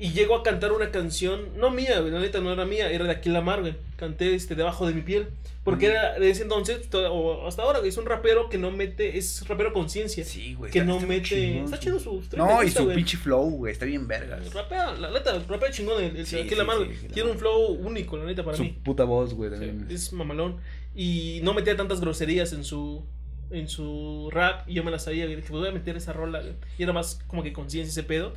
Y 0.04 0.12
llego 0.12 0.34
a 0.34 0.42
cantar 0.42 0.72
una 0.72 0.90
canción, 0.90 1.56
no 1.56 1.70
mía, 1.70 2.00
güey, 2.00 2.10
la 2.12 2.18
neta 2.18 2.40
no 2.40 2.52
era 2.52 2.64
mía, 2.64 2.90
era 2.90 3.04
de 3.04 3.12
Aquila 3.12 3.40
Mar, 3.40 3.60
güey. 3.60 3.74
Canté 3.96 4.34
este 4.34 4.54
debajo 4.56 4.86
de 4.86 4.94
mi 4.94 5.02
piel. 5.02 5.28
Porque 5.62 5.86
Ujú. 5.86 5.94
era 5.94 6.18
de 6.18 6.28
ese 6.28 6.42
entonces, 6.42 6.90
to- 6.90 7.12
o 7.14 7.46
hasta 7.46 7.62
ahora, 7.62 7.78
güey, 7.78 7.90
es 7.90 7.96
un 7.96 8.04
rapero 8.06 8.48
que 8.48 8.58
no 8.58 8.72
mete, 8.72 9.16
es 9.16 9.46
rapero 9.46 9.72
conciencia. 9.72 10.24
Sí, 10.24 10.54
güey. 10.54 10.72
que 10.72 10.80
está- 10.80 10.88
no 10.90 10.96
está 10.96 11.06
mete. 11.06 11.22
chingón, 11.28 11.64
está 11.66 11.78
chido 11.78 12.00
su. 12.00 12.14
me 12.32 12.36
No, 12.38 12.62
y 12.62 12.64
gusta, 12.64 12.80
su 12.80 12.84
güey. 12.86 12.96
pinche 12.96 13.16
flow, 13.16 13.48
güey. 13.50 13.72
Está 13.72 13.84
bien 13.86 14.08
verga. 14.08 14.40
Rapea, 14.52 14.92
la 14.94 15.10
neta, 15.12 15.38
rapea 15.48 15.70
chingón. 15.70 16.02
El, 16.02 16.16
el 16.16 16.26
Sí, 16.26 16.36
Aquila 16.40 16.62
sí, 16.62 16.66
Mar, 16.66 16.76
sí, 16.80 16.84
güey. 16.84 17.12
Tiene 17.14 17.30
un 17.30 17.38
flow 17.38 17.66
único, 17.74 18.16
la 18.16 18.24
neta, 18.24 18.42
para 18.42 18.56
Su 18.56 18.64
mí. 18.64 18.76
puta 18.84 19.04
voz, 19.04 19.34
güey. 19.34 19.50
También. 19.50 19.86
es 19.88 20.12
mamalón. 20.12 20.56
Y 20.96 21.38
no 21.44 21.54
metía 21.54 21.76
tantas 21.76 22.00
groserías 22.00 22.52
en 22.52 22.64
su 22.64 23.04
en 23.52 23.68
su 23.68 24.30
rap 24.32 24.66
y 24.68 24.74
yo 24.74 24.82
me 24.82 24.90
las 24.90 25.04
sabía 25.04 25.26
y 25.26 25.28
dije, 25.36 25.42
pues 25.48 25.60
voy 25.60 25.68
a 25.68 25.72
meter 25.72 25.94
esa 25.96 26.12
rola, 26.14 26.40
güey. 26.40 26.54
Y 26.78 26.82
era 26.82 26.92
más 26.92 27.20
como 27.28 27.42
que 27.44 27.52
conciencia 27.52 27.90
ese 27.92 28.02
pedo. 28.02 28.32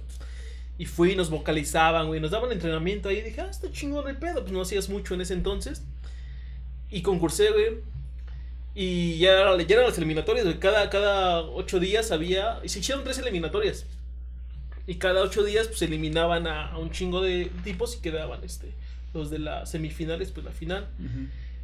Y 0.78 0.86
fui, 0.86 1.16
nos 1.16 1.30
vocalizaban, 1.30 2.08
güey, 2.08 2.20
nos 2.20 2.32
daban 2.32 2.52
entrenamiento 2.52 3.10
ahí. 3.10 3.18
Y 3.18 3.22
dije, 3.22 3.42
ah, 3.42 3.50
está 3.50 3.72
chingón 3.72 4.08
el 4.10 4.18
pedo. 4.18 4.42
Pues 4.42 4.52
no 4.52 4.62
hacías 4.62 4.90
mucho 4.90 5.14
en 5.14 5.22
ese 5.22 5.34
entonces. 5.34 5.84
Y 6.92 7.02
concursé, 7.02 7.52
güey. 7.52 7.80
Y 8.74 9.18
ya, 9.20 9.58
ya 9.58 9.76
eran 9.76 9.86
las 9.86 9.98
eliminatorias, 9.98 10.46
güey. 10.46 10.60
Cada, 10.60 10.90
cada 10.90 11.42
ocho 11.42 11.80
días 11.80 12.12
había. 12.12 12.60
Y 12.64 12.70
se 12.70 12.80
hicieron 12.80 13.04
tres 13.04 13.18
eliminatorias. 13.20 13.86
Y 14.88 14.96
cada 14.96 15.22
ocho 15.22 15.44
días, 15.44 15.68
pues 15.68 15.82
eliminaban 15.82 16.46
a, 16.46 16.72
a 16.72 16.78
un 16.78 16.92
chingo 16.92 17.22
de 17.22 17.52
tipos 17.64 17.96
y 17.96 18.02
quedaban 18.02 18.44
este, 18.44 18.72
los 19.14 19.32
de 19.32 19.40
las 19.40 19.72
semifinales, 19.72 20.32
pues 20.32 20.46
la 20.46 20.52
final. 20.52 20.88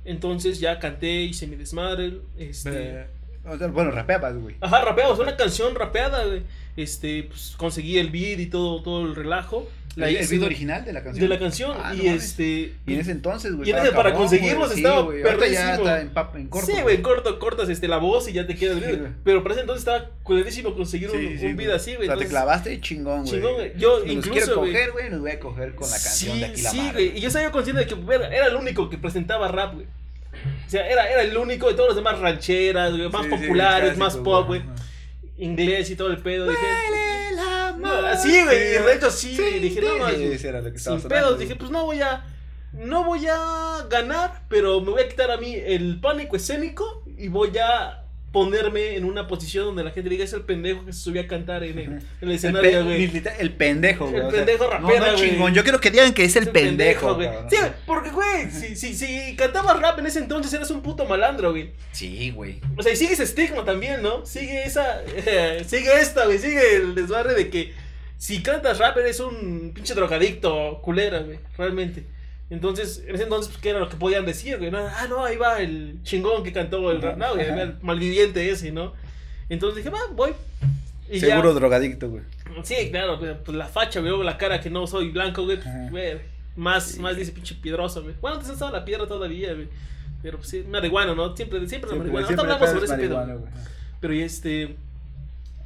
Entonces 0.06 0.60
ya 0.60 0.80
canté, 0.80 1.24
hice 1.24 1.48
mi 1.48 1.56
desmadre. 1.56 2.20
Este. 2.38 3.08
O 3.46 3.58
sea, 3.58 3.68
bueno, 3.68 3.92
rapeabas, 3.92 4.36
güey. 4.38 4.56
Ajá, 4.62 4.84
rapeamos, 4.86 5.20
una 5.20 5.36
canción 5.36 5.74
rapeada, 5.76 6.26
güey. 6.26 6.44
Este, 6.78 7.24
pues 7.24 7.54
conseguí 7.58 7.98
el 7.98 8.10
beat 8.12 8.40
y 8.40 8.46
todo, 8.48 8.82
todo 8.82 9.06
el 9.06 9.16
relajo. 9.16 9.68
¿El, 9.98 10.04
el 10.16 10.26
güey, 10.26 10.44
original 10.46 10.86
de 10.86 10.94
la 10.94 11.04
canción? 11.04 11.22
De 11.22 11.28
la 11.28 11.38
canción. 11.38 11.76
Ah, 11.84 11.94
y 11.94 12.08
este. 12.08 12.76
Y 12.88 12.94
en 12.94 13.02
ese 13.02 13.12
entonces, 13.12 13.54
güey. 13.54 13.68
Y 13.68 13.74
en 13.74 13.80
ese, 13.80 13.88
para 13.92 14.12
cabrón, 14.12 14.20
conseguirlos 14.30 14.68
güey. 14.70 14.78
estaba. 14.78 15.00
Ahorita 15.02 15.48
ya 15.48 15.76
está 15.76 16.00
en, 16.02 16.14
pap- 16.14 16.36
en 16.38 16.48
corto. 16.48 16.72
sí, 16.72 16.82
güey, 16.82 17.02
corto, 17.02 17.38
cortas 17.40 17.68
este, 17.68 17.90
la 17.90 17.98
voz 17.98 18.30
y 18.30 18.32
ya 18.32 18.48
te 18.48 18.56
queda 18.56 18.72
el 18.72 18.80
Sí, 18.80 18.86
video. 18.86 19.00
güey. 19.00 19.12
Pero 19.26 19.44
para 19.44 19.56
ese 19.56 19.62
entonces 19.62 19.82
estaba 19.82 20.10
culerísimo 20.24 20.74
conseguir 20.76 21.10
un, 21.12 21.20
Sí, 21.20 21.38
sí, 21.40 21.46
un 21.48 21.58
beat 21.58 21.72
así, 21.74 21.96
güey. 21.96 22.08
O 22.08 22.12
sea, 22.14 22.22
te 22.22 22.28
clavaste 22.30 22.80
chingón, 22.80 23.24
güey. 23.24 23.32
Chingón, 23.34 23.54
güey. 23.56 23.74
Yo 23.78 24.02
Si 24.06 24.12
incluso, 24.14 24.32
quiero 24.32 24.58
güey. 24.60 24.72
coger, 24.72 24.92
güey, 24.94 25.10
los 25.10 25.20
voy 25.20 25.32
a 25.32 25.40
coger 25.42 25.76
con 25.76 25.90
la 25.90 25.98
canción 25.98 26.34
sí, 26.36 26.40
de 26.40 26.46
aquí 26.46 26.62
la 26.62 26.70
Sí, 26.72 26.90
güey. 26.94 27.18
Y 27.18 27.20
yo 27.20 27.28
estaba 27.28 27.52
consciente 27.52 27.82
de 27.82 27.88
que 27.88 27.96
verga, 27.96 28.28
era 28.30 28.48
el 28.48 28.56
único 28.56 28.90
que 28.90 28.98
presentaba 28.98 29.50
rap, 29.50 29.74
güey. 29.74 29.88
O 30.66 30.70
sea, 30.70 30.88
era, 30.90 31.10
era 31.10 31.22
el 31.22 31.36
único 31.38 31.68
de 31.68 31.74
todos 31.74 31.90
los 31.90 31.96
demás 31.96 32.20
rancheras, 32.20 32.92
güey, 32.96 33.10
más 33.10 33.26
Sí, 33.26 33.30
sí, 33.32 33.38
populares, 33.38 33.98
más 33.98 34.18
pop, 34.18 34.48
güey. 34.48 34.62
Inglés 35.38 35.90
y 35.90 35.96
todo 35.96 36.10
el 36.10 36.18
pedo. 36.18 36.50
Dije, 36.50 36.62
no, 37.78 37.78
mar. 37.78 38.06
así, 38.06 38.44
güey. 38.44 38.58
Y 38.58 38.78
de 38.80 38.94
hecho, 38.96 39.10
sí, 39.10 39.36
güey, 39.36 39.60
dije, 39.60 39.82
no, 39.82 39.94
sí, 39.94 40.00
más. 40.00 40.14
ese 40.14 40.50
era 40.50 40.62
lo 40.62 40.72
que 40.72 40.78
estaba 40.78 40.98
Sin 40.98 41.04
sonando, 41.04 41.26
pedos, 41.28 41.40
dije, 41.40 41.56
pues 41.56 41.72
no 41.72 41.86
voy 41.86 42.02
a. 42.02 42.26
No 42.74 43.04
voy 43.04 43.28
a 43.28 43.86
ganar, 43.90 44.44
pero 44.48 44.80
me 44.80 44.92
voy 44.92 45.02
a 45.02 45.10
quitar 45.10 45.30
a 45.30 45.36
mí 45.38 45.54
el 45.54 46.00
pánico 46.00 46.38
escénico 46.38 47.04
y 47.18 47.28
voy 47.28 47.52
a 47.58 48.01
ponerme 48.32 48.96
en 48.96 49.04
una 49.04 49.28
posición 49.28 49.66
donde 49.66 49.84
la 49.84 49.92
gente 49.92 50.10
diga 50.10 50.24
es 50.24 50.32
el 50.34 50.44
pendejo 50.44 50.86
que 50.86 50.94
se 50.94 51.00
subió 51.02 51.22
a 51.22 51.28
cantar 51.28 51.64
en 51.64 51.78
el, 51.78 51.86
en 51.86 51.94
el 51.94 52.04
El, 52.22 52.32
escenario, 52.32 52.90
el 52.90 53.54
pendejo, 53.54 54.08
güey. 54.10 54.22
El 54.24 54.28
pendejo 54.32 54.64
no, 54.66 54.70
rapera, 54.70 55.12
no, 55.12 55.18
güey. 55.18 55.30
chingón. 55.30 55.54
Yo 55.54 55.64
quiero 55.64 55.82
que 55.82 55.92
digan 55.92 56.14
que 56.14 56.24
es 56.24 56.36
el 56.38 56.50
pendejo, 56.50 57.16
güey. 57.16 57.28
cabrón. 57.28 57.50
Sí, 57.50 57.58
porque, 57.86 58.10
güey, 58.10 58.50
si, 58.50 58.76
si, 58.76 58.94
si 58.94 59.36
cantabas 59.36 59.80
rap 59.82 60.00
en 60.00 60.06
ese 60.06 60.20
entonces 60.20 60.54
eras 60.54 60.72
un 60.72 60.82
puto 60.82 61.06
malandro, 61.06 61.52
güey. 61.52 61.72
Sí, 61.92 62.32
güey. 62.32 62.62
O 62.78 62.84
sea, 62.84 62.94
y 62.94 62.96
sigue 62.96 63.14
ese 63.14 63.24
estigma 63.24 63.66
también, 63.66 64.02
¿no? 64.02 64.26
Sigue 64.26 64.64
esa. 64.64 65.02
sigue 65.68 66.00
esta, 66.00 66.26
güey. 66.26 66.40
Sigue 66.40 66.78
el 66.78 66.96
desbarre 66.96 67.34
de 67.34 67.50
que 67.50 67.74
si 68.18 68.42
cantas 68.42 68.78
rap 68.78 68.98
eres 68.98 69.20
un 69.20 69.72
pinche 69.74 69.94
drogadicto, 69.94 70.80
culera, 70.82 71.20
güey. 71.20 71.40
Realmente. 71.58 72.06
Entonces, 72.52 73.04
en 73.08 73.16
ese 73.16 73.24
entonces, 73.24 73.50
pues, 73.52 73.62
¿qué 73.64 73.70
era 73.70 73.80
lo 73.80 73.90
que 73.90 73.96
podían 73.96 74.26
decir, 74.26 74.58
güey? 74.60 74.70
No, 74.70 74.78
ah, 74.80 75.08
no, 75.10 75.24
ahí 75.26 75.38
va 75.38 75.60
el 75.62 76.00
chingón 76.04 76.44
que 76.44 76.52
cantó 76.54 76.92
el 76.92 77.02
rap. 77.02 77.18
No, 77.18 77.34
güey, 77.34 77.48
el 77.48 77.76
malviviente 77.82 78.48
ese, 78.50 78.72
¿no? 78.72 78.94
Entonces 79.50 79.78
dije, 79.78 79.90
va, 79.90 80.00
voy. 80.14 80.34
Y 81.10 81.20
ya- 81.20 81.28
Seguro 81.28 81.54
drogadicto, 81.54 82.10
güey. 82.10 82.24
Sí, 82.64 82.90
claro, 82.92 83.18
güey, 83.18 83.42
pues 83.44 83.58
la 83.58 83.68
facha, 83.68 84.02
güey, 84.02 84.24
la 84.24 84.38
cara 84.38 84.60
que 84.60 84.70
no 84.70 84.86
soy 84.86 85.10
blanco, 85.12 85.46
güey, 85.46 85.58
Ajá. 85.60 85.88
güey, 85.90 86.20
más, 86.58 86.84
Sí. 86.92 87.00
más 87.00 87.16
dice 87.16 87.32
pinche 87.32 87.56
piedroso, 87.56 88.04
güey. 88.04 88.16
Bueno, 88.20 88.36
antes 88.38 88.52
estaba 88.52 88.72
la 88.72 88.84
piedra 88.86 89.08
todavía, 89.08 89.54
güey. 89.54 89.70
Pero 90.22 90.38
pues 90.38 90.50
sí, 90.50 90.64
marihuana, 90.70 91.16
¿no? 91.16 91.36
Siempre, 91.36 91.66
siempre 91.68 91.90
la 91.90 91.96
marihuana. 91.98 92.26
Ahorita 92.28 92.42
hablamos 92.44 92.70
sobre 92.70 92.86
ese 92.86 92.98
pedo. 92.98 93.48
Pero 94.02 94.14
y 94.14 94.22
este. 94.22 94.76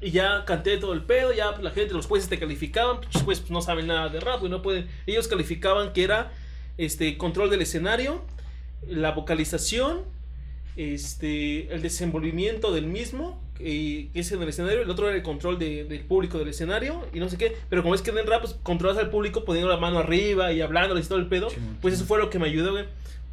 Y 0.02 0.12
ya 0.12 0.46
canté 0.46 0.78
todo 0.78 0.94
el 0.94 1.02
pedo, 1.02 1.34
ya 1.34 1.52
pues, 1.52 1.64
la 1.64 1.72
gente, 1.72 1.94
los 1.96 2.06
jueces 2.06 2.30
te 2.30 2.38
calificaban, 2.38 3.00
pinches 3.02 3.24
jueces 3.24 3.42
pues, 3.42 3.52
no 3.52 3.62
saben 3.62 3.88
nada 3.88 4.10
de 4.10 4.20
rap, 4.20 4.40
güey, 4.40 4.52
no 4.52 4.62
pueden. 4.62 4.88
Ellos 5.08 5.28
calificaban 5.28 5.94
que 5.94 6.04
era 6.04 6.32
este 6.78 7.18
control 7.18 7.50
del 7.50 7.62
escenario, 7.62 8.22
la 8.88 9.12
vocalización, 9.12 10.02
este 10.76 11.74
el 11.74 11.82
desenvolvimiento 11.82 12.74
del 12.74 12.86
mismo, 12.88 13.42
que 13.58 14.10
es 14.14 14.32
en 14.32 14.42
el 14.42 14.50
escenario, 14.50 14.82
el 14.82 14.90
otro 14.90 15.08
era 15.08 15.16
el 15.16 15.24
control 15.24 15.58
de- 15.58 15.86
del 15.86 16.02
público 16.02 16.38
del 16.38 16.50
escenario, 16.50 17.06
y 17.14 17.20
no 17.20 17.30
sé 17.30 17.38
qué. 17.38 17.56
Pero 17.70 17.82
como 17.84 17.96
es 17.96 18.02
que 18.02 18.12
en 18.12 18.18
el 18.18 18.28
rap, 18.28 18.42
pues 18.42 18.56
controlas 18.64 18.98
al 18.98 19.10
público 19.10 19.46
poniendo 19.46 19.70
la 19.72 19.78
mano 19.78 20.00
arriba 20.00 20.52
y 20.52 20.62
hablándoles 20.62 21.06
y 21.06 21.10
todo 21.10 21.20
el 21.20 21.28
pedo, 21.28 21.48
pues 21.82 21.94
eso 21.94 22.06
fue 22.06 22.20
lo 22.20 22.30
que 22.30 22.40
me 22.40 22.48
ayudó, 22.48 22.72
güey. 22.72 22.86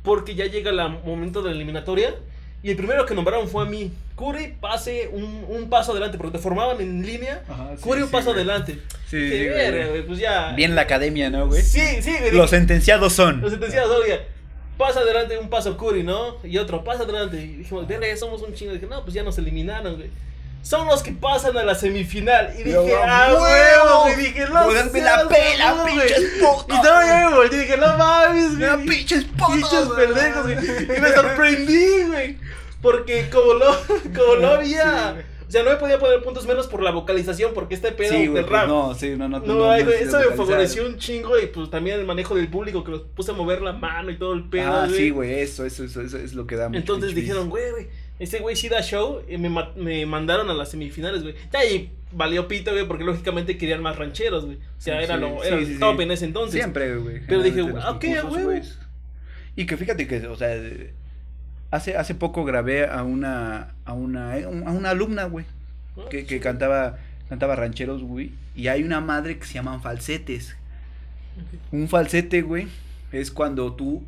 Porque 0.05 0.35
ya 0.35 0.47
llega 0.47 0.71
el 0.71 0.77
momento 1.05 1.43
de 1.43 1.51
la 1.51 1.57
eliminatoria. 1.57 2.15
Y 2.63 2.71
el 2.71 2.77
primero 2.77 3.05
que 3.07 3.15
nombraron 3.15 3.49
fue 3.49 3.63
a 3.65 3.67
mí. 3.67 3.93
Curry, 4.17 4.55
pase 4.61 5.09
un, 5.13 5.45
un 5.49 5.69
paso 5.69 5.93
adelante, 5.93 6.17
porque 6.17 6.37
te 6.39 6.43
formaban 6.43 6.81
en 6.81 7.05
línea. 7.05 7.43
Ajá, 7.49 7.71
sí, 7.77 7.83
Curry, 7.83 8.03
un 8.03 8.11
paso 8.11 8.27
güey. 8.33 8.37
adelante. 8.37 8.75
Sí, 9.09 9.29
sí, 9.29 9.29
güey. 9.31 9.49
"Verga, 9.49 9.87
güey, 9.89 10.07
pues 10.07 10.19
ya. 10.21 10.53
Bien 10.53 10.75
la 10.77 10.83
academia, 10.83 11.29
¿no, 11.29 11.49
güey? 11.49 11.61
Sí, 11.63 11.81
sí, 12.03 12.15
güey. 12.21 12.31
Los 12.33 12.51
sentenciados 12.51 13.13
son. 13.13 13.41
Los 13.41 13.51
sentenciados, 13.51 13.91
oiga, 14.05 14.21
pasa 14.79 15.01
adelante 15.01 15.37
un 15.39 15.49
paso 15.51 15.77
Curry, 15.77 16.05
¿no? 16.05 16.37
Y 16.45 16.57
otro, 16.59 16.85
pasa 16.85 17.03
adelante. 17.03 17.37
Y 17.43 17.57
dijimos, 17.57 17.87
verga, 17.89 18.07
ya 18.07 18.17
somos 18.17 18.43
un 18.43 18.55
chingo. 18.55 18.73
dije, 18.75 18.87
no, 18.87 19.03
pues 19.03 19.15
ya 19.15 19.23
nos 19.25 19.37
eliminaron, 19.39 19.97
güey. 19.97 20.11
Son 20.63 20.87
los 20.87 21.03
que 21.03 21.13
pasan 21.13 21.57
a 21.59 21.65
la 21.65 21.75
semifinal. 21.75 22.55
Y 22.59 22.63
dije, 22.63 22.95
¡a 22.97 23.27
ah, 23.27 23.35
huevo! 23.35 24.03
güey. 24.05 24.17
Dije, 24.17 24.47
no, 24.47 24.65
Pónganme 24.65 25.01
la 25.01 25.17
seas 25.17 25.29
pela, 25.29 25.73
güey. 25.73 25.95
pinches 25.99 26.31
putos, 26.41 26.79
Y 26.79 26.83
todavía 26.83 27.29
me 27.31 27.37
volteé 27.37 27.59
y 27.59 27.61
dije, 27.63 27.77
no 27.77 27.99
mames, 27.99 28.59
güey. 28.59 28.87
pinches 28.87 29.25
putos, 29.25 29.55
Pinches 29.57 29.89
pendejos, 29.97 30.43
güey. 30.45 30.97
Y 30.97 31.01
me 31.01 31.13
sorprendí, 31.13 32.03
güey. 32.07 32.39
Porque 32.81 33.29
como 33.31 33.55
lo, 33.55 33.77
como 34.15 34.35
lo 34.37 34.49
había. 34.53 35.17
Sí, 35.17 35.23
o 35.49 35.51
sea, 35.53 35.65
no 35.65 35.71
me 35.71 35.77
podía 35.77 35.99
poner 35.99 36.23
puntos 36.23 36.47
menos 36.47 36.67
por 36.67 36.83
la 36.83 36.93
vocalización, 36.93 37.53
porque 37.53 37.75
este 37.75 37.93
pedo 37.93 38.15
Sí, 38.15 38.27
del 38.29 38.49
rap. 38.49 38.67
no, 38.69 38.95
sí, 38.95 39.17
no, 39.19 39.29
no. 39.29 39.39
No, 39.41 39.71
ay, 39.71 39.87
eso 40.01 40.19
me 40.19 40.35
favoreció 40.35 40.87
un 40.87 40.97
chingo 40.97 41.39
y 41.39 41.45
pues 41.47 41.69
también 41.69 42.01
el 42.01 42.07
manejo 42.07 42.35
del 42.35 42.49
público 42.49 42.83
que 42.83 42.93
los 42.93 43.03
puse 43.03 43.33
a 43.33 43.35
mover 43.35 43.61
la 43.61 43.75
mano 43.75 44.11
y 44.11 44.17
todo 44.17 44.33
el 44.33 44.49
pedo. 44.49 44.73
Ah, 44.73 44.87
güey. 44.87 44.99
sí, 44.99 45.11
güey, 45.11 45.41
eso, 45.41 45.67
eso, 45.67 45.85
eso, 45.85 46.01
eso 46.01 46.17
es 46.17 46.33
lo 46.33 46.47
que 46.47 46.57
da 46.57 46.69
mucho 46.71 46.79
Entonces 46.79 47.15
dijeron, 47.15 47.51
güey, 47.51 47.71
güey, 47.71 47.89
este 48.19 48.39
güey 48.41 48.57
sí 48.57 48.69
da 48.69 48.83
show 48.83 49.23
y 49.29 49.37
me, 49.39 49.49
ma- 49.49 49.73
me 49.77 50.05
mandaron 50.07 50.49
a 50.51 50.55
las 50.55 50.71
semifinales, 50.71 51.23
güey. 51.23 51.35
Ya 51.53 51.61
ahí 51.61 51.91
valió 52.13 52.47
pito, 52.49 52.73
güey, 52.73 52.87
porque 52.87 53.05
lógicamente 53.05 53.57
querían 53.59 53.83
más 53.83 53.97
rancheros, 53.97 54.45
güey. 54.45 54.57
O 54.57 54.81
sea, 54.81 54.99
Sí, 54.99 55.05
era, 55.05 55.17
lo, 55.17 55.41
sí, 55.43 55.49
era 55.49 55.59
sí, 55.59 55.73
el 55.73 55.79
top 55.79 56.01
en 56.01 56.11
ese 56.13 56.25
entonces. 56.27 56.55
Siempre, 56.61 56.97
güey. 56.97 57.21
Pero 57.27 57.43
dije, 57.43 57.59
los 57.63 57.85
ok, 57.85 58.05
güey. 58.29 58.63
Y 59.57 59.67
que 59.67 59.77
fíjate 59.77 60.07
que, 60.07 60.27
o 60.29 60.37
sea, 60.37 60.55
eh, 60.55 60.93
hace, 61.71 61.97
hace 61.97 62.15
poco 62.15 62.45
grabé 62.45 62.87
a 62.87 63.03
una, 63.03 63.75
a 63.85 63.93
una, 63.93 64.39
eh, 64.39 64.45
a 64.45 64.49
una 64.49 64.91
alumna, 64.91 65.25
güey, 65.25 65.45
¿no? 65.97 66.09
que, 66.09 66.25
que 66.25 66.41
cantaba, 66.41 66.99
cantaba 67.29 67.57
rancheros, 67.57 68.03
güey. 68.03 68.33
Y 68.55 68.69
hay 68.69 68.83
una 68.83 69.01
madre 69.01 69.39
que 69.39 69.47
se 69.47 69.55
llaman 69.55 69.83
falsetes. 69.83 70.57
Un 71.71 71.89
falsete, 71.89 72.43
güey, 72.43 72.69
es 73.11 73.31
cuando 73.31 73.73
tú 73.75 74.05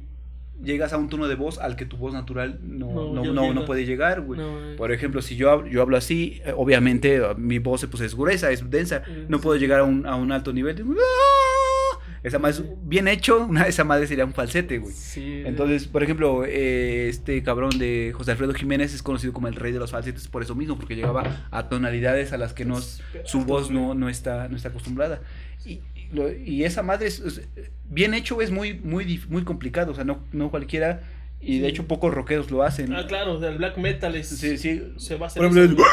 llegas 0.63 0.93
a 0.93 0.97
un 0.99 1.09
tono 1.09 1.29
de 1.29 1.35
voz 1.35 1.59
al 1.59 1.77
que 1.77 1.85
tu 1.87 1.97
voz 1.97 2.13
natural 2.13 2.59
no, 2.63 3.13
No, 3.13 3.25
no, 3.33 3.53
no, 3.55 3.65
puede 3.65 3.85
llegar, 3.85 4.21
güey. 4.23 4.41
No, 4.41 4.53
güey. 4.61 4.77
Por 4.77 4.93
ejemplo, 4.93 5.21
si 5.23 5.37
yo, 5.37 5.51
hab- 5.51 5.69
yo 5.69 5.83
hablo 5.83 5.97
así, 5.97 6.41
eh, 6.45 6.53
obviamente 6.57 7.17
eh, 7.17 7.23
mi 7.37 7.59
voz 7.59 7.87
pues, 7.91 8.03
es 8.03 8.15
gruesa, 8.15 8.51
es 8.51 8.69
densa. 8.71 9.03
No 9.29 9.39
sí. 9.39 9.43
puedo 9.43 9.59
llegar 9.59 9.81
a 9.81 9.85
un, 9.85 10.07
a 10.07 10.17
un 10.17 10.33
alto 10.33 10.53
nivel. 10.53 10.77
de, 10.77 10.83
"Ah". 10.85 11.99
Esa 12.23 12.39
madre, 12.39 12.57
es- 12.57 12.65
bien 12.83 13.07
hecho, 13.07 13.45
una, 13.51 13.65
esa 13.65 13.85
madre 13.85 14.07
sería 14.07 14.25
un 14.25 14.33
falsete, 14.33 14.79
güey. 14.79 14.95
Sí, 14.95 15.43
Entonces, 15.45 15.87
por 15.87 16.03
ejemplo, 16.03 16.45
eh, 16.47 17.09
este 17.09 17.43
cabrón 17.43 17.79
de 17.79 18.13
José 18.15 18.31
Alfredo 18.31 18.55
Jiménez 18.55 18.95
es 18.95 19.03
conocido 19.03 19.33
como 19.35 19.49
el 19.49 19.55
rey 19.57 19.73
de 19.73 19.79
los 19.79 19.91
falsetes 19.91 20.29
por 20.29 20.43
eso 20.43 20.55
mismo, 20.55 20.77
porque 20.77 20.97
llegaba 20.97 21.47
a 21.51 21.69
tonalidades 21.69 22.33
a 22.33 22.39
las 22.39 22.55
que 22.55 22.65
no, 22.65 22.81
su 22.81 23.45
voz 23.45 23.71
no, 23.71 23.95
no, 23.95 24.09
está, 24.09 24.49
no 24.49 24.57
está 24.57 24.71
acostumbrada. 24.71 25.21
Y 25.67 25.81
lo- 26.13 26.33
y 26.33 26.65
esa 26.65 26.83
madre 26.83 27.07
es, 27.09 27.21
es- 27.21 27.43
bien 27.89 28.15
hecho 28.15 28.41
es 28.43 28.51
muy, 28.51 28.75
muy, 28.75 29.05
dif- 29.05 29.27
muy 29.29 29.45
complicado, 29.45 29.93
o 29.93 29.95
sea, 29.95 30.05
no, 30.05 30.25
no 30.33 30.51
cualquiera, 30.51 31.03
y 31.41 31.59
de 31.59 31.69
hecho 31.69 31.87
pocos 31.87 32.15
rockeros 32.15 32.51
lo 32.51 32.63
hacen. 32.63 32.93
Ah, 32.95 33.07
claro, 33.07 33.35
o 33.35 33.41
sea, 33.41 33.51
el 33.51 33.59
black 33.59 33.77
metal 33.77 34.15
es. 34.17 34.29
Sí, 34.29 34.57
sí. 34.57 34.83
Se 34.97 35.17
va 35.17 35.27
a 35.27 35.29
hacer. 35.29 35.43
Por 35.43 35.51
ejemplo, 35.57 35.85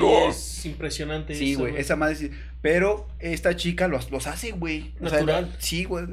Güey, 0.00 0.28
es- 0.28 0.58
es 0.58 0.66
impresionante. 0.66 1.34
Sí, 1.34 1.52
eso, 1.52 1.60
güey, 1.60 1.76
esa 1.76 1.96
madre 1.96 2.16
sí. 2.16 2.30
Pero 2.62 3.06
esta 3.20 3.54
chica 3.56 3.86
los, 3.88 4.10
los 4.10 4.26
hace, 4.26 4.52
güey. 4.52 4.92
O 5.00 5.08
sea, 5.08 5.20
Natural. 5.20 5.54
sí, 5.58 5.84
güey. 5.84 6.06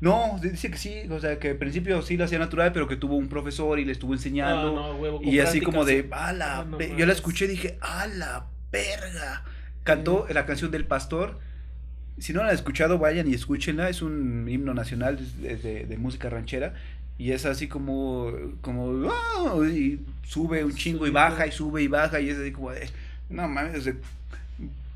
No, 0.00 0.38
dice 0.42 0.70
que 0.70 0.78
sí, 0.78 1.02
o 1.10 1.20
sea, 1.20 1.38
que 1.38 1.50
al 1.50 1.56
principio 1.58 2.00
sí 2.02 2.16
lo 2.16 2.24
hacía 2.24 2.38
natural, 2.38 2.72
pero 2.72 2.88
que 2.88 2.96
tuvo 2.96 3.16
un 3.16 3.28
profesor 3.28 3.78
y 3.78 3.84
le 3.84 3.92
estuvo 3.92 4.14
enseñando. 4.14 4.70
Ah, 4.70 4.88
no, 4.92 4.96
huevo, 4.96 5.18
con 5.18 5.28
y 5.28 5.38
así 5.40 5.60
como 5.60 5.84
de, 5.84 6.08
a 6.10 6.32
la, 6.32 6.60
Ah, 6.60 6.64
no 6.64 6.78
ve-". 6.78 6.94
yo 6.96 7.04
la 7.06 7.12
escuché 7.12 7.44
y 7.44 7.48
dije, 7.48 7.78
a 7.82 8.06
la 8.06 8.46
verga. 8.72 9.44
Cantó 9.84 10.26
la 10.30 10.46
canción 10.46 10.70
del 10.70 10.84
pastor. 10.84 11.38
Si 12.18 12.32
no 12.32 12.42
la 12.42 12.48
han 12.50 12.54
escuchado, 12.54 12.98
vayan 12.98 13.28
y 13.30 13.34
escúchenla. 13.34 13.88
Es 13.88 14.02
un 14.02 14.46
himno 14.48 14.74
nacional 14.74 15.18
es- 15.20 15.44
es 15.44 15.62
de, 15.62 15.86
de 15.86 15.96
música 15.96 16.28
ranchera. 16.28 16.74
Y 17.18 17.32
es 17.32 17.44
así 17.44 17.66
como, 17.68 18.32
como, 18.62 19.10
"Ah", 19.10 19.56
y 19.66 20.00
sube 20.26 20.64
un 20.64 20.74
chingo 20.74 21.06
y 21.06 21.10
baja 21.10 21.46
y 21.46 21.52
sube 21.52 21.82
y 21.82 21.88
baja. 21.88 22.20
Y 22.20 22.30
es 22.30 22.38
así 22.38 22.50
como 22.52 22.70
de, 22.70 22.88
no 23.28 23.46
mames, 23.48 23.84
sea, 23.84 23.94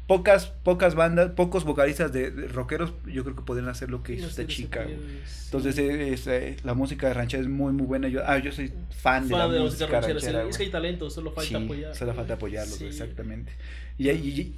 pocas, 0.07 0.47
pocas 0.47 0.95
bandas, 0.95 1.31
pocos 1.33 1.65
vocalistas 1.65 2.13
de, 2.13 2.31
de 2.31 2.49
rockeros, 2.49 2.93
yo 3.07 3.25
creo 3.25 3.37
que 3.37 3.43
podrían 3.43 3.69
hacer 3.71 3.91
lo 3.91 4.03
que 4.03 4.15
hizo 4.15 4.25
No 4.25 4.29
esta 4.29 4.47
chica. 4.47 4.85
es- 4.85 5.45
Entonces, 5.47 5.79
eh, 5.79 6.13
es, 6.13 6.27
eh, 6.27 6.57
la 6.65 6.75
música 6.75 7.13
ranchera 7.15 7.43
es 7.43 7.49
muy, 7.49 7.73
muy 7.73 7.87
buena. 7.87 8.09
Yo, 8.09 8.23
ah, 8.27 8.39
yo 8.39 8.53
soy 8.53 8.73
fan, 9.01 9.25
de, 9.29 9.35
Fan 9.35 9.53
la, 9.55 9.61
música 9.63 9.87
ranchera. 10.01 10.39
güey. 10.41 10.51
es 10.51 10.57
que 10.59 10.65
hay 10.65 10.71
talento, 10.71 11.09
solo 11.11 11.31
falta 11.31 11.59
Sí, 11.59 11.65
apoyar. 11.65 11.95
Solo 11.95 12.15
falta 12.15 12.35
apoyarlos, 12.35 12.77
Sí. 12.79 12.87
exactamente. 12.87 13.53
Y- 13.99 14.11
y 14.11 14.55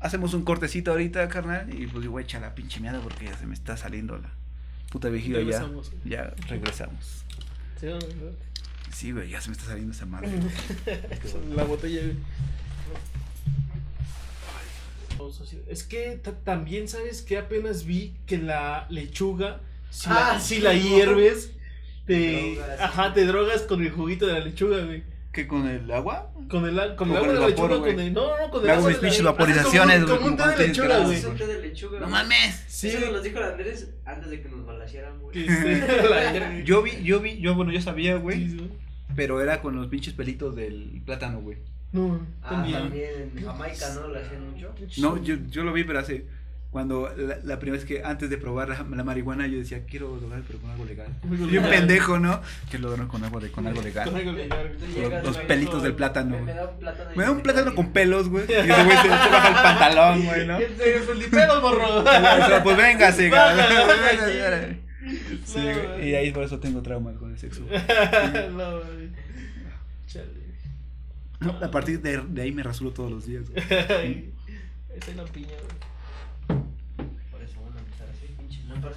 hacemos 0.00 0.34
un 0.34 0.42
cortecito 0.44 0.90
ahorita, 0.92 1.28
carnal, 1.28 1.72
y 1.72 1.86
pues 1.86 2.04
yo 2.04 2.10
voy 2.10 2.22
a 2.22 2.24
echar 2.24 2.40
la 2.42 2.54
pinche 2.54 2.80
miada 2.80 3.00
porque 3.00 3.24
ya 3.26 3.36
se 3.36 3.46
me 3.46 3.54
está 3.54 3.76
saliendo 3.76 4.16
la 4.18 4.30
puta 4.90 5.08
vejiga 5.08 5.38
ya. 5.38 5.44
Regresamos. 5.44 5.92
Ya 6.04 6.34
regresamos. 6.48 7.24
Sí, 7.80 7.86
no, 7.86 7.98
Sí, 8.92 9.12
güey, 9.12 9.28
ya 9.30 9.40
se 9.40 9.50
me 9.50 9.52
está 9.56 9.66
saliendo 9.66 9.92
esa 9.92 10.06
madre. 10.06 10.30
La 11.54 11.62
botella, 11.64 12.00
güey. 12.02 12.16
Es 15.68 15.82
que 15.84 16.18
ta- 16.22 16.32
también 16.38 16.88
sabes 16.88 17.22
que 17.22 17.38
apenas 17.38 17.84
vi 17.84 18.14
que 18.26 18.38
la 18.38 18.86
lechuga, 18.88 19.60
si 19.90 20.08
la, 20.08 20.30
Ah, 20.36 20.40
si 20.40 20.56
sí, 20.56 20.60
la 20.60 20.72
no. 20.72 20.80
hierves, 20.80 21.50
te, 22.06 22.54
Drogas. 22.56 22.80
ajá, 22.80 23.12
te 23.14 23.26
drogas 23.26 23.62
con 23.62 23.82
el 23.82 23.90
juguito 23.90 24.26
de 24.26 24.32
la 24.34 24.38
lechuga, 24.40 24.84
güey. 24.84 25.02
¿Qué 25.38 25.46
con 25.46 25.68
el 25.68 25.88
agua? 25.92 26.32
Con 26.50 26.66
el, 26.66 26.96
con 26.96 27.10
el 27.10 27.16
agua 27.16 27.26
con 27.28 27.28
de 27.28 27.34
la 27.34 27.40
vapor, 27.40 27.70
lechuga, 27.70 27.76
güey. 27.76 27.92
con 27.94 28.00
el, 28.00 28.12
no, 28.12 28.38
no, 28.38 28.50
con 28.50 28.60
el 28.60 28.66
Me 28.66 28.72
hago 28.72 28.88
agua 28.88 28.98
mis 29.02 29.22
vaporizaciones, 29.22 30.04
güey, 30.04 30.16
como 30.18 30.26
un 30.30 30.36
té 30.36 30.48
de 30.48 30.66
lechuga, 30.66 30.96
que 30.98 31.04
güey. 31.04 31.16
Es 31.16 31.24
un 31.26 31.36
té 31.36 31.46
de 31.46 31.62
lechuga. 31.62 32.00
¡No 32.00 32.08
mames! 32.08 32.64
Sí, 32.66 32.88
Eso 32.88 33.12
nos 33.12 33.22
dijo 33.22 33.38
el 33.38 33.44
Andrés 33.44 33.88
antes 34.04 34.30
de 34.30 34.42
que 34.42 34.48
nos 34.48 34.66
balasearan, 34.66 35.20
güey. 35.20 35.46
Yo 36.64 36.82
vi, 36.82 37.04
yo 37.04 37.20
vi, 37.20 37.38
yo, 37.38 37.54
bueno, 37.54 37.70
yo 37.70 37.80
sabía, 37.80 38.16
Sí, 38.16 38.20
güey, 38.22 38.48
sí. 38.48 38.70
pero 39.14 39.40
era 39.40 39.60
con 39.62 39.76
los 39.76 39.86
pinches 39.86 40.14
pelitos 40.14 40.56
del 40.56 41.02
plátano, 41.06 41.40
güey. 41.40 41.58
No, 41.92 42.20
Ah, 42.42 42.50
también. 42.50 42.78
también 42.80 43.32
en 43.36 43.44
Jamaica, 43.44 43.94
¿no? 43.94 44.08
Lo 44.08 44.18
hacían 44.18 44.50
mucho. 44.50 44.74
No, 44.98 45.22
yo, 45.22 45.36
yo 45.48 45.62
lo 45.62 45.72
vi, 45.72 45.84
pero 45.84 46.00
hace. 46.00 46.26
Cuando 46.70 47.10
la, 47.16 47.38
la 47.44 47.58
primera 47.58 47.78
vez 47.80 47.88
que 47.88 48.02
antes 48.04 48.28
de 48.28 48.36
probar 48.36 48.68
la, 48.68 48.82
la 48.94 49.02
marihuana, 49.02 49.46
yo 49.46 49.56
decía, 49.58 49.84
quiero 49.86 50.14
lograr, 50.20 50.42
pero 50.46 50.58
con 50.58 50.70
algo 50.70 50.84
legal. 50.84 51.08
Y 51.50 51.56
un 51.56 51.64
pendejo, 51.64 52.18
¿no? 52.18 52.42
Quiero 52.68 52.90
lograr 52.90 53.06
con 53.08 53.24
algo, 53.24 53.40
de, 53.40 53.50
con 53.50 53.66
algo 53.66 53.76
Con 53.80 53.84
legal. 53.88 54.14
algo 54.14 54.32
legal, 54.32 54.72
Los 55.24 55.38
pelitos 55.38 55.82
del 55.82 55.94
plátano, 55.94 56.38
Me, 56.40 56.52
da 56.52 56.66
un 56.66 56.78
plátano. 56.78 57.10
y 57.14 57.16
Me 57.18 57.24
da 57.24 57.30
un 57.30 57.36
me 57.38 57.42
plátano 57.42 57.64
queda 57.66 57.74
con 57.74 57.92
pelos, 57.92 58.28
güey. 58.28 58.44
Y 58.48 58.52
ese 58.52 58.84
güey 58.84 58.96
se, 58.98 59.02
se 59.02 59.08
baja 59.08 59.48
el 59.48 59.54
pantalón, 59.62 60.24
güey, 60.26 60.46
¿no? 60.46 60.58
Este, 60.58 60.98
Feliperos, 61.00 61.62
morro. 61.62 62.04
Pues 62.62 62.76
véngase. 62.76 63.30
Sí, 65.46 65.56
No, 65.56 65.64
güey, 65.64 65.86
güey. 65.96 66.10
y 66.10 66.14
ahí 66.16 66.30
por 66.32 66.44
eso 66.44 66.60
tengo 66.60 66.82
traumas 66.82 67.16
con 67.16 67.30
el 67.32 67.38
sexo. 67.38 67.62
No, 67.62 68.70
güey. 68.80 69.08
Chale. 70.06 70.48
A 71.64 71.70
partir 71.70 72.02
de, 72.02 72.18
de 72.18 72.42
ahí 72.42 72.52
me 72.52 72.62
rasuro 72.62 72.90
todos 72.92 73.10
los 73.10 73.24
días. 73.26 73.48
güey. 73.48 73.62
Esa 74.94 75.10
es 75.10 75.16
la 75.16 75.24
piña, 75.24 75.48
güey. 75.48 75.87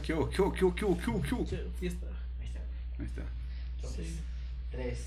¿Qué 0.03 0.13
hubo, 0.13 0.29
qué 0.29 0.41
hubo, 0.41 0.53
qué 0.53 0.65
hubo, 0.65 0.75
qué 0.75 0.86
hubo, 0.86 0.97
qué 1.01 1.09
hubo, 1.09 1.21
qué 1.21 1.36
hubo? 1.36 1.45
Fiesta. 1.79 2.07
Ahí 2.39 2.47
está. 2.47 2.59
Ahí 2.99 3.05
está. 3.05 3.21
Sí. 3.88 4.19
Tres. 4.71 5.05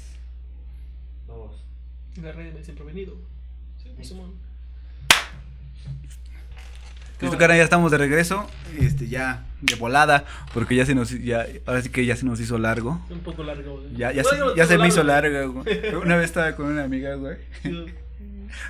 Dos. 1.26 1.64
La 2.22 2.32
red 2.32 2.54
me 2.54 2.64
siempre 2.64 2.84
venido. 2.84 3.14
Sí. 3.82 4.04
Simón. 4.04 4.34
Listo, 7.20 7.38
cara, 7.38 7.56
ya 7.56 7.62
estamos 7.62 7.90
de 7.90 7.98
regreso. 7.98 8.46
Este, 8.78 9.08
ya 9.08 9.46
de 9.62 9.76
volada, 9.76 10.24
porque 10.52 10.74
ya 10.76 10.84
se 10.84 10.94
nos, 10.94 11.10
ya, 11.10 11.46
ahora 11.64 11.80
sí 11.80 11.88
que 11.88 12.04
ya 12.04 12.16
se 12.16 12.26
nos 12.26 12.38
hizo 12.40 12.58
largo. 12.58 13.00
Un 13.08 13.20
poco 13.20 13.42
largo, 13.44 13.78
güey. 13.80 13.96
Ya, 13.96 14.12
ya, 14.12 14.22
Bueno, 14.22 14.50
se, 14.50 14.56
ya 14.56 14.64
se 14.64 14.68
tengo 14.70 14.82
me 14.82 14.88
hizo 14.88 15.02
largo, 15.02 15.32
largo, 15.32 15.52
güey. 15.62 15.94
Una 16.02 16.16
vez 16.16 16.26
estaba 16.26 16.54
con 16.54 16.66
una 16.66 16.84
amiga, 16.84 17.14
güey. 17.14 17.36
güey. 17.62 18.03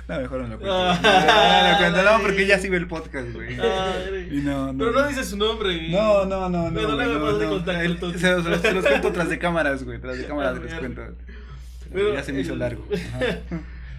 No, 0.07 0.19
mejor 0.19 0.41
no 0.41 0.47
lo 0.47 0.57
cuento. 0.59 0.75
Ah. 0.75 0.99
No, 1.01 1.63
no 1.63 1.71
lo 1.71 1.77
cuento, 1.77 2.11
no, 2.17 2.21
porque 2.23 2.45
ya 2.47 2.59
sí 2.59 2.69
ve 2.69 2.77
el 2.77 2.87
podcast, 2.87 3.31
güey. 3.33 3.53
Y 3.53 4.41
no, 4.41 4.73
no. 4.73 4.77
Pero 4.79 4.91
no 4.91 5.07
dice 5.07 5.23
su 5.23 5.37
nombre. 5.37 5.89
No, 5.89 6.25
no, 6.25 6.49
no, 6.49 6.69
no. 6.69 6.81
No, 6.81 6.95
no. 6.95 8.17
Se 8.17 8.29
los, 8.31 8.45
los- 8.45 8.73
los 8.73 8.85
cuento 8.85 9.11
tras 9.11 9.29
de 9.29 9.39
cámaras, 9.39 9.83
güey. 9.83 9.99
Tras 9.99 10.17
de 10.17 10.25
cámaras 10.25 10.59
les 10.59 10.71
ya. 10.71 10.79
cuento. 10.79 11.01
Pero 11.93 12.13
ya 12.13 12.23
se 12.23 12.33
me 12.33 12.41
hizo 12.41 12.53
el- 12.53 12.59
largo. 12.59 12.87
Ajá. 13.15 13.39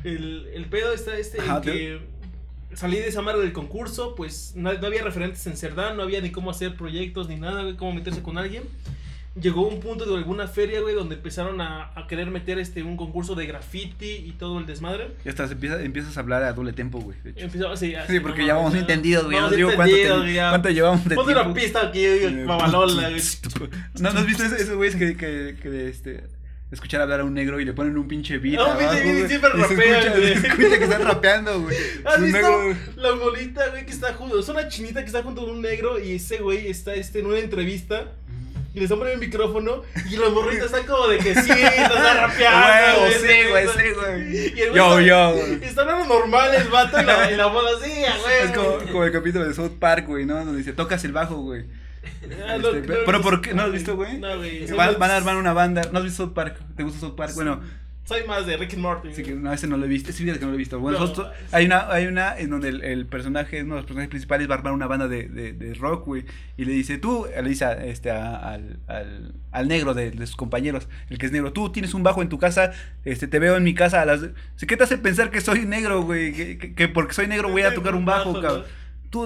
El, 0.05 0.49
el 0.55 0.66
pedo 0.66 0.93
está 0.93 1.16
este 1.18 1.41
Ajá, 1.41 1.57
en 1.57 1.62
que 1.62 2.01
salí 2.74 2.97
de 2.99 3.09
esa 3.09 3.22
madre 3.22 3.41
del 3.41 3.53
concurso, 3.53 4.14
pues 4.14 4.53
no, 4.55 4.72
no 4.72 4.87
había 4.87 5.03
referentes 5.03 5.45
en 5.47 5.57
Cerdán, 5.57 5.97
no 5.97 6.03
había 6.03 6.20
ni 6.20 6.31
cómo 6.31 6.51
hacer 6.51 6.77
proyectos 6.77 7.29
ni 7.29 7.37
nada, 7.37 7.77
cómo 7.77 7.93
meterse 7.93 8.22
con 8.22 8.39
alguien. 8.39 8.62
Llegó 9.41 9.68
un 9.68 9.80
punto 9.80 10.07
de 10.07 10.14
alguna 10.16 10.47
feria, 10.49 10.80
güey, 10.80 10.95
donde 10.95 11.16
empezaron 11.16 11.61
a, 11.61 11.91
a 11.95 12.07
querer 12.07 12.30
meter 12.30 12.59
este 12.59 12.82
un 12.82 12.97
concurso 12.97 13.34
de 13.34 13.45
graffiti 13.47 14.07
y 14.11 14.32
todo 14.39 14.59
el 14.59 14.64
desmadre. 14.64 15.09
Ya 15.26 15.30
estás, 15.30 15.51
empieza, 15.51 15.80
empiezas 15.82 16.16
a 16.16 16.20
hablar 16.20 16.43
a 16.43 16.55
doble 16.55 16.72
tempo, 16.72 17.01
güey. 17.01 17.18
Empezó 17.37 17.68
así, 17.70 17.95
así, 17.95 18.14
Sí, 18.14 18.20
porque 18.20 18.41
no 18.41 18.47
ya 18.47 18.55
vamos 18.55 18.74
entendidos, 18.74 19.24
güey. 19.26 19.39
No 19.39 19.51
digo 19.51 19.70
cuánto, 19.76 19.95
te- 19.95 20.32
ya. 20.32 20.49
cuánto 20.51 20.70
llevamos 20.70 21.05
de 21.05 21.14
Ponte 21.16 21.32
tiempo. 21.34 21.51
una 21.51 21.61
pista 21.61 21.87
aquí, 21.87 22.07
mamalola, 22.47 23.11
güey. 23.11 23.22
¿No, 24.01 24.12
¿No 24.12 24.20
has 24.20 24.26
visto 24.26 24.45
esos 24.45 24.74
güeyes 24.76 24.97
que, 24.97 25.16
que, 25.18 25.57
que 25.62 25.89
este, 25.91 26.24
escuchar 26.70 27.03
hablar 27.03 27.20
a 27.20 27.24
un 27.24 27.34
negro 27.34 27.61
y 27.61 27.66
le 27.66 27.74
ponen 27.74 27.99
un 27.99 28.09
pinche 28.09 28.39
beat 28.39 28.57
pinche 28.57 28.61
abajo, 28.62 28.78
beat 28.78 29.28
siempre 29.28 29.51
rapean, 29.51 29.80
escucha, 29.80 30.16
güey. 30.16 30.32
escucha 30.32 30.78
que 30.78 30.84
están 30.84 31.03
rapeando, 31.05 31.61
güey. 31.61 31.76
¿Has 32.07 32.22
visto 32.22 32.39
negro- 32.39 32.76
la 32.97 33.11
bolita, 33.12 33.68
güey, 33.68 33.84
que 33.84 33.93
está 33.93 34.14
junto? 34.14 34.39
Es 34.39 34.49
una 34.49 34.66
chinita 34.68 35.01
que 35.01 35.07
está 35.09 35.22
junto 35.22 35.43
a 35.43 35.45
un 35.45 35.61
negro 35.61 36.01
y 36.03 36.12
ese 36.12 36.39
güey 36.39 36.68
está 36.68 36.95
este, 36.95 37.18
en 37.20 37.26
una 37.26 37.39
entrevista 37.39 38.12
y 38.77 38.79
le 38.81 38.85
están 38.85 38.99
poniendo 38.99 39.22
el 39.22 39.27
micrófono 39.27 39.83
y 40.11 40.16
los 40.16 40.33
morritos 40.35 40.66
están 40.66 40.85
como 40.85 41.09
de 41.09 41.16
que 41.16 41.35
sí, 41.35 41.49
nos 41.49 41.59
está 41.59 42.14
rapeando. 42.27 43.03
Huevo, 43.03 43.12
sí, 43.20 43.49
güey, 43.49 43.68
sí, 43.68 43.83
güey. 43.95 44.55
Yo, 44.74 45.01
yo, 45.01 45.33
güey. 45.33 45.64
Está 45.64 45.81
hablando 45.81 46.05
normal 46.05 46.55
el 46.55 46.68
vato 46.68 47.01
y 47.01 47.05
la, 47.07 47.31
y 47.33 47.37
la 47.37 47.47
bola 47.47 47.70
así, 47.81 47.91
güey. 47.91 48.45
Es 48.45 48.51
como, 48.51 48.79
como 48.93 49.05
el 49.05 49.12
capítulo 49.12 49.49
de 49.49 49.55
South 49.55 49.79
Park, 49.81 50.07
güey, 50.07 50.27
¿no? 50.27 50.37
Donde 50.37 50.59
dice, 50.59 50.74
tocas 50.74 51.03
el 51.07 51.12
bajo, 51.12 51.37
güey. 51.37 51.64
Ah, 52.47 52.57
Este, 52.57 52.81
no, 52.83 52.87
pero 52.87 53.12
no, 53.12 53.22
¿por 53.22 53.41
qué? 53.41 53.55
¿No 53.55 53.62
has 53.62 53.72
visto, 53.72 53.97
güey? 53.97 54.18
No, 54.18 54.37
güey. 54.37 54.66
Van, 54.72 54.99
van 54.99 55.11
a 55.11 55.16
armar 55.16 55.37
una 55.37 55.55
banda. 55.55 55.81
¿No 55.91 55.99
has 56.01 56.05
visto 56.05 56.24
South 56.24 56.35
Park? 56.35 56.59
¿Te 56.77 56.83
gusta 56.83 57.01
South 57.01 57.16
Park? 57.16 57.33
Bueno, 57.35 57.62
Soy 58.07 58.24
más 58.26 58.46
de 58.46 58.57
Rick 58.57 58.74
and 58.74 58.82
Morty. 58.82 59.09
Güey. 59.09 59.22
que 59.24 59.32
no, 59.34 59.52
ese 59.52 59.66
no 59.66 59.76
lo 59.76 59.84
he 59.84 59.88
visto, 59.88 60.12
video 60.16 60.34
que 60.34 60.40
no 60.42 60.48
lo 60.48 60.54
he 60.54 60.59
visto. 60.59 60.78
Bueno, 60.78 60.98
No. 60.98 61.07
justo 61.07 61.28
hay 61.50 61.66
una, 61.66 61.90
hay 61.90 62.07
una 62.07 62.38
en 62.38 62.50
donde 62.50 62.68
el, 62.68 62.82
el 62.84 63.07
personaje, 63.07 63.62
uno 63.64 63.74
de 63.74 63.80
los 63.80 63.84
personajes 63.86 64.09
principales 64.11 64.48
va 64.48 64.54
a 64.54 64.59
armar 64.59 64.72
una 64.74 64.86
banda 64.86 65.09
de, 65.09 65.28
de, 65.28 65.52
de 65.52 65.74
rock, 65.74 66.07
güey. 66.07 66.24
Y 66.57 66.64
le 66.66 66.72
dice, 66.72 66.98
tú, 66.98 67.26
le 67.34 67.48
dice 67.48 67.64
a, 67.64 67.72
este, 67.84 68.12
a- 68.12 68.36
al, 68.36 68.78
al, 68.86 69.34
al 69.50 69.66
negro 69.68 69.92
de, 69.92 70.12
de 70.12 70.26
sus 70.26 70.36
compañeros, 70.36 70.88
el 71.11 71.18
que 71.18 71.26
es 71.26 71.32
negro, 71.32 71.52
tú 71.52 71.70
tienes 71.72 71.94
un 71.94 72.04
bajo 72.04 72.22
en 72.22 72.28
tu 72.28 72.38
casa, 72.38 72.70
este, 73.04 73.26
te 73.26 73.40
veo 73.40 73.57
en 73.57 73.64
mi 73.64 73.74
casa 73.74 74.02
a 74.02 74.04
las... 74.07 74.20
¿Qué 74.66 74.76
te 74.76 74.84
hace 74.84 74.98
pensar 74.98 75.30
que 75.32 75.40
soy 75.40 75.66
negro, 75.66 76.02
güey? 76.02 76.32
Que, 76.32 76.59
que- 76.59 76.74
que 76.74 76.88
porque 76.88 77.12
soy 77.12 77.26
negro 77.26 77.48
voy 77.50 77.62
a 77.62 77.74
tocar 77.74 77.94
un 77.96 78.04
bajo, 78.04 78.40
cabrón. 78.40 78.64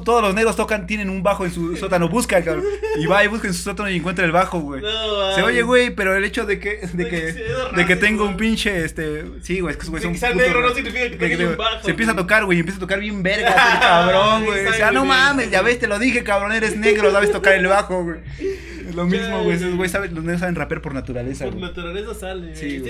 Todos 0.03 0.23
los 0.23 0.35
negros 0.35 0.57
tocan, 0.57 0.87
tienen 0.87 1.11
un 1.11 1.23
bajo 1.23 1.45
en 1.45 1.53
su 1.53 1.77
sótano, 1.79 2.09
busca, 2.09 2.43
cabrón. 2.43 2.65
Y 2.99 3.07
va 3.07 3.25
y 3.25 3.29
busca 3.29 3.49
en 3.49 3.55
su 3.55 3.63
sótano 3.63 3.91
y 3.91 3.97
encuentra 3.97 4.25
el 4.25 4.33
bajo, 4.33 4.61
güey. 4.61 4.83
No, 4.83 5.35
Se 5.35 5.43
oye, 5.43 5.63
güey, 5.63 5.91
pero 5.91 6.17
el 6.17 6.25
hecho 6.25 6.47
de 6.47 6.59
que, 6.59 6.81
de 6.93 7.09
que 7.09 7.33
de 7.77 7.87
que 7.87 7.97
tengo 7.97 8.25
un 8.25 8.37
pinche, 8.37 8.85
este, 8.85 9.25
sí, 9.43 9.61
güey, 9.61 9.73
es 9.73 9.81
que 9.81 9.89
güey 9.89 10.03
sea 10.03 10.31
putos 10.31 10.37
negro 10.37 10.61
no 10.61 10.75
significa 10.75 11.11
que 11.11 11.17
tenga 11.17 11.51
un 11.51 11.57
bajo, 11.57 11.85
Se 11.85 11.91
empieza 11.91 12.13
a 12.13 12.17
tocar, 12.17 12.45
güey, 12.45 12.59
y 12.59 12.61
empieza 12.61 12.79
a 12.79 12.81
tocar 12.81 13.01
bien 13.01 13.23
verga, 13.23 13.55
cabrón, 13.81 14.45
güey. 14.45 14.67
O 14.67 14.73
sea, 14.73 14.91
no 14.91 15.05
mames, 15.05 15.51
ya 15.51 15.63
ves, 15.63 15.79
te 15.79 15.87
lo 15.87 15.99
dije, 15.99 16.23
cabrón, 16.23 16.53
eres 16.53 16.77
negro, 16.77 17.11
sabes 17.11 17.33
tocar 17.33 17.55
el 17.55 17.67
bajo, 17.67 18.05
güey. 18.05 18.21
Es 18.91 18.95
lo 18.97 19.07
mismo, 19.07 19.45
güey, 19.45 19.57
esos 19.57 19.77
güey 19.77 19.89
saben, 19.89 20.15
los 20.15 20.25
negros 20.25 20.41
saben 20.41 20.57
rapear 20.57 20.81
por 20.83 20.95
naturaleza, 20.95 21.45
Por 21.45 21.57
naturaleza 21.57 22.15
sale, 22.15 22.57
Sí. 22.57 22.83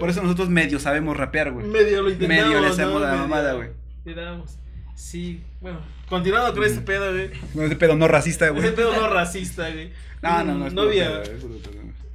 Por 0.00 0.08
eso 0.08 0.22
nosotros 0.22 0.48
medio 0.48 0.78
sabemos 0.78 1.16
rapear, 1.16 1.52
güey. 1.52 1.66
medio 1.66 2.02
lo 2.02 2.10
intentamos. 2.10 2.46
Medio 2.46 2.60
le 2.60 2.68
hacemos 2.68 3.00
la 3.02 3.14
mamada, 3.14 3.52
güey. 3.54 3.68
Le 4.04 4.14
damos. 4.14 4.58
Sí, 4.94 5.42
bueno, 5.60 5.80
continuando 6.14 6.54
con 6.54 6.64
este 6.64 6.80
pedo, 6.80 7.12
güey. 7.12 7.30
No, 7.54 7.62
ese 7.64 7.76
pedo 7.76 7.96
no 7.96 8.08
racista, 8.08 8.48
güey. 8.50 8.64
Ese 8.64 8.72
pedo 8.72 8.94
no 8.94 9.08
racista, 9.08 9.68
güey. 9.70 9.90
No, 10.22 10.44
no, 10.44 10.54
no, 10.54 10.70
no 10.70 10.82
había, 10.82 11.22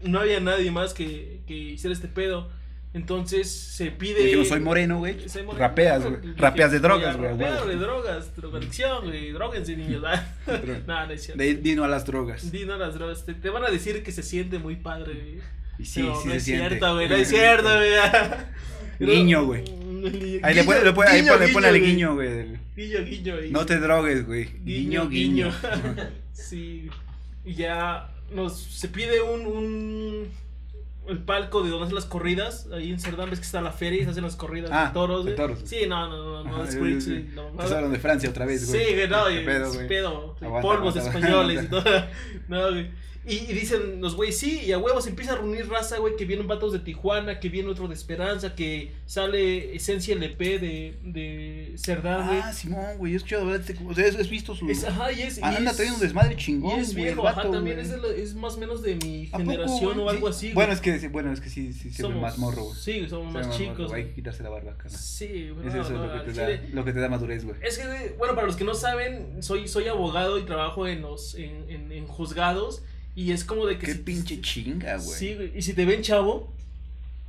no 0.03 0.19
había 0.19 0.39
nadie 0.39 0.71
más 0.71 0.93
que, 0.93 1.41
que 1.47 1.53
hiciera 1.55 1.93
este 1.93 2.07
pedo. 2.07 2.49
Entonces 2.93 3.51
se 3.51 3.91
pide. 3.91 4.35
No 4.35 4.43
soy 4.45 4.61
moreno, 4.61 4.97
güey. 4.97 5.15
Rapeas, 5.57 6.03
güey. 6.03 6.15
Rapeas 6.37 6.71
de 6.71 6.79
drogas, 6.79 7.17
güey. 7.17 7.29
Rapeas 7.31 7.67
de 7.67 7.75
drogas, 7.75 8.35
drogadicción, 8.35 9.05
güey. 9.05 9.31
Droguense, 9.31 9.75
niños. 9.77 10.01
no, 10.87 11.05
no 11.05 11.11
es 11.13 11.23
cierto. 11.23 11.43
De- 11.43 11.53
Dino 11.55 11.83
a 11.83 11.87
las 11.87 12.05
drogas. 12.05 12.51
Di 12.51 12.65
no 12.65 12.77
las 12.77 12.95
drogas. 12.95 13.25
Te, 13.25 13.35
te 13.35 13.49
van 13.51 13.63
a 13.63 13.69
decir 13.69 14.01
que 14.01 14.11
se 14.11 14.23
siente 14.23 14.57
muy 14.57 14.75
padre, 14.77 15.13
güey. 15.13 15.39
Y 15.77 15.85
sí, 15.85 16.01
Pero 16.01 16.15
sí 16.19 16.25
no 16.27 16.31
se 16.31 16.37
es 16.37 16.43
siente. 16.43 16.67
cierto, 16.69 16.93
güey. 16.95 17.07
No 17.09 17.15
es 17.15 17.27
cierto, 17.29 17.69
güey. 17.75 17.91
Guiño, 18.99 19.45
güey. 19.45 19.63
Guiño, 20.01 20.39
Ahí 20.43 20.55
le 20.55 20.63
pone, 20.63 20.83
le 20.83 20.93
pone, 20.93 21.09
ahí 21.09 21.21
guiño, 21.21 21.33
pone, 21.33 21.47
le 21.47 21.53
pone 21.53 21.67
el 21.69 21.79
güey. 21.79 21.91
guiño, 21.91 22.15
güey. 22.15 22.45
Guiño, 22.75 23.03
guiño. 23.05 23.35
güey. 23.37 23.51
No 23.51 23.65
te 23.65 23.79
drogues, 23.79 24.25
güey. 24.25 24.49
Guiño, 24.63 25.07
guiño. 25.09 25.51
sí. 26.33 26.89
Y 27.45 27.53
ya 27.55 28.09
nos 28.31 28.59
se 28.61 28.87
pide 28.89 29.21
un, 29.21 29.45
un 29.47 30.27
el 31.07 31.17
palco 31.23 31.63
de 31.63 31.69
donde 31.71 31.85
hacen 31.85 31.95
las 31.95 32.05
corridas. 32.05 32.67
Ahí 32.71 32.91
en 32.91 32.99
Cerdán 32.99 33.29
ves 33.31 33.39
que 33.39 33.45
está 33.45 33.61
la 33.61 33.71
feria 33.71 34.01
y 34.01 34.03
se 34.05 34.11
hacen 34.11 34.23
las 34.23 34.35
corridas 34.35 34.69
Ah, 34.71 34.87
de 34.87 34.93
toros, 34.93 35.25
de 35.25 35.31
güey. 35.31 35.35
toros. 35.35 35.59
Sí, 35.65 35.79
no, 35.87 36.07
no, 36.07 36.17
no, 36.17 36.43
no, 36.43 36.55
Ajá, 36.61 36.69
es 36.69 37.03
sí, 37.03 37.29
no. 37.33 37.47
Pasaron 37.53 37.91
de 37.91 37.99
Francia 37.99 38.29
otra 38.29 38.45
vez, 38.45 38.61
Sí, 38.67 38.71
güey. 38.77 38.93
güey, 38.95 39.07
no, 39.09 39.25
Qué 39.25 39.41
y 39.41 39.45
pedo, 39.45 39.73
güey. 39.73 39.87
pedo, 39.87 40.35
Aguanta, 40.41 40.61
polvos 40.61 40.95
aguanta, 40.97 41.17
españoles 41.19 41.63
y 41.63 41.67
todo. 41.67 41.83
No, 42.47 42.69
güey. 42.71 42.91
Y, 43.27 43.35
y 43.35 43.53
dicen 43.53 44.01
los 44.01 44.15
güey, 44.15 44.31
sí, 44.31 44.61
y 44.65 44.71
a 44.71 44.77
huevos 44.79 45.05
empieza 45.05 45.33
a 45.33 45.35
reunir 45.35 45.67
raza, 45.69 45.97
güey, 45.97 46.15
que 46.15 46.25
vienen 46.25 46.47
vatos 46.47 46.71
de 46.73 46.79
Tijuana, 46.79 47.39
que 47.39 47.49
viene 47.49 47.69
otro 47.69 47.87
de 47.87 47.93
Esperanza, 47.93 48.55
que 48.55 48.93
sale 49.05 49.75
Esencia 49.75 50.15
LP 50.15 50.57
de, 50.59 50.97
de 51.03 51.73
Cerdán, 51.77 52.27
güey. 52.27 52.39
Ah, 52.41 52.53
Simón, 52.53 52.97
güey. 52.97 53.13
He 53.13 53.15
escuchado 53.17 53.43
hablar 53.43 53.61
de 53.63 53.73
este. 53.73 53.85
O 53.85 53.93
sea, 53.93 54.07
has 54.07 54.29
visto 54.29 54.55
su. 54.55 54.69
Es, 54.69 54.83
ajá, 54.85 55.11
y 55.11 55.21
es. 55.23 55.43
Anda 55.43 55.69
es- 55.71 55.75
trayendo 55.75 55.97
un 55.97 56.01
desmadre 56.03 56.33
y 56.33 56.37
chingón, 56.37 56.79
es 56.79 56.93
güey. 56.93 57.07
el 57.07 57.13
viejo, 57.13 57.27
ajá, 57.27 57.37
vato, 57.37 57.51
también 57.51 57.75
güey. 57.77 57.89
es, 57.91 58.01
de 58.01 58.23
es 58.23 58.35
más 58.35 58.55
o 58.55 58.57
menos 58.59 58.81
de 58.81 58.95
mi 58.95 59.27
¿A 59.27 59.31
poco, 59.37 59.43
generación 59.43 59.99
o 59.99 60.09
algo 60.09 60.27
Sí. 60.31 60.33
así. 60.33 60.45
güey. 60.47 60.53
Bueno, 60.55 60.73
es 60.73 60.81
que, 60.81 61.07
bueno, 61.09 61.31
es 61.33 61.41
que 61.41 61.49
sí, 61.49 61.73
sí, 61.73 61.91
se 61.91 62.03
Somos- 62.03 62.21
más 62.21 62.37
morro, 62.37 62.63
güey. 62.63 62.75
Sí, 62.79 63.05
somos 63.09 63.33
más 63.33 63.47
morro, 63.47 63.57
chicos. 63.59 63.87
güey, 63.89 64.01
Hay 64.03 64.07
que 64.09 64.15
quitarse 64.15 64.43
la 64.43 64.49
barba, 64.49 64.77
cara. 64.77 64.89
Sí, 64.97 65.49
güey, 65.49 65.67
Es 65.67 65.75
eso 65.75 65.89
no, 65.91 66.05
lo, 66.07 66.13
que 66.23 66.31
te 66.31 66.39
da, 66.39 66.61
lo 66.71 66.85
que 66.85 66.93
te 66.93 66.99
da 66.99 67.09
madurez, 67.09 67.43
güey. 67.45 67.57
Es 67.61 67.77
que, 67.77 68.15
bueno, 68.17 68.33
para 68.33 68.47
los 68.47 68.55
que 68.55 68.63
no 68.63 68.73
saben, 68.75 69.43
soy, 69.43 69.67
soy 69.67 69.87
abogado 69.87 70.39
y 70.39 70.43
trabajo 70.43 70.87
en 70.87 71.01
los 71.01 71.35
en, 71.35 71.69
en, 71.69 71.91
en 71.91 72.07
juzgados. 72.07 72.81
Y 73.19 73.31
es 73.31 73.43
como 73.43 73.65
de 73.65 73.77
que. 73.77 73.85
Qué 73.87 73.93
si- 73.93 73.99
pinche 73.99 74.39
chinga, 74.41 74.95
güey. 74.97 75.17
Sí, 75.19 75.35
güey. 75.35 75.51
Y 75.57 75.61
si 75.61 75.73
te 75.73 75.85
ven 75.85 76.01
chavo, 76.01 76.51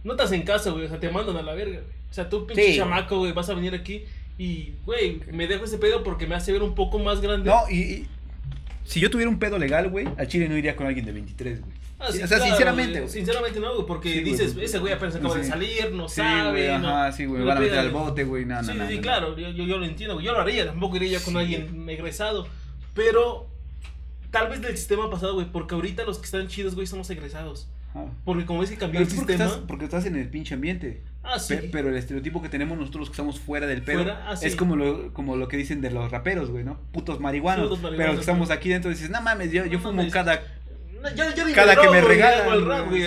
no 0.05 0.15
te 0.17 0.23
hacen 0.23 0.43
caso, 0.43 0.73
güey. 0.73 0.85
O 0.85 0.89
sea, 0.89 1.01
te 1.01 1.11
mandan 1.11 1.37
a 1.37 1.43
la 1.43 1.55
verga, 1.55 1.81
güey. 1.81 1.93
O 2.11 2.15
sea, 2.15 2.29
tú, 2.29 2.47
pinche 2.47 2.73
Sí. 2.73 2.77
chamaco, 2.77 3.19
güey, 3.19 3.33
vas 3.33 3.49
a 3.49 3.55
venir 3.55 3.75
aquí. 3.75 4.05
Y, 4.39 4.73
güey, 4.87 5.21
me 5.33 5.47
dejo 5.47 5.65
ese 5.65 5.79
pedo 5.79 6.03
porque 6.03 6.27
me 6.27 6.35
hace 6.35 6.53
ver 6.53 6.63
un 6.63 6.75
poco 6.75 6.99
más 6.99 7.21
grande. 7.21 7.51
No, 7.51 7.63
y, 7.69 7.77
y 7.81 8.07
si 8.85 9.01
yo 9.01 9.11
tuviera 9.11 9.29
un 9.31 9.39
pedo 9.39 9.59
legal, 9.59 9.89
güey, 9.91 10.07
al 10.17 10.27
Chile 10.29 10.49
no 10.49 10.57
iría 10.57 10.77
con 10.77 10.87
alguien 10.87 11.05
de 11.07 11.13
23, 11.13 11.61
güey. 11.61 11.73
Ah, 11.99 12.07
sí, 12.11 12.23
o 12.23 12.27
sea, 12.27 12.39
claro, 12.39 12.45
sinceramente, 12.47 13.01
güey. 13.01 13.13
Sinceramente 13.13 13.61
no, 13.61 13.75
güey, 13.75 13.87
porque 13.87 14.13
Sí, 14.15 14.21
dices, 14.21 14.57
ese 14.59 14.79
güey 14.79 14.93
apenas 14.95 15.17
acaba 15.17 15.35
de 15.37 15.45
sí. 15.45 15.51
salir, 15.51 15.93
no 15.93 16.09
sabe. 16.09 16.51
güey, 16.53 16.79
no- 16.79 16.89
ajá, 16.89 17.13
sí, 17.13 17.27
güey, 17.27 17.43
van 17.45 17.59
a 17.59 17.61
meter 17.61 17.79
al 17.79 17.91
bote, 17.91 18.25
güey, 18.25 18.47
no, 18.47 18.63
no, 18.63 18.73
sí, 18.73 18.79
no, 18.79 18.89
sí, 18.89 18.99
claro, 19.01 19.37
yo, 19.37 19.51
yo, 19.51 19.65
yo 19.65 19.77
lo 19.77 19.85
entiendo, 19.85 20.15
güey. 20.15 20.25
Yo 20.25 20.33
lo 20.33 20.41
haría, 20.41 20.65
tampoco 20.67 20.97
iría 20.97 21.19
ya 21.19 21.25
con 21.25 21.37
alguien 21.37 21.87
egresado. 21.91 22.47
Pero 22.95 23.50
tal 24.31 24.49
vez 24.49 24.61
del 24.63 24.77
sistema 24.77 25.11
pasado, 25.11 25.35
güey, 25.35 25.47
porque 25.51 25.75
ahorita 25.75 26.05
los 26.05 26.19
que 26.19 26.25
están 26.27 26.49
chidos, 26.49 26.75
güey, 26.75 26.87
somos 26.87 27.09
egresados. 27.11 27.69
Porque 28.25 28.47
como 28.47 28.61
ves 28.61 28.71
que 28.71 28.77
cambió 28.77 29.01
el 29.01 29.07
porque 29.09 29.33
sistema. 29.33 29.45
estás, 29.47 29.65
porque 29.67 29.85
estás 29.85 30.07
en 30.07 30.15
el 30.15 30.29
pinche 30.29 30.55
ambiente. 30.55 31.03
Ah, 31.25 31.41
sí. 31.41 31.57
Pe- 31.57 31.71
pero 31.73 31.89
el 31.89 31.97
estereotipo 31.97 32.41
que 32.41 32.49
tenemos 32.49 32.79
nosotros 32.79 33.01
los 33.01 33.09
que 33.09 33.15
estamos 33.15 33.41
fuera 33.41 33.67
del 33.67 33.83
pedo 33.83 34.13
ah, 34.13 34.37
sí. 34.37 34.47
es 34.47 34.55
como 34.55 34.77
lo, 34.77 35.13
como 35.13 35.35
lo 35.35 35.49
que 35.49 35.57
dicen 35.57 35.81
de 35.81 35.91
los 35.91 36.09
raperos, 36.09 36.51
güey, 36.51 36.63
¿no? 36.63 36.79
Putos 36.93 37.19
marihuanos. 37.19 37.69
Putos 37.69 37.91
pero 37.97 38.07
los 38.09 38.15
que 38.17 38.21
estamos 38.21 38.47
güey. 38.47 38.57
aquí 38.59 38.69
dentro 38.69 38.91
dices, 38.93 39.11
no 39.11 39.21
mames, 39.21 39.51
yo, 39.51 39.67
yo 39.67 39.81
fumo 39.81 39.95
mames. 39.95 40.13
cada... 40.13 40.41
No, 41.03 41.09
yo, 41.17 41.25
yo 41.35 41.45
Cada 41.53 41.75
que 41.75 41.89
me 41.91 42.01
regalan, 42.01 42.65
rap, 42.65 42.89
güey. 42.89 43.03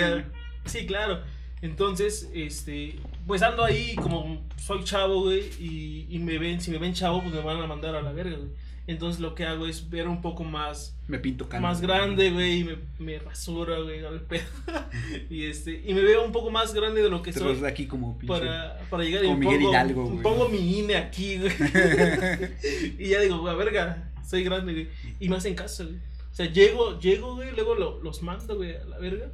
Sí, 0.66 0.84
claro. 0.84 1.22
Entonces, 1.62 2.28
este, 2.34 2.98
pues 3.26 3.40
ando 3.40 3.64
ahí 3.64 3.94
como 3.94 4.42
soy 4.58 4.84
chavo, 4.84 5.22
güey, 5.22 5.44
y, 5.58 6.06
y 6.10 6.18
me 6.18 6.36
ven, 6.36 6.60
si 6.60 6.70
me 6.70 6.76
ven 6.76 6.92
chavo, 6.92 7.22
pues 7.22 7.32
me 7.32 7.40
van 7.40 7.62
a 7.62 7.66
mandar 7.66 7.94
a 7.94 8.02
la 8.02 8.12
verga, 8.12 8.36
güey. 8.36 8.50
Entonces 8.86 9.18
lo 9.20 9.34
que 9.34 9.46
hago 9.46 9.66
es 9.66 9.88
ver 9.88 10.08
un 10.08 10.20
poco 10.20 10.44
más, 10.44 10.94
Me 11.08 11.18
pinto 11.18 11.48
cano. 11.48 11.66
más 11.66 11.80
grande, 11.80 12.30
güey, 12.30 12.60
y 12.60 12.64
me, 12.64 12.76
me 12.98 13.18
rasura, 13.18 13.78
güey, 13.80 14.04
al 14.04 14.20
pedo. 14.20 14.42
y 15.30 15.44
este, 15.44 15.82
y 15.86 15.94
me 15.94 16.02
veo 16.02 16.22
un 16.24 16.32
poco 16.32 16.50
más 16.50 16.74
grande 16.74 17.02
de 17.02 17.08
lo 17.08 17.22
que 17.22 17.32
Te 17.32 17.38
soy. 17.38 17.56
de 17.56 17.66
aquí 17.66 17.86
como 17.86 18.18
pinche... 18.18 18.28
Para, 18.38 18.78
para 18.90 19.04
llegar 19.04 19.24
y 19.24 19.28
como 19.28 19.38
me 19.38 19.46
Miguel 19.46 19.60
pongo, 19.60 19.70
Hidalgo, 19.72 20.04
güey. 20.04 20.22
pongo 20.22 20.48
mi 20.50 20.78
INE 20.80 20.96
aquí, 20.96 21.38
güey. 21.38 21.52
y 22.98 23.08
ya 23.08 23.20
digo, 23.20 23.38
güey, 23.38 23.56
verga, 23.56 24.12
soy 24.26 24.44
grande, 24.44 24.72
güey. 24.72 24.88
Y 25.20 25.28
me 25.28 25.36
hacen 25.36 25.54
caso, 25.54 25.84
güey. 25.84 25.96
O 25.96 26.34
sea, 26.36 26.46
llego, 26.52 26.98
llego, 26.98 27.36
güey, 27.36 27.52
luego 27.52 27.74
lo- 27.76 28.02
los 28.02 28.22
mando, 28.22 28.56
güey, 28.56 28.74
a 28.76 28.84
la 28.84 28.98
verga. 28.98 29.30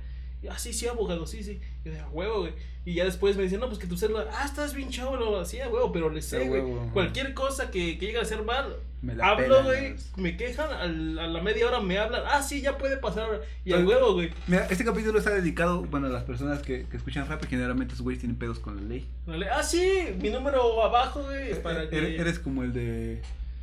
Ah, 0.48 0.58
sí, 0.58 0.72
sí, 0.72 0.86
abogado, 0.86 1.26
sí, 1.26 1.42
sí. 1.42 1.60
Y 1.84 1.90
a 1.90 2.08
huevo, 2.08 2.40
güey. 2.40 2.52
Y 2.86 2.94
ya 2.94 3.04
después 3.04 3.36
me 3.36 3.42
dicen, 3.42 3.60
no, 3.60 3.66
pues 3.66 3.78
que 3.78 3.86
tu 3.86 3.96
celular, 3.96 4.28
ah, 4.32 4.44
estás 4.46 4.74
bien 4.74 4.88
chavo, 4.88 5.16
lo 5.16 5.38
hacía, 5.38 5.68
huevo, 5.68 5.92
pero 5.92 6.08
le 6.08 6.22
sé, 6.22 6.48
güey. 6.48 6.62
Cualquier 6.94 7.34
cosa 7.34 7.70
que, 7.70 7.98
que 7.98 8.06
llegue 8.06 8.18
a 8.18 8.24
ser 8.24 8.42
mal, 8.42 8.74
Me 9.02 9.14
la 9.14 9.28
hablo, 9.28 9.62
güey, 9.64 9.96
me 10.16 10.36
quejan, 10.38 10.72
al- 10.72 11.18
a 11.18 11.26
la 11.26 11.42
media 11.42 11.66
hora 11.66 11.80
me 11.80 11.98
hablan, 11.98 12.22
ah, 12.26 12.42
sí, 12.42 12.62
ya 12.62 12.78
puede 12.78 12.96
pasar. 12.96 13.42
Y 13.66 13.72
a 13.72 13.76
Pero- 13.76 13.88
huevo, 13.88 14.12
güey. 14.14 14.30
Mira, 14.46 14.66
este 14.70 14.82
capítulo 14.84 15.18
está 15.18 15.30
dedicado, 15.30 15.82
bueno, 15.82 16.06
a 16.06 16.10
las 16.10 16.24
personas 16.24 16.62
que, 16.62 16.86
que 16.86 16.96
escuchan 16.96 17.28
rap 17.28 17.44
y 17.44 17.48
generalmente 17.48 17.92
esos 17.92 18.02
güeyes 18.02 18.20
tienen 18.20 18.38
pedos 18.38 18.58
con 18.60 18.76
la 18.76 18.82
ley. 18.82 19.06
Ah, 19.52 19.62
sí, 19.62 20.04
mi 20.20 20.30
número 20.30 20.82
abajo, 20.82 21.22
güey, 21.22 21.62
para 21.62 21.88
que... 21.90 21.98
Eres, 21.98 22.18
eres 22.20 22.38
como 22.38 22.62
el 22.62 22.72
de... 22.72 23.20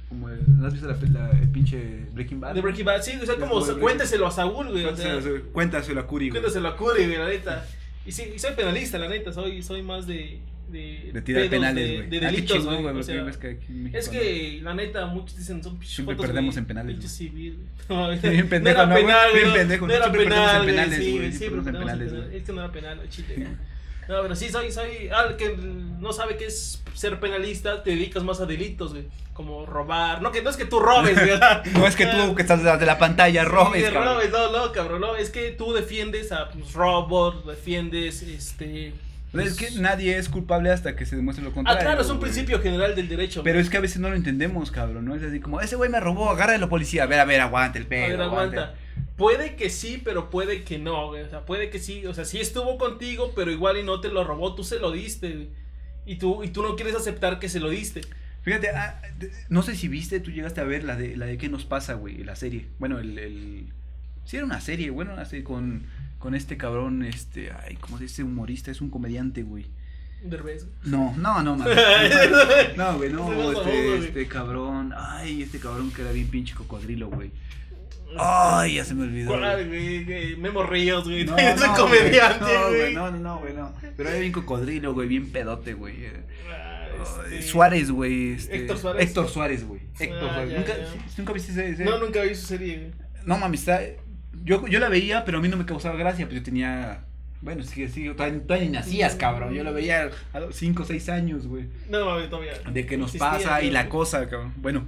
Como 0.10 0.30
el, 0.30 0.39
¿No 0.58 0.68
has 0.68 0.74
visto 0.74 0.88
la, 0.88 0.97
la- 1.12 1.32
el 1.32 1.49
pinche 1.49 2.05
Breaking 2.14 2.39
Bad? 2.39 2.55
De 2.55 2.62
Breaking 2.62 2.86
Bad, 2.86 3.01
sí, 3.01 3.12
o 3.22 3.26
sea, 3.26 3.36
Es 3.36 3.39
como 3.41 3.66
cuénteselo 3.80 4.28
a 4.28 4.32
Saúl, 4.32 4.68
güey. 4.72 4.86
O 4.86 4.95
sea, 4.95 5.05
Cuéntaselo, 5.14 5.43
cuéntaselo 5.51 5.99
a 6.01 6.08
Curi, 6.08 6.30
güey. 6.30 6.39
cuénteselo 6.41 6.68
a 6.70 6.78
Curi, 6.78 7.05
güey, 7.05 7.18
la 7.18 7.28
neta. 7.28 7.66
Y 8.05 8.12
sí, 8.14 8.24
y 8.34 8.39
soy 8.39 8.53
penalista, 8.55 8.97
la 8.97 9.10
neta, 9.10 9.34
soy, 9.34 9.62
soy 9.62 9.82
más 9.82 10.08
de. 10.08 10.39
De, 10.70 11.12
De 11.14 11.22
tirar 11.22 11.43
pedos, 11.43 11.49
penales, 11.51 11.88
de- 11.89 11.95
güey. 11.95 12.10
De, 12.10 12.20
delitos, 12.20 12.66
güey. 12.66 12.86
o 12.86 13.03
sea, 13.03 13.24
ves 13.24 13.38
que 13.38 13.47
aquí 13.51 13.66
en 13.70 13.84
México 13.84 13.99
es 13.99 14.10
que, 14.10 14.60
la 14.62 14.74
neta, 14.74 15.05
muchos 15.05 15.38
dicen 15.38 15.64
son 15.64 15.78
pinches 15.78 15.95
Siempre 15.95 16.16
fotos, 16.16 16.28
perdemos 16.30 16.58
en 16.58 16.66
penales, 16.66 17.10
civil. 17.12 17.60
No, 17.89 18.10
Bien 18.10 18.49
pendejo, 18.49 18.80
no 18.80 18.86
¿no, 18.88 18.91
era 18.97 19.01
güey? 19.01 19.05
penal, 19.05 19.30
Bien 19.34 19.43
güey, 19.45 19.58
pendejo, 19.60 19.88
No 19.88 19.93
era 19.93 20.03
siempre 20.05 20.24
penal, 20.26 20.58
güey, 20.64 20.70
penales, 20.76 20.97
sí, 20.97 21.03
güey, 21.03 21.18
güey, 21.18 21.32
siempre 21.32 21.38
siempre 21.38 21.64
perdemos 21.64 21.91
en 21.91 21.97
perdemos 21.99 22.08
en 22.08 22.08
penales, 22.08 22.10
penales. 22.12 22.28
güey. 22.28 22.38
Es 22.38 22.43
que 22.43 22.51
no 22.53 22.62
era 22.62 22.72
penal, 22.74 22.99
al 22.99 23.10
chile. 23.10 23.47
No, 24.08 24.22
pero 24.22 24.36
sí, 24.36 24.49
soy, 24.49 24.72
soy. 24.72 25.10
Al 25.10 25.36
que 25.38 25.55
no 25.58 26.14
sabe 26.14 26.38
qué 26.38 26.45
es 26.45 26.82
ser 26.93 27.20
penalista, 27.20 27.84
te 27.84 27.89
dedicas 27.91 28.24
más 28.24 28.39
a 28.39 28.45
delitos, 28.45 28.91
güey. 28.93 29.05
Como 29.34 29.66
robar. 29.66 30.22
No, 30.22 30.32
que 30.32 30.41
no 30.41 30.49
es 30.49 30.58
que 30.58 30.66
tú 30.66 30.80
robes, 30.80 31.14
güey. 31.16 31.39
No 31.74 31.86
es 31.86 31.95
que 31.95 32.05
tú 32.08 32.34
que 32.36 32.41
estás 32.41 32.64
de 32.80 32.86
la 32.86 32.97
pantalla 32.97 33.43
robes, 33.45 33.86
Sí, 33.86 33.91
cabrón. 33.93 34.16
robes, 34.16 34.32
no, 34.32 34.51
no, 34.51 34.72
cabrón, 34.72 35.01
no, 35.01 35.16
es 35.16 35.30
que 35.30 35.51
tú 35.51 35.74
defiendes 35.74 36.32
a 36.32 36.49
pues, 36.49 36.74
robots, 36.74 37.45
defiendes, 37.45 38.24
este... 38.24 38.93
Es 39.34 39.53
que 39.55 39.66
pues- 39.68 39.76
nadie 39.76 40.18
es 40.18 40.30
culpable 40.30 40.72
hasta 40.72 40.95
que 40.95 41.05
se 41.05 41.16
demuestre 41.18 41.43
lo 41.43 41.51
Ah, 41.51 41.53
contrario. 41.53 41.82
claro, 41.84 42.01
es 42.01 42.10
un 42.10 42.18
güey. 42.18 42.32
principio 42.32 42.60
general 42.62 42.95
del 42.95 43.10
derecho. 43.10 43.43
Pero 43.43 43.60
es 43.60 43.70
que 43.70 43.78
a 43.78 43.82
veces 43.82 43.99
no 43.99 44.10
lo 44.10 44.16
entendemos, 44.16 44.72
cabrón, 44.72 45.05
¿no? 45.05 45.14
Es 45.14 45.22
así 45.22 45.39
como, 45.39 45.60
ese 45.62 45.76
güey 45.76 45.89
me 45.91 45.99
robó, 45.99 46.30
agárralo 46.32 46.70
policía. 46.70 47.03
A 47.03 47.05
ver, 47.08 47.20
a 47.20 47.26
ver, 47.26 47.41
aguante 47.41 47.78
el 47.78 47.86
A 47.86 47.89
pedo. 47.89 48.08
ver, 48.08 48.22
aguante. 48.22 48.58
aguanta. 48.58 48.80
Puede 49.18 49.55
que 49.55 49.72
sí, 49.72 49.99
pero 50.03 50.30
puede 50.30 50.63
que 50.63 50.78
no, 50.78 51.07
güey. 51.07 51.24
O 51.24 51.30
sea, 51.30 51.45
puede 51.45 51.70
que 51.70 51.80
sí, 51.80 52.05
o 52.05 52.13
sea, 52.13 52.24
sí 52.24 52.39
estuvo 52.39 52.78
contigo, 52.78 53.34
pero 53.36 53.51
igual 53.51 53.78
y 53.78 53.84
no 53.84 53.99
te 53.99 54.09
lo 54.09 54.24
robó, 54.24 54.53
tú 54.55 54.63
se 54.63 54.80
lo 54.80 54.91
diste, 54.91 55.34
güey. 55.34 55.49
Y 56.05 56.15
tú, 56.15 56.43
y 56.43 56.49
tú 56.49 56.61
no 56.61 56.76
quieres 56.76 56.95
aceptar 56.95 57.39
que 57.39 57.49
se 57.49 57.59
lo 57.59 57.70
diste. 57.70 58.01
Fíjate, 58.43 58.70
ah, 58.70 59.01
no 59.49 59.63
sé 59.63 59.76
si 59.76 59.88
viste, 59.89 60.22
tú 60.22 60.32
llegaste 60.32 60.61
a 60.61 60.63
ver 60.63 60.84
la 60.84 60.95
de 60.95 61.18
la 61.18 61.26
de 61.26 61.38
qué 61.38 61.49
nos 61.49 61.65
pasa, 61.65 61.95
güey, 61.95 62.24
la 62.24 62.36
serie. 62.36 62.68
Bueno, 62.80 62.99
el, 62.99 63.18
el... 63.18 63.74
Sí 64.24 64.38
era 64.38 64.45
una 64.45 64.61
serie, 64.61 64.89
bueno, 64.91 65.13
una 65.13 65.26
serie 65.26 65.43
con, 65.43 65.84
con 66.20 66.36
este 66.36 66.55
cabrón, 66.55 67.03
este, 67.03 67.51
ay, 67.51 67.76
¿cómo 67.76 67.97
se 67.97 68.03
dice? 68.03 68.24
Humorista, 68.24 68.72
es 68.72 68.80
un 68.80 68.89
comediante, 68.89 69.43
güey. 69.43 69.65
Derbez. 70.24 70.68
No, 70.84 71.13
no, 71.18 71.43
no, 71.43 71.57
mames. 71.57 71.78
No, 72.78 72.97
güey, 72.97 73.11
no, 73.11 73.51
este, 73.51 73.97
este 73.97 74.28
cabrón. 74.28 74.93
Ay, 74.95 75.43
este 75.43 75.59
cabrón 75.59 75.91
que 75.91 76.03
era 76.03 76.11
bien 76.11 76.28
pinche 76.28 76.55
cocodrilo, 76.55 77.09
güey. 77.09 77.32
Ay, 78.18 78.76
ya 78.76 78.86
se 78.86 78.93
me 78.95 79.03
olvidó. 79.03 79.30
güey. 79.30 79.39
¿Cuál, 79.41 79.68
güey? 79.68 80.03
güey? 80.05 80.36
Memo 80.38 80.64
Ríos, 80.64 81.03
güey. 81.05 81.26
No, 81.26 81.38
es 81.38 81.62
un 81.62 81.68
no, 81.68 81.74
comediante, 81.76 82.45
güey. 82.70 82.93
No, 82.93 83.12
no, 83.12 83.39
güey, 83.39 83.53
no. 83.53 83.74
Pero 83.95 84.10
era 84.10 84.20
bien 84.20 84.32
cocodrilo, 84.32 84.93
güey, 84.93 85.08
bien 85.08 85.32
pedote, 85.32 85.74
güey. 85.74 86.05
eh. 86.05 86.24
Ah, 86.49 86.88
este- 87.26 87.41
Suárez, 87.43 87.91
güey. 87.91 88.34
este, 88.34 88.55
Héctor 88.58 88.78
Suárez. 88.78 89.03
Héctor 89.08 89.30
Suárez, 89.30 89.68
güey. 89.68 89.82
Héctor 89.99 90.30
Ah, 90.30 90.34
Suárez. 90.34 90.51
ya, 90.51 90.58
¿Nunca, 90.60 90.78
ya. 90.78 90.88
¿Nunca 91.18 91.34
viste 91.34 91.51
ese? 91.51 91.70
ese? 91.70 91.86
No, 91.86 91.97
nunca 91.99 92.22
vi 92.24 92.34
su 92.36 92.47
serie, 92.47 92.78
güey. 92.78 92.91
No, 93.26 93.38
mami, 93.38 93.55
está. 93.58 93.82
Yo, 94.43 94.66
yo 94.68 94.80
la 94.80 94.88
veía, 94.89 95.26
pero 95.26 95.39
a 95.39 95.41
mí 95.41 95.47
no 95.49 95.58
me 95.58 95.66
causaba 95.66 95.95
gracia, 95.97 96.26
pues 96.26 96.38
yo 96.38 96.43
tenía. 96.43 97.03
Bueno, 97.41 97.64
sí, 97.64 97.88
sí, 97.89 98.10
todavía, 98.16 98.41
ni 98.66 98.70
nacías, 98.70 99.16
cabrón. 99.16 99.53
Yo 99.53 99.64
la 99.64 99.72
veía 99.72 100.10
a 100.34 100.39
los 100.39 100.55
5 100.55 100.82
o 100.84 100.86
6 100.86 101.10
años, 101.10 101.45
güey. 101.45 101.66
No, 101.89 102.05
mami, 102.05 102.28
todavía. 102.30 102.53
De 102.72 102.86
que 102.88 102.97
nos 102.97 103.14
existía, 103.14 103.30
pasa 103.32 103.62
y 103.62 103.70
la 103.70 103.89
cosa, 103.89 104.28
cabrón. 104.28 104.53
Bueno, 104.58 104.86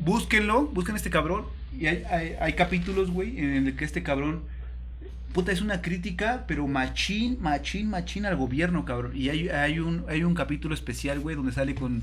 búsquenlo, 0.00 0.62
busquen 0.66 0.96
este 0.96 1.10
cabrón. 1.10 1.44
Y 1.76 1.86
hay, 1.86 2.04
hay, 2.10 2.34
hay 2.40 2.52
capítulos, 2.54 3.10
güey, 3.10 3.38
en 3.38 3.66
el 3.66 3.76
que 3.76 3.84
este 3.84 4.02
cabrón. 4.02 4.42
Puta, 5.32 5.52
es 5.52 5.60
una 5.60 5.82
crítica, 5.82 6.44
pero 6.48 6.66
machín, 6.66 7.38
machín, 7.40 7.90
machín 7.90 8.24
al 8.26 8.36
gobierno, 8.36 8.84
cabrón. 8.84 9.12
Y 9.14 9.28
hay, 9.28 9.48
hay, 9.50 9.78
un, 9.78 10.04
hay 10.08 10.24
un 10.24 10.34
capítulo 10.34 10.74
especial, 10.74 11.20
güey, 11.20 11.36
donde 11.36 11.52
sale 11.52 11.74
con, 11.74 12.02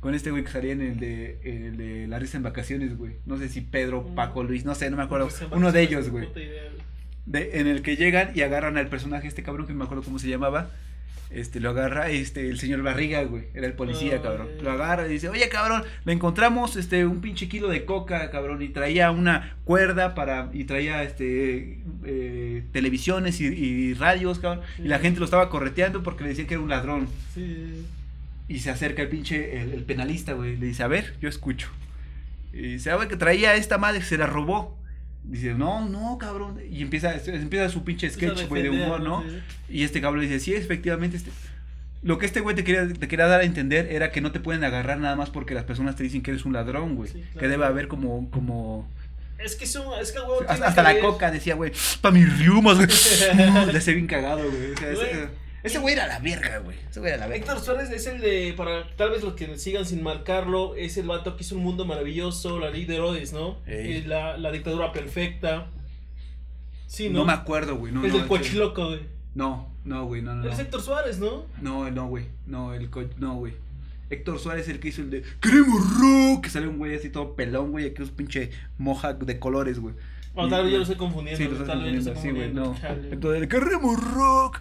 con 0.00 0.14
este 0.14 0.30
güey 0.30 0.42
que 0.42 0.50
salía 0.50 0.72
en 0.72 0.80
el 0.80 0.98
de, 0.98 1.38
en 1.44 1.64
el 1.64 1.76
de 1.76 2.06
La 2.08 2.18
risa 2.18 2.38
en 2.38 2.42
vacaciones, 2.42 2.96
güey. 2.96 3.16
No 3.26 3.36
sé 3.36 3.48
si 3.50 3.60
Pedro, 3.60 4.14
Paco, 4.14 4.42
Luis, 4.42 4.64
no 4.64 4.74
sé, 4.74 4.90
no 4.90 4.96
me 4.96 5.02
acuerdo. 5.02 5.28
Uno 5.58 5.70
de 5.70 5.82
ellos, 5.82 6.08
güey. 6.08 6.24
De- 7.26 7.60
en 7.60 7.66
el 7.68 7.82
que 7.82 7.96
llegan 7.96 8.30
y 8.34 8.40
agarran 8.40 8.76
al 8.78 8.88
personaje 8.88 9.28
este 9.28 9.42
cabrón 9.42 9.66
que 9.66 9.72
no 9.74 9.78
me 9.80 9.84
acuerdo 9.84 10.02
cómo 10.02 10.18
se 10.18 10.28
llamaba. 10.28 10.70
Este, 11.30 11.60
lo 11.60 11.70
agarra 11.70 12.10
este, 12.10 12.50
el 12.50 12.58
señor 12.58 12.82
Barriga, 12.82 13.22
güey. 13.24 13.44
Era 13.54 13.66
el 13.66 13.72
policía, 13.72 14.20
cabrón. 14.20 14.48
Lo 14.62 14.70
agarra 14.70 15.08
y 15.08 15.12
dice, 15.12 15.30
oye, 15.30 15.48
cabrón, 15.48 15.82
le 16.04 16.12
encontramos 16.12 16.76
este, 16.76 17.06
un 17.06 17.22
pinche 17.22 17.48
kilo 17.48 17.68
de 17.68 17.86
coca, 17.86 18.30
cabrón. 18.30 18.60
Y 18.60 18.68
traía 18.68 19.10
una 19.10 19.56
cuerda 19.64 20.14
para, 20.14 20.50
y 20.52 20.64
traía 20.64 21.02
este, 21.02 21.78
eh, 22.04 22.64
televisiones 22.72 23.40
y, 23.40 23.46
y 23.46 23.94
radios, 23.94 24.40
cabrón. 24.40 24.62
Y 24.78 24.88
la 24.88 24.98
gente 24.98 25.20
lo 25.20 25.24
estaba 25.24 25.48
correteando 25.48 26.02
porque 26.02 26.22
le 26.22 26.30
decían 26.30 26.48
que 26.48 26.54
era 26.54 26.62
un 26.62 26.68
ladrón. 26.68 27.08
Sí. 27.34 27.86
Y 28.48 28.58
se 28.58 28.70
acerca 28.70 29.00
el 29.00 29.08
pinche, 29.08 29.62
el, 29.62 29.72
el 29.72 29.84
penalista, 29.84 30.34
güey. 30.34 30.58
Le 30.58 30.66
dice, 30.66 30.82
a 30.82 30.88
ver, 30.88 31.14
yo 31.22 31.30
escucho. 31.30 31.70
Y 32.52 32.72
dice, 32.72 32.90
ah, 32.90 32.96
güey, 32.96 33.08
que 33.08 33.16
traía 33.16 33.54
esta 33.54 33.78
madre, 33.78 34.02
se 34.02 34.18
la 34.18 34.26
robó. 34.26 34.76
Dice, 35.24 35.54
no, 35.54 35.88
no, 35.88 36.18
cabrón. 36.18 36.58
Y 36.70 36.82
empieza, 36.82 37.14
empieza 37.14 37.68
su 37.68 37.84
pinche 37.84 38.10
sketch, 38.10 38.48
güey, 38.48 38.62
de 38.62 38.70
humor, 38.70 39.00
¿no? 39.00 39.22
Sí. 39.22 39.38
Y 39.68 39.82
este 39.84 40.00
cabrón 40.00 40.22
dice, 40.22 40.40
sí, 40.40 40.54
efectivamente, 40.54 41.16
este... 41.16 41.30
Lo 42.02 42.18
que 42.18 42.26
este 42.26 42.40
güey 42.40 42.56
te 42.56 42.64
quería, 42.64 42.88
te 42.92 43.06
quería 43.06 43.26
dar 43.28 43.42
a 43.42 43.44
entender 43.44 43.86
era 43.92 44.10
que 44.10 44.20
no 44.20 44.32
te 44.32 44.40
pueden 44.40 44.64
agarrar 44.64 44.98
nada 44.98 45.14
más 45.14 45.30
porque 45.30 45.54
las 45.54 45.62
personas 45.62 45.94
te 45.94 46.02
dicen 46.02 46.22
que 46.22 46.32
eres 46.32 46.44
un 46.44 46.52
ladrón, 46.52 46.96
güey. 46.96 47.08
Sí, 47.12 47.20
claro. 47.20 47.38
Que 47.38 47.48
debe 47.48 47.64
haber 47.64 47.86
como, 47.86 48.28
como... 48.30 48.88
Es 49.38 49.54
que 49.54 49.64
es 49.64 49.76
un, 49.76 49.84
es 50.00 50.10
que 50.10 50.18
güey, 50.20 50.40
Hasta, 50.48 50.66
hasta 50.66 50.82
que 50.82 50.88
la 50.88 50.92
ver- 50.94 51.02
coca 51.02 51.30
decía, 51.30 51.54
güey, 51.54 51.72
pa' 52.00 52.10
mis 52.10 52.38
riumas, 52.38 52.76
güey. 52.76 52.88
No, 53.52 53.66
Le 53.66 53.94
bien 53.94 54.06
cagado, 54.08 54.42
güey. 54.50 54.72
O 54.72 54.76
sea, 54.96 55.30
ese- 55.62 55.78
Güey. 55.78 55.94
era 55.94 56.06
la 56.06 56.18
verga, 56.18 56.58
güey. 56.58 56.76
Ese 56.90 57.00
güey 57.00 57.12
era 57.12 57.20
la 57.20 57.26
verga. 57.28 57.44
Héctor 57.44 57.60
Suárez 57.64 57.90
es 57.90 58.06
el 58.06 58.20
de, 58.20 58.54
para 58.56 58.86
tal 58.96 59.10
vez 59.10 59.22
los 59.22 59.34
que 59.34 59.56
sigan 59.58 59.84
sin 59.86 60.02
marcarlo, 60.02 60.74
es 60.76 60.96
el 60.96 61.06
vato 61.06 61.36
que 61.36 61.42
hizo 61.44 61.56
un 61.56 61.62
mundo 61.62 61.84
maravilloso, 61.84 62.58
la 62.58 62.70
ley 62.70 62.84
de 62.84 62.96
Herodes, 62.96 63.32
¿no? 63.32 63.58
Ey. 63.66 63.98
Eh, 63.98 64.04
la, 64.06 64.36
la 64.36 64.50
dictadura 64.50 64.92
perfecta. 64.92 65.68
Sí, 66.86 67.08
¿no? 67.08 67.20
No 67.20 67.24
me 67.26 67.32
acuerdo, 67.32 67.76
güey. 67.76 67.92
No, 67.92 68.04
es 68.04 68.12
no, 68.12 68.18
del 68.18 68.28
cochiloco, 68.28 68.86
güey. 68.88 69.00
No, 69.34 69.70
no, 69.84 70.04
güey, 70.06 70.20
no, 70.20 70.34
no. 70.34 70.48
Es 70.48 70.56
no. 70.56 70.62
Héctor 70.62 70.82
Suárez, 70.82 71.18
¿no? 71.18 71.46
No, 71.60 71.90
no, 71.90 72.06
güey. 72.08 72.26
No, 72.46 72.74
el 72.74 72.90
co- 72.90 73.04
no, 73.18 73.36
güey. 73.36 73.54
Héctor 74.10 74.38
Suárez 74.38 74.64
es 74.64 74.74
el 74.74 74.78
que 74.80 74.88
hizo 74.88 75.00
el 75.00 75.08
de 75.10 75.22
Queremos 75.40 75.80
rock. 75.98 76.44
Que 76.44 76.50
sale 76.50 76.66
un 76.68 76.76
güey 76.76 76.94
así 76.94 77.08
todo 77.08 77.34
pelón, 77.34 77.70
güey. 77.70 77.86
Aquí 77.86 78.02
es 78.02 78.10
un 78.10 78.14
pinche 78.16 78.50
moja 78.76 79.14
de 79.14 79.38
colores, 79.38 79.78
güey. 79.78 79.94
O 80.34 80.46
Y- 80.46 80.50
tal 80.50 80.64
vez 80.64 80.72
yo 80.72 80.76
lo 80.78 80.82
estoy 80.82 80.98
confundiendo. 80.98 81.38
Sí, 81.38 81.44
lo 81.44 81.58
lo 81.58 81.64
confundiendo, 81.66 82.12
estoy 82.12 82.22
sí, 82.30 82.36
güey. 82.36 82.52
No. 82.52 82.76
chale. 82.78 83.08
Entonces, 83.10 83.40
el 83.42 83.48
Queremos 83.48 84.12
rock. 84.12 84.60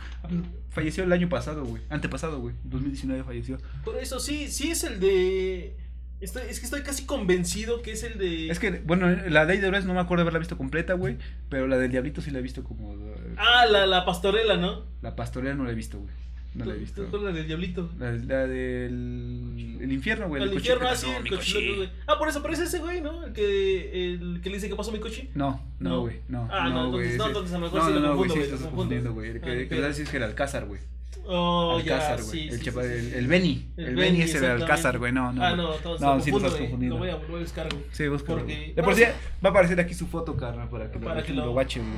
Falleció 0.71 1.03
el 1.03 1.11
año 1.11 1.27
pasado, 1.27 1.65
güey. 1.65 1.83
Antepasado, 1.89 2.39
güey. 2.39 2.55
2019 2.63 3.23
falleció. 3.23 3.57
Por 3.83 3.97
eso 3.97 4.19
sí, 4.19 4.47
sí 4.47 4.71
es 4.71 4.83
el 4.85 4.99
de. 5.01 5.75
Estoy, 6.21 6.43
es 6.49 6.59
que 6.59 6.65
estoy 6.65 6.81
casi 6.81 7.05
convencido 7.05 7.81
que 7.81 7.91
es 7.91 8.03
el 8.03 8.17
de. 8.17 8.49
Es 8.49 8.59
que, 8.59 8.79
bueno, 8.85 9.09
la 9.09 9.43
Ley 9.43 9.57
de 9.57 9.67
Herodes 9.67 9.85
no 9.85 9.93
me 9.93 9.99
acuerdo 9.99 10.21
haberla 10.21 10.39
visto 10.39 10.57
completa, 10.57 10.93
güey. 10.93 11.17
Pero 11.49 11.67
la 11.67 11.77
del 11.77 11.91
Diablito 11.91 12.21
sí 12.21 12.31
la 12.31 12.39
he 12.39 12.41
visto 12.41 12.63
como. 12.63 12.95
Ah, 13.37 13.65
la, 13.65 13.85
la 13.85 14.05
pastorela, 14.05 14.55
¿no? 14.55 14.85
La 15.01 15.15
pastorela 15.17 15.55
no 15.55 15.65
la 15.65 15.71
he 15.71 15.75
visto, 15.75 15.99
güey. 15.99 16.13
No 16.53 16.65
la 16.65 16.71
he 16.71 16.75
¿Tú- 16.75 16.79
visto. 16.81 17.03
tú- 17.05 17.17
tú 17.17 17.23
la 17.23 17.31
del 17.31 17.47
diablito. 17.47 17.89
La, 17.97 18.11
la 18.11 18.45
del. 18.47 19.77
El 19.81 19.91
infierno, 19.91 20.27
güey. 20.27 20.41
El 20.43 20.49
del 20.49 20.57
infierno, 20.57 20.81
coche 20.87 20.93
ah, 20.93 20.97
sí, 20.97 21.07
el 21.23 21.29
coche. 21.37 21.75
güey. 21.77 21.89
Ah, 22.07 22.17
por 22.19 22.27
eso, 22.27 22.41
pero 22.41 22.53
es 22.53 22.59
ese 22.59 22.79
güey, 22.79 23.01
¿no? 23.01 23.25
El 23.25 23.33
que, 23.33 24.13
el 24.13 24.41
que 24.43 24.49
le 24.49 24.55
dice 24.55 24.67
que 24.69 24.75
pasó 24.75 24.91
mi 24.91 24.99
coche. 24.99 25.29
No, 25.33 25.61
no, 25.79 25.89
No. 25.89 26.01
güey, 26.01 26.19
no. 26.27 26.47
Ah, 26.51 26.67
no, 26.69 26.83
no, 26.83 26.91
güey. 26.91 27.11
entonces- 27.11 27.17
no, 27.19 27.27
entonces 27.27 27.53
a 27.53 27.57
lo 27.59 27.65
mejor 27.65 27.79
no, 27.79 27.87
sí 27.87 27.93
no, 27.93 27.99
lo 27.99 28.07
no, 28.07 28.15
güey, 28.15 28.27
confundo, 28.29 28.33
sí 28.33 28.39
güey, 28.39 28.45
estás 28.49 28.61
lo 28.61 28.67
confundiendo, 28.67 29.13
güey. 29.13 29.29
El 29.29 29.37
Ah, 29.37 29.41
que, 29.45 29.67
que 29.69 29.79
sabes 29.81 29.95
si 29.95 30.01
es 30.03 30.13
era 30.13 30.25
Alcázar, 30.25 30.65
güey. 30.65 30.81
Oh, 31.25 31.77
Alcázar, 31.77 32.17
ya, 32.17 32.23
sí, 32.23 32.47
el, 32.49 32.57
sí, 32.59 32.65
chapa- 32.65 32.81
sí, 32.83 32.87
el, 32.89 33.13
el 33.13 33.27
Benny. 33.27 33.67
El, 33.77 33.95
Benny 33.95 34.21
es 34.23 34.35
el. 34.35 34.43
Alcázar, 34.45 34.97
güey. 34.97 35.11
No, 35.11 35.31
no. 35.31 35.43
Ah, 35.43 35.55
no, 35.55 35.75
entonces 35.75 36.01
No, 36.01 36.15
lo 36.15 36.21
sí 36.21 36.31
lo 36.31 36.37
estás 36.37 36.53
confundiendo. 36.55 36.95
Lo 36.95 36.99
voy 36.99 37.09
a, 37.09 37.17
lo. 37.17 37.69
Sí, 37.91 38.07
búscalo. 38.07 38.39
Porque-. 38.39 38.73
De 38.75 38.83
por 38.83 38.95
sí 38.95 39.03
va 39.03 39.49
a 39.49 39.51
aparecer 39.51 39.79
aquí 39.79 39.93
su 39.93 40.07
foto, 40.07 40.35
carnal, 40.35 40.67
para 40.69 40.91
que 40.91 40.99
lo, 40.99 41.05
Para 41.05 41.23
que 41.23 41.33
lo, 41.33 41.43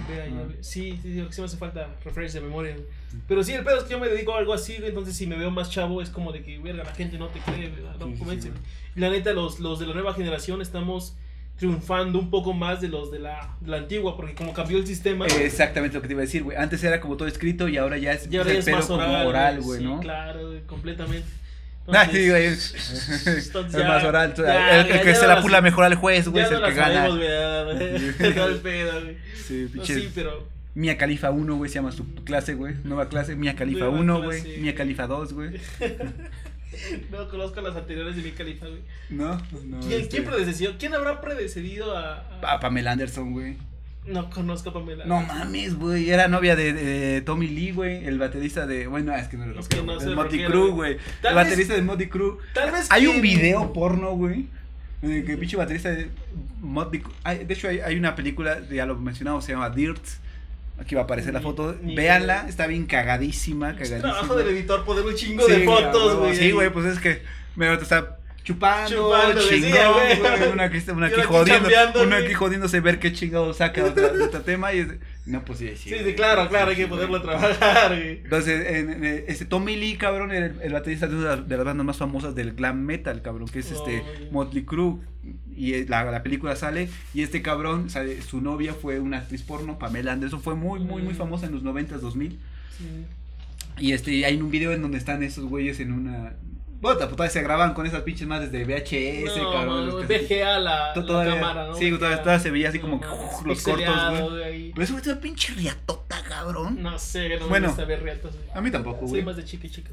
vea, 0.09 0.27
ya 0.27 0.39
Ah. 0.39 0.43
ve- 0.47 0.57
Sí, 0.61 0.99
sí, 1.01 1.13
sí, 1.13 1.25
sí 1.29 1.41
me 1.41 1.45
hace 1.45 1.57
falta 1.57 1.87
referencia 2.03 2.41
de 2.41 2.47
memoria. 2.47 2.75
Pero 3.27 3.43
sí, 3.43 3.53
el 3.53 3.63
pedo 3.63 3.77
es 3.77 3.83
que 3.85 3.91
yo 3.91 3.99
me 3.99 4.09
dedico 4.09 4.33
a 4.35 4.39
algo 4.39 4.53
así, 4.53 4.75
güey, 4.77 4.89
entonces 4.89 5.15
si 5.15 5.25
me 5.25 5.37
veo 5.37 5.51
más 5.51 5.69
chavo 5.71 6.01
es 6.01 6.09
como 6.09 6.31
de 6.31 6.43
que, 6.43 6.59
verga, 6.59 6.83
la 6.83 6.93
gente 6.93 7.17
no 7.17 7.27
te 7.27 7.39
cree, 7.39 7.69
¿verdad? 7.69 7.95
no 7.99 8.07
Sí, 8.07 8.41
sí, 8.41 8.51
la 8.95 9.09
neta, 9.09 9.33
los, 9.33 9.59
los 9.59 9.79
de 9.79 9.87
la 9.87 9.93
nueva 9.93 10.13
generación 10.13 10.61
estamos 10.61 11.15
triunfando 11.57 12.19
un 12.19 12.29
poco 12.29 12.53
más 12.53 12.81
de 12.81 12.87
los 12.87 13.11
de 13.11 13.19
la, 13.19 13.55
de 13.61 13.71
la 13.71 13.77
antigua, 13.77 14.15
porque 14.17 14.33
como 14.33 14.53
cambió 14.53 14.77
el 14.77 14.87
sistema, 14.87 15.27
Eh, 15.27 15.45
Exactamente 15.45 15.95
lo 15.95 16.01
que 16.01 16.07
te 16.07 16.13
iba 16.13 16.21
a 16.21 16.25
decir, 16.25 16.43
güey. 16.43 16.57
Antes 16.57 16.83
era 16.83 16.99
como 16.99 17.15
todo 17.15 17.27
escrito 17.27 17.67
y 17.67 17.77
ahora 17.77 17.97
ya 17.97 18.13
es, 18.13 18.29
ya 18.29 18.39
ahora 18.39 18.53
es 18.53 18.65
pedo 18.65 18.77
más 18.77 18.85
como 18.87 19.01
oral, 19.01 19.27
oral, 19.27 19.61
güey, 19.61 19.79
sí, 19.79 19.85
¿no? 19.85 19.99
claro, 19.99 20.47
güey, 20.47 20.61
completamente. 20.61 21.27
Sí, 22.11 22.29
güey. 22.29 22.45
Entonces 22.45 23.81
es 23.81 23.87
más 23.87 24.03
oral. 24.03 24.33
ya, 24.37 24.81
el, 24.81 25.01
que 25.01 25.15
se 25.15 25.27
la 25.27 25.41
pula 25.41 25.61
mejor 25.61 25.83
al 25.83 25.95
juez, 25.95 26.27
güey, 26.29 26.43
es 26.43 26.51
el 26.51 26.63
que 26.63 26.73
gana. 26.73 27.07
sabemos, 27.07 28.59
pedo, 28.63 29.01
güey. 29.01 29.17
Sí, 29.35 29.69
No, 29.73 29.85
sí, 29.85 30.09
pero 30.15 30.47
Mia 30.75 30.97
Califa 30.97 31.29
1, 31.29 31.55
güey, 31.55 31.69
se 31.69 31.75
llama 31.75 31.91
su 31.91 32.15
clase, 32.23 32.55
güey. 32.55 32.75
Nueva 32.83 33.09
clase, 33.09 33.35
Mia 33.35 33.55
Califa 33.55 33.85
Nueva 33.85 33.99
1, 33.99 34.23
güey. 34.23 34.57
Mia 34.59 34.73
Califa 34.73 35.07
2, 35.07 35.33
güey. 35.33 35.51
no 37.11 37.29
conozco 37.29 37.61
las 37.61 37.75
anteriores 37.75 38.15
de 38.15 38.21
mi 38.21 38.31
califa, 38.31 38.67
güey. 38.67 38.81
No, 39.09 39.35
no. 39.65 39.79
¿Quién, 39.81 40.01
este, 40.01 40.09
quién 40.09 40.25
predecedió? 40.25 40.77
¿Quién 40.77 40.93
habrá 40.93 41.21
predecedido 41.21 41.95
a, 41.97 42.23
a- 42.41 42.53
a 42.53 42.59
Pamela 42.59 42.91
Anderson, 42.91 43.31
güey. 43.33 43.55
No 44.05 44.29
conozco 44.29 44.69
a 44.69 44.73
Pamela. 44.73 45.05
No 45.05 45.21
mames, 45.21 45.75
güey. 45.75 46.09
Era 46.09 46.27
novia 46.27 46.55
de, 46.57 46.73
de 46.73 47.21
Tommy 47.21 47.47
Lee, 47.47 47.71
güey. 47.71 48.05
El 48.05 48.19
baterista 48.19 48.67
de. 48.67 48.87
Bueno, 48.87 49.15
es 49.15 49.27
que 49.29 49.37
no 49.37 49.45
era 49.45 49.59
Es 49.59 49.67
que 49.69 49.77
no 49.81 50.15
Motley 50.15 50.45
Crue, 50.45 50.71
güey. 50.71 50.97
El 51.23 51.35
baterista 51.35 51.73
de 51.73 51.81
Motley 51.83 52.09
Crue. 52.09 52.37
Tal 52.53 52.71
vez 52.71 52.87
Hay 52.91 53.07
un 53.07 53.21
video 53.21 53.71
porno, 53.71 54.11
güey. 54.15 54.47
Que 55.01 55.19
el 55.33 55.37
pinche 55.37 55.55
baterista 55.57 55.89
de 55.91 56.09
Motley 56.59 57.01
Crue. 57.01 57.13
hay- 57.23 57.45
De 57.45 57.53
hecho, 57.53 57.67
hay, 57.69 57.79
hay 57.79 57.95
una 57.97 58.15
película, 58.15 58.59
ya 58.69 58.85
lo 58.85 58.95
mencionamos, 58.97 59.45
se 59.45 59.53
llama 59.53 59.69
Dirt. 59.69 60.01
Aquí 60.79 60.95
va 60.95 61.01
a 61.01 61.03
aparecer 61.05 61.33
la 61.33 61.41
foto. 61.41 61.75
ni 61.81 61.95
Véanla, 61.95 62.45
está 62.49 62.67
bien 62.67 62.85
cagadísima, 62.85 63.69
Es 63.71 63.75
cagadísima. 63.89 64.01
trabajo 64.13 64.35
del 64.35 64.49
editor 64.49 64.83
poner 64.85 65.05
un 65.05 65.15
chingo 65.15 65.45
Sí, 65.45 65.51
de 65.51 65.65
fotos, 65.65 66.15
güey. 66.17 66.35
Sí, 66.35 66.51
güey, 66.51 66.69
pues 66.71 66.85
es 66.87 66.99
que 66.99 67.21
me 67.55 67.71
está 67.73 68.17
chupando, 68.43 68.89
Chupando, 68.89 69.41
chingón, 69.47 69.71
güey. 69.71 70.51
una 70.51 70.63
aquí, 70.65 70.83
una 70.91 71.09
jodiendo, 71.25 71.69
una 72.03 72.17
aquí 72.17 72.33
jodiéndose 72.33 72.79
ver 72.81 72.99
qué 72.99 73.13
chingado 73.13 73.53
saca 73.53 73.83
de 73.89 74.23
otro 74.23 74.41
tema 74.41 74.73
y 74.73 74.79
es, 74.79 74.87
no, 75.25 75.45
pues 75.45 75.59
sí, 75.59 75.69
sí. 75.77 75.89
Sí, 75.89 75.95
sí, 76.03 76.13
claro, 76.15 76.49
claro, 76.49 76.71
hay 76.71 76.75
que 76.75 76.87
poderlo 76.87 77.21
trabajar, 77.21 77.95
güey. 77.95 78.19
Entonces, 78.23 78.67
en, 78.67 78.89
en, 78.89 79.05
eh, 79.05 79.25
este 79.27 79.45
Tommy 79.45 79.75
Lee, 79.77 79.95
cabrón, 79.95 80.31
era 80.31 80.47
el, 80.47 80.61
el 80.61 80.73
baterista 80.73 81.07
de 81.07 81.15
una 81.15 81.35
de 81.37 81.55
las 81.57 81.65
bandas 81.65 81.85
más 81.85 81.97
famosas 81.97 82.35
del 82.35 82.53
glam 82.53 82.81
metal, 82.81 83.21
cabrón, 83.21 83.47
que 83.47 83.59
es 83.59 83.71
este. 83.71 84.03
Motley 84.31 84.63
Crue. 84.65 84.97
Y 85.55 85.73
eh, 85.75 85.85
la, 85.87 86.03
la 86.03 86.23
película 86.23 86.55
sale 86.57 86.89
y 87.13 87.21
este 87.21 87.41
cabrón, 87.41 87.89
sale- 87.89 88.21
su 88.21 88.41
novia 88.41 88.73
fue 88.73 88.99
una 88.99 89.19
actriz 89.19 89.43
porno, 89.43 89.79
Pamela 89.79 90.11
Anderson, 90.11 90.41
fue 90.41 90.55
muy, 90.55 90.79
muy, 90.81 91.01
muy 91.01 91.13
Mm. 91.13 91.17
famosa 91.17 91.45
en 91.45 91.53
los 91.53 91.63
90s, 91.63 91.99
2000. 92.01 92.31
Sí. 92.77 92.85
Y 93.77 93.91
este, 93.93 94.25
hay 94.25 94.35
un 94.41 94.51
video 94.51 94.73
en 94.73 94.81
donde 94.81 94.97
están 94.97 95.23
esos 95.23 95.45
güeyes 95.45 95.79
en 95.79 95.93
una. 95.93 96.33
Bueno, 96.83 96.99
todavía 96.99 97.29
se 97.29 97.41
graban 97.41 97.73
con 97.73 97.85
esas 97.85 98.01
pinches 98.01 98.27
madres 98.27 98.51
de 98.51 98.65
VHS, 98.65 99.37
No, 99.41 99.51
cabrón. 99.53 99.87
no, 99.87 99.95
VGA 99.99 100.59
la, 100.59 100.91
cámara, 100.93 101.67
¿no? 101.67 101.75
sí, 101.75 101.89
todavía- 101.97 102.39
se 102.39 102.51
veía 102.51 102.67
así 102.67 102.79
como 102.79 102.97
No, 102.97 103.29
los 103.45 103.61
cortos, 103.63 104.29
güey. 104.29 104.71
Pero 104.73 104.83
eso 104.83 104.97
es 104.97 105.07
una 105.07 105.19
pinche 105.21 105.53
riatota, 105.53 106.21
cabrón. 106.27 106.83
No 106.83 106.99
sé, 106.99 107.29
no 107.39 107.47
Bueno, 107.47 107.67
me 107.67 107.73
gusta 107.73 107.85
ver 107.85 108.03
riatas, 108.03 108.33
güey. 108.33 108.45
A 108.53 108.59
mí 108.59 108.69
tampoco, 108.69 108.99
Soy 109.07 109.09
güey. 109.11 109.23
más 109.23 109.37
de 109.37 109.45
chica 109.45 109.65
y 109.65 109.69
chica. 109.69 109.91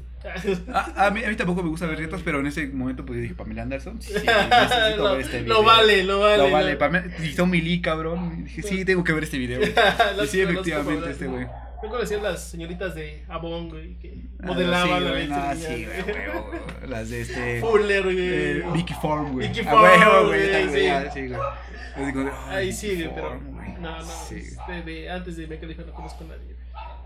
A, 0.73 1.07
a 1.07 1.11
mí, 1.11 1.23
a 1.23 1.29
mí 1.29 1.35
tampoco 1.37 1.63
me 1.63 1.69
gusta 1.69 1.87
ver 1.87 1.97
rietas, 1.97 2.19
pero 2.25 2.41
en 2.41 2.47
ese 2.47 2.67
momento 2.67 3.05
pues 3.05 3.15
yo 3.17 3.21
dije, 3.23 3.35
Pamela 3.35 3.61
Anderson, 3.61 4.01
sí, 4.01 4.11
necesito 4.13 5.03
ver 5.13 5.21
este 5.21 5.41
video. 5.43 5.53
lo 5.53 5.63
vale, 5.63 6.03
lo 6.03 6.19
vale. 6.19 6.37
Lo 6.39 6.51
vale, 6.51 6.75
Pamela, 6.75 7.05
Tommy 7.37 7.61
Lee, 7.61 7.79
cabrón. 7.81 8.35
Y 8.39 8.41
dije, 8.43 8.63
sí, 8.63 8.83
tengo 8.83 9.03
que 9.05 9.13
ver 9.13 9.23
este 9.23 9.37
video. 9.37 9.61
Y 10.23 10.27
sí, 10.27 10.41
efectivamente, 10.41 11.09
este 11.09 11.27
güey. 11.27 11.47
Me 11.83 11.89
conocían 11.89 12.21
las 12.21 12.43
señoritas 12.43 12.93
de 12.95 13.25
Avon, 13.27 13.69
güey, 13.69 13.95
que 13.97 14.13
Ah, 14.41 14.47
modelaban 14.47 14.99
sí, 14.99 15.27
la 15.27 15.53
no, 15.53 15.55
sí, 15.55 15.85
güey, 15.85 16.89
Las 16.89 17.09
de 17.09 17.21
este. 17.21 17.59
Fuller, 17.61 18.03
güey. 18.03 18.17
eh, 18.19 18.63
Vicky 18.73 18.93
Form, 18.93 19.33
güey. 19.33 19.47
Vicky 19.47 19.61
A 19.61 19.71
Form, 19.71 20.27
güey, 20.27 20.63
sí. 20.63 20.67
güey, 20.69 20.87
ah, 20.89 21.11
sí. 21.11 21.29
Yo 21.29 22.31
Ahí 22.49 22.71
sigue, 22.71 23.09
pero. 23.13 23.39
No, 23.79 23.97
no. 23.97 24.05
Sí, 24.27 24.35
este, 24.35 24.81
de, 24.83 25.09
antes 25.09 25.37
de 25.37 25.47
Mecca 25.47 25.65
no 25.85 25.93
conozco 25.93 26.23
a 26.23 26.27
nadie. 26.27 26.55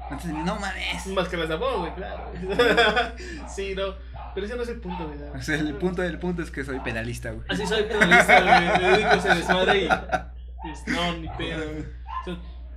Antes 0.10 0.28
de 0.28 0.34
mí, 0.34 0.40
no 0.44 0.56
mames. 0.60 1.08
Más 1.08 1.28
que 1.30 1.38
las 1.38 1.48
de 1.48 1.54
Avon, 1.56 1.80
güey, 1.80 1.96
claro. 1.96 2.32
sí, 3.48 3.74
no. 3.76 3.96
Pero 4.34 4.46
ese 4.46 4.56
no 4.58 4.64
es 4.64 4.70
el 4.70 4.82
punto, 4.82 5.08
güey. 5.08 5.18
O 5.34 5.42
sea, 5.42 5.56
el 5.56 5.74
punto, 5.76 6.04
el 6.04 6.20
punto 6.20 6.42
es 6.42 6.52
que 6.52 6.64
soy 6.66 6.80
penalista, 6.82 7.32
güey. 7.32 7.48
Así 7.50 7.66
soy 7.66 7.84
penalista, 7.84 8.42
güey. 8.42 8.82
Me 8.82 8.90
dedico 8.90 9.10
a 9.10 9.16
ese 9.16 9.30
desmadre 9.36 9.84
y. 9.86 9.88
pues, 10.62 10.88
no, 10.88 11.14
ni 11.18 11.30
pedo, 11.30 11.64
güey. 11.72 11.86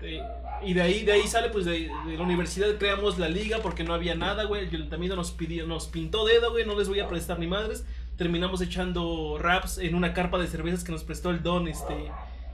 Eh, 0.02 0.22
y 0.64 0.74
de 0.74 0.82
ahí, 0.82 1.04
de 1.04 1.12
ahí 1.12 1.26
sale, 1.26 1.48
pues 1.50 1.64
de, 1.64 1.90
de 2.06 2.16
la 2.16 2.22
universidad 2.22 2.66
creamos 2.78 3.18
la 3.18 3.28
liga 3.28 3.58
porque 3.62 3.84
no 3.84 3.94
había 3.94 4.14
nada, 4.14 4.44
güey. 4.44 4.62
El 4.62 4.68
ayuntamiento 4.68 5.16
nos 5.16 5.30
pidió, 5.32 5.66
nos 5.66 5.86
pintó 5.86 6.24
dedo, 6.24 6.50
güey. 6.52 6.64
No 6.66 6.78
les 6.78 6.88
voy 6.88 7.00
a 7.00 7.08
prestar 7.08 7.38
ni 7.38 7.46
madres. 7.46 7.84
Terminamos 8.16 8.60
echando 8.60 9.38
raps 9.40 9.78
en 9.78 9.94
una 9.94 10.12
carpa 10.14 10.38
de 10.38 10.46
cervezas 10.48 10.82
que 10.84 10.92
nos 10.92 11.04
prestó 11.04 11.30
el 11.30 11.42
Don, 11.42 11.68
este. 11.68 11.94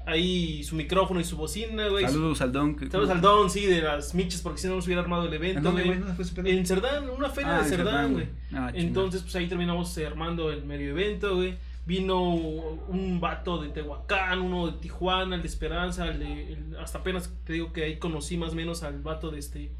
Ahí 0.07 0.62
su 0.65 0.75
micrófono 0.77 1.19
y 1.21 1.25
su 1.25 1.35
bocina, 1.39 1.89
güey. 1.89 2.05
Saludos 2.05 2.43
al 2.43 2.53
Don. 2.53 2.77
que- 2.77 2.91
Saludos 2.91 3.09
al 3.11 3.23
Don, 3.23 3.49
sí, 3.49 3.65
de 3.65 3.81
las 3.81 4.15
miches, 4.15 4.43
porque 4.43 4.61
si 4.61 4.66
no 4.69 4.77
nos 4.77 4.85
hubiera 4.85 5.01
armado 5.01 5.23
el 5.23 5.29
¿En 5.29 5.35
evento, 5.35 5.62
dónde, 5.62 5.83
güey. 5.83 5.87
güey? 5.87 5.99
¿Dónde 6.01 6.15
fue 6.15 6.25
ese 6.25 6.35
pedo? 6.35 6.47
En 6.49 6.66
Cerdán, 6.66 7.09
una 7.09 7.31
feria 7.31 7.57
Ah, 7.59 7.62
de 7.62 7.69
Cerdán, 7.71 8.12
güey. 8.12 8.27
Ah. 8.53 8.71
Entonces, 8.75 9.23
pues 9.23 9.35
ahí 9.37 9.47
terminamos 9.49 9.97
armando 9.99 10.53
el 10.53 10.62
medio 10.66 10.91
evento, 10.91 11.37
güey. 11.37 11.55
Vino 11.86 12.23
un 12.24 13.20
vato 13.20 13.61
de 13.61 13.69
Tehuacán, 13.69 14.40
uno 14.40 14.69
de 14.69 14.78
Tijuana, 14.78 15.36
el 15.36 15.43
de 15.43 15.48
Esperanza, 15.48 16.09
el 16.09 16.19
de, 16.19 16.52
el- 16.55 16.77
hasta 16.82 16.98
apenas 16.98 17.31
te 17.44 17.52
digo 17.52 17.73
que 17.74 17.85
ahí 17.85 17.97
conocí 17.98 18.36
más 18.39 18.52
o 18.52 18.55
menos 18.55 18.82
al 18.82 19.02
vato 19.02 19.31
de 19.31 19.39
este 19.39 19.70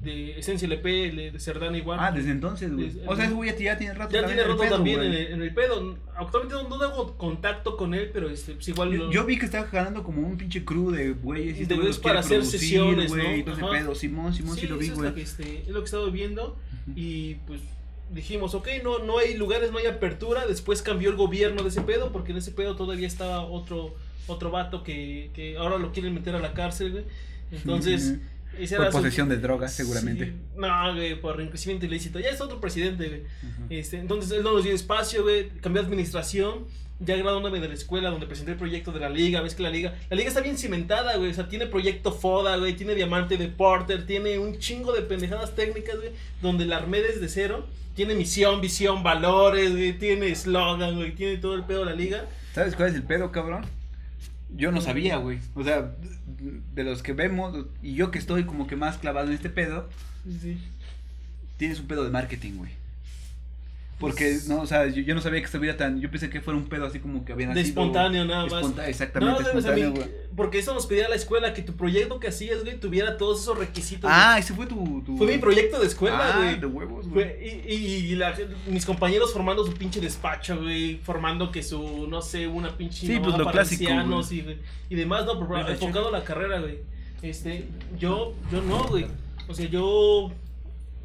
de 0.00 0.38
Esencia 0.38 0.64
LP, 0.64 1.10
de, 1.12 1.38
Cerdán 1.38 1.76
igual. 1.76 1.98
Ah, 2.00 2.10
desde 2.10 2.30
entonces, 2.30 2.72
güey. 2.74 2.90
O 3.06 3.14
sea, 3.14 3.26
ese 3.26 3.34
güey 3.34 3.50
ya, 3.62 3.76
tiene 3.76 3.92
rato. 3.92 4.14
ya 4.14 4.22
también 4.22 4.38
tiene 4.38 4.40
en 4.40 4.46
el 4.46 4.46
rato 4.48 4.62
pedo, 4.62 4.74
también 4.76 5.02
en 5.02 5.12
el, 5.12 5.26
en 5.34 5.42
el 5.42 5.52
pedo. 5.52 5.98
Actualmente 6.16 6.54
no, 6.70 6.78
tengo 6.78 7.18
contacto 7.18 7.76
con 7.76 7.92
él, 7.92 8.08
pero 8.10 8.30
este, 8.30 8.54
pues 8.54 8.66
igual 8.68 8.92
Yo, 8.92 8.96
lo- 9.04 9.12
yo 9.12 9.26
vi 9.26 9.38
que 9.38 9.44
estaba 9.44 9.66
ganando 9.66 10.02
como 10.02 10.26
un 10.26 10.38
pinche 10.38 10.64
crew 10.64 10.90
de 10.90 11.10
güeyes 11.12 11.58
y 11.58 11.60
De 11.66 11.74
güey 11.74 11.78
güeyes 11.80 11.98
para 11.98 12.20
hacer 12.20 12.38
producir, 12.38 12.60
sesiones, 12.60 13.10
güey, 13.10 13.22
¿no? 13.28 13.36
y 13.36 13.42
todo 13.42 13.54
ese 13.56 13.62
Ajá. 13.66 13.72
pedo. 13.72 13.94
Simón, 13.94 14.32
Simón, 14.32 14.56
sí, 14.56 14.66
lo 14.66 14.78
vi, 14.78 14.84
eso 14.86 14.92
es 14.94 14.98
güey. 15.00 15.10
lo 15.10 15.14
que, 15.14 15.20
este, 15.22 15.58
es 15.60 15.68
lo 15.68 15.74
que 15.74 15.80
he 15.80 15.84
estado 15.84 16.10
viendo. 16.10 16.56
Y 16.96 17.34
pues 17.46 17.60
dijimos, 18.10 18.54
ok, 18.54 18.68
no, 18.84 18.98
no 19.00 19.18
hay 19.18 19.34
lugares, 19.34 19.70
no 19.72 19.78
hay 19.78 19.86
apertura. 19.86 20.46
Después 20.46 20.82
cambió 20.82 21.10
el 21.10 21.16
gobierno 21.16 21.62
de 21.62 21.68
ese 21.68 21.80
pedo, 21.82 22.12
porque 22.12 22.32
en 22.32 22.38
ese 22.38 22.52
pedo 22.52 22.76
todavía 22.76 23.06
estaba 23.06 23.42
otro, 23.42 23.94
otro 24.26 24.50
vato 24.50 24.82
que, 24.82 25.30
que 25.34 25.56
ahora 25.56 25.78
lo 25.78 25.92
quieren 25.92 26.14
meter 26.14 26.34
a 26.34 26.40
la 26.40 26.52
cárcel, 26.52 26.92
güey. 26.92 27.04
Entonces, 27.52 28.14
esa 28.58 28.76
Por 28.76 28.86
su- 28.86 28.92
posesión 28.92 29.28
de 29.28 29.36
drogas, 29.38 29.72
seguramente. 29.72 30.26
Sí, 30.26 30.32
no, 30.56 30.94
güey, 30.94 31.20
por 31.20 31.40
enriquecimiento 31.40 31.86
ilícito. 31.86 32.18
Ya 32.20 32.30
es 32.30 32.40
otro 32.40 32.60
presidente, 32.60 33.08
güey. 33.08 33.22
Este, 33.70 33.98
entonces 33.98 34.30
él 34.32 34.42
no 34.42 34.52
nos 34.54 34.64
dio 34.64 34.72
espacio, 34.74 35.22
güey. 35.22 35.48
Cambió 35.60 35.82
de 35.82 35.86
administración. 35.86 36.66
Ya 37.02 37.16
graduándome 37.16 37.60
de 37.60 37.68
la 37.68 37.72
escuela 37.74 38.10
donde 38.10 38.26
presenté 38.26 38.52
el 38.52 38.58
proyecto 38.58 38.92
de 38.92 39.00
la 39.00 39.08
liga. 39.08 39.40
Ves 39.40 39.54
que 39.54 39.62
la 39.62 39.70
liga. 39.70 39.94
La 40.10 40.16
liga 40.16 40.28
está 40.28 40.42
bien 40.42 40.58
cimentada, 40.58 41.16
güey. 41.16 41.30
O 41.30 41.34
sea, 41.34 41.48
tiene 41.48 41.66
proyecto 41.66 42.12
FODA, 42.12 42.56
güey. 42.58 42.76
Tiene 42.76 42.94
diamante 42.94 43.38
de 43.38 43.48
Porter. 43.48 44.04
Tiene 44.04 44.38
un 44.38 44.58
chingo 44.58 44.92
de 44.92 45.00
pendejadas 45.02 45.54
técnicas, 45.54 45.96
güey. 45.96 46.10
Donde 46.42 46.66
la 46.66 46.76
armé 46.76 47.00
desde 47.00 47.28
cero. 47.28 47.66
Tiene 48.00 48.14
misión, 48.14 48.62
visión, 48.62 49.02
valores, 49.02 49.72
güey. 49.72 49.92
Tiene 49.98 50.28
eslogan, 50.28 50.96
güey. 50.96 51.14
Tiene 51.14 51.36
todo 51.36 51.54
el 51.54 51.64
pedo 51.64 51.80
de 51.80 51.84
la 51.84 51.94
liga. 51.94 52.24
¿Sabes 52.54 52.74
cuál 52.74 52.88
es 52.88 52.94
el 52.94 53.02
pedo, 53.02 53.30
cabrón? 53.30 53.66
Yo 54.56 54.72
no 54.72 54.80
sabía, 54.80 55.18
güey. 55.18 55.38
O 55.54 55.62
sea, 55.62 55.92
de 56.74 56.82
los 56.82 57.02
que 57.02 57.12
vemos, 57.12 57.66
y 57.82 57.92
yo 57.92 58.10
que 58.10 58.18
estoy 58.18 58.44
como 58.44 58.66
que 58.66 58.74
más 58.74 58.96
clavado 58.96 59.26
en 59.26 59.34
este 59.34 59.50
pedo, 59.50 59.86
Sí. 60.40 60.56
tienes 61.58 61.78
un 61.78 61.88
pedo 61.88 62.02
de 62.04 62.08
marketing, 62.08 62.52
güey. 62.56 62.70
Porque, 64.00 64.38
no, 64.48 64.62
o 64.62 64.66
sea, 64.66 64.86
yo, 64.88 65.02
yo 65.02 65.14
no 65.14 65.20
sabía 65.20 65.38
que 65.40 65.44
estuviera 65.46 65.76
tan. 65.76 66.00
Yo 66.00 66.10
pensé 66.10 66.30
que 66.30 66.40
fuera 66.40 66.58
un 66.58 66.66
pedo 66.68 66.86
así 66.86 66.98
como 67.00 67.24
que 67.24 67.32
había 67.34 67.48
De 67.48 67.54
nacido. 67.54 67.68
espontáneo, 67.68 68.24
nada 68.24 68.44
más. 68.46 68.54
esponta- 68.54 68.88
exactamente, 68.88 69.42
No, 69.42 69.46
espontáneo, 69.48 69.90
güey. 69.92 70.06
porque 70.34 70.58
eso 70.58 70.72
nos 70.72 70.86
pedía 70.86 71.08
la 71.10 71.16
escuela, 71.16 71.52
que 71.52 71.60
tu 71.62 71.74
proyecto 71.74 72.18
que 72.18 72.28
hacías, 72.28 72.62
güey, 72.64 72.80
tuviera 72.80 73.18
todos 73.18 73.42
esos 73.42 73.58
requisitos. 73.58 74.10
Ah, 74.12 74.38
ese 74.38 74.54
fue 74.54 74.66
tu. 74.66 75.02
tu-. 75.04 75.18
Fue 75.18 75.26
mi 75.26 75.36
proyecto 75.38 75.78
de 75.78 75.86
escuela, 75.86 76.18
ah, 76.34 76.36
güey. 76.38 76.58
de 76.58 76.66
huevos, 76.66 77.08
güey. 77.08 77.24
Fue- 77.26 77.62
y 77.68 77.74
y 77.74 78.14
la- 78.16 78.34
mis 78.68 78.86
compañeros 78.86 79.32
formando 79.34 79.64
su 79.66 79.74
pinche 79.74 80.00
despacho, 80.00 80.60
güey. 80.62 80.96
Formando 81.02 81.52
que 81.52 81.62
su, 81.62 82.06
no 82.08 82.22
sé, 82.22 82.46
una 82.46 82.76
pinche. 82.76 83.06
Sí, 83.06 83.20
pues, 83.22 83.36
lo 83.36 83.50
clásico, 83.50 83.84
y, 84.30 84.56
y 84.88 84.94
demás, 84.96 85.26
no, 85.26 85.38
pero 85.46 85.68
enfocado 85.68 86.08
a 86.08 86.12
la 86.12 86.24
carrera, 86.24 86.58
güey. 86.60 86.78
Este, 87.22 87.68
yo, 87.98 88.34
yo 88.50 88.62
no, 88.62 88.84
güey. 88.88 89.06
O 89.46 89.54
sea, 89.54 89.66
yo 89.68 90.32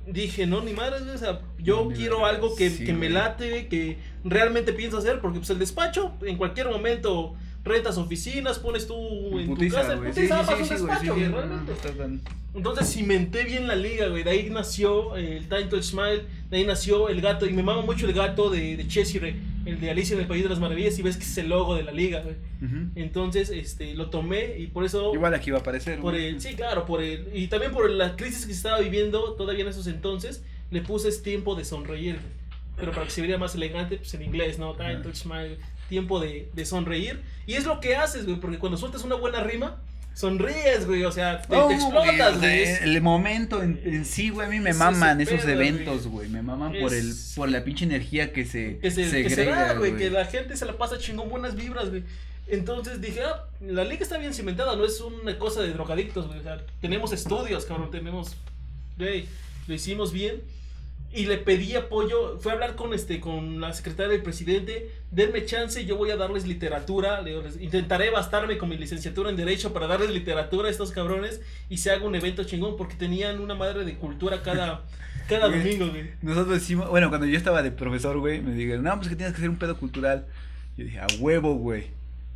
dije, 0.07 0.45
no, 0.45 0.61
ni 0.61 0.73
madres. 0.73 1.02
O 1.03 1.18
sea, 1.18 1.41
yo 1.60 1.86
ni 1.86 1.95
quiero 1.95 2.26
algo 2.26 2.56
que, 2.56 2.69
sí, 2.69 2.86
que 2.86 2.94
me 2.94 3.10
late, 3.10 3.68
que 3.68 3.98
realmente 4.23 4.73
pienso 4.73 4.98
hacer. 4.98 5.19
Porque, 5.22 5.40
pues, 5.40 5.49
el 5.49 5.60
despacho, 5.60 6.14
en 6.22 6.38
cualquier 6.38 6.69
momento. 6.69 7.36
Rentas 7.64 7.98
oficinas, 7.98 8.60
pones 8.60 8.86
tú 8.86 8.94
en 9.40 9.48
tu 9.48 9.56
Putiza, 9.56 9.82
casa, 9.82 9.95
güey. 9.95 10.11
putiza, 10.11 10.22
Sí, 10.22 10.27
sí, 10.27 10.52
armas 10.52 10.68
sí, 10.68 10.73
un 10.73 10.77
sí, 10.77 10.84
güey, 10.84 10.91
despacho, 10.91 11.14
güey, 11.15 11.27
realmente. 11.32 12.19
no 12.53 12.60
Entonces 12.60 12.94
cimenté 12.94 13.44
bien 13.44 13.65
la 13.65 13.76
liga, 13.76 14.07
güey. 14.07 14.22
De 14.23 14.30
ahí 14.30 14.49
nació 14.52 15.15
el 15.15 15.49
Time 15.49 15.64
to 15.64 15.82
Smile. 15.82 16.26
De 16.52 16.57
ahí 16.57 16.64
nació 16.64 17.10
el 17.10 17.22
gato. 17.22 17.48
Y 17.48 17.53
me 17.53 17.64
mama 17.64 17.82
mucho 17.82 18.06
el 18.06 18.14
gato 18.14 18.52
de, 18.52 18.77
de 18.77 18.88
Cheshire, 18.88 19.36
el 19.66 19.80
de 19.80 19.90
Alicia 19.90 20.16
en 20.16 20.22
el 20.22 20.28
País 20.28 20.44
de 20.44 20.50
las 20.50 20.60
Maravillas. 20.60 20.98
Y 21.00 21.02
ves 21.02 21.18
que 21.18 21.24
es 21.24 21.38
el 21.38 21.50
logo 21.50 21.76
de 21.76 21.84
la 21.84 21.92
liga, 21.92 22.22
güey. 22.22 22.36
Entonces, 22.96 23.50
este, 23.50 23.94
lo 23.94 24.10
tomé 24.10 24.58
y 24.58 24.68
por 24.68 24.86
eso. 24.86 25.14
Igual 25.14 25.34
aquí 25.34 25.52
va 25.52 25.58
a 25.58 25.62
aparecer. 25.62 26.00
Por 26.00 26.16
el, 26.16 26.40
sí, 26.42 26.56
claro, 26.56 26.86
por 26.86 27.02
el. 27.02 27.30
Y 27.34 27.48
también 27.48 27.72
por 27.72 27.90
la 27.90 28.16
crisis 28.16 28.46
que 28.46 28.54
se 28.54 28.58
estaba 28.58 28.80
viviendo 28.80 29.34
todavía 29.34 29.64
en 29.64 29.70
esos 29.70 29.88
entonces. 29.88 30.44
Le 30.72 30.82
puse 30.82 31.10
es 31.10 31.22
tiempo 31.22 31.56
de 31.56 31.66
sonreír, 31.66 32.16
güey. 32.16 32.46
Pero 32.78 32.92
para 32.92 33.06
que 33.06 33.12
se 33.12 33.22
viera 33.22 33.38
más 33.38 33.56
elegante, 33.56 33.98
pues 33.98 34.14
en 34.16 34.24
inglés, 34.24 34.60
¿no? 34.60 34.74
Time 34.74 35.02
Smile. 35.14 35.58
Tiempo 35.90 36.20
de, 36.20 36.50
de 36.54 36.66
sonreír. 36.66 37.22
Y 37.46 37.54
es 37.54 37.66
lo 37.66 37.80
que 37.80 37.96
haces, 37.96 38.26
güey. 38.26 38.40
Porque 38.40 38.58
cuando 38.58 38.78
sueltas 38.78 39.04
una 39.04 39.16
buena 39.16 39.42
rima. 39.42 39.82
Sonríes, 40.16 40.88
güey, 40.88 41.04
o 41.04 41.12
sea, 41.12 41.42
te, 41.42 41.50
te 41.50 41.62
güey, 41.62 41.76
explotas, 41.76 42.40
güey. 42.40 42.64
El 42.82 43.02
momento 43.02 43.62
en, 43.62 43.82
en 43.84 44.06
sí, 44.06 44.30
güey, 44.30 44.48
a 44.48 44.50
mí 44.50 44.62
me 44.62 44.70
Es 44.70 44.78
maman 44.78 45.20
esos 45.20 45.42
pedo, 45.42 45.52
eventos, 45.52 46.08
güey. 46.08 46.30
Me 46.30 46.42
maman 46.42 46.74
por 46.80 46.94
el 46.94 47.14
por 47.36 47.50
la 47.50 47.66
pinche 47.66 47.84
energía 47.84 48.32
que 48.32 48.46
se 48.46 48.80
que 48.80 48.92
se, 48.92 49.24
que 49.24 49.30
se 49.30 49.44
da, 49.44 49.74
güey, 49.74 49.92
güey. 49.92 50.04
que 50.04 50.10
la 50.10 50.24
gente 50.24 50.56
se 50.56 50.66
la 50.66 50.78
pasa 50.78 50.98
chingón, 50.98 51.30
buenas 51.30 51.56
vibras, 51.56 51.90
güey. 51.90 52.04
Entonces 52.48 53.02
dije, 53.02 53.24
ah, 53.24 53.44
la 53.60 53.84
liga 53.84 54.04
está 54.04 54.18
bien 54.18 54.34
cimentada, 54.34 54.78
no 54.78 54.86
es 54.86 55.02
una 55.02 55.38
cosa 55.38 55.62
de 55.62 55.74
drogadictos, 55.74 56.28
güey. 56.28 56.40
O 56.40 56.44
sea, 56.44 56.62
tenemos 56.80 57.12
estudios, 57.12 57.66
cabrón, 57.66 57.92
tenemos, 57.92 58.38
güey, 58.98 59.26
lo 59.68 59.74
hicimos 59.74 60.14
bien. 60.14 60.42
Y 61.16 61.28
le 61.28 61.38
pedí 61.38 61.76
apoyo, 61.76 62.38
fue 62.40 62.52
a 62.52 62.56
hablar 62.56 62.76
con 62.76 62.94
este, 62.94 63.22
con 63.22 63.62
la 63.62 63.72
secretaria 63.74 64.12
del 64.12 64.22
presidente, 64.22 64.92
denme 65.12 65.46
chance, 65.46 65.86
yo 65.86 65.96
voy 65.96 66.12
a 66.12 66.18
darles 66.18 66.46
literatura, 66.46 67.22
le 67.22 67.30
digo, 67.30 67.42
les- 67.44 67.62
intentaré 67.62 68.10
bastarme 68.10 68.58
con 68.58 68.68
mi 68.68 68.78
licenciatura 68.78 69.30
en 69.30 69.38
Derecho 69.38 69.72
para 69.72 69.88
darles 69.88 70.10
literatura 70.12 70.68
a 70.68 70.72
estos 70.72 70.92
cabrones 70.92 71.40
y 71.70 71.78
se 71.78 71.90
haga 71.92 72.06
un 72.06 72.16
evento 72.16 72.44
chingón, 72.44 72.76
porque 72.76 72.96
tenían 72.96 73.40
una 73.40 73.56
madre 73.56 73.86
de 73.86 73.96
cultura 73.96 74.42
cada, 74.44 74.84
cada 75.30 75.48
Güey. 75.48 75.60
domingo, 75.60 75.88
güey. 75.90 76.12
Nosotros 76.22 76.54
decimos, 76.60 76.90
bueno, 76.90 77.08
cuando 77.08 77.28
yo 77.28 77.38
estaba 77.38 77.64
de 77.64 77.72
profesor, 77.72 78.20
güey, 78.20 78.42
me 78.42 78.54
dijeron, 78.54 78.84
no, 78.84 78.96
pues 78.98 79.08
que 79.08 79.16
tienes 79.16 79.34
que 79.34 79.38
hacer 79.38 79.50
un 79.50 79.58
pedo 79.58 79.78
cultural. 79.78 80.26
Yo 80.76 80.84
dije, 80.84 81.00
a 81.00 81.08
huevo, 81.20 81.54
güey. 81.56 81.86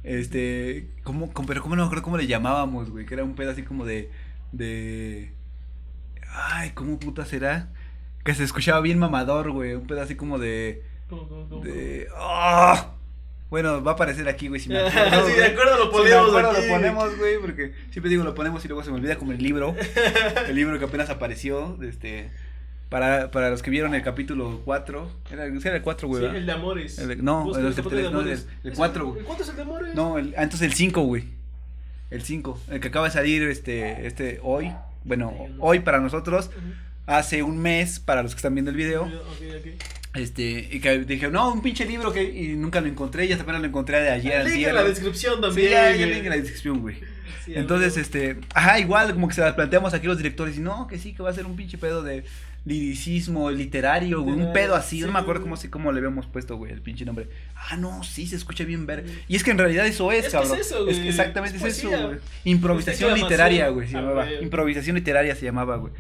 Este, 0.04 0.88
¿cómo, 1.04 1.34
cómo- 1.34 1.48
pero 1.50 1.62
cómo 1.62 1.76
no 1.76 1.82
me 1.82 1.88
acuerdo 1.88 2.04
cómo 2.06 2.18
le 2.18 2.28
llamábamos, 2.28 2.90
güey? 2.90 3.06
Que 3.06 3.16
era 3.16 3.26
un 3.26 3.36
pedo 3.36 3.52
así 3.52 3.64
como 3.64 3.86
de, 3.86 4.10
de, 4.54 5.34
ay, 6.32 6.72
¿cómo 6.74 6.98
puta 6.98 7.26
será? 7.26 7.68
Que 8.30 8.36
se 8.36 8.44
escuchaba 8.44 8.80
bien 8.82 9.00
mamador, 9.00 9.50
güey, 9.52 9.74
un 9.74 9.88
pedo 9.88 10.04
así 10.04 10.14
como 10.14 10.38
de, 10.38 10.84
de, 11.64 12.08
¡ah! 12.16 12.92
Bueno, 13.50 13.84
va 13.84 13.92
a 13.92 13.94
aparecer 13.96 14.30
aquí, 14.30 14.50
güey, 14.50 14.62
si 14.62 14.70
me 14.70 14.78
acuerdo, 14.88 15.26
Sí, 15.28 15.34
de 15.34 15.46
acuerdo, 15.46 15.78
lo 15.78 15.86
Si 15.86 15.90
me 15.90 15.92
ponemos 15.98 16.28
acuerdo, 16.30 16.52
aquí. 16.52 16.62
lo 16.68 16.74
ponemos, 16.76 17.18
güey, 17.18 17.40
porque 17.40 17.74
siempre 17.90 18.12
digo 18.12 18.24
lo 18.24 18.36
ponemos 18.36 18.64
y 18.64 18.68
luego 18.68 18.84
se 18.84 18.92
me 18.92 18.98
olvida 18.98 19.16
como 19.16 19.32
el 19.32 19.42
libro. 19.42 19.76
el 20.48 20.56
libro 20.56 20.78
que 20.78 20.86
apenas 20.86 21.10
apareció, 21.10 21.76
este, 21.82 22.30
para, 22.90 23.32
para 23.32 23.50
los 23.50 23.64
que 23.64 23.72
vieron 23.72 23.96
el 23.96 24.04
capítulo 24.04 24.62
4, 24.64 25.12
era, 25.32 25.46
era 25.46 25.76
el 25.78 25.82
4, 25.82 26.08
güey. 26.08 26.30
Sí, 26.30 26.36
el 26.36 26.46
de 26.46 26.52
amores. 26.52 27.00
El 27.00 27.08
de- 27.08 27.16
no, 27.16 27.50
el 27.58 27.66
el 27.66 27.70
de 27.72 27.82
capítulo 27.82 27.90
tres, 27.90 28.12
no, 28.12 28.20
Amores. 28.20 28.48
el- 28.62 28.66
el 28.68 28.72
¿Es 28.74 28.78
cuatro, 28.78 29.06
güey. 29.08 29.20
¿El 29.22 29.26
cuánto 29.26 29.42
es 29.44 29.50
el 29.50 29.56
de 29.56 29.62
amores? 29.64 29.96
No, 29.96 30.20
el, 30.20 30.36
ah, 30.38 30.44
entonces 30.44 30.68
el 30.68 30.74
5, 30.76 31.02
güey. 31.02 31.24
El 32.12 32.22
5, 32.22 32.60
el 32.70 32.80
que 32.80 32.90
acaba 32.90 33.06
de 33.08 33.12
salir 33.12 33.42
este, 33.42 34.06
este 34.06 34.40
hoy, 34.44 34.72
bueno, 35.04 35.34
hoy 35.58 35.80
para 35.80 36.00
nosotros, 36.00 36.52
Ujú. 36.56 36.60
Hace 37.10 37.44
un 37.44 37.57
mes 37.57 37.99
para 37.99 38.23
los 38.23 38.34
que 38.34 38.38
están 38.38 38.53
viendo 38.53 38.72
el 38.72 38.77
video. 38.77 39.03
Ok, 39.03 39.41
ok. 39.57 39.84
Este, 40.15 40.68
y 40.72 40.80
que 40.80 40.99
dije, 40.99 41.30
no, 41.30 41.53
un 41.53 41.61
pinche 41.61 41.86
libro 41.86 42.11
que, 42.11 42.23
y 42.23 42.56
nunca 42.56 42.81
lo 42.81 42.88
encontré, 42.88 43.26
y 43.26 43.31
hasta 43.31 43.44
apenas 43.44 43.61
lo 43.61 43.68
encontré 43.68 44.02
de 44.02 44.10
ayer. 44.10 44.45
Link 44.45 44.68
en 44.68 44.76
la 44.76 44.84
descripción 44.84 45.36
Sí, 45.36 45.41
también. 45.41 45.72
ya, 45.72 45.95
ya 45.95 46.06
link 46.07 46.23
en 46.23 46.30
la 46.30 46.38
descripción, 46.38 46.81
güey. 46.81 46.95
Sí, 47.45 47.53
Entonces, 47.56 47.94
güey. 47.94 48.03
este, 48.03 48.38
ajá, 48.53 48.80
igual 48.80 49.14
como 49.14 49.27
que 49.27 49.36
se 49.36 49.41
las 49.41 49.53
planteamos 49.53 49.94
aquí 49.94 50.07
los 50.07 50.18
directores 50.18 50.57
y 50.57 50.61
no, 50.61 50.88
que 50.88 50.98
sí, 50.98 51.14
que 51.14 51.22
va 51.22 51.30
a 51.30 51.34
ser 51.34 51.45
un 51.45 51.56
pinche 51.56 51.77
pedo 51.77 52.02
de, 52.02 52.23
liricismo 52.65 53.49
literario, 53.52 54.22
güey, 54.22 54.36
un 54.36 54.53
pedo 54.53 54.76
así, 54.76 54.99
no 55.02 55.07
sí, 55.07 55.14
me 55.14 55.19
acuerdo 55.19 55.41
cómo, 55.41 55.56
cómo 55.69 55.91
le 55.91 55.99
habíamos 55.99 56.26
puesto, 56.26 56.57
güey, 56.57 56.72
el 56.72 56.81
pinche 56.81 57.06
nombre. 57.06 57.27
Ah, 57.56 57.77
no, 57.77 58.03
sí, 58.03 58.27
se 58.27 58.36
escucha 58.36 58.64
bien 58.64 58.86
ver. 58.86 59.06
Y 59.27 59.36
es 59.36 59.44
que 59.44 59.52
en 59.52 59.57
realidad 59.57 59.88
eso 59.88 60.11
es, 60.11 60.26
Es 60.26 60.31
que 60.31 60.44
es 60.44 60.52
eso, 60.52 60.84
güey, 60.84 61.02
que 61.02 61.10
exactamente 61.10 61.57
es 61.57 61.64
es, 61.64 61.77
eso, 61.77 61.90
güey. 61.90 62.19
Improvisación 62.44 63.14
literaria, 63.15 63.69
güey, 63.69 63.88
se 63.88 63.98
a 63.98 64.02
llamaba. 64.02 64.31
Improvisación 64.34 64.95
literaria 64.95 65.36
se 65.36 65.45
llamaba, 65.45 65.77
güey. 65.77 65.94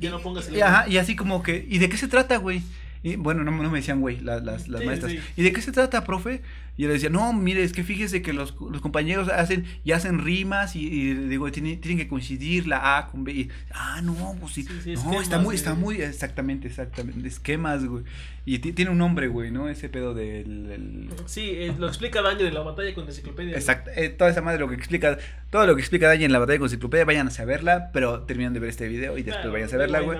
Ya 0.00 0.10
no 0.10 0.20
pongas 0.20 0.48
el 0.48 0.56
Y, 0.56 0.60
ajá, 0.60 0.88
y 0.88 0.96
así 0.98 1.16
como 1.16 1.42
que, 1.42 1.66
¿y 1.68 1.78
de 1.78 1.88
qué 1.88 1.96
se 1.96 2.08
trata, 2.08 2.36
güey? 2.36 2.62
Y, 3.02 3.16
bueno, 3.16 3.42
no, 3.42 3.50
no 3.50 3.70
me 3.70 3.78
decían, 3.78 4.00
güey, 4.00 4.20
las, 4.20 4.44
las, 4.44 4.68
las 4.68 4.80
Sí, 4.80 4.86
maestras. 4.86 5.12
sí. 5.12 5.18
¿Y 5.36 5.42
de 5.42 5.52
qué 5.52 5.60
se 5.60 5.72
trata, 5.72 6.04
profe? 6.04 6.40
Y 6.74 6.86
le 6.86 6.94
decía, 6.94 7.10
no, 7.10 7.34
mire, 7.34 7.62
es 7.62 7.72
que 7.74 7.84
fíjese 7.84 8.22
que 8.22 8.32
los, 8.32 8.54
los 8.58 8.80
compañeros 8.80 9.28
hacen 9.28 9.66
y 9.84 9.92
hacen 9.92 10.24
rimas 10.24 10.74
y, 10.74 10.86
y 10.86 11.12
digo, 11.14 11.52
tienen, 11.52 11.78
tienen 11.82 11.98
que 11.98 12.08
coincidir 12.08 12.66
la 12.66 12.96
A 12.96 13.08
con 13.08 13.24
B. 13.24 13.32
Y, 13.32 13.50
ah, 13.72 14.00
no, 14.02 14.34
pues 14.40 14.54
sí. 14.54 14.62
Sí, 14.62 14.70
sí, 14.82 14.92
no, 14.94 15.00
esquemas, 15.00 15.22
está 15.22 15.36
muy, 15.36 15.44
güey. 15.44 15.56
está 15.56 15.74
muy, 15.74 15.96
exactamente, 16.02 16.68
exactamente. 16.68 17.28
Esquemas, 17.28 17.84
güey. 17.84 18.04
Y 18.46 18.58
ti- 18.60 18.72
tiene 18.72 18.90
un 18.90 18.96
nombre, 18.98 19.28
güey, 19.28 19.50
¿no? 19.50 19.68
Ese 19.68 19.90
pedo 19.90 20.14
del. 20.14 20.70
el- 20.72 21.10
Sí, 21.26 21.42
eh, 21.52 21.74
lo 21.78 21.86
explica 21.88 22.22
Daño 22.22 22.44
de 22.44 22.50
la 22.52 22.60
batalla 22.62 22.94
con 22.94 23.04
la 23.04 23.10
enciclopedia. 23.10 23.54
Exacto, 23.54 23.90
eh, 23.94 24.08
toda 24.08 24.30
esa 24.30 24.40
madre 24.40 24.58
lo 24.58 24.68
que 24.68 24.74
explica, 24.74 25.18
todo 25.50 25.66
lo 25.66 25.74
que 25.76 25.82
explica 25.82 26.08
Dani 26.08 26.24
en 26.24 26.32
la 26.32 26.38
batalla 26.38 26.58
con 26.58 26.66
enciclopedia, 26.68 27.04
vayan 27.04 27.28
a 27.38 27.44
verla, 27.44 27.90
pero 27.92 28.22
terminan 28.22 28.54
de 28.54 28.60
ver 28.60 28.70
este 28.70 28.88
video 28.88 29.12
y 29.18 29.22
después 29.22 29.36
Claro, 29.42 29.52
vayan 29.52 29.72
a 29.72 29.76
verla, 29.76 30.00
güey. 30.00 30.18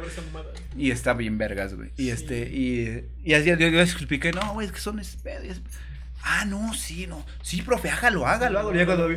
Y 0.76 0.90
está 0.90 1.14
bien 1.14 1.38
vergas, 1.38 1.74
güey. 1.74 1.90
Y 1.96 2.04
Sí. 2.04 2.10
este, 2.10 2.48
y, 2.52 3.04
y 3.24 3.32
así 3.34 3.48
yo, 3.48 3.56
yo 3.56 3.70
les 3.70 3.92
expliqué, 3.92 4.32
no, 4.32 4.52
güey, 4.52 4.66
es 4.66 4.72
que 4.72 4.80
son 4.80 4.98
espedias. 5.00 5.62
Ah, 6.24 6.44
no, 6.44 6.72
sí, 6.74 7.06
no. 7.08 7.24
Sí, 7.42 7.62
profe, 7.62 7.90
hágalo, 7.90 8.24
hágalo, 8.26 8.60
hágalo. 8.60 8.74
Ya 8.78 8.86
cuando 8.86 9.08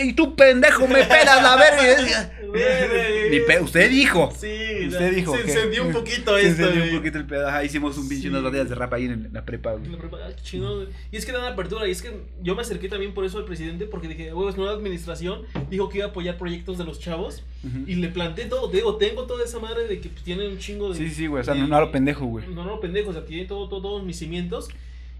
y 0.00 0.12
tú, 0.12 0.36
pendejo, 0.36 0.86
me 0.86 1.02
pelas 1.04 1.42
la 1.42 1.56
verga. 1.56 2.32
Güey. 2.46 3.30
"Mi 3.30 3.40
pe- 3.40 3.60
usted 3.60 3.90
dijo. 3.90 4.32
Sí, 4.38 4.86
Usted 4.86 5.00
la- 5.00 5.10
dijo 5.10 5.36
Se 5.36 5.42
que- 5.42 5.52
encendió 5.52 5.84
un 5.84 5.92
poquito 5.92 6.36
Se 6.38 6.46
esto. 6.46 6.62
encendió 6.62 6.82
güey. 6.82 6.90
un 6.92 6.96
poquito 6.98 7.18
el 7.18 7.26
pedo. 7.26 7.48
Ajá, 7.48 7.64
hicimos 7.64 7.98
un 7.98 8.08
pinche 8.08 8.22
Sí. 8.22 8.28
unas 8.28 8.44
batallas 8.44 8.68
de 8.68 8.74
rap 8.76 8.92
ahí 8.94 9.06
en, 9.06 9.30
la 9.32 9.44
prepa, 9.44 9.72
güey. 9.72 9.90
La 9.90 9.98
prepa- 9.98 10.18
ah, 10.24 10.32
chingón, 10.42 10.76
güey. 10.76 10.88
Y 11.10 11.16
es 11.16 11.26
que 11.26 11.32
dan 11.32 11.44
apertura. 11.44 11.88
Y 11.88 11.90
es 11.90 12.02
que 12.02 12.12
yo 12.40 12.54
me 12.54 12.62
acerqué 12.62 12.88
también 12.88 13.14
por 13.14 13.24
eso 13.24 13.38
al 13.38 13.44
presidente. 13.46 13.86
Porque 13.86 14.06
dije, 14.06 14.32
huevos, 14.32 14.56
nueva 14.56 14.72
administración. 14.74 15.42
Dijo 15.70 15.88
que 15.88 15.98
iba 15.98 16.06
a 16.06 16.10
apoyar 16.10 16.38
proyectos 16.38 16.78
de 16.78 16.84
los 16.84 17.00
chavos. 17.00 17.42
Y 17.86 17.96
le 17.96 18.08
planteé 18.10 18.44
todo. 18.44 18.68
Digo, 18.68 18.96
tengo 18.96 19.24
toda 19.24 19.44
esa 19.44 19.58
madre 19.58 19.88
de 19.88 20.00
que 20.00 20.08
pues, 20.10 20.22
tienen 20.22 20.52
un 20.52 20.58
chingo 20.58 20.90
de. 20.92 20.98
Sí, 20.98 21.10
sí, 21.10 21.26
güey. 21.26 21.40
O 21.40 21.44
sea, 21.44 21.54
de- 21.54 21.60
no, 21.60 21.66
no 21.66 21.76
a 21.76 21.80
lo 21.80 21.90
pendejo, 21.90 22.26
güey. 22.26 22.46
No, 22.46 22.64
no, 22.64 22.78
pendejo. 22.78 23.10
O 23.10 23.12
sea, 23.12 23.24
tiene 23.24 23.46
todo, 23.46 23.68
todo, 23.68 23.82
todos 23.82 24.04
mis 24.04 24.18
cimientos. 24.18 24.68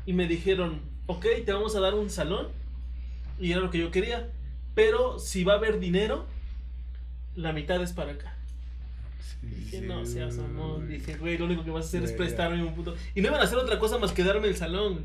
Y 0.06 0.12
me 0.12 0.26
dijeron, 0.26 0.80
ok, 1.06 1.26
te 1.44 1.52
vamos 1.52 1.74
a 1.76 1.80
dar 1.80 1.94
un 1.94 2.10
salón. 2.10 2.48
Y 3.38 3.52
era 3.52 3.60
lo 3.60 3.70
que 3.70 3.78
yo 3.78 3.90
quería. 3.90 4.30
Pero 4.74 5.18
si 5.18 5.44
va 5.44 5.54
a 5.54 5.56
haber 5.56 5.78
dinero, 5.78 6.26
la 7.34 7.52
mitad 7.52 7.82
es 7.82 7.92
para 7.92 8.12
acá. 8.12 8.36
Dije, 9.42 9.82
no 9.82 10.04
seas 10.06 10.38
amor. 10.38 10.86
Dije, 10.86 11.16
güey, 11.16 11.38
lo 11.38 11.44
único 11.46 11.64
que 11.64 11.70
vas 11.70 11.86
a 11.86 11.88
hacer 11.88 12.02
es 12.02 12.10
Güey, 12.10 12.18
prestarme 12.18 12.62
un 12.62 12.74
puto. 12.74 12.94
Y 13.14 13.20
no 13.20 13.28
iban 13.28 13.40
a 13.40 13.44
hacer 13.44 13.58
otra 13.58 13.78
cosa 13.78 13.98
más 13.98 14.12
que 14.12 14.24
darme 14.24 14.48
el 14.48 14.56
salón. 14.56 15.04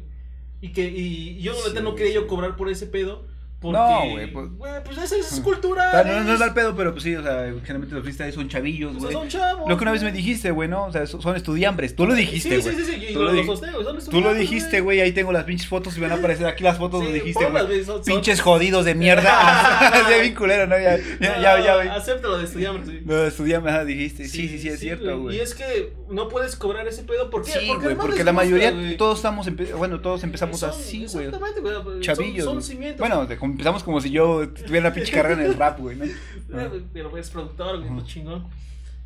Y 0.62 0.72
que, 0.72 0.90
y 0.90 1.42
yo, 1.42 1.54
Sí, 1.54 1.78
no 1.82 1.96
quería 1.96 2.14
yo 2.14 2.28
cobrar 2.28 2.56
por 2.56 2.70
ese 2.70 2.88
pedo. 2.88 3.26
Porque, 3.62 3.78
No, 3.78 4.10
güey, 4.12 4.32
pues- 4.32 4.50
Güey, 4.58 4.72
pues 4.86 4.98
esa 5.00 5.16
es 5.18 5.42
cultura. 5.42 5.90
O 5.90 5.92
sea, 5.92 6.04
no, 6.06 6.24
no 6.24 6.34
es 6.34 6.40
mal 6.40 6.54
pedo, 6.54 6.76
pero 6.78 6.92
pues 6.94 7.04
sí, 7.04 7.14
o 7.14 7.22
sea, 7.22 7.44
generalmente 7.62 7.94
los 7.94 8.04
freestyles 8.04 8.34
son 8.36 8.48
chavillos, 8.48 8.92
O 8.92 8.94
sea, 8.94 9.02
güey. 9.02 9.14
son 9.14 9.28
chavos. 9.28 9.68
Lo 9.68 9.76
que 9.78 9.84
una 9.84 9.92
vez 9.92 10.02
me 10.02 10.14
dijiste, 10.14 10.52
güey, 10.52 10.70
¿no? 10.70 10.86
O 10.86 10.92
sea, 10.94 11.06
so- 11.08 11.22
son 11.22 11.36
estudiambres. 11.36 11.94
Tú 11.94 12.06
lo 12.08 12.14
dijiste, 12.16 12.62
Sí, 12.62 12.70
güey. 12.70 12.76
sí, 12.78 12.84
sí, 12.86 12.92
sí. 13.00 13.06
Y 13.10 13.14
Tú 13.14 13.20
lo, 13.20 13.34
lo 13.34 13.34
lo 13.34 13.44
sostengo, 13.44 13.80
Tú 14.10 14.22
lo 14.22 14.34
dijiste, 14.34 14.80
güey, 14.80 15.02
ahí 15.02 15.12
tengo 15.12 15.34
las 15.34 15.44
pinches 15.44 15.68
fotos 15.68 15.98
y 15.98 16.00
van 16.00 16.14
a 16.14 16.16
aparecer 16.16 16.48
aquí 16.48 16.64
las 16.64 16.78
fotos 16.78 17.02
Sí, 17.02 17.06
donde 17.08 17.20
dijiste, 17.20 17.46
güey. 17.46 18.02
Pinches 18.06 18.40
jodidos 18.40 18.86
de 18.86 18.96
mierda. 18.96 20.00
Se 20.08 20.22
bien 20.22 20.36
culero, 20.36 20.66
¿no? 20.66 20.80
Ya, 20.80 20.98
ya, 21.20 21.42
ya, 21.42 21.60
ya, 21.62 21.76
güey. 21.76 21.90
Acéptalo 21.90 22.38
de 22.38 22.46
estudiantes, 22.46 22.86
güey. 22.86 23.02
Lo 23.06 23.24
de 23.24 23.28
estudiambres, 23.28 23.86
dijiste. 23.86 24.28
Sí, 24.30 24.48
sí, 24.48 24.60
sí, 24.60 24.70
es 24.70 24.80
cierto, 24.80 25.20
güey. 25.20 25.36
Y 25.36 25.40
es 25.42 25.54
que 25.54 25.92
no 26.10 26.30
puedes 26.30 26.56
cobrar 26.56 26.88
ese 26.88 27.04
pedo. 27.04 27.30
¿Por 27.30 27.44
qué? 27.44 27.52
Sí, 27.52 27.68
güey, 27.82 27.96
porque 27.96 28.24
la 28.24 28.32
mayoría, 28.32 28.74
todos 28.98 29.18
estamos, 29.18 29.48
bueno, 29.78 30.00
todos 30.00 30.24
empezamos 30.24 30.64
así, 30.64 31.06
güey. 31.12 31.26
Exactamente, 31.26 31.60
güey. 31.60 31.74
son- 31.76 32.00
Chavillos. 32.02 32.46
Son, 32.46 32.64
cimientos. 32.64 33.00
Bueno, 33.00 33.26
de- 33.26 33.38
empezamos 33.52 33.84
como 33.84 34.02
si 34.02 34.10
yo 34.10 34.50
tuviera 34.50 34.88
una 34.88 34.94
pinche 34.94 35.12
carrera 35.12 35.42
en 35.42 35.48
el 35.48 35.56
rap, 35.56 35.80
güey, 35.80 35.98
¿no? 35.98 36.06
Eh, 36.52 36.82
Pero 36.92 37.16
es 37.16 37.30
productor, 37.30 37.80
güey, 37.80 38.04
chingón. 38.06 38.48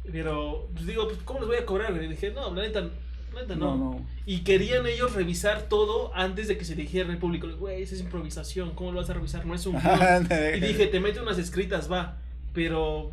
Pero, 0.10 0.70
pues 0.74 0.86
digo, 0.86 1.08
pues, 1.08 1.20
¿cómo 1.26 1.40
les 1.40 1.48
voy 1.48 1.58
a 1.58 1.66
cobrar, 1.66 1.94
güey? 1.94 2.08
Dije, 2.08 2.32
no, 2.32 2.54
la 2.54 2.62
neta, 2.62 2.82
la 2.82 3.42
neta 3.42 3.56
no. 3.56 3.76
No, 3.76 3.92
no. 3.92 4.06
Y 4.26 4.40
querían 4.46 4.86
ellos 4.86 5.14
revisar 5.14 5.64
todo 5.64 6.16
antes 6.16 6.48
de 6.48 6.58
que 6.58 6.64
se 6.64 6.76
dijera 6.76 7.06
en 7.06 7.12
el 7.12 7.18
público. 7.18 7.48
Güey, 7.58 7.84
esa 7.84 7.96
es 7.96 8.02
improvisación, 8.02 8.72
¿cómo 8.76 8.92
lo 8.94 9.00
vas 9.00 9.10
a 9.10 9.14
revisar? 9.14 9.46
No 9.46 9.56
es 9.56 9.66
un 9.66 9.76
guion. 9.82 10.28
Y 10.56 10.60
dije, 10.60 10.88
te 10.88 11.00
mete 11.00 11.20
unas 11.20 11.38
escritas, 11.38 11.92
va. 11.92 12.18
Pero, 12.54 13.12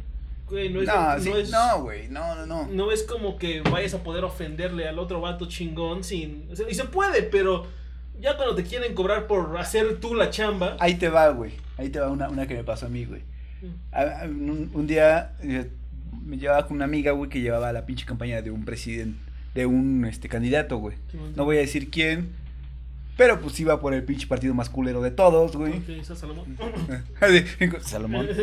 güey, 0.48 0.68
no 0.68 0.80
es. 0.80 0.86
No, 0.86 1.16
no, 1.16 1.20
sí, 1.20 1.30
es 1.32 1.50
no, 1.50 1.82
güey, 1.82 2.08
no, 2.08 2.34
no, 2.34 2.46
no. 2.46 2.68
no 2.68 2.92
es 2.92 3.02
como 3.02 3.36
que 3.36 3.62
vayas 3.62 3.94
a 3.94 4.02
poder 4.02 4.24
ofenderle 4.24 4.86
al 4.86 4.98
otro 4.98 5.20
vato 5.20 5.46
chingón 5.46 6.04
sin. 6.04 6.48
o 6.52 6.56
sea, 6.56 6.70
y 6.70 6.74
se 6.74 6.84
puede, 6.84 7.22
pero 7.22 7.66
ya 8.20 8.36
cuando 8.36 8.54
te 8.54 8.62
quieren 8.64 8.94
cobrar 8.94 9.26
por 9.26 9.56
hacer 9.58 9.98
tú 10.00 10.14
la 10.14 10.30
chamba. 10.30 10.76
Ahí 10.80 10.94
te 10.94 11.08
va, 11.08 11.28
güey. 11.30 11.52
Ahí 11.78 11.88
te 11.88 11.98
va 12.00 12.10
una, 12.10 12.28
una 12.28 12.46
que 12.46 12.54
me 12.54 12.64
pasó 12.64 12.86
a 12.86 12.88
mí, 12.88 13.04
güey. 13.04 13.22
A- 13.92 14.22
a- 14.22 14.24
un, 14.24 14.70
un 14.72 14.86
día 14.86 15.32
eh, 15.42 15.68
me 16.24 16.36
llevaba 16.38 16.66
con 16.66 16.76
una 16.76 16.84
amiga, 16.86 17.12
güey, 17.12 17.28
que 17.30 17.40
llevaba 17.40 17.72
la 17.72 17.86
pinche 17.86 18.04
campaña 18.06 18.40
de 18.42 18.50
un 18.50 18.64
presidente, 18.64 19.18
de 19.54 19.66
un 19.66 20.04
este 20.04 20.28
candidato, 20.28 20.78
güey. 20.78 20.96
No 21.36 21.44
voy 21.44 21.56
a 21.56 21.60
decir 21.60 21.90
quién, 21.90 22.30
pero 23.16 23.40
pues 23.40 23.58
iba 23.60 23.80
por 23.80 23.92
el 23.92 24.02
pinche 24.04 24.26
partido 24.26 24.54
más 24.54 24.70
culero 24.70 25.02
de 25.02 25.10
todos, 25.10 25.56
güey. 25.56 25.74
Ok, 25.78 25.88
esa 25.90 26.16
Salomón. 26.16 26.56
Salomón. 27.82 28.26
el 28.28 28.34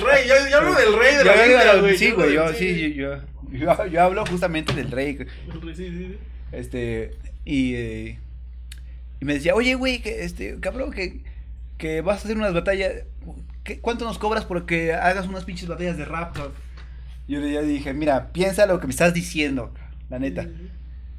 rey, 0.00 0.28
yo, 0.28 0.34
yo 0.50 0.56
hablo 0.58 0.74
del 0.74 0.98
rey 0.98 1.16
de 1.16 1.24
la 1.24 1.74
Yo- 1.74 1.80
güey. 1.82 1.96
Sí, 1.98 2.10
güey, 2.10 2.34
yo, 2.34 2.52
sí, 2.54 2.94
yo, 2.94 3.16
yo, 3.52 3.66
yo, 3.76 3.86
yo 3.86 4.02
hablo 4.02 4.24
justamente 4.26 4.72
del 4.74 4.90
rey. 4.90 5.18
El 5.52 5.60
rey, 5.62 5.74
sí, 5.76 5.88
sí, 5.90 5.98
sí. 6.08 6.16
Este, 6.52 7.14
y, 7.44 7.74
eh, 7.74 8.18
y 9.20 9.24
me 9.24 9.34
decía, 9.34 9.54
oye, 9.54 9.74
güey, 9.74 10.00
que, 10.02 10.24
este, 10.24 10.58
cabrón, 10.60 10.90
que, 10.92 11.22
que 11.78 12.00
vas 12.00 12.20
a 12.20 12.24
hacer 12.24 12.36
unas 12.36 12.52
batallas. 12.54 12.92
¿qué- 13.64 13.80
¿Cuánto 13.80 14.04
nos 14.04 14.18
cobras 14.18 14.44
porque 14.44 14.92
hagas 14.94 15.26
unas 15.26 15.44
pinches 15.44 15.68
batallas 15.68 15.96
de 15.96 16.04
rap? 16.04 16.34
cabrón?" 16.34 16.52
Yo 17.28 17.40
le 17.40 17.62
dije, 17.62 17.92
mira, 17.92 18.28
piensa 18.32 18.66
lo 18.66 18.78
que 18.78 18.86
me 18.86 18.92
estás 18.92 19.12
diciendo, 19.12 19.74
la 20.10 20.18
neta. 20.20 20.46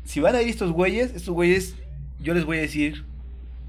Si 0.06 0.20
van 0.22 0.36
a 0.36 0.42
ir 0.42 0.48
estos 0.50 0.72
güeyes, 0.72 1.08
estos 1.14 1.34
güeyes, 1.34 1.76
yo 2.22 2.34
les 2.34 2.46
voy 2.46 2.58
a 2.58 2.62
decir, 2.62 3.04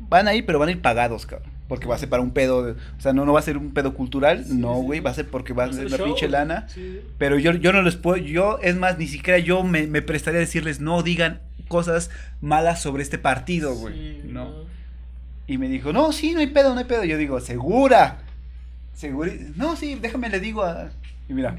van 0.08 0.28
a 0.28 0.34
ir, 0.34 0.46
pero 0.46 0.58
van 0.60 0.68
a 0.68 0.72
ir 0.72 0.80
pagados, 0.80 1.26
cabrón. 1.26 1.50
Porque 1.66 1.86
va 1.86 1.96
a 1.96 1.98
ser 1.98 2.08
para 2.08 2.22
un 2.22 2.30
pedo, 2.30 2.62
de- 2.64 2.72
o 2.72 3.00
sea, 3.00 3.12
no, 3.12 3.24
no 3.26 3.32
va 3.32 3.40
a 3.40 3.42
ser 3.42 3.58
un 3.58 3.74
pedo 3.74 3.92
cultural, 3.92 4.44
Sí, 4.44 4.54
no, 4.54 4.76
sí. 4.76 4.82
güey, 4.86 5.00
va 5.00 5.10
a 5.10 5.14
ser 5.14 5.26
porque 5.28 5.52
va 5.52 5.64
a 5.64 5.72
ser 5.72 5.86
una 5.86 5.96
show, 5.96 6.06
pinche 6.06 6.28
lana. 6.28 6.66
sí. 6.68 7.00
Pero 7.18 7.38
yo, 7.38 7.52
yo 7.52 7.72
no 7.72 7.82
les 7.82 7.96
puedo, 7.96 8.16
yo, 8.16 8.58
es 8.62 8.76
más, 8.76 8.96
ni 8.98 9.06
siquiera 9.08 9.38
yo 9.40 9.64
me, 9.64 9.86
me 9.88 10.00
prestaría 10.00 10.38
a 10.38 10.40
decirles, 10.40 10.78
no 10.80 11.02
digan 11.02 11.40
cosas 11.68 12.10
malas 12.40 12.82
sobre 12.82 13.02
este 13.02 13.18
partido, 13.18 13.74
güey. 13.74 13.94
Sí, 13.94 14.20
no. 14.24 14.52
Y 15.46 15.56
me 15.58 15.68
dijo, 15.68 15.92
no, 15.92 16.12
sí, 16.12 16.32
no 16.34 16.40
hay 16.40 16.48
pedo, 16.48 16.72
no 16.74 16.78
hay 16.80 16.84
pedo. 16.86 17.04
Yo 17.04 17.16
digo, 17.16 17.40
segura. 17.40 18.18
Segura. 18.94 19.32
No, 19.54 19.76
sí, 19.76 19.94
déjame 20.00 20.28
le 20.28 20.40
digo 20.40 20.62
a. 20.64 20.90
Y 21.28 21.32
mira, 21.34 21.56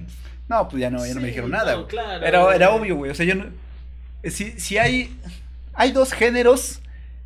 no, 0.48 0.68
pues 0.68 0.82
ya 0.82 0.90
no, 0.90 1.06
ya 1.06 1.14
no 1.14 1.22
me 1.22 1.28
dijeron 1.28 1.52
nada. 1.52 1.76
no, 1.76 1.88
claro, 1.88 2.26
era, 2.26 2.56
era 2.56 2.72
obvio, 2.72 2.96
güey. 2.98 3.12
O 3.12 3.16
sea, 3.16 3.26
yo 3.26 3.36
no. 3.36 3.46
Si, 4.24 4.60
si 4.60 4.78
hay. 4.78 5.18
Hay 5.74 5.92
dos 5.94 6.12
géneros 6.12 6.82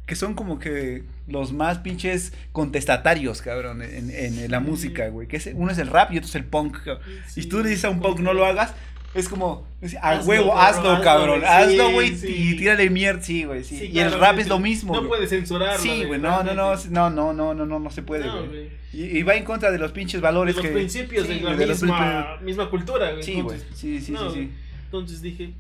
que 0.06 0.16
son 0.16 0.36
como 0.36 0.60
que 0.60 1.04
los 1.28 1.54
más 1.54 1.80
pinches 1.80 2.34
contestatarios, 2.52 3.42
cabrón, 3.42 3.82
en, 3.82 4.12
en 4.12 4.52
la 4.52 4.60
Sí. 4.60 4.66
música, 4.66 5.08
güey. 5.08 5.28
Que 5.28 5.38
es, 5.38 5.50
uno 5.54 5.72
es 5.72 5.78
el 5.80 5.88
rap 5.88 6.12
y 6.12 6.18
otro 6.18 6.30
es 6.30 6.36
el 6.36 6.44
punk. 6.46 6.84
cabrón. 6.84 7.02
Sí, 7.28 7.42
y 7.42 7.46
tú 7.46 7.64
le 7.64 7.70
dices 7.70 7.86
a 7.86 7.90
un 7.90 8.00
punk, 8.02 8.20
no 8.20 8.34
lo 8.34 8.46
hagas. 8.46 8.74
Es 9.14 9.30
como, 9.30 9.68
a 10.02 10.20
huevo, 10.22 10.58
hazlo, 10.58 11.00
cabrón. 11.02 11.44
Hazlo, 11.46 11.92
güey. 11.92 12.14
Y 12.24 12.56
tírale 12.58 12.90
mierda, 12.90 13.22
sí, 13.22 13.44
güey. 13.44 13.64
Sí. 13.64 13.90
Y 13.94 14.00
el 14.00 14.12
rap 14.12 14.40
es 14.40 14.48
lo 14.48 14.58
mismo. 14.60 14.94
No 14.96 15.08
puedes 15.08 15.30
censurarlo. 15.30 15.78
Sí, 15.82 16.04
güey, 16.06 16.20
no, 16.20 16.44
no, 16.44 16.54
no, 16.56 16.76
no, 16.90 17.10
no, 17.10 17.34
no, 17.34 17.54
no, 17.54 17.66
no, 17.66 17.80
no 17.80 17.90
se 17.92 18.02
puede, 18.02 18.28
güey. 18.30 18.70
Y, 18.92 19.24
va 19.24 19.36
en 19.36 19.44
contra 19.44 19.72
de 19.72 19.78
los 19.80 19.92
pinches 19.92 20.22
De 20.22 20.24
valores 20.24 20.56
los 20.56 20.64
que... 20.66 20.72
principios 20.72 21.26
sí, 21.28 21.40
de 21.40 21.42
la 21.42 21.52
los 21.56 21.82
misma, 21.82 22.38
misma 22.42 22.70
cultura, 22.70 23.12
güey. 23.12 23.24
principios- 23.24 23.26
Sí, 23.26 23.42
güey, 23.42 23.60
sí, 23.74 24.00
sí, 24.02 24.16
sí, 24.16 24.24
sí. 24.34 24.52
Entonces 24.86 25.22
dije, 25.24 25.52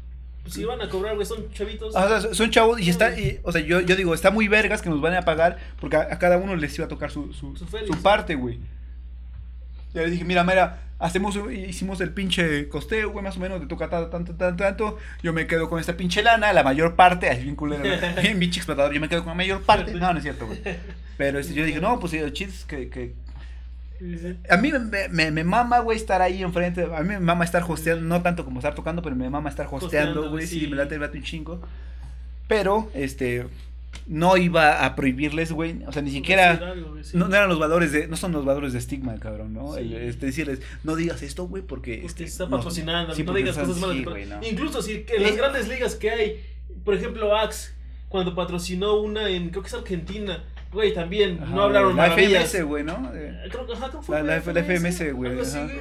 pues 0.43 0.53
si 0.53 0.63
van 0.65 0.79
a 0.81 0.89
cobrar, 0.89 1.15
güey, 1.15 1.25
son 1.25 1.51
chavitos. 1.51 1.95
O 1.95 2.19
sea, 2.19 2.33
son 2.33 2.51
chavos 2.51 2.79
y 2.79 2.89
está, 2.91 3.19
y, 3.19 3.39
o 3.43 3.51
sea, 3.51 3.61
yo, 3.61 3.81
yo 3.81 3.95
digo, 3.95 4.13
está 4.13 4.29
muy 4.29 4.47
vergas 4.47 4.81
que 4.83 4.89
nos 4.89 5.01
van 5.01 5.15
a 5.15 5.23
pagar 5.23 5.57
porque 5.79 5.95
a, 5.95 6.01
a 6.01 6.19
cada 6.19 6.37
uno 6.37 6.55
les 6.55 6.75
iba 6.77 6.85
a 6.85 6.89
tocar 6.89 7.09
su, 7.09 7.33
su, 7.33 7.55
Su 7.55 7.65
su, 7.65 7.67
Félix. 7.67 7.97
parte, 7.97 8.35
güey. 8.35 8.59
Ya 9.93 10.01
le 10.01 10.09
dije, 10.09 10.23
mira, 10.23 10.43
mira, 10.43 10.81
hacemos, 10.99 11.37
hicimos 11.51 12.01
el 12.01 12.11
pinche 12.11 12.67
costeo, 12.69 13.11
güey, 13.11 13.23
más 13.23 13.37
o 13.37 13.39
menos, 13.39 13.59
te 13.59 13.67
toca 13.67 13.89
tanto, 13.89 14.09
tanto, 14.09 14.35
tanto, 14.35 14.63
tanto, 14.63 14.97
yo 15.21 15.33
me 15.33 15.47
quedo 15.47 15.69
con 15.69 15.79
esta 15.79 15.95
pinche 15.95 16.23
lana, 16.23 16.51
la 16.53 16.63
mayor 16.63 16.95
parte, 16.95 17.31
es 17.31 17.43
bien 17.43 17.55
culero, 17.55 17.83
bien 18.21 18.39
pinche 18.39 18.59
explotador, 18.59 18.93
yo 18.93 19.01
me 19.01 19.09
quedo 19.09 19.21
con 19.21 19.29
la 19.29 19.35
mayor 19.35 19.61
parte, 19.61 19.93
no, 19.93 20.11
no 20.11 20.17
es 20.17 20.23
cierto, 20.23 20.47
güey. 20.47 20.61
Pero 21.17 21.39
este, 21.39 21.53
yo 21.53 21.63
dije, 21.63 21.79
no, 21.79 21.99
pues 21.99 22.13
el 22.13 22.33
chiste 22.33 22.55
es 22.55 22.65
que, 22.65 22.89
que 22.89 23.23
a 24.49 24.57
mí 24.57 24.71
me, 24.71 25.07
me, 25.09 25.31
me 25.31 25.43
mama, 25.43 25.79
güey, 25.79 25.97
estar 25.97 26.21
ahí 26.21 26.43
enfrente. 26.43 26.83
A 26.83 27.01
mí 27.01 27.09
me 27.09 27.19
mama 27.19 27.45
estar 27.45 27.63
hosteando, 27.63 28.03
no 28.03 28.21
tanto 28.21 28.43
como 28.43 28.59
estar 28.59 28.75
tocando, 28.75 29.01
pero 29.01 29.15
me 29.15 29.29
mama 29.29 29.49
estar 29.49 29.67
hosteando, 29.69 30.29
güey. 30.29 30.45
Sí, 30.45 30.61
sí. 30.61 30.67
me 30.67 30.75
late, 30.75 30.97
late 30.97 31.17
un 31.17 31.23
chingo. 31.23 31.61
Pero, 32.47 32.89
este, 32.93 33.47
no 34.07 34.37
iba 34.37 34.85
a 34.85 34.95
prohibirles, 34.95 35.51
güey. 35.51 35.83
O 35.87 35.91
sea, 35.91 36.01
ni 36.01 36.11
siquiera. 36.11 36.51
Decir 36.51 36.67
algo, 36.67 36.91
güey, 36.91 37.03
sí. 37.03 37.17
No, 37.17 37.27
no 37.27 37.35
eran 37.35 37.49
los 37.49 37.59
valores 37.59 37.91
de, 37.91 38.07
no 38.07 38.17
son 38.17 38.31
los 38.31 38.43
valores 38.45 38.73
de 38.73 38.79
estigma, 38.79 39.15
cabrón, 39.19 39.53
¿no? 39.53 39.73
Sí. 39.73 39.79
El, 39.81 39.93
este, 39.93 40.25
decirles, 40.27 40.61
no 40.83 40.95
digas 40.95 41.21
esto, 41.21 41.45
güey, 41.47 41.63
porque, 41.63 41.93
Porque 42.01 42.07
este, 42.07 42.23
está 42.25 42.45
no- 42.45 42.57
patrocinando, 42.57 43.13
sí, 43.15 43.23
no 43.23 43.33
digas 43.33 43.57
cosas 43.57 43.77
malas. 43.77 44.03
güey, 44.05 44.25
no. 44.25 44.39
Incluso 44.45 44.81
si 44.81 45.05
en 45.07 45.23
las 45.23 45.31
Eh. 45.33 45.35
grandes 45.37 45.67
ligas 45.67 45.95
que 45.95 46.09
hay, 46.11 46.43
por 46.83 46.93
ejemplo, 46.95 47.35
Axe, 47.35 47.71
cuando 48.09 48.35
patrocinó 48.35 48.95
una 48.99 49.29
en, 49.29 49.49
creo 49.49 49.61
que 49.63 49.69
es 49.69 49.73
Argentina, 49.73 50.43
güey, 50.71 50.93
también 50.93 51.39
Ajá, 51.41 51.53
no 51.55 51.63
hablaron 51.63 51.95
La 51.95 52.03
maravillas. 52.09 52.43
FMS, 52.53 52.63
güey, 52.67 52.83
¿no? 52.83 53.11
Eh, 53.15 53.41
Eh, 53.45 53.49
Creo, 53.51 53.65
que- 53.67 53.73
ajá, 53.73 53.87
creo 53.89 53.99
que 54.01 54.05
fue 54.05 54.15
La- 54.17 54.23
la- 54.23 54.35
la 54.53 54.59
FMS, 54.61 55.11
güey, 55.13 55.31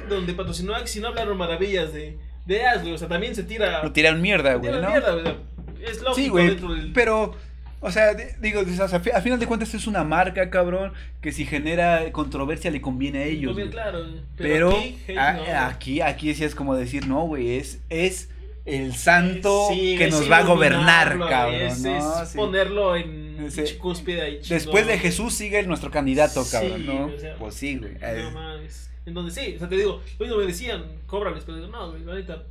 donde 0.09 0.33
patrocinó 0.33 0.75
Axe 0.75 0.99
y 0.99 1.01
no 1.01 1.09
hablaron 1.09 1.37
maravillas 1.37 1.93
de, 1.93 2.17
de 2.45 2.65
Axe, 2.65 2.81
güey, 2.81 2.93
o 2.93 2.97
sea, 2.97 3.07
también 3.07 3.35
se 3.35 3.43
tira... 3.43 3.83
Lo 3.83 3.91
tiraron 3.91 4.21
mierda, 4.21 4.55
güey, 4.55 4.71
¿no? 4.71 4.87
mierda, 4.89 5.13
güey, 5.13 5.35
Es 5.83 5.97
lógico 6.01 6.13
Sí, 6.15 6.29
güey, 6.29 6.47
dentro 6.47 6.73
del... 6.73 6.93
pero, 6.93 7.35
o 7.83 7.91
sea, 7.91 8.13
digo, 8.39 8.61
o 8.61 8.65
sea, 8.65 8.85
a 9.15 9.21
final 9.21 9.39
de 9.39 9.45
cuentas 9.45 9.73
es 9.75 9.85
una 9.87 10.03
marca, 10.03 10.49
cabrón, 10.49 10.93
que 11.21 11.31
si 11.31 11.45
genera 11.45 12.11
controversia 12.11 12.71
le 12.71 12.81
conviene 12.81 13.19
a 13.19 13.25
ellos, 13.25 13.55
Bien 13.55 13.69
claro, 13.69 13.99
güey, 13.99 14.21
Pero, 14.37 14.69
aquí, 14.71 14.97
a- 15.17 15.33
no. 15.33 15.67
aquí, 15.67 16.01
aquí 16.01 16.33
sí 16.33 16.43
es 16.43 16.55
como 16.55 16.75
decir, 16.75 17.05
no, 17.07 17.21
güey, 17.27 17.57
es, 17.57 17.81
es 17.89 18.29
el 18.65 18.95
santo 18.95 19.67
Sí, 19.71 19.95
que 19.97 20.09
nos 20.09 20.31
va 20.31 20.37
a 20.37 20.43
gobernar, 20.43 21.19
cabrón, 21.19 21.61
es, 21.61 21.81
¿no? 21.81 22.21
es 22.23 22.29
Sí. 22.29 22.37
ponerlo 22.37 22.95
en 22.95 23.43
Ese- 23.45 23.77
cúspide 23.77 24.21
ahí. 24.21 24.39
Después 24.47 24.87
de. 24.87 24.97
Jesús 24.97 25.33
sigue 25.33 25.61
nuestro 25.63 25.91
candidato, 25.91 26.43
Sí, 26.45 26.51
cabrón, 26.53 26.85
¿no? 26.85 27.05
o 27.07 27.19
sea, 27.19 27.35
pues 27.35 27.55
sí, 27.55 27.75
güey. 27.77 27.93
No. 27.93 28.59
En 29.05 29.13
donde 29.13 29.31
sí, 29.33 29.55
o 29.55 29.59
sea, 29.59 29.67
te 29.67 29.75
digo, 29.75 30.01
lo 30.17 30.25
mismo 30.25 30.39
me 30.39 30.47
decían, 30.47 30.83
cóbrales, 31.07 31.43
pero 31.45 31.57
digo, 31.57 31.67
no, 31.69 31.91
güey, 31.91 32.03
neta, 32.03 32.43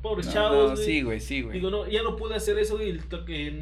pobres 0.00 0.28
no, 0.28 0.32
chavos, 0.32 0.70
no, 0.70 0.74
güey. 0.76 0.86
sí, 0.86 1.02
güey, 1.02 1.20
sí, 1.20 1.42
güey. 1.42 1.54
Digo, 1.58 1.68
no, 1.70 1.86
ya 1.86 2.02
no 2.02 2.16
pude 2.16 2.34
hacer 2.36 2.58
eso, 2.58 2.76
güey, 2.78 2.98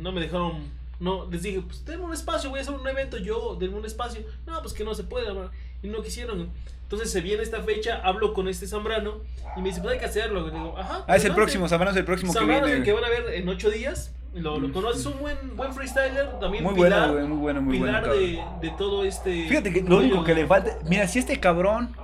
no 0.01 0.13
me 0.13 0.21
dejaron, 0.21 0.63
no, 1.01 1.27
les 1.31 1.43
dije, 1.43 1.61
pues 1.61 1.85
denme 1.85 2.05
un 2.05 2.13
espacio, 2.13 2.51
voy 2.51 2.59
a 2.59 2.63
hacer 2.63 2.75
un 2.75 2.87
evento 2.87 3.17
yo, 3.19 3.57
denme 3.59 3.77
un 3.77 3.85
espacio. 3.87 4.23
No, 4.47 4.61
pues 4.63 4.75
que 4.75 4.85
no 4.85 4.95
se 4.95 5.05
puede, 5.05 5.33
man, 5.33 5.51
y 5.83 5.89
no 5.89 6.03
quisieron. 6.03 6.51
Entonces 6.83 7.11
se 7.13 7.21
viene 7.21 7.43
esta 7.43 7.63
fecha, 7.63 8.01
hablo 8.03 8.33
con 8.33 8.49
este 8.49 8.67
Zambrano, 8.67 9.21
y 9.57 9.61
me 9.61 9.69
dice, 9.69 9.81
pues 9.83 9.93
hay 9.95 9.99
que 10.01 10.07
hacerlo. 10.07 10.51
Digo, 10.51 10.75
ajá. 10.79 11.05
Ah, 11.07 11.17
es 11.17 11.25
el 11.25 11.31
adelante". 11.33 11.35
próximo, 11.35 11.69
Zambrano 11.69 11.91
es 11.93 11.97
el 11.99 12.05
próximo 12.05 12.33
que 12.33 12.39
Zambrano 12.39 12.67
viene. 12.67 12.83
que 12.83 12.93
van 12.93 13.05
a 13.05 13.09
ver 13.11 13.35
en 13.35 13.49
ocho 13.49 13.71
días. 13.71 14.15
Lo, 14.35 14.59
lo 14.61 14.73
conoces, 14.73 15.05
un 15.07 15.19
buen, 15.19 15.57
buen 15.57 15.73
freestyler, 15.73 16.39
también 16.39 16.63
Muy 16.63 16.75
pilar, 16.75 17.11
bueno, 17.13 17.29
muy 17.29 17.39
bueno, 17.39 17.63
muy 17.63 17.79
bueno. 17.79 18.01
pilar 18.03 18.15
de, 18.15 18.45
de 18.61 18.75
todo 18.77 19.03
este... 19.05 19.49
Fíjate 19.49 19.73
que 19.73 19.81
lo 19.83 19.97
único 19.99 20.23
que 20.23 20.35
le 20.35 20.47
falta. 20.47 20.79
Mira, 20.85 21.09
si 21.09 21.19
este 21.19 21.41
cabrón 21.41 21.97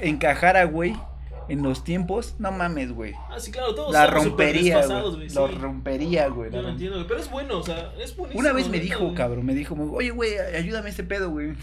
encajara, 0.00 0.64
güey, 0.64 0.96
en 1.48 1.62
los 1.62 1.84
tiempos, 1.84 2.34
no 2.38 2.52
mames, 2.52 2.92
güey. 2.92 3.12
Ah, 3.30 3.38
sí, 3.38 3.50
claro, 3.50 3.74
todos 3.74 3.92
La 3.92 4.06
rompería, 4.06 4.86
güey. 4.86 5.28
Lo 5.34 5.48
sí. 5.48 5.54
rompería, 5.54 6.28
güey. 6.28 6.50
Yo 6.50 6.62
lo 6.62 6.68
entiendo, 6.70 6.96
güey, 6.96 7.06
pero 7.08 7.20
es 7.20 7.30
bueno, 7.30 7.58
o 7.58 7.62
sea, 7.62 7.92
es 8.00 8.16
buenísimo. 8.16 8.40
Una 8.40 8.52
vez 8.52 8.68
me 8.68 8.80
dijo, 8.80 9.14
cabrón, 9.14 9.46
me 9.46 9.54
dijo, 9.54 9.74
oye, 9.92 10.10
güey, 10.10 10.38
ayúdame 10.38 10.88
a 10.88 10.90
este 10.90 11.04
pedo, 11.04 11.30
güey. 11.30 11.54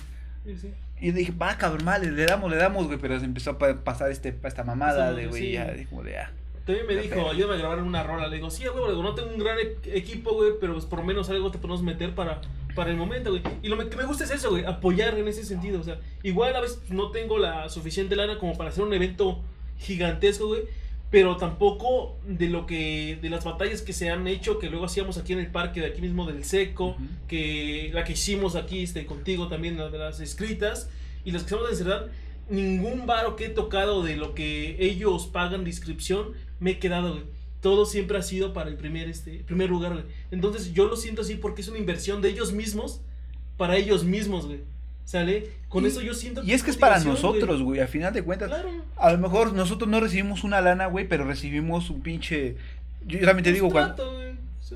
Sí, 0.45 0.57
sí. 0.57 0.73
Y 0.99 1.11
dije, 1.11 1.33
va, 1.33 1.57
cabrón, 1.57 1.83
mal, 1.83 2.15
le 2.15 2.25
damos, 2.25 2.49
le 2.49 2.57
damos, 2.57 2.87
güey. 2.87 2.97
Pero 2.97 3.19
se 3.19 3.25
empezó 3.25 3.51
a 3.51 3.57
pa- 3.57 3.83
pasar 3.83 4.09
este, 4.11 4.37
esta 4.43 4.63
mamada 4.63 5.11
de, 5.13 5.27
güey, 5.27 5.51
ya, 5.53 5.71
dijo, 5.71 6.01
de, 6.03 6.17
ah. 6.17 6.31
También 6.65 6.87
me 6.87 6.95
dijo, 6.95 7.29
ayúdame 7.29 7.55
a 7.55 7.57
grabar 7.57 7.79
una 7.79 8.03
rola. 8.03 8.27
Le 8.29 8.37
digo, 8.37 8.49
sí, 8.49 8.63
güey, 8.67 9.01
no 9.01 9.13
tengo 9.15 9.29
un 9.33 9.37
gran 9.37 9.57
e- 9.59 9.97
equipo, 9.97 10.33
güey, 10.33 10.51
pero 10.61 10.71
pues 10.73 10.85
por 10.85 10.99
lo 10.99 11.05
menos 11.05 11.29
algo 11.29 11.51
te 11.51 11.57
podemos 11.57 11.83
meter 11.83 12.15
para, 12.15 12.39
para 12.73 12.89
el 12.89 12.95
momento, 12.95 13.31
güey. 13.31 13.43
Y 13.61 13.67
lo 13.67 13.77
que 13.89 13.97
me 13.97 14.05
gusta 14.05 14.23
es 14.23 14.31
eso, 14.31 14.49
güey, 14.51 14.63
apoyar 14.63 15.17
en 15.19 15.27
ese 15.27 15.43
sentido. 15.43 15.81
O 15.81 15.83
sea, 15.83 15.99
igual 16.23 16.55
a 16.55 16.61
veces 16.61 16.79
no 16.89 17.11
tengo 17.11 17.37
la 17.37 17.67
suficiente 17.67 18.15
lana 18.15 18.39
como 18.39 18.55
para 18.57 18.69
hacer 18.69 18.81
un 18.85 18.93
evento 18.93 19.41
gigantesco, 19.83 20.47
güey. 20.47 20.63
Pero 21.11 21.37
tampoco 21.37 22.17
de 22.25 22.47
lo 22.47 22.65
que, 22.65 23.19
de 23.21 23.29
las 23.29 23.43
batallas 23.43 23.83
que 23.83 23.93
se 23.93 24.09
han 24.09 24.27
hecho, 24.27 24.57
que 24.57 24.69
luego 24.69 24.85
hacíamos 24.85 25.19
aquí 25.19 25.33
en 25.33 25.39
el 25.39 25.51
parque 25.51 25.79
de 25.79 25.87
aquí 25.87 26.01
mismo 26.01 26.25
del 26.25 26.43
Seco, 26.43 26.97
que 27.27 27.91
la 27.93 28.03
que 28.03 28.13
hicimos 28.13 28.55
aquí 28.55 28.81
este, 28.81 29.05
contigo 29.05 29.47
también, 29.47 29.77
la 29.77 29.89
de 29.89 29.99
las 29.99 30.19
escritas, 30.19 30.89
y 31.23 31.31
las 31.31 31.43
que 31.43 31.53
hacemos 31.53 31.69
en 31.69 31.77
Cerdán, 31.77 32.03
ningún 32.49 33.05
varo 33.05 33.35
que 33.35 33.45
he 33.45 33.49
tocado 33.49 34.01
de 34.01 34.15
lo 34.15 34.33
que 34.33 34.75
ellos 34.79 35.27
pagan 35.27 35.63
de 35.63 35.69
inscripción 35.69 36.33
me 36.59 36.71
he 36.71 36.79
quedado, 36.79 37.13
güey. 37.13 37.25
Todo 37.61 37.85
siempre 37.85 38.17
ha 38.17 38.23
sido 38.23 38.51
para 38.51 38.69
el 38.69 38.75
primer, 38.75 39.07
este, 39.07 39.43
primer 39.45 39.69
lugar, 39.69 39.93
güey. 39.93 40.05
Entonces 40.31 40.73
yo 40.73 40.85
lo 40.85 40.97
siento 40.97 41.21
así 41.21 41.35
porque 41.35 41.61
es 41.61 41.67
una 41.67 41.77
inversión 41.77 42.21
de 42.21 42.29
ellos 42.29 42.51
mismos 42.51 43.01
para 43.57 43.77
ellos 43.77 44.03
mismos, 44.03 44.47
güey. 44.47 44.61
¿Sale? 45.05 45.49
Con 45.69 45.83
Y- 45.83 45.87
eso 45.87 46.01
yo 46.01 46.13
siento 46.13 46.43
Y 46.43 46.53
es 46.53 46.63
que 46.63 46.71
es 46.71 46.77
para 46.77 46.99
nosotros, 46.99 47.61
güey. 47.61 47.79
A 47.81 47.87
final 47.87 48.13
de 48.13 48.23
cuentas, 48.23 48.47
Claro. 48.49 48.69
a 48.97 49.11
lo 49.11 49.17
mejor 49.17 49.53
nosotros 49.53 49.89
no 49.89 49.99
recibimos 49.99 50.43
una 50.43 50.61
lana, 50.61 50.85
güey, 50.87 51.07
pero 51.07 51.25
recibimos 51.25 51.89
un 51.89 52.01
pinche. 52.01 52.55
Yo 53.05 53.19
también 53.25 53.43
te 53.43 53.51
digo, 53.51 53.69
cuando. 53.69 53.95
trato, 53.95 54.13
güey. 54.13 54.33
Sí, 54.61 54.75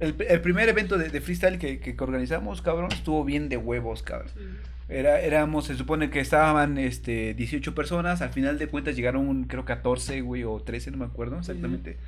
El, 0.00 0.14
el 0.26 0.40
primer 0.40 0.68
evento 0.70 0.96
de, 0.96 1.10
de 1.10 1.20
freestyle 1.20 1.58
que, 1.58 1.80
que 1.80 1.94
organizamos, 2.02 2.62
cabrón, 2.62 2.90
estuvo 2.92 3.24
bien 3.24 3.48
de 3.50 3.56
huevos, 3.58 4.02
cabrón. 4.02 4.30
sí. 4.34 4.42
Era, 4.90 5.20
éramos, 5.20 5.66
se 5.66 5.76
supone 5.76 6.08
que 6.08 6.18
estaban 6.18 6.78
este, 6.78 7.34
18 7.34 7.74
personas, 7.74 8.22
al 8.22 8.30
final 8.30 8.58
de 8.58 8.68
cuentas 8.68 8.96
llegaron 8.96 9.44
creo 9.44 9.66
14, 9.66 10.22
güey, 10.22 10.44
o 10.44 10.60
13, 10.60 10.90
no 10.92 10.96
me 10.96 11.04
acuerdo 11.04 11.38
exactamente. 11.38 11.98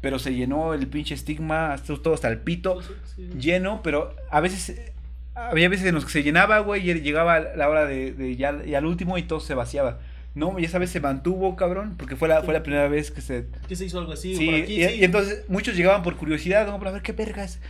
Pero 0.00 0.18
se 0.18 0.32
llenó 0.34 0.72
el 0.72 0.86
pinche 0.86 1.12
estigma, 1.14 1.74
hasta- 1.74 1.94
todo 1.98 2.14
hasta 2.14 2.28
el 2.28 2.38
pito, 2.38 2.80
Sí. 3.14 3.28
lleno, 3.38 3.82
pero 3.82 4.16
a 4.30 4.40
veces, 4.40 4.80
había 5.34 5.68
veces 5.68 5.86
en 5.86 5.94
los 5.94 6.04
que 6.04 6.10
se 6.12 6.22
llenaba, 6.22 6.58
güey, 6.60 6.88
y 6.90 7.00
llegaba 7.00 7.38
la 7.40 7.68
hora 7.68 7.86
de, 7.86 8.12
de 8.12 8.36
ya, 8.36 8.62
y 8.66 8.74
al 8.74 8.86
último 8.86 9.18
y 9.18 9.22
todo 9.22 9.40
se 9.40 9.54
vaciaba. 9.54 9.98
No, 10.34 10.58
y 10.58 10.64
esa 10.64 10.78
vez 10.78 10.88
se 10.90 11.00
mantuvo, 11.00 11.56
cabrón, 11.56 11.94
porque 11.98 12.16
fue 12.16 12.26
la, 12.28 12.42
fue 12.42 12.54
la 12.54 12.62
primera 12.62 12.88
vez 12.88 13.10
que 13.10 13.20
se... 13.20 13.46
Que 13.68 13.76
se 13.76 13.84
hizo 13.84 13.98
algo 13.98 14.12
así, 14.12 14.34
Sí, 14.34 14.46
por 14.46 14.54
aquí, 14.54 14.82
y, 14.82 14.88
sí. 14.88 14.94
y 15.00 15.04
entonces 15.04 15.44
muchos 15.48 15.76
llegaban 15.76 16.02
por 16.02 16.16
curiosidad, 16.16 16.66
¿no? 16.66 16.78
Para 16.78 16.92
ver 16.92 17.02
qué 17.02 17.12
vergas. 17.12 17.60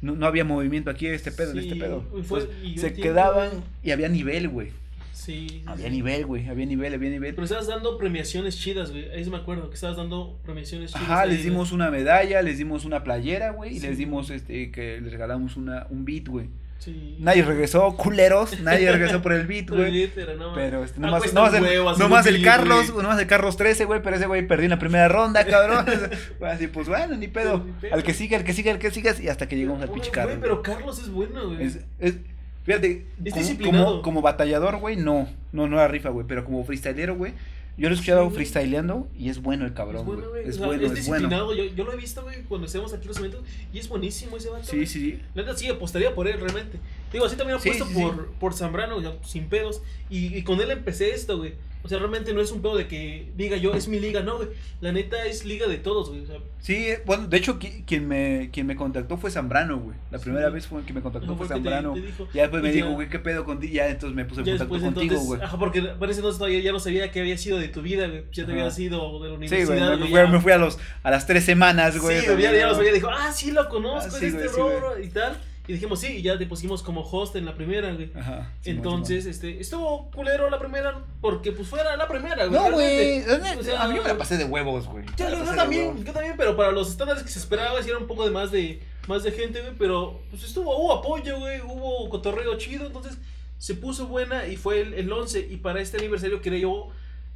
No, 0.00 0.14
no 0.16 0.24
había 0.26 0.42
movimiento 0.44 0.88
aquí, 0.90 1.06
este 1.06 1.30
pedo, 1.30 1.52
en 1.52 1.58
este 1.58 1.76
pedo. 1.76 2.02
y 2.18 2.22
fue- 2.22 2.40
Entonces, 2.40 2.48
y 2.64 2.74
yo 2.74 2.80
se 2.80 2.86
entiendo, 2.88 3.12
quedaban 3.12 3.48
güey. 3.50 3.62
y 3.82 3.90
había 3.90 4.08
nivel, 4.08 4.48
güey. 4.48 4.70
Sí, 5.12 5.62
Había 5.66 5.90
nivel, 5.90 6.24
güey, 6.24 6.46
había 6.48 6.64
nivel, 6.66 6.94
había 6.94 7.10
nivel. 7.10 7.34
Pero 7.34 7.44
estabas 7.44 7.66
dando 7.66 7.98
premiaciones 7.98 8.56
chidas, 8.58 8.92
güey. 8.92 9.10
Ahí 9.10 9.24
me 9.28 9.36
acuerdo 9.38 9.68
que 9.68 9.74
estabas 9.74 9.96
dando 9.96 10.38
premiaciones 10.44 10.92
chidas. 10.92 11.02
Ajá, 11.02 11.22
ahí, 11.22 11.30
les 11.30 11.38
güey. 11.38 11.50
dimos 11.50 11.72
una 11.72 11.90
medalla, 11.90 12.40
les 12.42 12.58
dimos 12.58 12.84
una 12.84 13.02
playera, 13.02 13.50
güey, 13.50 13.76
y 13.76 13.80
les 13.80 13.98
dimos 13.98 14.30
este 14.30 14.70
que 14.70 15.00
les 15.00 15.10
regalamos 15.12 15.56
una 15.56 15.86
un 15.90 16.04
beat, 16.04 16.28
güey. 16.28 16.46
Sí. 16.78 17.16
Nadie 17.18 17.42
regresó, 17.42 17.96
culeros, 17.96 18.60
nadie 18.60 18.90
regresó 18.92 19.20
por 19.22 19.32
el 19.32 19.46
beat, 19.48 19.70
güey. 19.70 20.06
pero 20.14 20.36
no, 20.36 20.54
Pero 20.54 20.84
este, 20.84 20.98
Ah, 20.98 21.06
nomás, 21.06 21.20
cuesta 21.22 21.40
nomás 21.40 21.54
el, 21.54 21.62
huevo 21.62 21.92
nomás 21.96 22.26
Carlos, 22.44 22.90
güey. 22.92 23.02
nomás 23.02 23.18
el 23.20 23.26
Carlos 23.26 23.56
13, 23.56 23.84
güey, 23.86 24.02
pero 24.02 24.16
ese 24.16 24.26
güey 24.26 24.46
perdí 24.46 24.64
en 24.64 24.70
la 24.70 24.78
primera 24.78 25.08
ronda, 25.08 25.44
cabrón. 25.46 25.86
Así, 26.46 26.66
pues 26.68 26.88
bueno, 26.88 27.16
ni 27.16 27.28
pedo. 27.28 27.64
Ni 27.64 27.72
pedo. 27.72 27.94
Al 27.94 28.02
que 28.02 28.14
siga, 28.14 28.38
al 28.38 28.44
que 28.44 28.52
siga, 28.52 28.70
al 28.72 28.78
que 28.78 28.90
sigas, 28.90 29.18
y 29.20 29.28
hasta 29.28 29.48
que 29.48 29.56
llegamos 29.56 29.82
al 29.82 29.90
pinche 29.90 30.10
Carlos. 30.10 30.36
Güey, 30.38 30.42
pero 30.42 30.62
Carlos 30.62 30.98
es 31.00 31.08
bueno, 31.10 31.46
güey. 31.48 31.64
Es, 31.66 31.78
es, 31.98 32.16
fíjate, 32.64 33.06
Es 33.24 33.32
como, 33.32 33.42
disciplinado. 33.42 33.84
como, 33.86 34.02
como 34.02 34.22
batallador, 34.22 34.76
güey, 34.78 34.96
no, 34.96 35.28
no, 35.52 35.66
no 35.66 35.76
la 35.76 35.88
rifa, 35.88 36.10
güey, 36.10 36.26
pero 36.26 36.44
como 36.44 36.62
freestylero, 36.64 37.16
güey, 37.16 37.32
yo 37.78 37.88
lo 37.88 37.94
he 37.94 37.94
escuchado 37.94 38.28
Sí, 38.28 38.34
freestyleando 38.36 39.08
y 39.18 39.28
es 39.28 39.42
bueno 39.42 39.64
el 39.66 39.74
cabrón, 39.74 40.00
es 40.00 40.06
bueno, 40.06 40.28
güey. 40.30 40.48
Es 40.48 40.54
O 40.54 40.58
sea, 40.58 40.66
bueno, 40.66 40.86
es 40.86 40.92
es 40.92 41.06
bueno. 41.06 41.28
disciplinado. 41.28 41.54
Yo, 41.54 41.64
yo 41.64 41.84
lo 41.84 41.92
he 41.92 41.96
visto, 41.96 42.22
güey, 42.22 42.42
cuando 42.44 42.66
hacemos 42.66 42.92
aquí 42.94 43.06
los 43.08 43.18
eventos. 43.18 43.42
Y 43.72 43.78
es 43.78 43.88
buenísimo 43.88 44.36
ese 44.36 44.48
vato. 44.50 44.64
Sí, 44.64 44.76
güey. 44.76 44.86
sí, 44.86 45.00
sí. 45.12 45.22
La 45.34 45.42
neta 45.42 45.56
sí 45.56 45.68
apostaría 45.68 46.14
por 46.14 46.26
él, 46.26 46.40
realmente. 46.40 46.78
Digo, 47.12 47.24
así 47.26 47.36
también 47.36 47.58
apuesto 47.58 47.84
sí, 47.86 47.94
sí. 47.94 48.00
por, 48.02 48.26
por 48.32 48.54
Zambrano, 48.54 48.96
sin 49.24 49.48
pedos. 49.48 49.82
Y, 50.10 50.36
y 50.36 50.42
con 50.42 50.60
él 50.60 50.70
empecé 50.70 51.10
esto, 51.10 51.38
güey. 51.38 51.54
O 51.86 51.88
sea, 51.88 51.98
realmente 51.98 52.34
no 52.34 52.40
es 52.40 52.50
un 52.50 52.60
pedo 52.62 52.76
de 52.76 52.88
que 52.88 53.30
diga 53.36 53.56
yo, 53.56 53.72
es 53.74 53.86
mi 53.86 54.00
liga, 54.00 54.20
no, 54.22 54.38
güey. 54.38 54.48
La 54.80 54.90
neta 54.90 55.24
es 55.24 55.44
liga 55.44 55.68
de 55.68 55.76
todos, 55.78 56.08
güey. 56.10 56.22
O 56.22 56.26
sea, 56.26 56.36
Sí, 56.58 56.88
bueno, 57.04 57.28
de 57.28 57.36
hecho, 57.36 57.60
qui- 57.60 57.84
quien 57.86 58.08
me, 58.08 58.50
quien 58.52 58.66
me 58.66 58.74
contactó 58.74 59.16
fue 59.16 59.30
Zambrano, 59.30 59.78
güey. 59.78 59.96
La 60.10 60.18
Sí. 60.18 60.24
primera 60.24 60.50
vez 60.50 60.66
fue 60.66 60.82
quien 60.82 60.96
me 60.96 61.00
contactó 61.00 61.36
fue 61.36 61.46
Zambrano. 61.46 61.94
Ya 62.34 62.42
después 62.42 62.60
me 62.60 62.72
dijo, 62.72 62.90
güey, 62.90 63.08
¿qué 63.08 63.20
pedo 63.20 63.44
contigo? 63.44 63.72
Ya 63.72 63.86
entonces 63.88 64.16
me 64.16 64.24
puse 64.24 64.40
en 64.40 64.58
contacto 64.58 64.80
contigo, 64.80 65.20
güey. 65.20 65.40
ajá, 65.40 65.56
porque 65.58 65.80
parece 65.82 66.18
entonces 66.18 66.38
todavía 66.38 66.58
ya 66.60 66.72
no 66.72 66.80
sabía 66.80 67.12
que 67.12 67.20
había 67.20 67.38
sido 67.38 67.58
de 67.58 67.68
tu 67.68 67.82
vida, 67.82 68.08
güey. 68.08 68.24
Ya 68.32 68.44
te 68.44 68.50
había 68.52 68.70
sido 68.72 69.22
de 69.22 69.28
la 69.28 69.34
Sí, 69.34 69.36
universidad. 69.36 69.66
güey, 69.66 69.80
me, 69.80 69.96
güey, 69.96 70.10
fui, 70.10 70.18
ya. 70.18 70.26
me 70.26 70.40
fui 70.40 70.52
a, 70.52 70.58
los, 70.58 70.78
a 71.04 71.10
las 71.12 71.26
tres 71.26 71.44
semanas, 71.44 71.98
güey. 72.00 72.20
Sí, 72.20 72.26
güey, 72.26 72.42
ya, 72.42 72.52
ya 72.52 72.66
lo 72.66 72.74
sabía. 72.74 72.92
Dijo, 72.92 73.08
ah, 73.10 73.30
sí, 73.32 73.52
lo 73.52 73.68
conozco, 73.68 74.02
Ah, 74.04 74.08
es 74.08 74.14
sí, 74.18 74.26
este 74.26 74.48
güey, 74.48 74.72
sí, 75.02 75.06
y 75.06 75.10
tal. 75.10 75.36
Y 75.68 75.72
dijimos, 75.72 76.00
sí, 76.00 76.18
y 76.18 76.22
ya 76.22 76.38
te 76.38 76.46
pusimos 76.46 76.82
como 76.82 77.00
host 77.00 77.34
en 77.36 77.44
la 77.44 77.54
primera, 77.54 77.92
güey. 77.92 78.12
Ajá. 78.14 78.52
Entonces, 78.64 79.26
este, 79.26 79.60
estuvo 79.60 80.10
culero 80.12 80.48
la 80.48 80.58
primera, 80.58 81.04
porque 81.20 81.50
pues 81.50 81.66
fuera 81.68 81.96
la 81.96 82.06
primera, 82.06 82.46
güey. 82.46 82.60
No, 82.60 82.70
güey. 82.72 83.22
realmente. 83.22 83.60
O 83.60 83.62
sea, 83.64 83.82
A 83.82 83.88
mí 83.88 83.98
me 83.98 84.04
la 84.04 84.16
pasé 84.16 84.36
de 84.36 84.44
huevos, 84.44 84.86
güey. 84.86 85.04
Yo, 85.16 85.26
también, 85.56 85.88
huevos. 85.88 86.04
yo 86.04 86.12
también, 86.12 86.34
pero 86.36 86.56
para 86.56 86.70
los 86.70 86.88
estándares 86.88 87.22
que 87.22 87.30
se 87.30 87.40
esperaba, 87.40 87.82
sí 87.82 87.90
era 87.90 87.98
un 87.98 88.06
poco 88.06 88.24
de 88.24 88.30
más 88.30 88.52
de, 88.52 88.80
más 89.08 89.24
de 89.24 89.32
gente, 89.32 89.60
güey, 89.60 89.74
pero 89.76 90.20
pues 90.30 90.44
estuvo, 90.44 90.76
hubo 90.76 90.92
apoyo, 90.92 91.38
güey, 91.40 91.60
hubo 91.60 92.08
cotorreo 92.10 92.56
chido, 92.58 92.86
entonces 92.86 93.18
se 93.58 93.74
puso 93.74 94.06
buena 94.06 94.46
y 94.46 94.56
fue 94.56 94.80
el, 94.80 94.94
el 94.94 95.10
11 95.10 95.48
y 95.50 95.56
para 95.56 95.80
este 95.80 95.96
aniversario 95.96 96.40
quería 96.42 96.60
yo 96.60 96.90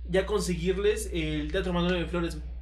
ya 0.09 0.27
conseguirles 0.27 1.11
el 1.13 1.51
Teatro 1.51 1.73
Manuel 1.73 1.95
de 1.95 2.07
Flores, 2.07 2.37
güey. 2.37 2.60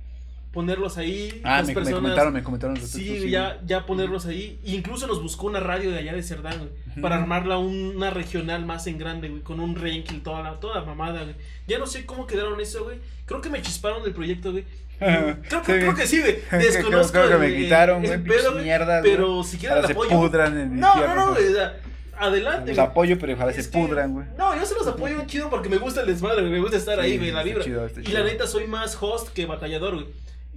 Ponerlos 0.59 0.99
ahí. 0.99 1.41
Ah, 1.45 1.59
las 1.59 1.69
me, 1.69 1.69
me 1.69 1.75
personas- 1.75 2.01
comentaron, 2.01 2.33
me 2.35 2.43
comentaron. 2.43 2.75
respecto, 2.75 2.99
Sí, 3.23 3.31
ya, 3.31 3.61
ya 3.65 3.87
ponerlos 3.87 4.27
ahí. 4.27 4.59
E 4.65 4.73
incluso 4.73 5.07
nos 5.07 5.23
buscó 5.23 5.47
una 5.47 5.61
radio 5.61 5.93
de 5.93 5.99
allá 5.99 6.13
de 6.15 6.23
Cerdán, 6.25 6.59
güey. 6.59 7.01
Para 7.01 7.15
armarla 7.15 7.59
un- 7.59 7.93
una 7.97 8.11
regional 8.11 8.67
más 8.67 8.89
en 8.89 8.99
grande, 8.99 9.29
güey. 9.29 9.43
Con 9.43 9.61
un 9.61 9.77
ranking, 9.77 10.19
toda 10.21 10.43
la, 10.43 10.59
toda 10.59 10.81
la 10.81 10.85
mamada, 10.85 11.23
güey. 11.23 11.37
Ya 11.69 11.79
no 11.79 11.87
sé 11.87 12.05
cómo 12.05 12.27
quedaron 12.27 12.61
eso, 12.61 12.83
güey. 12.83 12.99
Creo 13.25 13.41
que 13.41 13.51
me 13.51 13.63
chisparon 13.63 14.03
del 14.03 14.15
proyecto, 14.15 14.51
güey. 14.51 14.65
Creo, 14.99 15.37
Sí. 15.51 15.61
creo 15.65 15.95
que 15.95 16.07
sí, 16.09 16.21
güey. 16.21 16.39
Desconozco. 16.51 17.13
creo 17.13 17.29
que 17.29 17.37
me 17.39 17.55
quitaron, 17.57 18.03
güey. 18.03 18.19
Pero 18.25 19.45
si 19.45 19.59
quieren 19.59 19.79
el 19.79 19.87
se 19.87 19.93
apoyo. 19.93 20.11
pudran 20.11 20.59
en 20.59 20.81
No, 20.81 20.97
no, 20.97 21.15
no, 21.15 21.31
güey. 21.31 21.45
güey. 21.45 21.53
o 21.53 21.57
sea, 21.57 21.77
adelante, 22.19 22.71
Los 22.71 22.79
apoyo, 22.81 23.17
pero 23.17 23.35
ojalá 23.35 23.53
se 23.53 23.63
que- 23.71 23.79
pudran, 23.79 24.13
güey. 24.13 24.27
No, 24.37 24.57
yo 24.57 24.67
se 24.67 24.75
los 24.75 24.89
apoyo 24.89 25.23
chido 25.27 25.49
porque 25.51 25.69
me 25.69 25.77
gusta 25.79 26.01
el 26.01 26.09
desmadre, 26.09 26.41
güey. 26.41 26.51
Me 26.55 26.59
gusta 26.59 26.77
estar 26.79 26.99
Sí, 26.99 27.05
ahí, 27.05 27.17
güey, 27.19 27.31
la 27.31 27.45
vibra. 27.45 27.63
chido, 27.63 27.87
y 27.87 28.05
chido. 28.05 28.19
la 28.19 28.25
neta 28.25 28.49
soy 28.49 28.67
más 28.67 28.99
host 29.01 29.29
que 29.33 29.47
batallador, 29.47 29.95
güey. 29.95 30.07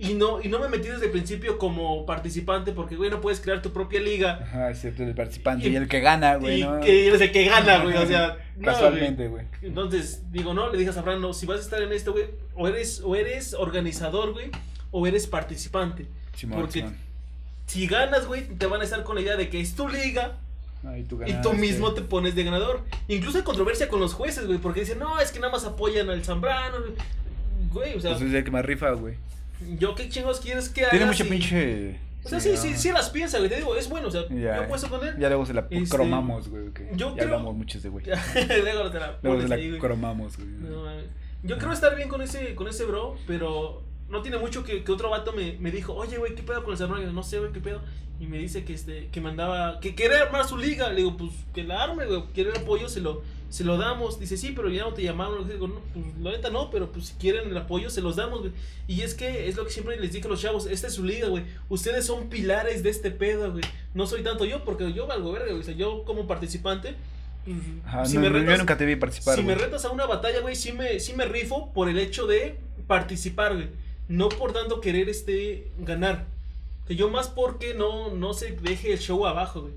Y 0.02 0.16
no, 0.16 0.42
y 0.42 0.48
no 0.48 0.58
me 0.60 0.68
metí 0.68 0.88
desde 0.88 1.06
el 1.06 1.12
principio 1.12 1.60
como 1.60 2.06
participante 2.08 2.72
porque, 2.72 2.96
güey, 2.96 3.12
no 3.12 3.22
puedes 3.22 3.40
crear 3.40 3.62
tu 3.62 3.72
propia 3.72 4.00
liga. 4.00 4.40
Ajá, 4.42 4.72
excepto 4.72 5.04
el 5.04 5.14
participante 5.14 5.68
Y- 5.68 5.74
y, 5.74 5.76
el 5.76 5.88
que 5.88 6.00
gana, 6.00 6.38
güey, 6.38 6.62
y 6.62 6.64
¿no? 6.64 6.80
que 6.80 7.08
eres 7.08 7.22
el 7.22 7.32
que 7.32 7.46
gana, 7.46 7.84
güey. 7.84 7.96
O 7.96 8.06
sea, 8.08 8.38
Casualmente, 8.64 9.28
güey. 9.28 9.46
Entonces, 9.62 10.24
digo, 10.32 10.54
no, 10.56 10.72
le 10.72 10.78
digas 10.80 10.98
a 10.98 11.04
Fran, 11.04 11.22
no, 11.22 11.34
si 11.34 11.46
vas 11.46 11.60
a 11.60 11.62
estar 11.62 11.82
en 11.82 11.92
esto, 11.94 12.14
güey, 12.14 12.26
o 12.56 12.68
eres, 12.68 13.02
o 13.04 13.16
eres 13.16 13.54
organizador, 13.54 14.34
güey, 14.34 14.50
o 14.90 15.06
eres 15.06 15.28
participante. 15.28 16.08
Porque-. 16.50 16.86
Si 17.68 17.86
ganas, 17.88 18.26
güey, 18.26 18.48
te 18.48 18.66
van 18.66 18.82
a 18.82 18.84
estar 18.84 19.04
con 19.04 19.16
la 19.16 19.22
idea 19.22 19.38
de 19.38 19.50
que 19.50 19.60
es 19.62 19.76
tu 19.76 19.88
liga 19.88 20.38
tú 21.08 21.20
y 21.28 21.34
tú 21.42 21.54
mismo 21.54 21.94
te 21.94 22.02
pones 22.02 22.34
de 22.36 22.44
ganador. 22.44 22.82
Incluso 23.08 23.38
hay 23.38 23.44
controversia 23.44 23.88
con 23.88 24.00
los 24.00 24.14
jueces, 24.14 24.48
güey, 24.48 24.58
porque 24.58 24.80
dicen, 24.82 25.00
no, 25.00 25.20
es 25.20 25.32
que 25.32 25.40
nada 25.40 25.52
más 25.52 25.64
apoyan 25.64 26.10
al 26.10 26.24
Zambrano. 26.24 26.78
güey". 26.80 26.94
Güey, 27.72 27.96
o 27.98 28.00
sea, 28.00 28.12
Pues 28.12 28.24
es 28.24 28.34
el 28.34 28.44
que 28.44 28.52
más 28.52 28.66
rifa, 28.66 28.90
güey. 28.92 29.16
Yo 29.78 29.96
qué 29.96 30.10
chingos 30.10 30.40
quieres 30.40 30.70
que 30.70 30.82
haga. 30.82 30.92
Tiene 30.92 31.06
mucha 31.06 31.24
si- 31.24 31.30
pinche... 31.30 32.00
O 32.24 32.30
sea, 32.30 32.40
sí, 32.40 32.56
sí, 32.56 32.70
¿no? 32.72 32.78
sí 32.78 32.92
las 32.92 33.10
piensa, 33.10 33.40
güey, 33.40 33.50
te 33.50 33.56
digo, 33.56 33.76
es 33.76 33.90
bueno, 33.90 34.08
o 34.08 34.12
sea, 34.12 34.22
Ya, 34.30 34.58
yo 34.62 34.68
puesto 34.68 34.88
con 34.90 35.08
él. 35.08 35.16
Ya 35.18 35.28
luego 35.30 35.44
se 35.44 35.56
la 35.56 35.66
Este, 35.72 35.90
cromamos, 35.90 36.50
güey. 36.50 36.66
yo 36.94 37.10
ya 37.10 37.24
creo- 37.24 37.26
hablamos 37.36 37.56
muchos 37.56 37.82
de 37.82 37.90
güey. 37.90 38.06
Luego 38.64 38.92
te 38.92 39.00
la 39.00 39.18
Luego 39.24 39.42
se 39.42 39.48
la 39.48 39.56
ahí, 39.56 39.78
cromamos, 39.80 40.38
güey. 40.38 40.48
No, 40.50 40.86
yo 41.44 41.58
creo 41.58 41.72
estar 41.74 41.96
bien 41.96 42.10
con 42.10 42.22
ese, 42.22 42.54
con 42.54 42.68
ese 42.68 42.86
bro, 42.86 43.16
pero 43.26 43.82
no 44.12 44.22
tiene 44.22 44.38
mucho 44.38 44.64
que, 44.64 44.84
que 44.84 44.92
otro 44.92 45.10
vato 45.10 45.32
me, 45.34 45.54
me 45.60 45.72
dijo, 45.72 45.94
oye, 45.94 46.18
güey, 46.18 46.36
¿qué 46.36 46.44
pedo 46.44 46.64
con 46.64 46.74
el 46.74 46.80
yo, 46.80 47.12
no 47.14 47.24
sé, 47.24 47.40
güey, 47.40 47.52
¿qué 47.52 47.60
pedo? 47.60 47.82
Y 48.20 48.28
me 48.28 48.38
dice 48.38 48.64
que 48.64 48.74
este, 48.74 49.08
que 49.12 49.20
mandaba, 49.20 49.80
que 49.80 49.96
quiere 49.96 50.18
armar 50.18 50.48
su 50.48 50.56
liga. 50.58 50.90
Le 50.90 50.98
digo, 50.98 51.18
pues 51.18 51.32
que 51.56 51.64
la 51.64 51.82
arme, 51.82 52.06
güey, 52.06 52.24
quiere 52.36 52.52
apoyo, 52.52 52.88
se 52.88 53.02
lo, 53.02 53.24
se 53.50 53.64
lo 53.64 53.78
damos. 53.78 54.20
Dice, 54.20 54.38
sí, 54.38 54.54
pero 54.56 54.70
ya 54.70 54.84
no 54.84 54.94
te 54.94 55.02
llamaron. 55.02 55.48
Le 55.48 55.54
digo, 55.56 55.68
no, 55.68 55.80
pues 55.94 56.06
la 56.22 56.30
neta 56.32 56.52
no, 56.52 56.70
pero 56.70 56.92
pues 56.92 57.08
si 57.08 57.14
quieren 57.16 57.50
el 57.50 57.58
apoyo, 57.58 57.90
se 57.90 58.02
los 58.02 58.18
damos, 58.18 58.42
güey. 58.42 58.52
Y 58.88 59.02
es 59.02 59.16
que 59.16 59.48
es 59.48 59.56
lo 59.56 59.66
que 59.66 59.72
siempre 59.72 60.00
les 60.00 60.14
dije 60.14 60.28
a 60.28 60.30
los 60.30 60.40
chavos, 60.40 60.68
esta 60.68 60.86
es 60.86 60.94
su 60.94 61.04
liga, 61.04 61.30
güey. 61.30 61.46
Ustedes 61.70 62.06
son 62.06 62.30
pilares 62.30 62.84
de 62.84 62.92
este 62.92 63.10
pedo, 63.10 63.52
güey. 63.52 63.64
No 63.96 64.06
soy 64.06 64.22
tanto 64.22 64.46
yo, 64.46 64.64
porque 64.64 64.94
yo 64.94 65.08
valgo 65.08 65.32
verga, 65.32 65.48
güey. 65.48 65.62
O 65.62 65.64
sea, 65.64 65.74
yo 65.74 66.04
como 66.06 66.28
participante, 66.28 66.94
pues, 67.44 67.58
Ajá, 67.88 68.06
si 68.06 68.16
no, 68.18 68.22
me 68.22 68.30
retas- 68.30 68.52
yo 68.52 68.58
nunca 68.60 68.78
te 68.78 68.86
vi 68.86 68.98
participar, 68.98 69.36
si 69.36 69.42
me 69.42 69.56
retas 69.56 69.84
a 69.86 69.90
una 69.90 70.06
batalla, 70.06 70.42
güey, 70.42 70.56
sí 70.56 70.74
me, 70.74 71.00
sí 71.00 71.14
me 71.14 71.26
rifo 71.26 71.74
por 71.74 71.90
el 71.90 71.98
hecho 71.98 72.28
de 72.28 72.60
participar, 72.86 73.56
güey. 73.56 73.70
No 74.08 74.30
por 74.30 74.54
tanto 74.54 74.82
querer 74.82 75.10
este 75.10 75.72
ganar. 75.80 76.26
Que 76.88 76.96
yo 76.96 77.10
más 77.10 77.30
porque 77.30 77.74
no, 77.74 78.10
no 78.10 78.34
se 78.34 78.52
deje 78.52 78.94
el 78.94 79.00
show 79.00 79.26
abajo, 79.26 79.62
güey. 79.62 79.74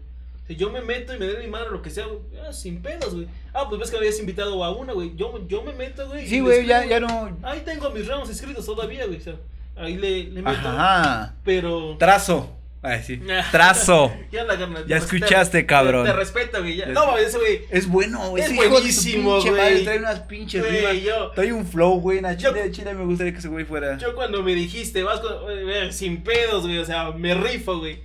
Si 0.47 0.57
yo 0.57 0.71
me 0.71 0.83
meto 0.83 1.15
y 1.15 1.19
me 1.19 1.27
den 1.27 1.41
mi 1.41 1.47
mano, 1.47 1.71
lo 1.71 1.81
que 1.81 1.89
sea, 1.89 2.07
güey, 2.07 2.21
ah, 2.47 2.53
sin 2.53 2.83
pedos, 2.83 3.15
güey. 3.15 3.27
Ah, 3.55 3.67
pues 3.69 3.81
ves 3.81 3.91
que 3.91 3.97
me 3.97 4.01
habías 4.01 4.21
invitado 4.21 4.63
a 4.63 4.71
una, 4.71 4.93
güey. 4.93 5.15
Yo, 5.17 5.47
yo 5.49 5.63
me 5.63 5.73
meto, 5.73 6.07
güey. 6.09 6.29
Sí, 6.29 6.41
güey, 6.41 6.67
ya, 6.67 6.85
ya 6.85 7.01
no... 7.01 7.39
Ahí 7.43 7.63
tengo 7.65 7.89
mis 7.91 8.07
ramos 8.07 8.29
escritos 8.29 8.67
todavía, 8.67 9.07
güey. 9.07 9.19
O 9.19 9.23
sea, 9.23 9.37
ahí 9.77 9.97
le, 9.97 10.25
le 10.25 10.43
meto. 10.43 10.69
Ajá. 10.69 11.35
Pero. 11.45 11.97
Trazo. 11.99 12.51
Ay, 12.85 13.03
sí. 13.03 13.21
Trazo. 13.51 14.15
Ya 14.31 14.45
la 14.45 14.59
carnal. 14.59 14.85
Ya 14.87 14.99
te- 14.99 15.05
escuchaste, 15.05 15.61
te- 15.61 15.67
cabrón. 15.67 16.05
Te, 16.05 16.13
respeto, 16.13 16.59
güey. 16.61 16.77
ya. 16.77 16.87
No, 16.87 17.07
mames, 17.07 17.29
ese 17.29 17.39
güey. 17.39 17.63
Es 17.71 17.89
bueno, 17.89 18.29
güey. 18.31 18.43
Es 18.45 18.51
ese 18.51 18.69
buenísimo, 18.69 19.41
güey. 19.41 19.51
madre, 19.53 19.81
Trae 19.81 19.99
unas 19.99 20.21
pinches 20.21 20.63
Güey, 20.63 20.81
rimas. 20.81 21.03
yo- 21.03 21.31
Trae 21.31 21.53
un 21.53 21.67
flow, 21.67 21.99
güey. 22.01 22.19
En 22.19 22.37
chile, 22.37 22.71
chile 22.71 22.93
me 22.95 23.05
gustaría 23.05 23.33
que 23.33 23.39
ese 23.39 23.49
güey 23.49 23.65
fuera. 23.65 23.97
Yo 23.99 24.15
cuando 24.15 24.43
me 24.43 24.55
dijiste, 24.55 25.03
vas 25.03 25.21
con, 25.21 25.33
eh, 25.51 25.91
sin 25.93 26.23
pedos, 26.23 26.65
güey, 26.67 26.79
o 26.79 26.85
sea, 26.85 27.11
me 27.13 27.35
rifo, 27.35 27.79
güey. 27.79 27.99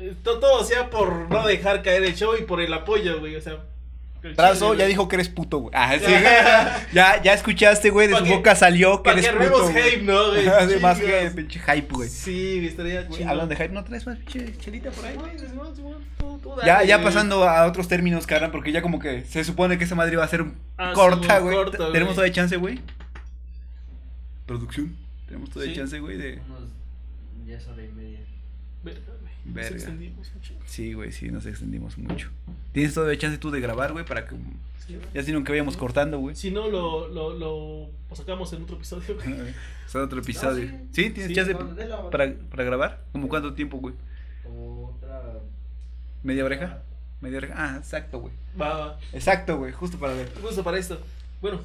Eh, 0.00 0.14
to- 0.24 0.38
Todo 0.38 0.64
sea 0.64 0.88
por 0.88 1.30
no 1.30 1.46
dejar 1.46 1.82
caer 1.82 2.02
el 2.02 2.14
show 2.16 2.34
y 2.38 2.42
por 2.44 2.60
el 2.62 2.72
apoyo, 2.72 3.20
güey, 3.20 3.36
o 3.36 3.40
sea. 3.42 3.58
Chile, 4.22 4.78
ya 4.78 4.86
dijo 4.86 5.08
que 5.08 5.16
eres 5.16 5.28
puto, 5.28 5.58
güey. 5.58 5.74
Ah, 5.76 5.94
sí. 5.98 6.04
ya, 6.94 7.20
ya 7.22 7.32
escuchaste, 7.34 7.90
güey. 7.90 8.08
De 8.08 8.16
su 8.16 8.24
boca 8.26 8.54
salió 8.54 9.02
que 9.02 9.10
eres 9.10 9.28
que 9.28 9.36
puto. 9.36 9.70
güey. 9.70 9.82
hype, 9.90 10.02
¿no, 10.02 10.28
güey? 10.30 10.80
Más 10.80 10.98
que 11.00 11.30
pinche 11.34 11.58
hype, 11.60 11.88
güey. 11.92 12.08
Sí, 12.08 12.66
estaría 12.66 13.08
chido. 13.08 13.28
Hablando 13.28 13.54
de 13.54 13.56
hype, 13.62 13.74
¿no 13.74 13.84
traes 13.84 14.06
más 14.06 14.16
pinche 14.18 14.56
chelita 14.58 14.90
por 14.90 15.04
ahí? 15.04 15.16
Tú- 16.18 16.38
tú 16.42 16.50
dale, 16.56 16.66
Ya, 16.66 16.84
ya 16.84 17.02
pasando 17.02 17.48
a 17.48 17.66
otros 17.66 17.88
términos, 17.88 18.26
carnal, 18.26 18.50
porque 18.50 18.72
ya 18.72 18.80
como 18.82 18.98
que 19.00 19.24
se 19.24 19.42
supone 19.44 19.76
que 19.78 19.84
esa 19.84 19.94
madre 19.94 20.12
iba 20.14 20.24
a 20.24 20.28
ser 20.28 20.44
Ah, 20.78 20.92
corta, 20.94 21.38
güey. 21.40 21.54
corta. 21.56 21.92
¿Tenemos 21.92 22.14
todavía 22.14 22.32
chance, 22.32 22.56
güey? 22.56 22.80
Producción. 24.46 24.96
Tenemos 25.26 25.50
todavía 25.50 25.74
Sí. 25.74 25.80
chance, 25.80 25.98
güey, 25.98 26.16
de... 26.16 26.40
Unos. 26.48 26.70
Ya 27.46 27.56
es 27.56 27.66
hora 27.66 27.82
y 27.82 27.88
media. 27.88 28.18
Verga, 29.44 29.70
nos 29.70 29.82
extendimos 29.82 30.32
chingo. 30.42 30.60
Sí, 30.66 30.92
güey, 30.94 31.12
sí, 31.12 31.28
nos 31.30 31.46
extendimos 31.46 31.98
mucho. 31.98 32.30
¿Tienes 32.72 32.94
todavía 32.94 33.18
chance 33.18 33.38
tú 33.38 33.50
de 33.50 33.60
grabar, 33.60 33.92
güey? 33.92 34.04
Para 34.04 34.26
que... 34.26 34.36
Sí. 34.86 34.98
Ya 35.14 35.22
sino 35.22 35.42
que 35.44 35.52
vayamos 35.52 35.76
cortando, 35.76 36.18
güey. 36.18 36.34
Si 36.34 36.50
no, 36.50 36.68
lo, 36.68 37.08
lo, 37.08 37.34
lo, 37.38 37.88
sacamos 38.16 38.52
en 38.52 38.62
otro 38.62 38.76
episodio, 38.76 39.14
güey. 39.16 39.54
Otro 40.04 40.20
episodio. 40.20 40.64
No, 40.64 40.70
sí. 40.70 41.04
sí. 41.04 41.10
¿Tienes 41.10 41.26
Sí, 41.28 41.34
chance 41.34 41.52
no, 41.52 41.74
de 41.74 41.86
la- 41.86 42.08
para, 42.08 42.32
para 42.50 42.64
grabar? 42.64 43.04
¿Como 43.12 43.28
cuánto 43.28 43.52
tiempo, 43.52 43.76
güey? 43.76 43.94
Como 44.42 44.86
otra. 44.96 45.20
¿Media 46.22 46.44
oreja? 46.46 46.82
¿Media 47.20 47.36
oreja? 47.38 47.54
Ah, 47.56 47.76
exacto, 47.76 48.20
güey. 48.20 48.32
Va, 48.58 48.74
va. 48.78 48.98
Exacto, 49.12 49.58
güey, 49.58 49.70
justo 49.72 49.98
para 49.98 50.14
ver. 50.14 50.32
Gusto 50.40 50.64
para 50.64 50.78
esto. 50.78 50.98
Bueno. 51.42 51.60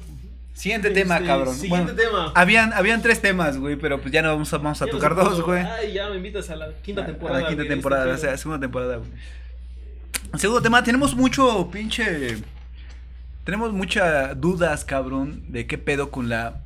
Siguiente 0.54 0.90
tema, 0.90 1.16
este, 1.16 1.26
cabrón. 1.28 1.54
Siguiente 1.54 1.92
Bueno, 1.92 2.10
tema. 2.10 2.32
Habían, 2.34 2.72
habían 2.72 3.00
tres 3.00 3.20
temas, 3.20 3.58
güey, 3.58 3.76
pero 3.76 4.00
pues 4.00 4.12
ya 4.12 4.22
no 4.22 4.28
vamos 4.30 4.52
a, 4.52 4.58
vamos 4.58 4.82
a 4.82 4.86
Ya 4.86 4.90
tocar 4.90 5.14
dos, 5.14 5.40
güey. 5.42 5.62
Ay, 5.62 5.92
ya 5.92 6.08
me 6.08 6.16
invitas 6.16 6.50
a 6.50 6.56
la 6.56 6.72
quinta 6.82 7.06
temporada. 7.06 7.38
A 7.38 7.42
la 7.42 7.48
quinta 7.48 7.62
güey, 7.62 7.68
temporada, 7.68 8.14
este 8.14 8.26
o 8.26 8.30
sea, 8.30 8.36
segunda 8.38 8.60
temporada, 8.60 8.96
güey. 8.96 9.10
Segundo 10.36 10.60
tema, 10.60 10.82
tenemos 10.82 11.14
mucho 11.14 11.70
pinche. 11.70 12.38
Tenemos 13.44 13.72
muchas 13.72 14.38
dudas, 14.40 14.84
cabrón, 14.84 15.42
de 15.48 15.66
qué 15.66 15.78
pedo 15.78 16.10
con 16.10 16.28
la 16.28 16.60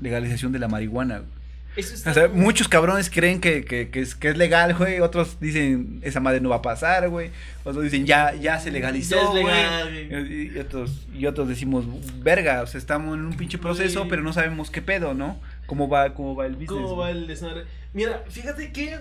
legalización 0.00 0.52
de 0.52 0.58
la 0.60 0.68
marihuana. 0.68 1.18
güey. 1.18 1.41
Eso 1.76 1.94
está- 1.94 2.10
O 2.10 2.14
sea, 2.14 2.28
muchos 2.28 2.68
cabrones 2.68 3.08
creen 3.08 3.40
que, 3.40 3.64
que, 3.64 3.88
que 3.90 4.00
es, 4.00 4.14
que 4.14 4.28
es 4.28 4.36
legal, 4.36 4.74
güey. 4.74 5.00
Otros 5.00 5.38
dicen, 5.40 6.00
esa 6.02 6.20
madre 6.20 6.40
no 6.40 6.50
va 6.50 6.56
a 6.56 6.62
pasar, 6.62 7.08
güey. 7.08 7.30
Otros 7.64 7.82
dicen, 7.84 8.04
ya, 8.04 8.34
ya 8.34 8.60
se 8.60 8.70
legalizó, 8.70 9.16
Ya 9.16 9.22
es 9.22 9.34
legal, 9.34 10.06
güey. 10.10 10.32
Y, 10.32 10.52
y 10.54 10.58
otros, 10.58 11.06
y 11.14 11.26
otros 11.26 11.48
decimos, 11.48 11.84
verga, 12.22 12.62
o 12.62 12.66
sea, 12.66 12.78
estamos 12.78 13.16
en 13.16 13.24
un 13.24 13.36
pinche 13.36 13.56
proceso, 13.58 14.00
Güey. 14.00 14.10
pero 14.10 14.22
no 14.22 14.32
sabemos 14.32 14.70
qué 14.70 14.82
pedo, 14.82 15.14
¿no? 15.14 15.40
¿Cómo 15.66 15.88
va, 15.88 16.12
cómo 16.12 16.34
va 16.36 16.44
el 16.46 16.52
business? 16.52 16.70
¿Cómo 16.72 16.96
va 16.96 17.08
güey? 17.10 17.22
el 17.22 17.26
desmadre? 17.26 17.64
Mira, 17.94 18.22
fíjate 18.28 18.70
que 18.72 18.98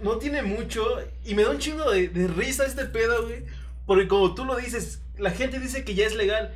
no 0.00 0.18
tiene 0.18 0.42
mucho 0.42 0.84
y 1.24 1.34
me 1.34 1.42
da 1.42 1.50
un 1.50 1.58
chingo 1.58 1.90
de, 1.90 2.08
de 2.08 2.28
risa 2.28 2.64
este 2.66 2.84
pedo, 2.84 3.24
güey. 3.26 3.42
Porque 3.86 4.06
como 4.06 4.34
tú 4.34 4.44
lo 4.44 4.56
dices, 4.56 5.00
la 5.18 5.30
gente 5.32 5.58
dice 5.58 5.82
que 5.84 5.94
ya 5.96 6.06
es 6.06 6.14
legal. 6.14 6.52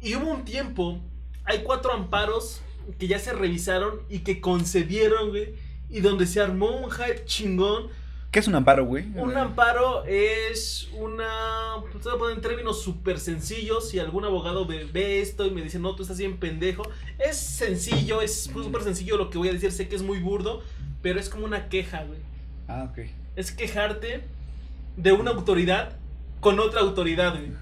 Y 0.00 0.14
hubo 0.14 0.30
un 0.30 0.44
tiempo, 0.44 1.00
hay 1.44 1.62
cuatro 1.64 1.92
amparos 1.92 2.62
que 2.96 3.06
ya 3.06 3.18
se 3.18 3.32
revisaron 3.32 4.00
y 4.08 4.20
que 4.20 4.40
concedieron, 4.40 5.30
güey. 5.30 5.54
Y 5.90 6.00
donde 6.00 6.26
se 6.26 6.40
armó 6.40 6.70
un 6.76 6.90
hype 6.90 7.24
chingón. 7.24 7.88
¿Qué 8.30 8.40
es 8.40 8.48
un 8.48 8.54
amparo, 8.54 8.84
güey? 8.84 9.06
Un 9.14 9.36
amparo 9.36 10.04
es 10.04 10.88
una. 10.92 11.76
Pues 11.90 12.06
a 12.06 12.18
poner 12.18 12.36
en 12.36 12.42
términos 12.42 12.82
súper 12.82 13.18
sencillos. 13.18 13.88
Si 13.88 13.98
algún 13.98 14.24
abogado 14.24 14.66
ve, 14.66 14.86
ve 14.92 15.20
esto 15.20 15.46
y 15.46 15.50
me 15.50 15.62
dice, 15.62 15.78
no, 15.78 15.94
tú 15.94 16.02
estás 16.02 16.18
bien 16.18 16.36
pendejo. 16.36 16.82
Es 17.18 17.38
sencillo, 17.38 18.20
es 18.20 18.42
súper 18.44 18.82
sencillo 18.82 19.16
lo 19.16 19.30
que 19.30 19.38
voy 19.38 19.48
a 19.48 19.52
decir. 19.52 19.72
Sé 19.72 19.88
que 19.88 19.96
es 19.96 20.02
muy 20.02 20.18
burdo, 20.18 20.62
pero 21.00 21.18
es 21.18 21.30
como 21.30 21.46
una 21.46 21.68
queja, 21.68 22.04
güey. 22.04 22.20
Ah, 22.68 22.90
ok. 22.90 23.06
Es 23.34 23.50
quejarte 23.50 24.24
de 24.98 25.12
una 25.12 25.30
autoridad 25.30 25.96
con 26.40 26.60
otra 26.60 26.80
autoridad, 26.80 27.34
güey. 27.34 27.52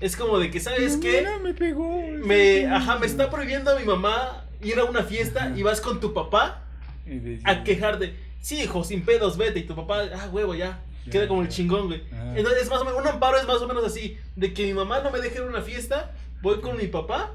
Es 0.00 0.16
como 0.16 0.38
de 0.38 0.50
que, 0.50 0.58
¿sabes 0.58 0.96
qué? 0.96 1.26
Me 1.42 1.54
pegó. 1.54 2.02
Me, 2.24 2.66
ajá, 2.66 2.98
me 2.98 3.06
está 3.06 3.30
prohibiendo 3.30 3.70
a 3.70 3.78
mi 3.78 3.84
mamá 3.84 4.47
ir 4.62 4.78
a 4.78 4.84
una 4.84 5.02
fiesta 5.02 5.52
y 5.56 5.62
vas 5.62 5.80
con 5.80 6.00
tu 6.00 6.12
papá 6.14 6.62
de- 7.06 7.40
a 7.44 7.64
quejarte. 7.64 8.14
Sí, 8.40 8.62
hijo, 8.62 8.84
sin 8.84 9.04
pedos, 9.04 9.36
vete. 9.36 9.60
Y 9.60 9.62
tu 9.64 9.74
papá, 9.74 10.02
ah, 10.14 10.28
huevo, 10.32 10.54
ya. 10.54 10.80
Queda 11.10 11.26
como 11.26 11.42
el 11.42 11.48
chingón, 11.48 11.86
güey. 11.86 12.02
Ah. 12.12 12.34
Entonces, 12.36 12.64
es 12.64 12.70
más 12.70 12.80
o 12.82 12.84
menos, 12.84 13.00
un 13.00 13.06
amparo 13.08 13.38
es 13.38 13.46
más 13.46 13.56
o 13.62 13.66
menos 13.66 13.84
así. 13.84 14.18
De 14.36 14.52
que 14.52 14.64
mi 14.66 14.74
mamá 14.74 15.00
no 15.00 15.10
me 15.10 15.20
deje 15.20 15.36
ir 15.36 15.42
a 15.42 15.46
una 15.46 15.62
fiesta, 15.62 16.12
voy 16.42 16.60
con 16.60 16.76
mi 16.76 16.86
papá 16.86 17.32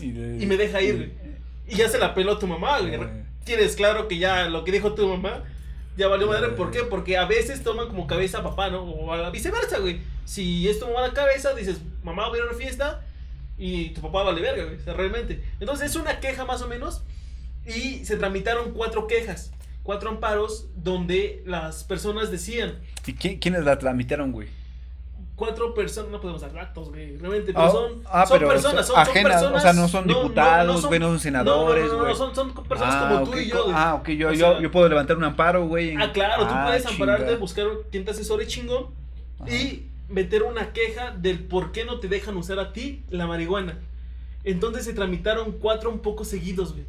Y, 0.00 0.10
de- 0.12 0.42
y 0.42 0.46
me 0.46 0.56
deja 0.56 0.80
ir, 0.82 0.96
güey. 0.96 1.12
Y 1.66 1.76
ya 1.76 1.88
se 1.88 1.98
la 1.98 2.14
peló 2.14 2.38
tu 2.38 2.46
mamá, 2.46 2.80
güey. 2.80 2.94
Ah. 2.96 3.10
Tienes 3.44 3.76
claro 3.76 4.08
que 4.08 4.18
ya 4.18 4.48
lo 4.48 4.62
que 4.64 4.72
dijo 4.72 4.92
tu 4.94 5.08
mamá 5.08 5.42
ya 5.96 6.06
valió 6.08 6.26
madre. 6.26 6.48
Ah. 6.52 6.56
¿Por 6.56 6.70
qué? 6.70 6.80
Porque 6.84 7.16
a 7.16 7.24
veces 7.24 7.62
toman 7.64 7.88
como 7.88 8.06
cabeza 8.06 8.38
a 8.38 8.42
papá, 8.42 8.68
¿no? 8.68 8.82
O 8.82 9.12
a 9.12 9.30
viceversa, 9.30 9.78
güey. 9.78 10.00
Si 10.26 10.68
es 10.68 10.78
tu 10.78 10.86
mamá 10.86 11.00
la 11.00 11.14
cabeza, 11.14 11.54
dices, 11.54 11.80
mamá 12.04 12.28
voy 12.28 12.38
a 12.38 12.42
ir 12.42 12.48
a 12.48 12.50
una 12.50 12.58
fiesta 12.58 13.02
y 13.58 13.90
tu 13.90 14.00
papá 14.00 14.22
vale 14.22 14.40
verga, 14.40 14.64
güey. 14.64 14.76
O 14.76 14.80
sea, 14.80 14.94
realmente. 14.94 15.42
Entonces 15.60 15.90
es 15.90 15.96
una 15.96 16.20
queja 16.20 16.44
más 16.44 16.62
o 16.62 16.68
menos. 16.68 17.02
Y 17.66 18.04
se 18.04 18.16
tramitaron 18.16 18.72
cuatro 18.72 19.06
quejas. 19.06 19.52
cuatro 19.82 20.10
amparos 20.10 20.66
donde 20.76 21.42
las 21.46 21.82
personas 21.82 22.30
decían, 22.30 22.78
¿Y 23.06 23.14
quién- 23.14 23.38
quiénes 23.38 23.64
la 23.64 23.78
tramitaron, 23.78 24.32
güey? 24.32 24.48
cuatro 25.34 25.72
personas, 25.72 26.10
no 26.10 26.20
podemos 26.20 26.42
dar 26.42 26.52
datos, 26.52 26.88
güey, 26.90 27.16
realmente, 27.16 27.52
Ah, 27.54 27.60
pero 27.60 27.70
son, 27.72 28.02
ah, 28.06 28.26
son 28.26 28.38
pero 28.38 28.48
personas, 28.50 28.86
son 28.86 28.96
son, 28.96 29.04
son 29.06 29.12
ajenas, 29.12 29.32
personas, 29.34 29.56
o 29.56 29.60
sea, 29.62 29.72
no 29.72 29.88
son 29.88 30.06
diputados, 30.06 30.84
güey, 30.86 30.98
no 31.00 31.06
son 31.06 31.20
senadores, 31.20 31.84
no, 31.84 31.88
no, 31.90 31.94
no, 31.94 31.98
güey. 32.00 32.12
no, 32.12 32.18
son, 32.18 32.34
son 32.34 32.52
personas 32.64 32.94
ah, 32.96 33.08
como 33.20 33.30
tú 33.30 33.38
y 33.38 33.48
yo, 33.48 33.62
güey. 33.64 33.74
Ah, 33.78 33.94
ok, 33.94 34.08
yo, 34.10 34.28
O 34.28 34.32
yo, 34.32 34.52
sea, 34.52 34.60
yo 34.60 34.70
puedo 34.72 34.88
levantar 34.88 35.16
un 35.16 35.24
amparo, 35.24 35.66
güey. 35.66 35.90
en- 35.90 36.02
Ah, 36.02 36.12
claro, 36.12 36.42
tú 36.46 36.52
Ah, 36.52 36.64
puedes 36.66 36.84
ampararte, 36.84 37.24
chinga. 37.26 37.38
buscar 37.38 37.66
quien 37.90 38.04
te 38.04 38.10
asesore 38.10 38.46
chingón 38.46 38.88
Ajá. 39.40 39.48
y 39.54 39.88
meter 40.08 40.42
una 40.42 40.72
queja 40.72 41.10
del 41.10 41.44
por 41.44 41.72
qué 41.72 41.84
no 41.84 42.00
te 42.00 42.08
dejan 42.08 42.36
usar 42.36 42.58
a 42.58 42.72
ti 42.72 43.04
la 43.10 43.26
marihuana. 43.26 43.78
Entonces 44.44 44.84
se 44.84 44.94
tramitaron 44.94 45.52
cuatro 45.52 45.90
un 45.90 46.00
poco 46.00 46.24
seguidos, 46.24 46.72
güey. 46.72 46.84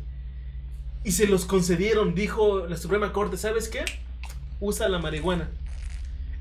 Y 1.04 1.12
se 1.12 1.28
los 1.28 1.46
concedieron, 1.46 2.14
dijo 2.16 2.68
la 2.68 2.78
Suprema 2.78 3.14
Corte, 3.14 3.38
¿sabes 3.38 3.70
qué? 3.70 3.86
Usa 4.60 4.90
la 4.90 5.00
marihuana. 5.00 5.50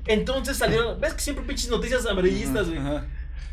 Entonces 0.05 0.57
salieron, 0.57 0.99
¿ves 0.99 1.13
que 1.13 1.21
siempre 1.21 1.45
pinches 1.45 1.69
noticias 1.69 2.05
amarillistas, 2.05 2.69
güey? 2.69 2.79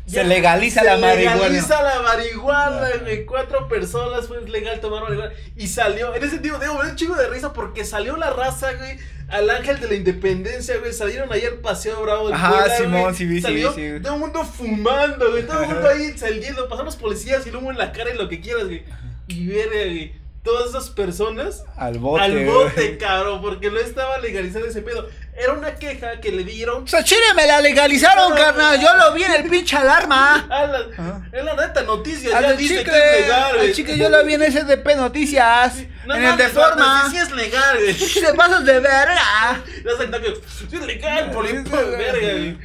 Se 0.07 0.23
legaliza 0.23 0.81
se 0.81 0.85
la 0.85 0.97
marihuana. 0.97 1.35
legaliza 1.35 1.81
la 1.81 2.01
marihuana, 2.01 2.89
güey. 3.01 3.25
Cuatro 3.25 3.67
personas 3.67 4.27
fue 4.27 4.41
legal 4.47 4.79
tomar 4.79 5.03
marihuana. 5.03 5.33
Y 5.57 5.67
salió, 5.67 6.15
en 6.15 6.23
ese 6.23 6.35
sentido, 6.35 6.57
digo, 6.59 6.79
un 6.79 6.95
chingo 6.95 7.15
de 7.15 7.27
risa 7.27 7.51
porque 7.51 7.83
salió 7.83 8.15
la 8.15 8.29
raza, 8.29 8.71
güey. 8.73 8.97
Al 9.27 9.49
ángel 9.49 9.81
de 9.81 9.89
la 9.89 9.95
independencia, 9.95 10.77
güey. 10.77 10.93
Salieron 10.93 11.31
ahí 11.33 11.43
al 11.43 11.55
paseo 11.55 12.01
bravo. 12.01 12.33
Ajá, 12.33 12.49
Puebla, 12.49 12.77
Simón, 12.77 13.01
güey. 13.01 13.15
sí 13.15 13.25
vi, 13.25 13.35
sí 13.35 13.41
Salió 13.41 13.73
vi, 13.73 13.75
sí 13.75 13.91
vi. 13.91 13.99
Todo 14.01 14.13
el 14.13 14.19
mundo 14.21 14.45
fumando, 14.45 15.31
güey. 15.31 15.45
Todo 15.45 15.61
el 15.63 15.67
mundo 15.67 15.89
ahí 15.93 16.17
saliendo. 16.17 16.69
Pasamos 16.69 16.95
policías 16.95 17.45
y 17.45 17.49
humo 17.49 17.71
en 17.71 17.77
la 17.77 17.91
cara 17.91 18.09
y 18.13 18.17
lo 18.17 18.29
que 18.29 18.39
quieras, 18.39 18.63
güey. 18.65 18.85
Y 19.27 19.47
verga, 19.47 19.83
güey. 19.83 20.13
Todas 20.47 20.69
esas 20.69 20.89
personas 20.91 21.65
Al 21.75 21.99
bote. 21.99 22.23
al 22.23 22.45
bote, 22.45 22.97
cabrón. 22.97 23.41
Porque 23.41 23.69
no 23.69 23.77
estaba 23.79 24.17
legalizado 24.19 24.65
ese 24.65 24.81
pedo. 24.81 25.09
Era 25.35 25.51
una 25.51 25.75
queja 25.75 26.21
que 26.21 26.31
le 26.31 26.45
dieron. 26.45 26.83
O 26.85 26.87
sea, 26.87 27.03
Chile 27.03 27.21
me 27.35 27.45
la 27.45 27.59
legalizaron, 27.59 28.33
carnal. 28.33 28.79
Yo 28.79 28.87
lo 28.95 29.13
vi 29.13 29.23
en 29.23 29.33
el 29.33 29.49
pinche 29.49 29.75
alarma. 29.75 30.47
A 30.49 30.65
la, 30.67 30.79
Ajá. 30.97 31.21
es 31.33 31.43
la 31.43 31.53
neta 31.53 31.83
noticia, 31.83 32.37
Al 32.37 32.43
ya 32.45 32.53
dice 32.53 32.77
chicle, 32.77 32.93
que 32.93 32.97
es 33.19 33.21
legal, 33.23 33.51
al 33.51 33.57
güey. 33.57 33.71
chicle 33.73 33.97
yo 33.97 34.09
lo 34.09 34.23
vi 34.23 34.33
en 34.35 34.43
SDP 34.49 34.95
Noticias. 34.95 35.73
No 36.05 36.15
en 36.15 36.23
el 36.23 36.37
de 36.37 36.47
forma. 36.47 37.03
Sí, 37.09 37.11
sí 37.11 37.17
es 37.23 37.31
legal, 37.31 37.77
güey. 37.77 37.93
Se 37.93 38.33
pasas 38.33 38.63
de 38.63 38.79
verga. 38.79 39.61
Ya 39.83 40.21
que, 40.21 40.33
sí 40.69 40.75
es 40.77 40.85
legal, 40.85 41.31
por 41.31 41.45
verga, 41.45 42.31
güey. 42.37 42.57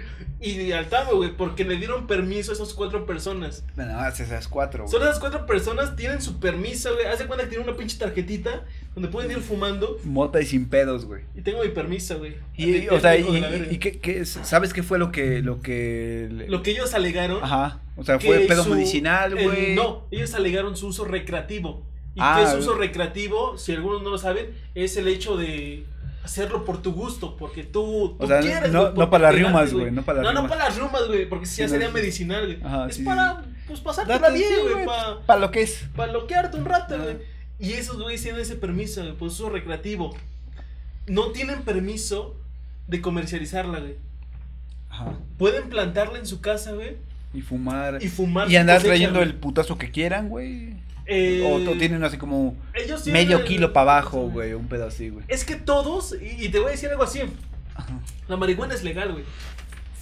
Y 0.43 0.73
al 0.73 0.89
tamo, 0.89 1.15
güey, 1.15 1.31
porque 1.37 1.65
le 1.65 1.77
dieron 1.77 2.07
permiso 2.07 2.51
a 2.51 2.55
esas 2.55 2.75
cuatro 2.75 3.07
personas. 3.07 3.65
Bueno, 3.77 3.99
haces 4.01 4.27
esas 4.27 4.49
cuatro. 4.49 4.89
Son 4.89 4.99
güey. 4.99 5.09
esas 5.09 5.21
cuatro 5.21 5.47
personas, 5.47 5.95
tienen 5.95 6.21
su 6.21 6.41
permiso, 6.41 6.93
güey. 6.95 7.07
Hace 7.07 7.27
cuenta 7.27 7.45
que 7.45 7.51
tienen 7.51 7.69
una 7.69 7.77
pinche 7.77 7.97
tarjetita 7.99 8.65
donde 8.95 9.09
pueden 9.09 9.31
ir 9.31 9.39
fumando. 9.39 9.99
Mota 10.05 10.41
y 10.41 10.47
sin 10.47 10.69
pedos, 10.69 11.05
güey. 11.05 11.23
Y 11.37 11.43
tengo 11.43 11.63
mi 11.63 11.69
permiso, 11.71 12.19
güey. 12.19 12.35
Y, 12.57 12.89
o 12.89 12.99
sea, 13.01 13.17
y, 13.17 13.79
qué, 13.79 14.01
qué 14.01 14.19
es? 14.21 14.39
¿sabes 14.43 14.73
qué 14.73 14.83
fue 14.83 14.99
lo 14.99 15.13
que, 15.13 15.43
lo 15.43 15.61
que, 15.61 16.29
Lo 16.49 16.63
que 16.63 16.73
ellos 16.73 16.93
alegaron. 16.95 17.43
ajá, 17.43 17.81
o 17.97 18.03
sea, 18.05 18.19
fue 18.19 18.41
pedo 18.41 18.65
su- 18.65 18.71
medicinal, 18.75 19.35
güey. 19.37 19.75
no, 19.77 20.07
ellos 20.11 20.35
alegaron 20.35 20.77
su 20.77 20.89
uso 20.89 21.05
recreativo. 21.05 21.87
¿Y 22.15 22.19
Ah, 22.21 22.37
qué 22.45 22.51
es 22.51 22.55
uso 22.59 22.75
recreativo? 22.75 23.57
Si 23.57 23.73
algunos 23.73 24.03
no 24.03 24.11
lo 24.11 24.19
saben, 24.19 24.51
es 24.75 24.97
el 24.99 25.09
hecho 25.09 25.37
de 25.39 25.87
hacerlo 26.25 26.65
por 26.65 26.81
tu 26.83 26.93
gusto, 26.93 27.37
porque 27.37 27.65
tú, 27.65 28.17
tú 28.19 28.25
O 28.25 28.27
sea, 28.27 28.41
quieres. 28.41 28.73
no- 28.73 28.91
no 28.93 29.11
para 29.11 29.25
las 29.25 29.35
riumas, 29.35 29.73
güey, 29.73 29.91
no 29.91 30.03
para 30.03 30.23
las 30.23 30.35
No, 30.35 30.49
para 30.49 30.65
las 30.67 30.77
riumas, 30.77 31.07
güey, 31.09 31.29
porque 31.29 31.47
si 31.47 31.61
ya 31.63 31.69
sería 31.69 31.89
medicinal, 31.91 32.45
güey. 32.45 32.89
Es 32.89 32.97
sí, 32.97 33.03
para, 33.03 33.43
pues, 33.67 33.81
pasártela 33.81 34.31
bien, 34.31 34.49
güey, 34.71 34.87
para 34.87 35.21
Para 35.27 35.41
lo 35.41 35.51
que 35.51 35.63
es. 35.63 35.85
pa 35.97 36.07
loquearte 36.07 36.57
un 36.57 36.65
rato, 36.65 36.97
güey. 36.99 37.17
Y 37.59 37.73
esos 37.75 38.01
güeyes 38.01 38.23
tienen 38.23 38.41
ese 38.41 38.57
permiso, 38.57 39.03
güey, 39.03 39.15
por 39.15 39.29
uso 39.29 39.49
recreativo. 39.51 40.17
No 41.07 41.33
tienen 41.33 41.63
permiso 41.63 42.37
de 42.89 43.01
comercializarla, 43.01 43.81
güey. 43.81 43.95
Ajá. 44.91 45.15
Pueden 45.39 45.69
plantarla 45.71 46.19
en 46.19 46.27
su 46.27 46.41
casa, 46.41 46.73
güey, 46.73 46.97
Y 47.35 47.41
fumar. 47.41 47.99
y 48.03 48.09
fumar. 48.09 48.51
Y 48.51 48.57
andar 48.57 48.83
trayendo 48.83 49.23
el 49.23 49.35
putazo 49.35 49.79
que 49.79 49.91
quieran, 49.91 50.29
güey. 50.29 50.75
Eh, 51.15 51.43
O, 51.45 51.71
o 51.71 51.75
tienen 51.77 52.03
así 52.05 52.17
como 52.17 52.57
ellos 52.75 53.07
medio 53.07 53.39
el- 53.39 53.45
kilo 53.45 53.73
para 53.73 53.93
abajo, 53.99 54.29
güey. 54.29 54.55
Un 54.55 54.69
pedo 54.69 54.87
así, 54.87 55.11
güey. 55.11 55.25
Es 55.29 55.45
que 55.45 55.57
todos, 55.57 56.15
y, 56.21 56.47
y 56.47 56.49
te 56.49 56.59
voy 56.59 56.69
a 56.69 56.71
decir 56.73 56.89
algo 56.91 57.03
así, 57.05 57.21
la 58.29 58.37
marihuana 58.37 58.75
es 58.75 58.83
legal, 58.83 59.13
güey. 59.13 59.25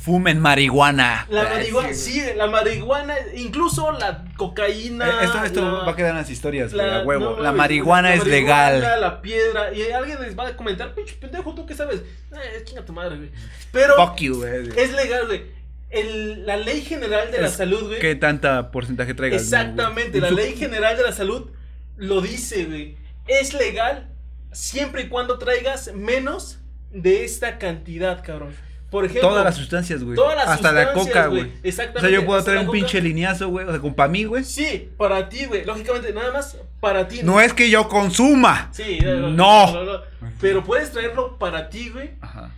Fumen 0.02 0.40
marihuana. 0.40 1.26
La 1.28 1.42
Ah, 1.42 1.48
marihuana, 1.52 1.92
sí, 1.92 2.12
sí, 2.12 2.22
la 2.34 2.46
marihuana, 2.46 3.14
incluso 3.36 3.92
la 3.92 4.24
cocaína. 4.38 5.06
Eh, 5.06 5.24
Esto, 5.24 5.44
esto 5.44 5.60
la- 5.60 5.70
va 5.84 5.92
a 5.92 5.96
quedar 5.96 6.12
en 6.12 6.16
las 6.16 6.30
historias, 6.30 6.72
güey. 6.72 6.86
la- 6.86 7.00
A 7.00 7.04
huevo. 7.04 7.36
no, 7.36 7.40
la 7.42 7.52
marihuana 7.52 8.08
la 8.08 8.14
es 8.14 8.20
marihuana, 8.26 8.70
legal. 8.78 9.00
La 9.02 9.20
piedra, 9.20 9.74
y 9.74 9.82
alguien 9.92 10.18
les 10.22 10.38
va 10.38 10.48
a 10.48 10.56
comentar, 10.56 10.94
pinche 10.94 11.16
pendejo, 11.16 11.54
¿tú 11.54 11.66
qué 11.66 11.74
sabes? 11.74 12.00
Eh, 12.32 12.62
chinga 12.64 12.82
tu 12.82 12.94
madre, 12.94 13.16
güey. 13.16 13.30
Pero 13.72 13.94
Fuck 13.96 14.16
you, 14.20 14.36
güey. 14.38 14.70
es 14.74 14.92
legal, 14.94 15.26
güey. 15.26 15.42
El- 15.90 16.46
la 16.46 16.56
ley 16.56 16.82
general 16.82 17.30
de 17.32 17.40
la 17.40 17.48
salud, 17.48 17.88
güey. 17.88 17.98
¿Qué 18.00 18.14
tanta 18.14 18.70
porcentaje 18.70 19.12
traigas? 19.14 19.42
no, 19.42 19.48
güey? 19.48 19.60
Exactamente, 19.62 20.20
la 20.20 20.30
ley 20.30 20.56
general 20.56 20.96
de 20.96 21.02
la 21.02 21.12
salud 21.12 21.50
lo 21.96 22.20
dice, 22.20 22.64
güey. 22.66 22.96
Es 23.26 23.54
legal 23.54 24.08
siempre 24.52 25.02
y 25.02 25.08
cuando 25.08 25.38
traigas 25.38 25.92
menos 25.94 26.58
de 26.92 27.24
esta 27.24 27.58
cantidad, 27.58 28.22
cabrón. 28.24 28.54
Por 28.90 29.04
ejemplo, 29.04 29.28
Todas 29.28 29.44
las 29.44 29.54
sustancias, 29.54 30.02
güey. 30.02 30.16
todas 30.16 30.34
las 30.34 30.48
Hasta 30.48 30.72
la 30.72 30.92
coca, 30.92 31.26
güey. 31.28 31.42
O 31.42 31.48
Exactamente. 31.62 32.00
sea, 32.00 32.10
yo 32.10 32.26
puedo 32.26 32.42
traer 32.42 32.58
un 32.60 32.66
coca. 32.66 32.76
pinche 32.78 33.00
lineazo, 33.00 33.48
güey. 33.48 33.64
O 33.64 33.70
sea, 33.70 33.80
con 33.80 33.94
para 33.94 34.08
mí, 34.10 34.24
güey. 34.24 34.42
Sí, 34.42 34.90
para 34.96 35.28
ti, 35.28 35.44
güey. 35.44 35.64
Lógicamente, 35.64 36.12
nada 36.12 36.32
más 36.32 36.56
para 36.80 37.06
ti. 37.06 37.20
No 37.22 37.40
es 37.40 37.52
que 37.52 37.70
yo 37.70 37.88
consuma. 37.88 38.68
Sí, 38.72 38.98
No. 39.00 40.02
Pero 40.40 40.64
puedes 40.64 40.90
traerlo 40.90 41.38
para 41.38 41.68
ti, 41.68 41.90
güey. 41.90 42.10
Ajá. 42.20 42.50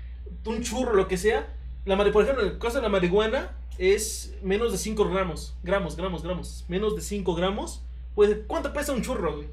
Un 0.47 0.63
churro, 0.63 0.95
lo 0.95 1.07
que 1.07 1.19
sea. 1.19 1.47
La 1.85 1.97
mari- 1.97 2.13
por 2.13 2.23
ejemplo, 2.23 2.45
en 2.45 2.51
el 2.53 2.59
caso 2.59 2.77
de 2.77 2.83
la 2.83 2.89
marihuana 2.89 3.51
es 3.79 4.35
menos 4.43 4.71
de 4.73 4.79
5 4.79 5.09
gramos. 5.09 5.55
Gramos, 5.63 5.97
gramos, 5.97 6.23
gramos. 6.23 6.65
Menos 6.69 6.95
de 6.95 7.03
5 7.03 7.35
gramos. 7.35 7.83
Pues, 8.15 8.37
¿cuánto 8.47 8.73
pesa 8.73 8.93
un 8.93 9.03
churro, 9.03 9.37
güey? 9.37 9.49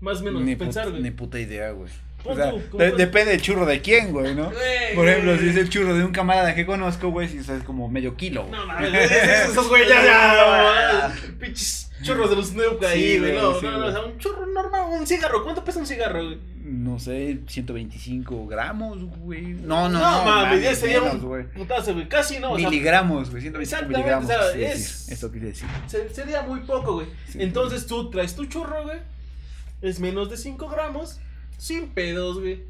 Más 0.00 0.20
o 0.20 0.24
menos, 0.24 0.42
Ni, 0.42 0.56
pensar, 0.56 0.90
güey. 0.90 1.02
ni 1.02 1.10
puta 1.10 1.38
idea, 1.40 1.70
güey. 1.72 1.90
Depende 2.96 3.32
del 3.32 3.40
churro 3.42 3.66
de 3.66 3.80
quién, 3.80 4.12
güey, 4.12 4.34
¿no? 4.34 4.46
Güey, 4.50 4.94
Por 4.94 5.08
ejemplo, 5.08 5.32
güey. 5.34 5.44
si 5.44 5.48
es 5.50 5.56
el 5.56 5.68
churro 5.68 5.94
de 5.94 6.04
un 6.04 6.12
camarada 6.12 6.54
que 6.54 6.66
conozco, 6.66 7.10
güey, 7.10 7.28
si 7.28 7.38
es 7.38 7.46
como 7.64 7.88
medio 7.88 8.16
kilo. 8.16 8.44
güey. 8.44 8.60
No 8.60 8.66
mames, 8.66 9.10
esos 9.50 9.68
güey 9.68 9.88
ya, 9.88 10.04
ya, 10.04 11.08
no, 11.08 11.38
pinches 11.38 11.90
churros 12.02 12.28
de 12.30 12.36
los 12.36 12.48
Snoop 12.48 12.82
ahí, 12.84 13.14
Sí, 13.14 13.18
güey. 13.18 13.32
No, 13.34 13.54
sí, 13.58 13.66
no, 13.66 13.70
no, 13.72 13.78
güey. 13.78 13.88
o 13.88 13.92
sea, 13.92 14.04
un 14.04 14.18
churro 14.18 14.46
normal, 14.46 14.82
un 14.90 15.06
cigarro. 15.06 15.42
¿Cuánto 15.42 15.64
pesa 15.64 15.78
un 15.80 15.86
cigarro, 15.86 16.24
güey? 16.24 16.38
No 16.62 16.98
sé, 16.98 17.38
125 17.46 18.46
gramos, 18.48 18.98
güey. 19.18 19.42
No, 19.54 19.88
no, 19.88 19.98
No, 20.00 20.18
no. 20.18 20.24
mames, 20.24 20.62
ya 20.62 20.74
sería 20.74 21.00
un 21.00 21.20
güey. 21.20 21.44
putazo, 21.52 21.94
güey. 21.94 22.08
Casi 22.08 22.38
no, 22.40 22.50
o 22.52 22.56
miligramos, 22.56 23.30
güey. 23.30 23.40
125 23.42 23.62
Exactamente, 23.62 23.98
miligramos. 23.98 24.24
o 24.24 24.52
sea, 24.52 24.72
es- 24.72 25.08
Eso 25.08 25.30
quise 25.32 25.46
decir. 25.46 25.68
se- 25.86 26.08
sería 26.12 26.42
muy 26.42 26.60
poco, 26.60 26.94
güey. 26.94 27.06
Entonces 27.34 27.86
tú 27.86 28.10
traes 28.10 28.34
tu 28.34 28.46
churro, 28.46 28.82
güey. 28.84 28.98
Es 29.80 30.00
menos 30.00 30.28
de 30.30 30.36
5 30.36 30.68
gramos. 30.68 31.20
Sin 31.58 31.88
pedos, 31.88 32.38
güey. 32.40 32.62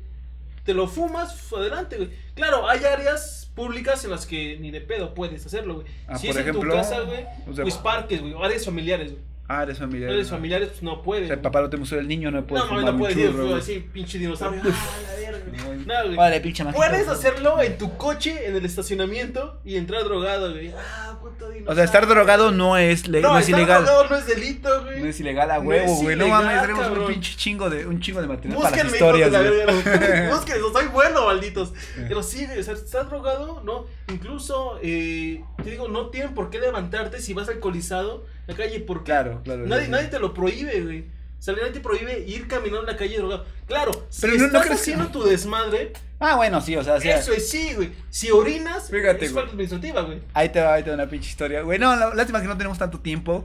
Te 0.65 0.75
lo 0.75 0.89
fumas, 0.89 1.35
f- 1.35 1.57
adelante, 1.57 1.97
güey. 1.97 2.11
Claro, 2.35 2.69
hay 2.69 2.85
áreas 2.85 3.51
públicas 3.55 4.05
en 4.05 4.11
las 4.11 4.27
que 4.27 4.59
ni 4.61 4.71
de 4.71 4.81
pedo 4.81 5.15
puedes 5.15 5.45
hacerlo, 5.47 5.77
güey. 5.77 5.87
Ah, 6.09 6.19
si 6.19 6.27
por 6.27 6.37
es 6.37 6.47
en 6.47 6.53
tu 6.53 6.61
casa, 6.77 7.01
güey, 7.01 7.25
o 7.49 7.55
sea, 7.55 7.63
pues 7.65 7.77
parques, 7.77 8.21
güey. 8.21 8.35
Áreas 8.43 8.65
familiares, 8.65 9.13
güey. 9.13 9.23
Ah, 9.49 9.63
eres 9.63 9.79
familiar. 9.79 10.11
¿no? 10.13 10.25
familiares, 10.25 10.69
pues 10.71 10.83
no 10.83 10.93
O 10.95 11.03
puedes. 11.03 11.27
sea, 11.27 11.35
el 11.35 11.41
güey. 11.41 11.43
papá 11.45 11.61
lo 11.61 11.71
te 11.71 11.77
museo 11.77 11.99
del 11.99 12.09
niño, 12.09 12.31
no 12.33 12.45
puede 12.45 12.63
No, 12.63 12.69
fumar 12.69 12.85
no 12.85 12.91
un 12.93 12.99
puedes 12.99 13.17
ir 13.17 13.33
así, 13.57 13.79
pinche 13.93 14.19
dinosaurio. 14.19 14.61
Ah, 14.65 14.97
la 15.03 15.31
verga. 15.31 15.45
No. 15.87 16.21
Órale, 16.21 16.41
pinche 16.41 16.65
majito. 16.65 16.85
Puedes 16.85 17.09
hacerlo 17.09 17.63
en 17.63 17.79
tu 17.79 17.97
coche, 17.97 18.49
en 18.49 18.57
el 18.57 18.65
estacionamiento 18.65 19.61
y 19.65 19.77
entrar 19.77 20.03
drogado, 20.05 20.51
güey. 20.53 20.73
Ah, 20.77 21.17
puto 21.21 21.49
dinosaurio. 21.51 21.71
O 21.71 21.75
sea, 21.77 21.85
estar 21.85 22.07
drogado 22.09 22.51
no 22.51 22.77
es, 22.77 23.09
No, 23.09 23.21
no 23.21 23.39
es 23.39 23.47
estar 23.47 23.61
ilegal. 23.61 23.85
drogado 23.85 24.09
no 24.09 24.17
es 24.17 24.27
delito, 24.27 24.83
güey. 24.83 25.01
No 25.03 25.07
es 25.09 25.21
ilegal 25.21 25.51
a 25.53 25.59
No 25.59 25.69
huevo, 25.69 25.93
es 25.95 26.03
güey. 26.03 26.17
No 26.17 26.29
mames, 26.29 26.61
tenemos 26.63 26.89
un 26.91 27.07
pinche 27.07 27.37
chingo 27.37 27.71
de, 27.71 27.87
un 27.87 28.01
chingo 28.01 28.21
de 28.21 28.27
material 28.27 28.61
para 28.61 28.77
las 28.77 28.91
Búsquenme, 28.91 28.99
hijos 28.99 29.23
de 29.23 29.29
historias, 29.29 29.33
la 29.33 30.21
güey. 30.21 30.29
Búsquenme, 30.31 30.61
soy 30.73 30.87
bueno, 30.89 31.27
malditos. 31.27 31.73
Pero 32.09 32.23
sí, 32.25 32.47
o 32.59 32.63
sea, 32.65 32.75
estás 32.75 33.09
drogado, 33.09 33.63
¿no? 33.65 33.87
Incluso, 34.13 34.79
eh, 34.83 35.45
te 35.63 35.71
digo, 35.71 35.87
no 35.89 36.07
tienen 36.11 36.35
por 36.35 36.51
qué 36.51 36.59
levantarte 36.59 37.21
si 37.21 37.33
vas 37.33 37.49
alcoholizado 37.49 38.25
la 38.47 38.55
calle, 38.55 38.81
porque 38.81 39.05
Claro, 39.05 39.41
claro. 39.45 39.67
nadie, 39.67 39.87
sí. 39.87 39.91
nadie 39.91 40.09
te 40.09 40.19
lo 40.19 40.33
prohíbe, 40.35 40.81
güey. 40.83 41.01
O 41.39 41.43
sea, 41.47 41.55
nadie 41.55 41.71
te 41.73 41.81
prohíbe 41.81 42.21
ir 42.27 42.49
caminando 42.49 42.81
en 42.81 42.87
la 42.87 42.97
calle 42.97 43.17
drogado. 43.19 43.45
Claro, 43.67 44.07
si 44.09 44.23
Pero 44.23 44.33
no- 44.35 44.39
no 44.41 44.47
estás 44.47 44.67
que- 44.67 44.73
haciendo 44.73 45.09
tu 45.09 45.23
desmadre, 45.25 45.93
Ah, 46.19 46.37
bueno, 46.37 46.63
sí, 46.63 46.75
o 46.75 46.83
sea, 46.83 46.99
sí. 46.99 47.11
eso 47.11 47.33
es 47.33 47.51
sí, 47.51 47.75
güey. 47.75 47.93
Si 48.09 48.31
orinas, 48.31 48.89
Fíjate, 48.91 49.27
es 49.27 49.33
falta 49.33 49.51
administrativa, 49.51 50.01
güey. 50.01 50.21
Ahí 50.33 50.49
te 50.49 50.61
va, 50.63 50.73
ahí 50.75 50.83
te 50.83 50.89
va 50.89 50.95
una 50.95 51.09
pinche 51.09 51.29
historia. 51.29 51.61
Güey, 51.61 51.79
no, 51.79 51.95
la, 51.95 52.15
lástima 52.15 52.41
que 52.41 52.49
no 52.49 52.57
tenemos 52.57 52.79
tanto 52.79 53.01
tiempo. 53.01 53.45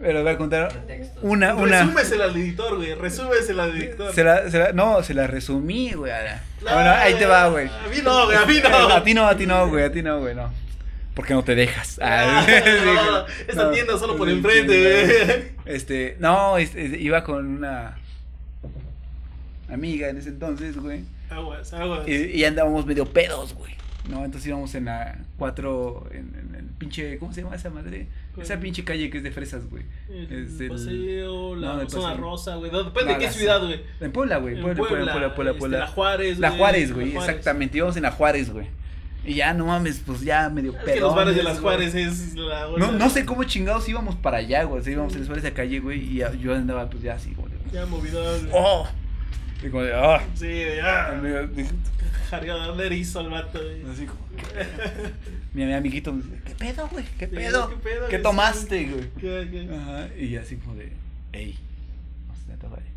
Pero 0.00 0.22
voy 0.22 0.32
a 0.32 0.38
contar 0.38 0.72
una, 1.20 1.54
una. 1.54 1.82
Resúmesela 1.82 2.24
al 2.24 2.36
editor, 2.36 2.76
güey. 2.76 2.94
Resúmesela 2.94 3.64
al 3.64 3.76
editor. 3.76 4.14
Se 4.14 4.24
la, 4.24 4.50
se 4.50 4.58
la- 4.58 4.72
no, 4.72 5.02
se 5.02 5.12
la 5.14 5.26
resumí, 5.26 5.92
güey. 5.92 6.10
ahora. 6.10 6.42
No, 6.64 6.72
bueno, 6.74 6.90
ahí 6.90 7.14
te 7.14 7.26
va, 7.26 7.48
güey. 7.48 7.68
A 7.68 7.88
mí 7.88 7.98
no, 8.02 8.24
güey, 8.24 8.36
a 8.36 8.46
mí 8.46 8.60
no. 8.62 8.68
A 8.94 9.04
ti 9.04 9.14
no, 9.14 9.26
a 9.28 9.36
ti 9.36 9.46
no, 9.46 9.68
güey, 9.68 9.84
a 9.84 9.92
ti 9.92 10.02
no, 10.02 10.18
güey, 10.20 10.34
no. 10.34 10.50
Porque 11.20 11.34
no 11.34 11.44
te 11.44 11.54
dejas. 11.54 11.98
Ah, 12.02 12.46
Ah, 12.48 13.26
no, 13.26 13.26
esta 13.46 13.64
no, 13.64 13.70
tienda 13.72 13.98
solo 13.98 14.16
por 14.16 14.26
enfrente, 14.30 15.52
güey. 15.66 15.74
Este, 15.76 16.16
no, 16.18 16.56
este, 16.56 16.82
iba 16.98 17.22
con 17.24 17.46
una. 17.46 17.98
amiga 19.70 20.08
en 20.08 20.16
ese 20.16 20.30
entonces, 20.30 20.78
güey. 20.78 21.00
Aguas, 21.28 21.74
aguas. 21.74 22.08
Y, 22.08 22.14
y 22.38 22.44
andábamos 22.46 22.86
medio 22.86 23.04
pedos, 23.04 23.52
güey. 23.52 23.74
¿No? 24.08 24.24
Entonces 24.24 24.48
íbamos 24.48 24.74
en 24.74 24.86
la 24.86 25.18
4, 25.36 26.06
en, 26.12 26.18
en 26.18 26.54
el 26.58 26.64
pinche, 26.78 27.18
¿cómo 27.18 27.34
se 27.34 27.42
llama 27.42 27.54
esa 27.54 27.68
madre? 27.68 28.06
¿Cuál? 28.34 28.46
Esa 28.46 28.58
pinche 28.58 28.82
calle 28.82 29.10
que 29.10 29.18
es 29.18 29.22
de 29.22 29.30
fresas, 29.30 29.68
güey. 29.68 29.82
El 30.08 30.32
Es 30.46 30.58
el- 30.58 30.68
paseo, 30.70 31.54
la 31.54 31.74
no, 31.74 31.90
zona 31.90 32.14
rosa, 32.14 32.56
güey. 32.56 32.70
Depende 32.70 33.12
de 33.12 33.18
qué 33.18 33.30
ciudad, 33.30 33.60
güey. 33.60 33.82
En 34.00 34.10
Puebla, 34.10 34.38
güey. 34.38 34.54
En 34.54 34.62
Puebla, 34.62 34.78
Puebla, 34.88 35.12
Puebla, 35.12 35.34
Puebla, 35.34 35.50
este, 35.50 35.58
Puebla. 35.60 35.78
La 35.80 35.86
Juárez, 35.86 36.38
La 36.38 36.50
Juárez, 36.52 36.94
güey, 36.94 37.14
exactamente. 37.14 37.76
Íbamos 37.76 37.96
en 37.98 38.04
la 38.04 38.10
Juárez, 38.12 38.50
güey. 38.50 38.66
Y 39.24 39.34
ya, 39.34 39.52
no 39.52 39.66
mames, 39.66 40.00
pues 40.04 40.22
ya 40.22 40.48
medio 40.48 40.74
Es 40.86 40.94
que 40.94 41.00
los 41.00 41.14
bares 41.14 41.36
de 41.36 41.42
las 41.42 41.60
güey. 41.60 41.76
Juárez 41.76 41.94
es 41.94 42.34
la 42.34 42.68
No, 42.78 42.92
no 42.92 43.10
sé 43.10 43.24
cómo 43.26 43.44
chingados 43.44 43.88
íbamos 43.88 44.16
para 44.16 44.38
allá, 44.38 44.64
güey. 44.64 44.82
Sea, 44.82 44.92
íbamos 44.94 45.14
en 45.14 45.28
las 45.28 45.42
de 45.42 45.52
calle, 45.52 45.80
güey. 45.80 46.00
Y 46.00 46.16
ya- 46.18 46.32
yo 46.34 46.54
andaba, 46.54 46.88
pues 46.88 47.02
ya 47.02 47.14
así, 47.14 47.34
güey. 47.34 47.52
Ya 47.72 47.86
movido. 47.86 48.22
güey. 48.22 48.50
¡Oh! 48.52 48.88
Y 49.62 49.68
como 49.68 49.82
de, 49.82 49.94
¡ah! 49.94 50.22
Sí, 50.34 50.46
de 50.48 50.80
ah. 50.80 51.20
Cargado 52.30 52.76
de 52.76 52.86
erizo 52.86 53.20
al 53.20 53.28
vato, 53.28 53.58
güey. 53.60 53.82
Así 53.92 54.06
como, 54.06 54.20
mi, 55.52 55.64
mi 55.66 55.72
amiguito 55.74 56.12
me 56.12 56.22
dice, 56.22 56.40
¿qué 56.46 56.54
pedo, 56.54 56.88
güey? 56.88 57.04
¿Qué 57.18 57.26
Sí, 57.26 57.34
pedo? 57.36 57.68
¿qué 57.68 57.76
pedo, 57.76 58.08
¿Qué 58.08 58.18
tomaste, 58.18 58.84
güey? 58.86 59.10
¿Qué, 59.20 59.48
qué? 59.50 59.68
Ajá, 59.74 60.08
y 60.16 60.36
así 60.36 60.56
como 60.56 60.76
de, 60.76 60.92
ey, 61.32 61.58
vamos 62.28 62.38
a. 62.76 62.89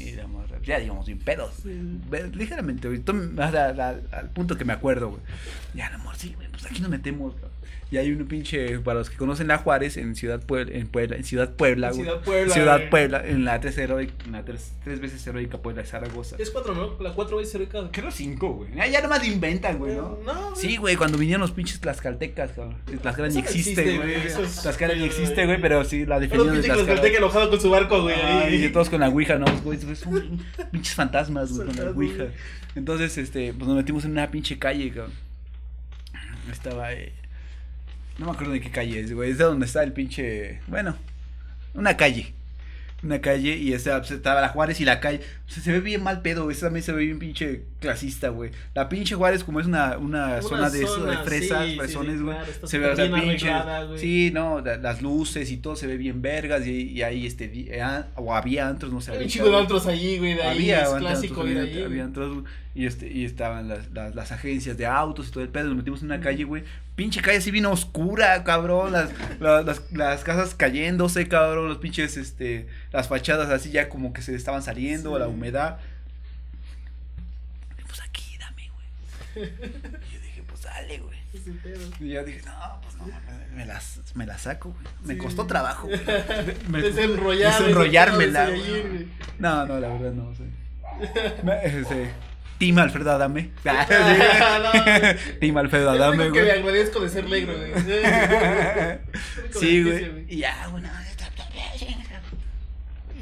Y 0.00 0.26
morra, 0.28 0.58
ya 0.62 0.78
digamos, 0.78 1.06
sin 1.06 1.18
pedos. 1.18 1.54
Sí. 1.62 2.00
Ligeramente, 2.34 2.88
güey. 2.88 3.00
tú 3.00 3.14
me 3.14 3.26
vas 3.34 3.54
a- 3.54 3.68
a- 3.68 4.18
al 4.18 4.30
punto 4.30 4.56
que 4.56 4.64
me 4.64 4.72
acuerdo, 4.72 5.10
güey. 5.10 5.22
Ya, 5.74 5.88
amor, 5.94 6.16
sí, 6.16 6.32
güey, 6.34 6.48
pues 6.50 6.66
aquí 6.66 6.80
nos 6.80 6.90
metemos. 6.90 7.34
Y 7.92 7.96
hay 7.96 8.12
un 8.12 8.24
pinche, 8.28 8.78
para 8.78 9.00
los 9.00 9.10
que 9.10 9.16
conocen 9.16 9.48
la 9.48 9.58
Juárez, 9.58 9.96
en 9.96 10.14
Ciudad 10.14 10.40
Puebla, 10.40 10.76
en 10.76 10.86
Puebla, 10.86 11.16
en 11.16 11.24
Ciudad 11.24 11.52
Puebla, 11.54 11.88
En. 11.88 11.94
Ciudad 11.94 12.20
Puebla, 12.22 12.54
Ciudad 12.54 12.76
güey. 12.78 12.90
Puebla, 12.90 13.22
en 13.26 13.44
la 13.44 13.58
tres 13.58 13.76
heroica, 13.78 14.14
en 14.26 14.32
la 14.32 14.44
tres, 14.44 14.72
tres 14.84 15.00
veces 15.00 15.26
heroica 15.26 15.58
Puebla 15.58 15.82
de 15.82 15.88
Zaragoza. 15.88 16.36
Es 16.38 16.50
cuatro, 16.50 16.72
¿no? 16.74 17.02
La 17.02 17.12
cuatro 17.14 17.38
veces 17.38 17.50
cerca. 17.52 17.88
Creo 17.90 18.12
cinco, 18.12 18.50
güey. 18.52 18.70
Ah, 18.78 18.86
Ya 18.86 19.00
nomás 19.02 19.26
inventan, 19.26 19.78
güey, 19.78 19.96
¿no? 19.96 20.18
No, 20.24 20.50
güey. 20.50 20.56
Sí, 20.56 20.76
güey, 20.76 20.94
cuando 20.94 21.18
vinieron 21.18 21.40
los 21.40 21.50
pinches 21.50 21.80
tlaxcaltecas, 21.80 22.52
cabrón. 22.52 22.76
Tlaxcala 23.02 23.28
ni 23.28 23.34
no 23.34 23.40
existe, 23.40 23.96
güey. 23.98 24.14
Tlaxcala 24.62 24.94
ni 24.94 25.04
existe, 25.04 25.46
güey. 25.46 25.60
pero 25.60 25.84
sí, 25.84 26.06
la 26.06 26.20
definición 26.20 26.54
de 26.54 26.62
Tlaxcala. 26.62 26.84
Tlaxcalteca 26.84 27.18
enojado 27.18 27.50
con 27.50 27.60
su 27.60 27.70
barco, 27.70 28.02
güey. 28.02 28.14
Y 28.64 28.68
todos 28.68 28.88
con 28.88 29.00
la 29.00 29.08
ouija, 29.08 29.36
¿no? 29.36 29.46
Güey, 29.64 29.80
son 29.96 30.38
pinches 30.70 30.94
fantasmas, 30.94 31.52
güey, 31.52 31.66
con 31.66 31.76
la 31.76 31.90
ouija. 31.90 32.24
Entonces, 32.76 33.18
este, 33.18 33.52
pues 33.52 33.66
nos 33.66 33.76
metimos 33.76 34.04
en 34.04 34.12
una 34.12 34.30
pinche 34.30 34.60
calle, 34.60 34.90
cabrón. 34.92 35.12
Estaba, 36.50 36.92
eh, 36.92 37.12
no 38.20 38.26
me 38.26 38.32
acuerdo 38.32 38.52
de 38.52 38.60
qué 38.60 38.70
calle 38.70 39.00
es, 39.00 39.12
güey, 39.12 39.30
es 39.32 39.38
de 39.38 39.44
donde 39.44 39.66
está 39.66 39.82
el 39.82 39.92
pinche, 39.92 40.60
bueno, 40.68 40.96
una 41.74 41.96
calle. 41.96 42.34
Una 43.02 43.18
calle 43.22 43.56
y 43.56 43.72
esa, 43.72 43.96
pues, 44.00 44.10
estaba 44.10 44.42
la 44.42 44.50
Juárez 44.50 44.78
y 44.82 44.84
la 44.84 45.00
calle. 45.00 45.20
O 45.48 45.50
sea, 45.50 45.62
se 45.62 45.72
ve 45.72 45.80
bien 45.80 46.02
mal 46.02 46.20
pedo, 46.20 46.44
güey. 46.44 46.54
Esa 46.54 46.66
también 46.66 46.82
se 46.84 46.92
ve 46.92 47.06
bien 47.06 47.18
pinche 47.18 47.62
clasista, 47.80 48.28
güey. 48.28 48.50
La 48.74 48.90
pinche 48.90 49.14
Juárez, 49.14 49.42
como 49.42 49.58
es 49.58 49.64
una, 49.66 49.96
una, 49.96 50.26
Una 50.26 50.42
zona 50.42 50.68
de 50.68 50.82
eso, 50.82 51.06
de 51.06 51.14
zona, 51.14 51.22
fresas, 51.24 51.64
sí, 51.64 51.70
sí, 51.72 51.78
fresones, 51.78 52.18
sí, 52.18 52.22
güey. 52.24 52.36
claro, 52.36 52.66
se 52.68 52.78
ve, 52.78 52.94
bien 53.08 53.20
pinche. 53.22 53.50
Sí, 53.96 54.30
no, 54.34 54.60
la- 54.60 54.76
las 54.76 55.00
luces 55.00 55.50
y 55.50 55.56
todo 55.56 55.76
se 55.76 55.86
ve 55.86 55.96
bien 55.96 56.20
vergas. 56.20 56.66
Y, 56.66 56.90
y 56.90 57.00
ahí, 57.02 57.24
este, 57.24 57.50
eh, 57.74 57.80
ah, 57.80 58.08
o 58.16 58.34
había 58.34 58.68
antros, 58.68 58.92
no 58.92 59.00
sé. 59.00 59.12
Hay 59.12 59.32
un 59.40 59.50
de 59.50 59.56
antros 59.56 59.86
allí, 59.86 60.18
güey. 60.18 60.34
De 60.34 60.42
ahí 60.42 60.58
Había 60.58 60.80
es 60.82 60.88
antros, 60.88 61.00
clásico 61.00 61.40
había, 61.40 61.62
había 61.62 61.86
güey. 61.86 62.00
antros, 62.00 62.32
güey, 62.34 62.44
y 62.74 62.86
este 62.86 63.08
y 63.10 63.24
estaban 63.24 63.68
las, 63.68 63.90
las, 63.90 64.14
las 64.14 64.30
agencias 64.32 64.76
de 64.76 64.86
autos 64.86 65.28
y 65.28 65.30
todo 65.32 65.42
el 65.42 65.48
pedo, 65.48 65.68
nos 65.68 65.76
metimos 65.76 66.00
en 66.00 66.06
una 66.06 66.20
calle, 66.20 66.44
güey. 66.44 66.62
Pinche 66.94 67.20
calle 67.22 67.38
así 67.38 67.50
bien 67.50 67.66
oscura, 67.66 68.44
cabrón, 68.44 68.92
las, 68.92 69.10
la- 69.40 69.62
las, 69.62 69.90
las 69.92 70.22
casas 70.22 70.54
cayéndose, 70.54 71.26
cabrón, 71.28 71.68
los 71.68 71.78
pinches 71.78 72.16
este 72.16 72.68
las 72.92 73.08
fachadas 73.08 73.48
así 73.50 73.70
ya 73.70 73.88
como 73.88 74.12
que 74.12 74.22
se 74.22 74.34
estaban 74.34 74.62
saliendo, 74.62 75.14
Sí. 75.14 75.18
la 75.18 75.26
humedad. 75.28 75.78
Pues 77.86 78.00
aquí, 78.02 78.36
dame, 78.38 78.70
güey. 78.74 79.46
Y 80.10 80.14
yo 80.14 80.20
dije, 80.20 80.42
pues 80.46 80.62
dale, 80.62 80.98
güey. 80.98 81.18
Y 82.00 82.08
yo 82.10 82.24
dije, 82.24 82.42
no, 82.44 82.80
pues 82.82 82.94
no, 82.96 83.06
me, 83.06 83.56
me 83.56 83.66
las, 83.66 84.00
me 84.14 84.26
la 84.26 84.36
saco, 84.38 84.70
güey. 84.72 84.84
Me 85.04 85.14
Sí. 85.14 85.18
costó 85.20 85.46
trabajo, 85.46 85.86
güey. 85.88 86.00
Me- 86.68 86.82
Desenrollar. 86.82 87.58
desenrollármela, 87.60 88.48
güey. 88.50 89.08
No, 89.38 89.66
no, 89.66 89.80
la 89.80 89.88
verdad 89.88 90.12
no 90.12 90.34
sé. 90.34 90.44
Me- 91.44 91.64
ese, 91.64 92.10
Team 92.60 92.78
Alfredo 92.78 93.10
Adame. 93.10 93.50
Team 95.40 95.56
Alfredo 95.56 95.90
Adame, 95.90 96.24
único 96.28 96.34
que 96.34 96.42
le 96.42 96.48
güey. 96.50 96.58
agradezco 96.60 97.00
de 97.00 97.08
ser 97.08 97.28
negro, 97.28 97.54
güey. 97.56 97.72
Sí, 99.58 99.82
güey. 99.82 100.26
Y 100.28 100.36
ya, 100.38 100.68
güey. 100.68 100.82
no, 100.82 100.90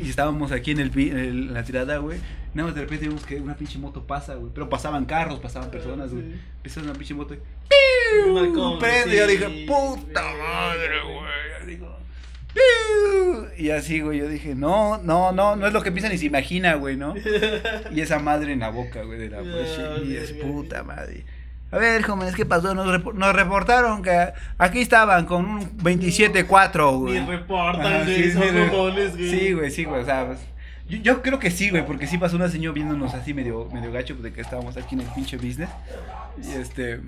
Y 0.01 0.11
estábamos 0.11 0.53
aquí 0.53 0.73
en, 0.73 0.81
el, 0.81 0.91
en 0.99 1.55
la 1.55 1.63
tirada, 1.65 1.99
güey. 1.99 2.19
Nada 2.55 2.69
más 2.69 2.75
de 2.75 2.81
repente 2.83 3.07
vimos 3.09 3.25
que 3.25 3.37
una 3.37 3.57
pinche 3.57 3.79
moto 3.79 4.07
pasa, 4.07 4.35
güey. 4.35 4.51
Pero 4.53 4.69
pasaban 4.69 5.05
carros, 5.07 5.39
pasaban 5.41 5.71
personas, 5.71 6.13
güey. 6.13 6.25
Empezó 6.57 6.81
una 6.81 6.93
pinche 6.95 7.15
moto 7.15 7.35
y 7.35 8.31
balcón, 8.31 8.79
prende. 8.79 9.11
sí, 9.13 9.17
yo 9.17 9.27
dije, 9.27 9.67
puta 9.67 10.23
madre, 10.23 11.01
güey. 11.03 11.15
güey. 11.17 11.67
Digo, 11.67 11.87
"Piu". 11.97 11.98
Y 13.57 13.71
así, 13.71 14.01
güey, 14.01 14.19
yo 14.19 14.29
dije, 14.29 14.55
no, 14.55 14.99
no, 14.99 15.33
no, 15.33 15.57
no 15.57 15.67
es 15.67 15.73
lo 15.73 15.83
que 15.83 15.91
piensa 15.91 16.09
ni 16.09 16.17
se 16.19 16.27
imagina, 16.27 16.75
güey, 16.75 16.97
¿no? 16.97 17.15
Y 17.93 18.01
esa 18.01 18.19
madre 18.21 18.53
en 18.53 18.61
la 18.61 18.71
boca, 18.71 19.03
güey, 19.03 19.19
de 19.19 19.31
la 19.31 19.39
pues, 19.39 19.79
y 20.07 20.17
es 20.17 20.33
puta 20.33 20.83
madre. 20.85 21.25
A 21.71 21.77
ver, 21.79 22.03
jóvenes, 22.03 22.35
¿qué 22.35 22.47
pasó? 22.47 22.75
Nos, 22.75 22.87
repo- 22.87 23.13
nos 23.13 23.35
reportaron 23.35 24.03
que 24.03 24.29
aquí 24.57 24.81
estaban 24.81 25.27
con 25.27 25.45
un 25.45 25.79
27-4, 25.79 26.99
güey. 26.99 27.21
Ni 27.21 27.27
reportan, 27.27 28.05
güey. 28.05 28.23
sí, 28.25 28.33
son 28.33 28.43
güey. 28.71 29.31
Sí, 29.31 29.53
güey, 29.53 29.71
sí, 29.71 29.85
güey, 29.85 30.03
o 30.03 30.05
sea, 30.05 30.27
pues, 30.29 30.39
yo, 30.89 30.99
yo 30.99 31.21
creo 31.23 31.39
que 31.39 31.51
sí, 31.51 31.69
güey, 31.71 31.85
porque 31.85 32.07
sí 32.07 32.17
pasó 32.17 32.37
una 32.37 32.49
señora 32.49 32.75
viéndonos 32.75 33.13
así 33.13 33.35
medio, 33.35 33.69
medio 33.73 33.93
gacho, 33.93 34.15
de 34.15 34.33
que 34.33 34.41
estábamos 34.41 34.77
aquí 34.77 34.95
en 34.95 35.03
el 35.03 35.09
pinche 35.09 35.37
business. 35.37 35.69
Y 36.43 36.53
este... 36.53 37.01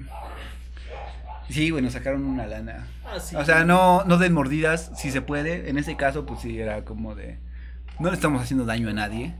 Sí, 1.50 1.70
güey, 1.70 1.82
nos 1.82 1.92
sacaron 1.94 2.24
una 2.24 2.46
lana. 2.46 2.86
Ah, 3.04 3.18
sí. 3.20 3.36
O 3.36 3.44
sea, 3.44 3.64
no, 3.64 4.04
no 4.04 4.18
den 4.18 4.32
mordidas, 4.32 4.90
si 4.96 5.10
se 5.10 5.20
puede. 5.20 5.68
En 5.68 5.78
ese 5.78 5.96
caso, 5.96 6.24
pues 6.26 6.40
sí, 6.40 6.58
era 6.60 6.84
como 6.84 7.14
de... 7.14 7.38
No 7.98 8.08
le 8.08 8.14
estamos 8.14 8.40
haciendo 8.42 8.64
daño 8.64 8.88
a 8.88 8.92
nadie. 8.92 9.34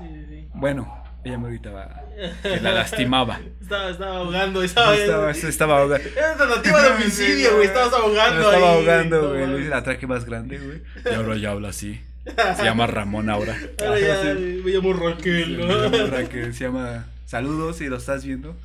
Sí, 0.00 0.06
sí, 0.08 0.24
sí. 0.28 0.48
Bueno, 0.54 0.92
ella 1.22 1.38
me 1.38 1.48
gritaba 1.50 2.02
que 2.42 2.60
la 2.60 2.72
lastimaba. 2.72 3.40
Estaba, 3.60 3.90
estaba 3.90 4.16
ahogando, 4.16 4.62
estaba. 4.64 4.96
Estaba, 4.96 5.30
estaba 5.30 5.78
ahogando. 5.82 6.08
Era 6.16 6.36
tentativa 6.36 6.82
de 6.82 6.88
homicidio, 6.96 7.54
güey. 7.54 7.66
Estabas 7.66 7.92
ahogando. 7.92 8.40
Lo 8.40 8.50
estaba 8.52 8.72
ahí, 8.72 8.78
ahogando, 8.78 9.22
no 9.22 9.28
güey. 9.28 9.46
Le 9.46 9.58
hice 9.58 9.66
el 9.66 9.72
atraque 9.74 10.06
más 10.08 10.24
grande, 10.24 10.58
güey. 10.58 10.82
Y 11.04 11.14
ahora 11.14 11.36
ya 11.36 11.50
habla 11.52 11.68
así. 11.68 12.00
Se 12.56 12.64
llama 12.64 12.86
Ramón 12.88 13.30
ahora. 13.30 13.56
Ahora 13.80 14.00
ya 14.00 14.22
Sí. 14.22 14.62
me 14.64 14.70
llamo 14.72 14.92
Raquel, 14.92 15.56
Se 15.56 15.66
¿no? 15.66 15.88
llama 15.88 16.10
Raquel, 16.10 16.54
se 16.54 16.64
llama 16.64 17.06
Saludos 17.26 17.76
si 17.76 17.86
lo 17.86 17.96
estás 17.96 18.24
viendo. 18.24 18.56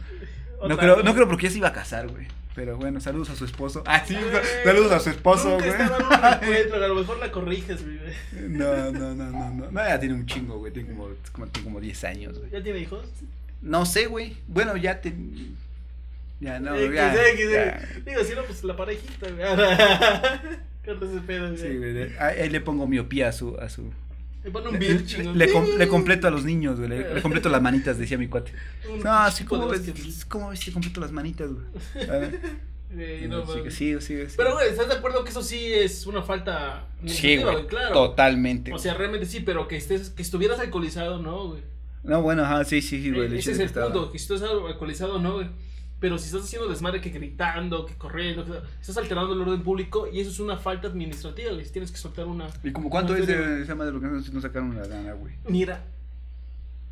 No 0.68 0.78
creo, 0.78 1.04
no 1.04 1.14
creo 1.14 1.28
porque 1.28 1.44
ya 1.44 1.52
se 1.52 1.58
iba 1.60 1.68
a 1.68 1.74
casar, 1.74 2.08
güey. 2.08 2.28
Pero 2.56 2.78
bueno, 2.78 3.02
saludos 3.02 3.30
a 3.30 3.36
su 3.36 3.44
esposo. 3.44 3.84
Ah, 3.86 4.04
sí, 4.06 4.16
saludos 4.64 4.92
a 4.94 5.00
su 5.02 5.10
esposo, 5.10 5.58
güey. 5.58 5.70
a 5.72 6.88
lo 6.88 6.96
mejor 6.96 7.20
la 7.20 7.30
corriges, 7.30 7.84
güey. 7.84 8.00
No, 8.48 8.92
no, 8.92 9.14
no, 9.14 9.14
no, 9.14 9.50
no. 9.52 9.72
No, 9.72 9.88
ya 9.88 10.00
tiene 10.00 10.16
un 10.16 10.26
chingo, 10.26 10.58
güey. 10.60 10.72
Tiene 10.72 10.90
como, 10.90 11.10
como, 11.34 11.48
tiene 11.48 11.66
como 11.66 11.82
10 11.82 12.04
años, 12.06 12.40
güey. 12.40 12.50
¿Ya 12.52 12.64
tiene 12.64 12.80
hijos? 12.80 13.06
No 13.62 13.86
sé, 13.86 14.06
güey. 14.06 14.38
Bueno, 14.48 14.78
ya 14.78 15.02
te. 15.02 15.14
Ya 16.40 16.60
no, 16.60 16.76
que 16.76 16.94
ya. 16.94 17.14
que. 17.36 18.02
Digo, 18.06 18.24
si 18.24 18.36
no, 18.36 18.44
pues 18.44 18.64
la 18.64 18.78
parejita, 18.78 19.28
güey. 19.30 19.46
Ese 20.86 21.22
pedo, 21.22 21.48
güey. 21.48 21.58
Sí, 21.58 21.78
güey. 21.78 22.18
ahí 22.20 22.50
le 22.50 22.62
pongo 22.62 22.88
miopía 22.88 23.30
a 23.30 23.32
su. 23.34 23.58
A 23.60 23.68
su 23.68 23.92
Le 24.46 24.52
pone 24.52 24.70
un 24.70 24.78
beat 24.80 25.10
le- 25.36 25.52
com- 25.52 25.66
le 25.78 25.88
completo 25.88 26.28
a 26.28 26.30
los 26.32 26.46
niños, 26.46 26.78
güey. 26.78 26.88
Le, 26.88 27.16
le 27.16 27.22
completo 27.22 27.50
las 27.50 27.62
manitas, 27.64 27.98
decía 27.98 28.18
mi 28.18 28.28
cuate. 28.28 28.54
No, 29.04 29.32
sí, 29.32 29.38
chico 29.40 29.58
¿cómo 29.58 29.72
de 29.72 29.80
ves? 29.80 30.26
¿Cómo 30.26 30.50
ves? 30.50 30.60
Te 30.64 30.72
completo 30.72 31.02
las 31.02 31.12
manitas, 31.12 31.50
güey. 31.52 31.66
Güey, 32.94 33.28
no 33.28 33.46
Sí, 33.46 33.60
sí, 33.72 33.96
sí, 34.00 34.26
sí. 34.30 34.34
Pero, 34.38 34.54
güey, 34.54 34.70
¿estás 34.70 34.88
de 34.88 34.94
acuerdo 34.94 35.24
que 35.24 35.32
eso 35.32 35.42
sí 35.44 35.74
es 35.74 36.06
una 36.06 36.22
falta 36.22 36.88
Sí, 37.06 37.36
güey. 37.38 37.68
Claro. 37.68 37.94
Totalmente. 37.94 38.72
O 38.72 38.80
sea, 38.80 38.94
realmente 38.94 39.26
sí, 39.26 39.42
pero 39.42 39.68
que 39.68 39.76
estés, 39.76 40.12
que 40.12 40.22
estuvieras 40.22 40.60
alcoholizado, 40.60 41.20
no, 41.20 41.50
güey. 41.50 41.62
no, 42.04 42.22
bueno, 42.22 42.44
ajá, 42.44 42.64
sí, 42.64 42.82
sí, 42.82 43.02
sí, 43.02 43.12
güey. 43.12 43.34
Eh, 43.34 43.40
Ese 43.40 43.52
es 43.52 43.60
el 43.60 43.72
que 43.72 43.80
punto, 43.82 44.12
que 44.12 44.20
si 44.20 44.32
estás 44.32 44.50
alcoholizado, 44.50 45.20
no, 45.20 45.34
güey. 45.34 45.48
Pero 46.00 46.18
si 46.18 46.26
estás 46.26 46.44
haciendo 46.44 46.68
desmadre, 46.68 47.00
que 47.02 47.10
gritando, 47.10 47.86
que 47.86 47.96
corriendo, 47.96 48.44
que 48.46 48.52
estás 48.82 48.98
alterando 48.98 49.34
el 49.34 49.42
orden 49.42 49.64
público 49.64 50.08
y 50.12 50.20
eso 50.20 50.30
es 50.30 50.40
una 50.40 50.58
falta 50.58 50.88
administrativa, 50.90 51.52
güey. 51.54 51.66
Tienes 51.72 51.90
que 51.92 51.98
soltar 51.98 52.26
una. 52.28 52.48
¿Y 52.64 52.72
como 52.72 52.90
cuánto 52.90 53.14
una 53.14 53.22
es 53.22 53.28
de 53.28 53.62
esa 53.64 53.76
madre 53.76 53.94
lo 53.94 54.02
que 54.02 54.08
no, 54.08 54.42
sacaron 54.42 54.76
la 54.76 54.84
lana, 54.86 55.14
güey? 55.14 55.34
Mira, 55.48 55.86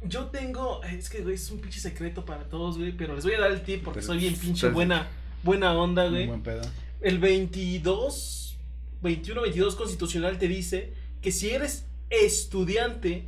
yo 0.03 0.27
tengo. 0.27 0.81
Es 0.83 1.09
que, 1.09 1.21
güey, 1.21 1.35
es 1.35 1.51
un 1.51 1.59
pinche 1.59 1.79
secreto 1.81 2.23
para 2.25 2.45
todos, 2.47 2.77
güey. 2.77 2.93
Pero 2.95 3.13
les 3.15 3.25
voy 3.25 3.33
a 3.33 3.41
dar 3.41 3.51
el 3.51 3.61
tip 3.61 3.83
porque 3.83 3.99
Pero- 3.99 4.07
soy 4.07 4.19
bien 4.19 4.35
pinche 4.35 4.61
pero- 4.67 4.73
buena, 4.73 5.07
buena 5.43 5.73
onda, 5.77 6.05
Un 6.05 6.11
güey. 6.11 6.27
buen 6.27 6.41
pedo. 6.41 6.61
El 7.01 7.19
22, 7.19 8.57
21, 9.01 9.41
22 9.41 9.75
constitucional 9.75 10.37
te 10.37 10.47
dice 10.47 10.93
que 11.21 11.31
si 11.33 11.49
eres 11.49 11.85
estudiante, 12.09 13.27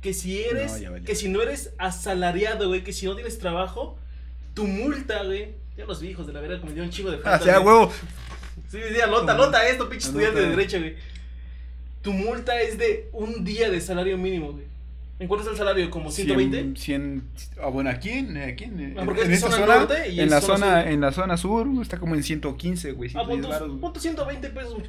que 0.00 0.14
si 0.14 0.40
eres, 0.40 0.72
No, 0.72 0.78
ya 0.78 0.90
valió. 0.90 1.04
que 1.04 1.14
si 1.16 1.28
no 1.28 1.42
eres 1.42 1.74
asalariado, 1.78 2.68
güey, 2.68 2.84
que 2.84 2.92
si 2.92 3.06
no 3.06 3.14
tienes 3.16 3.38
trabajo, 3.38 3.98
tu 4.56 4.66
multa, 4.66 5.22
güey. 5.22 5.50
Ya 5.76 5.84
los 5.84 6.00
viejos 6.00 6.26
de 6.26 6.32
la 6.32 6.40
verdad, 6.40 6.56
como 6.58 6.70
me 6.70 6.74
dio 6.74 6.82
un 6.82 6.90
chingo 6.90 7.10
de 7.10 7.18
Ah, 7.18 7.20
falta, 7.38 7.44
sea, 7.44 7.58
güey. 7.58 7.76
huevo. 7.76 7.92
Sí, 8.70 8.78
sí, 8.92 9.00
anota, 9.02 9.34
anota 9.34 9.68
esto, 9.68 9.88
pinche 9.88 10.08
estudiante 10.08 10.40
de 10.40 10.48
derecho, 10.48 10.78
güey. 10.78 10.96
Tu 12.00 12.12
multa 12.12 12.58
es 12.62 12.78
de 12.78 13.10
un 13.12 13.44
día 13.44 13.70
de 13.70 13.80
salario 13.80 14.16
mínimo, 14.16 14.52
güey. 14.52 14.64
¿En 15.18 15.28
cuánto 15.28 15.42
está 15.42 15.52
el 15.52 15.58
salario? 15.58 15.90
¿Como 15.90 16.10
120? 16.10 16.56
100, 16.58 16.76
100 16.76 17.22
ah, 17.62 17.68
bueno, 17.68 17.90
aquí 17.90 18.10
en, 18.10 18.36
aquí 18.36 18.64
en, 18.64 18.96
Ah, 18.98 19.02
porque 19.04 19.22
en 19.22 19.32
es 19.32 19.42
esta 19.42 19.50
zona 19.50 19.76
norte 19.76 20.08
y 20.10 20.20
en 20.20 20.24
es 20.26 20.30
la 20.30 20.40
zona 20.40 20.58
zona, 20.58 20.90
en 20.90 21.00
la 21.00 21.12
zona 21.12 21.36
sur 21.36 21.66
está 21.82 21.98
como 21.98 22.14
en 22.14 22.22
115, 22.22 22.92
güey. 22.92 23.10
Ah, 23.10 23.24
110 23.24 23.28
punto, 23.28 23.48
varos, 23.48 23.68
güey. 23.68 23.80
punto 23.80 24.00
120 24.00 24.48
pesos, 24.50 24.74
güey. 24.74 24.86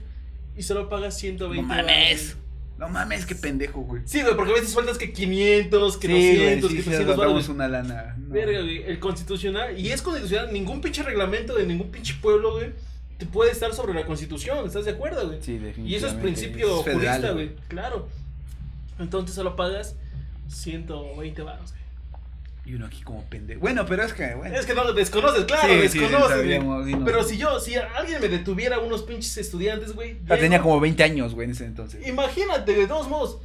Y 0.56 0.64
solo 0.64 0.90
pagas 0.90 1.18
120 1.18 1.62
No 1.62 1.68
mames. 1.68 2.38
Güey. 2.78 2.90
No 2.90 2.94
mames, 2.94 3.26
qué 3.26 3.36
pendejo, 3.36 3.82
güey. 3.82 4.02
Sí, 4.06 4.22
güey, 4.22 4.36
porque 4.36 4.52
a 4.52 4.56
veces 4.56 4.72
sueltas 4.72 4.98
que 4.98 5.12
500, 5.12 5.98
que 5.98 6.08
Sí, 6.08 6.14
güey, 6.14 6.38
200, 6.62 6.70
sí, 6.70 6.76
que 6.78 6.84
sí, 6.84 6.90
300 6.90 7.16
ahorramos 7.16 7.34
varos. 7.48 7.50
una 7.50 7.68
lana. 7.68 8.16
no. 8.20 8.34
Verga, 8.34 8.62
güey, 8.62 8.84
el 8.84 9.00
constitucional, 9.00 9.80
y 9.80 9.92
es 9.92 10.02
constitucional, 10.02 10.54
ningún 10.54 10.82
pinche 10.82 11.04
reglamento 11.04 11.56
de 11.56 11.66
ningún 11.66 11.90
pinche 11.92 12.16
pueblo, 12.22 12.54
güey, 12.54 12.72
te 13.18 13.26
puede 13.26 13.52
estar 13.52 13.74
sobre 13.74 13.94
la 13.94 14.06
constitución, 14.06 14.66
¿estás 14.68 14.86
de 14.86 14.92
acuerdo, 14.92 15.26
güey? 15.28 15.40
Sí, 15.42 15.54
definitivamente. 15.54 15.90
Y 15.92 15.96
eso 15.96 16.08
es 16.08 16.14
principio 16.14 16.80
Es 16.80 16.86
federal, 16.86 17.16
jurista, 17.16 17.32
güey, 17.32 17.56
claro. 17.68 18.08
Entonces 19.00 19.36
solo 19.36 19.56
pagas 19.56 19.96
120 20.50 21.42
baros, 21.42 21.72
güey. 21.72 21.84
Y 22.68 22.74
uno 22.76 22.86
aquí 22.86 23.02
como 23.02 23.24
pendejo. 23.30 23.62
Bueno, 23.62 23.86
pero 23.88 24.04
es 24.04 24.12
que, 24.14 24.36
bueno. 24.36 24.54
Es 24.58 24.66
que 24.66 24.74
no 24.74 24.84
lo 24.84 24.92
desconoces, 24.94 25.46
claro, 25.46 25.74
Sí, 25.74 25.82
sí, 25.84 25.88
sí, 25.90 26.00
desconoces, 26.00 26.36
güey. 26.38 26.58
sabíamos, 26.58 26.86
sí, 26.86 26.94
no. 26.96 27.06
Pero 27.06 27.24
si 27.24 27.38
yo, 27.38 27.60
si 27.62 27.76
alguien 27.76 28.20
me 28.20 28.28
detuviera 28.28 28.80
unos 28.80 29.04
pinches 29.04 29.38
estudiantes, 29.38 29.94
güey. 29.94 30.18
Ya 30.28 30.38
tenía 30.38 30.62
como 30.62 30.80
20 30.82 31.02
años, 31.04 31.34
güey, 31.34 31.46
en 31.46 31.52
ese 31.52 31.64
entonces. 31.66 32.06
Imagínate, 32.06 32.74
de 32.76 32.86
todos 32.88 33.08
modos. 33.08 33.38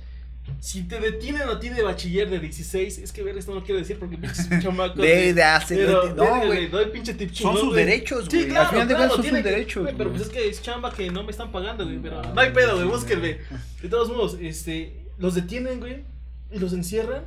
Si 0.58 0.82
te 0.82 0.98
detienen 0.98 1.42
a 1.48 1.60
ti 1.60 1.68
de 1.68 1.82
bachiller 1.84 2.28
de 2.28 2.40
16, 2.40 2.98
es 2.98 3.12
que 3.12 3.22
ver, 3.22 3.38
esto 3.38 3.54
no 3.54 3.62
quiero 3.62 3.78
decir 3.78 3.96
porque 4.00 4.18
pinches 4.18 4.48
chamacos. 4.60 4.96
De, 5.00 5.32
de 5.32 5.42
hace. 5.44 5.76
Pero, 5.76 6.12
no, 6.14 6.46
güey. 6.46 6.68
No 6.68 6.78
hay 6.78 6.86
pinche 6.86 7.14
tip 7.14 7.32
Son 7.32 7.56
sus 7.56 7.74
derechos, 7.76 8.26
Sí, 8.28 8.38
güey. 8.38 8.48
claro, 8.48 8.64
Al 8.64 8.70
final 8.70 8.88
de 8.88 8.94
cuentas 8.96 9.16
son 9.16 9.24
sus 9.24 9.32
que- 9.36 9.42
derechos. 9.42 9.82
güey, 9.84 9.94
Pero 9.96 10.10
pues 10.10 10.22
es 10.22 10.28
que 10.30 10.48
es 10.48 10.60
chamba 10.60 10.92
que 10.92 11.08
no 11.12 11.22
me 11.22 11.30
están 11.30 11.52
pagando, 11.52 11.84
güey. 11.84 11.98
Pero 12.02 12.20
No, 12.34 12.40
hay 12.40 12.50
pedo, 12.50 12.72
güey, 12.74 12.86
sí, 12.88 12.92
búsquenle. 12.92 13.34
güey. 13.48 13.60
De 13.82 13.88
todos 13.88 14.08
modos, 14.08 14.36
este, 14.40 14.96
los 15.18 15.36
detienen, 15.36 15.78
güey, 15.78 16.02
y 16.50 16.58
los 16.58 16.72
encierran. 16.72 17.22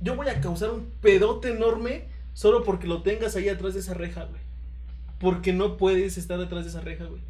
Yo 0.00 0.14
voy 0.16 0.28
a 0.28 0.40
causar 0.40 0.70
un 0.70 0.90
pedote 1.00 1.50
enorme 1.50 2.04
solo 2.34 2.64
porque 2.64 2.86
lo 2.86 3.02
tengas 3.02 3.34
ahí 3.36 3.48
atrás 3.48 3.74
de 3.74 3.80
esa 3.80 3.94
reja, 3.94 4.24
güey. 4.24 4.40
Porque 5.18 5.52
no 5.52 5.76
puedes 5.76 6.18
estar 6.18 6.38
detrás 6.38 6.64
de 6.64 6.70
esa 6.70 6.80
reja, 6.80 7.04
güey. 7.04 7.22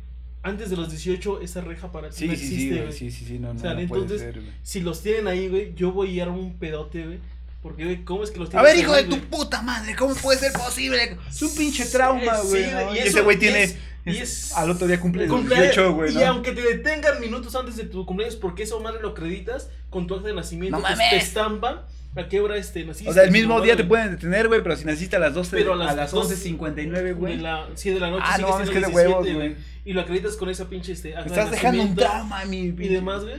Antes 0.42 0.70
de 0.70 0.76
los 0.76 0.90
18, 0.90 1.40
esa 1.40 1.60
reja 1.60 1.90
para 1.92 2.10
ti 2.10 2.16
Sí, 2.18 2.26
no 2.28 2.34
sí, 2.34 2.38
sí, 2.38 2.44
existe, 2.54 2.74
güey. 2.74 2.86
güey. 2.86 2.92
Sí, 2.98 3.10
sí, 3.10 3.24
sí, 3.24 3.38
no, 3.38 3.52
no, 3.52 3.58
O 3.58 3.62
sea, 3.62 3.74
no 3.74 3.80
entonces, 3.80 4.20
ser, 4.20 4.40
güey. 4.40 4.52
Si 4.62 4.80
los 4.80 5.02
tienen 5.02 5.26
ahí, 5.28 5.48
güey, 5.48 5.74
yo 5.74 5.92
voy 5.92 6.08
a 6.10 6.12
ir 6.12 6.22
a 6.22 6.30
un 6.30 6.54
pedote, 6.58 7.04
güey. 7.04 7.18
Porque, 7.62 7.84
güey, 7.84 8.04
¿cómo 8.04 8.22
es 8.22 8.30
que 8.30 8.38
los 8.38 8.48
A 8.48 8.50
tienen 8.52 8.66
ver, 8.66 8.76
hijo 8.76 8.92
de 8.92 8.98
ahí, 8.98 9.04
tu 9.04 9.10
güey? 9.16 9.22
puta 9.22 9.62
madre, 9.62 9.96
¿cómo 9.96 10.14
puede 10.14 10.38
ser 10.38 10.52
posible? 10.52 11.16
Es 11.28 11.42
un 11.42 11.54
pinche 11.54 11.84
trauma, 11.86 12.36
Sí, 12.42 12.48
güey. 12.48 12.64
sí, 12.64 12.70
¿no? 12.72 12.94
y 12.94 12.98
Y 12.98 13.00
ese 13.00 13.20
güey 13.22 13.36
y 13.36 13.40
tiene. 13.40 13.62
es- 13.64 13.76
y 14.04 14.16
es- 14.18 14.52
al 14.54 14.70
otro 14.70 14.86
día 14.86 15.00
cumple 15.00 15.26
Cumpleaños, 15.26 15.74
18, 15.74 15.92
güey. 15.94 16.12
Y 16.12 16.14
¿no? 16.18 16.26
aunque 16.26 16.52
te 16.52 16.60
detengan 16.62 17.20
minutos 17.20 17.56
antes 17.56 17.74
de 17.76 17.84
tu 17.84 18.06
cumpleaños, 18.06 18.36
porque 18.36 18.62
eso 18.62 18.78
madre 18.78 19.00
lo 19.02 19.08
acreditas 19.10 19.68
con 19.90 20.06
tu 20.06 20.14
acta 20.14 20.28
de 20.28 20.34
nacimiento, 20.34 20.78
No 20.78 20.84
te- 20.84 20.90
mames. 20.92 21.10
te 21.10 21.16
estampan 21.16 21.80
a 22.16 22.28
qué 22.28 22.40
hora 22.40 22.56
este, 22.56 22.84
naciste. 22.84 23.10
O 23.10 23.12
sea, 23.12 23.24
el 23.24 23.30
mismo 23.30 23.60
día 23.60 23.76
te 23.76 23.84
pueden 23.84 24.10
detener, 24.12 24.48
güey, 24.48 24.62
pero 24.62 24.76
si 24.76 24.84
naciste 24.84 25.16
a 25.16 25.18
las 25.18 25.34
12, 25.34 25.56
Pero 25.56 25.74
a 25.74 25.76
las, 25.94 26.10
dos- 26.10 26.30
11.59, 26.30 27.14
güey. 27.14 27.36
La, 27.38 27.68
sí, 27.74 27.90
de 27.90 28.00
la 28.00 28.10
noche. 28.10 28.24
Ah, 28.26 28.38
no 28.38 28.48
siendo 28.48 28.72
qué 28.72 28.80
de 28.80 28.86
17, 28.86 28.94
huevos, 29.08 29.32
güey. 29.34 29.56
Y 29.84 29.92
lo 29.92 30.00
acreditas 30.00 30.36
con 30.36 30.48
esa 30.48 30.68
pinche 30.68 30.92
este, 30.92 31.14
Me 31.14 31.20
estás 31.26 31.50
dejando 31.50 31.82
un 31.82 31.94
trauma, 31.94 32.44
mi 32.46 32.58
Y 32.58 32.72
demás, 32.88 33.22
güey. 33.24 33.36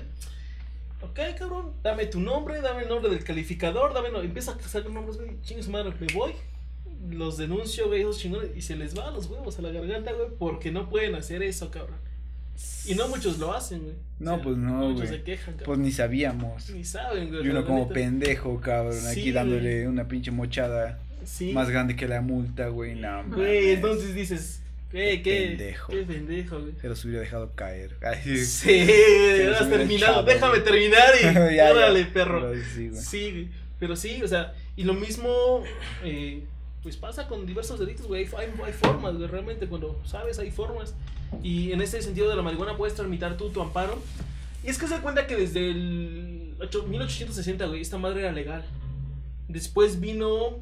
Ok, 1.01 1.19
cabrón, 1.37 1.73
dame 1.83 2.05
tu 2.07 2.19
nombre, 2.19 2.59
dame 2.61 2.83
el 2.83 2.89
nombre 2.89 3.09
del 3.09 3.23
calificador, 3.23 3.93
dame. 3.93 4.09
no- 4.11 4.21
Empieza 4.21 4.51
a 4.51 4.59
sacar 4.67 4.91
nombres, 4.91 5.17
güey. 5.17 5.39
Chingue 5.41 5.63
su 5.63 5.71
madre, 5.71 5.93
me 5.99 6.07
voy. 6.13 6.33
Los 7.09 7.37
denuncio, 7.37 7.87
güey, 7.87 8.01
esos 8.01 8.17
chingones. 8.19 8.49
Y 8.55 8.61
se 8.61 8.75
les 8.75 8.97
va 8.97 9.07
a 9.07 9.11
los 9.11 9.27
huevos 9.27 9.57
a 9.59 9.61
la 9.61 9.69
garganta, 9.71 10.11
güey, 10.13 10.29
porque 10.39 10.71
no 10.71 10.89
pueden 10.89 11.15
hacer 11.15 11.43
eso, 11.43 11.69
cabrón. 11.71 11.97
Y 12.85 12.95
no 12.95 13.07
muchos 13.07 13.37
lo 13.37 13.53
hacen, 13.53 13.83
güey. 13.83 13.95
No, 14.19 14.41
pues 14.41 14.57
no, 14.57 14.73
Muchos 14.89 14.95
güey. 14.95 15.07
se 15.19 15.23
quejan, 15.23 15.53
cabrón. 15.55 15.65
Pues 15.65 15.79
ni 15.79 15.91
sabíamos. 15.91 16.69
Ni 16.71 16.83
saben, 16.83 17.29
güey. 17.29 17.45
Y 17.45 17.49
uno 17.49 17.65
como 17.65 17.79
neta. 17.81 17.93
pendejo, 17.93 18.59
cabrón, 18.61 18.93
Sí, 18.99 19.07
aquí 19.07 19.21
güey. 19.21 19.31
dándole 19.33 19.87
una 19.87 20.07
pinche 20.07 20.31
mochada 20.31 20.99
Sí. 21.23 21.51
más 21.53 21.69
grande 21.69 21.95
que 21.95 22.07
la 22.07 22.21
multa, 22.21 22.67
güey. 22.69 22.95
No, 22.95 23.23
Güey, 23.29 23.71
entonces 23.71 24.15
dices, 24.15 24.61
¿qué, 24.89 25.21
qué? 25.21 25.47
Pendejo. 25.49 25.91
Qué 25.91 26.03
pendejo, 26.03 26.59
güey. 26.61 26.73
Se 26.81 26.87
los 26.87 27.03
hubiera 27.05 27.21
dejado 27.21 27.51
caer. 27.53 27.95
Ay, 28.01 28.37
sí. 28.37 28.87
Has 29.59 29.69
terminado. 29.69 30.21
echado, 30.21 30.23
Déjame 30.23 30.51
güey. 30.59 30.63
terminar 30.63 31.09
y. 31.21 31.23
Ya, 31.55 31.73
perro. 32.13 32.49
Pero 32.49 32.63
sí, 32.73 32.89
güey. 32.89 33.01
Sí, 33.01 33.31
güey. 33.31 33.47
Pero 33.79 33.95
sí, 33.95 34.23
o 34.23 34.27
sea, 34.27 34.53
y 34.75 34.83
lo 34.83 34.93
mismo, 34.95 35.61
eh, 36.03 36.43
pues 36.87 36.95
pasa 36.95 37.27
con 37.27 37.45
diversos 37.45 37.77
delitos, 37.81 38.07
güey. 38.07 38.29
Hay, 38.37 38.47
hay 38.63 38.71
formas, 38.71 39.13
güey, 39.17 39.27
realmente, 39.27 39.67
cuando 39.67 39.99
sabes, 40.05 40.39
hay 40.39 40.51
formas. 40.51 40.95
Y 41.43 41.73
en 41.73 41.81
ese 41.81 42.01
sentido 42.01 42.29
de 42.29 42.37
la 42.37 42.41
marihuana 42.41 42.77
puedes 42.77 42.95
tramitar 42.95 43.35
tú 43.35 43.49
tu 43.49 43.61
amparo. 43.61 44.01
Y 44.63 44.69
es 44.69 44.77
que 44.77 44.87
se 44.87 44.93
da 44.93 45.01
cuenta 45.01 45.27
que 45.27 45.35
desde 45.35 45.69
el 45.69 46.53
ocho- 46.61 46.83
1860, 46.87 47.65
güey, 47.65 47.81
esta 47.81 47.97
madre 47.97 48.21
era 48.21 48.31
legal. 48.31 48.63
Después 49.49 49.99
vino 49.99 50.59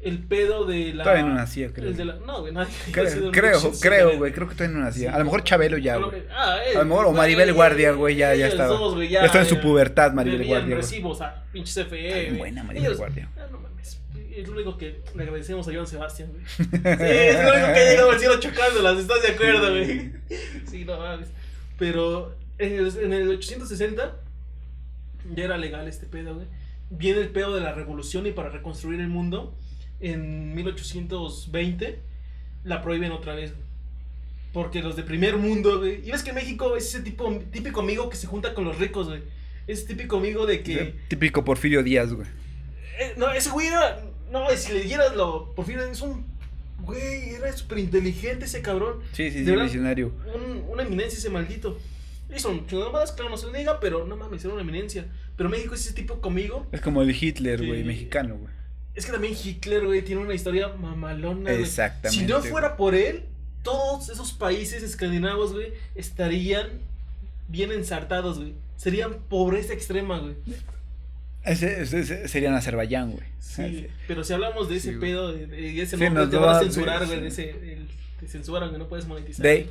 el 0.00 0.20
pedo 0.20 0.64
de 0.64 0.94
la. 0.94 1.02
Todavía 1.02 1.24
no 1.24 1.34
nacía, 1.34 1.72
creo. 1.72 1.88
el 1.88 1.96
de 1.96 2.04
la- 2.04 2.16
no, 2.24 2.42
güey, 2.42 2.52
nadie. 2.52 2.72
Creo, 2.92 3.04
creo, 3.32 3.58
1860, 3.58 3.88
creo, 3.88 4.16
güey. 4.18 4.32
Creo 4.32 4.48
que 4.48 4.54
todavía 4.54 4.78
no 4.78 4.84
nacía. 4.84 5.10
Sí, 5.10 5.14
a 5.14 5.18
lo 5.18 5.24
mejor 5.24 5.42
Chabelo 5.42 5.78
ya, 5.78 5.96
güey. 5.96 6.22
ah, 6.30 6.58
eh, 6.64 6.76
A 6.76 6.80
lo 6.80 6.84
mejor, 6.84 7.04
o 7.06 7.08
güey, 7.08 7.18
Maribel 7.18 7.52
Guardia, 7.52 7.90
güey, 7.92 8.14
ya- 8.14 8.32
ya 8.36 8.46
estaba. 8.46 8.68
dos, 8.76 8.94
güey, 8.94 9.08
Ya 9.08 9.24
está 9.24 9.40
en 9.40 9.46
su 9.46 9.58
pubertad, 9.60 10.12
Maribel 10.12 10.46
Guardia, 10.46 10.66
güey. 10.76 10.76
recibos 10.76 11.20
a 11.20 11.42
pinche 11.52 11.72
CFE. 11.84 12.34
Buena 12.38 12.62
Maribel 12.62 12.86
Ellos- 12.86 12.98
Guardia. 12.98 13.28
Es 14.36 14.46
lo 14.46 14.52
único 14.52 14.76
que 14.76 15.00
le 15.14 15.22
agradecemos 15.22 15.66
a 15.66 15.72
Joan 15.72 15.86
Sebastián, 15.86 16.30
güey. 16.30 16.44
Sí, 16.58 16.68
es 16.68 17.42
lo 17.42 17.52
único 17.52 17.66
que 17.72 17.78
ha 17.80 17.90
llegado 17.90 18.10
al 18.10 18.18
cielo 18.18 18.38
chocándolas, 18.38 18.98
¿estás 18.98 19.22
de 19.22 19.28
acuerdo, 19.28 19.70
güey? 19.70 20.12
Sí, 20.70 20.84
no 20.84 20.98
mames. 20.98 21.28
Pero 21.78 22.34
en 22.58 22.74
el, 22.74 22.96
en 22.98 23.12
el 23.14 23.30
860 23.30 24.14
ya 25.34 25.44
era 25.44 25.56
legal 25.56 25.88
este 25.88 26.04
pedo, 26.06 26.34
güey. 26.34 26.46
Viene 26.90 27.20
el 27.20 27.30
pedo 27.30 27.54
de 27.54 27.62
la 27.62 27.72
revolución 27.72 28.26
y 28.26 28.32
para 28.32 28.50
reconstruir 28.50 29.00
el 29.00 29.08
mundo, 29.08 29.56
en 30.00 30.54
1820 30.54 31.98
la 32.64 32.82
prohíben 32.82 33.12
otra 33.12 33.34
vez, 33.34 33.52
güey. 33.52 33.64
Porque 34.52 34.82
los 34.82 34.96
de 34.96 35.02
primer 35.02 35.38
mundo, 35.38 35.78
güey. 35.78 36.06
Y 36.06 36.10
ves 36.10 36.22
que 36.22 36.34
México 36.34 36.76
es 36.76 36.86
ese 36.86 37.00
tipo, 37.00 37.30
típico 37.50 37.80
amigo 37.80 38.10
que 38.10 38.16
se 38.16 38.26
junta 38.26 38.52
con 38.52 38.64
los 38.64 38.78
ricos, 38.78 39.08
güey. 39.08 39.22
Es 39.66 39.86
típico 39.86 40.18
amigo 40.18 40.44
de 40.44 40.62
que... 40.62 40.94
Típico 41.08 41.42
Porfirio 41.42 41.82
Díaz, 41.82 42.12
güey. 42.12 42.26
Eh, 42.98 43.14
no, 43.16 43.30
ese 43.30 43.50
güey 43.50 43.66
era. 43.66 44.02
No, 44.30 44.48
si 44.56 44.72
le 44.72 44.80
dieras 44.82 45.14
lo. 45.14 45.52
Por 45.54 45.64
fin 45.66 45.78
es 45.78 46.00
un. 46.00 46.24
Güey, 46.82 47.30
era 47.34 47.52
súper 47.56 47.78
inteligente 47.78 48.44
ese 48.44 48.60
cabrón. 48.62 49.00
Sí, 49.12 49.30
sí, 49.30 49.38
¿De 49.38 49.44
sí, 49.44 49.50
verdad? 49.50 49.64
visionario. 49.64 50.12
Un- 50.34 50.64
una 50.68 50.82
eminencia 50.82 51.18
ese 51.18 51.30
maldito. 51.30 51.78
Hizo 52.34 52.50
un 52.50 52.66
mamadas, 52.70 53.12
claro, 53.12 53.30
no 53.30 53.36
se 53.36 53.50
le 53.50 53.58
diga, 53.58 53.78
pero 53.80 54.04
no 54.06 54.16
mames, 54.16 54.44
era 54.44 54.52
una 54.52 54.62
eminencia. 54.62 55.06
Pero 55.36 55.48
México 55.48 55.74
es 55.74 55.82
ese 55.82 55.92
tipo 55.94 56.20
conmigo. 56.20 56.66
Es 56.72 56.80
como 56.80 57.02
el 57.02 57.10
Hitler, 57.10 57.64
güey, 57.64 57.80
Sí. 57.82 57.86
mexicano, 57.86 58.36
güey. 58.36 58.52
Es 58.94 59.06
que 59.06 59.12
también 59.12 59.34
Hitler, 59.42 59.84
güey, 59.86 60.02
tiene 60.02 60.22
una 60.22 60.34
historia 60.34 60.68
mamalona. 60.68 61.52
Exactamente. 61.52 62.10
Si 62.10 62.26
no 62.26 62.42
fuera 62.42 62.76
por 62.76 62.94
él, 62.94 63.24
todos 63.62 64.08
esos 64.08 64.32
países 64.32 64.82
escandinavos, 64.82 65.52
güey, 65.52 65.72
estarían 65.94 66.68
bien 67.48 67.70
ensartados, 67.72 68.38
güey. 68.38 68.54
Serían 68.76 69.14
pobreza 69.28 69.72
extrema, 69.72 70.18
güey. 70.18 70.34
Ese, 71.46 71.82
ese- 71.82 72.00
ese 72.00 72.28
sería 72.28 72.48
en 72.48 72.54
Azerbaiyán, 72.54 73.12
güey. 73.12 73.24
Sí, 73.40 73.86
pero 74.06 74.22
si 74.24 74.32
hablamos 74.34 74.68
de 74.68 74.76
ese 74.76 74.92
Sí, 74.92 74.98
pedo, 75.00 75.32
de, 75.32 75.46
de 75.46 75.82
ese 75.82 75.96
Sí, 75.96 76.10
nos 76.10 76.28
te 76.30 76.36
van 76.36 76.56
a 76.56 76.58
censurar, 76.60 77.06
güey, 77.06 77.28
te 77.30 78.28
censuran, 78.28 78.68
güey, 78.68 78.78
no 78.78 78.88
puedes 78.88 79.06
monetizar. 79.06 79.42
De. 79.44 79.68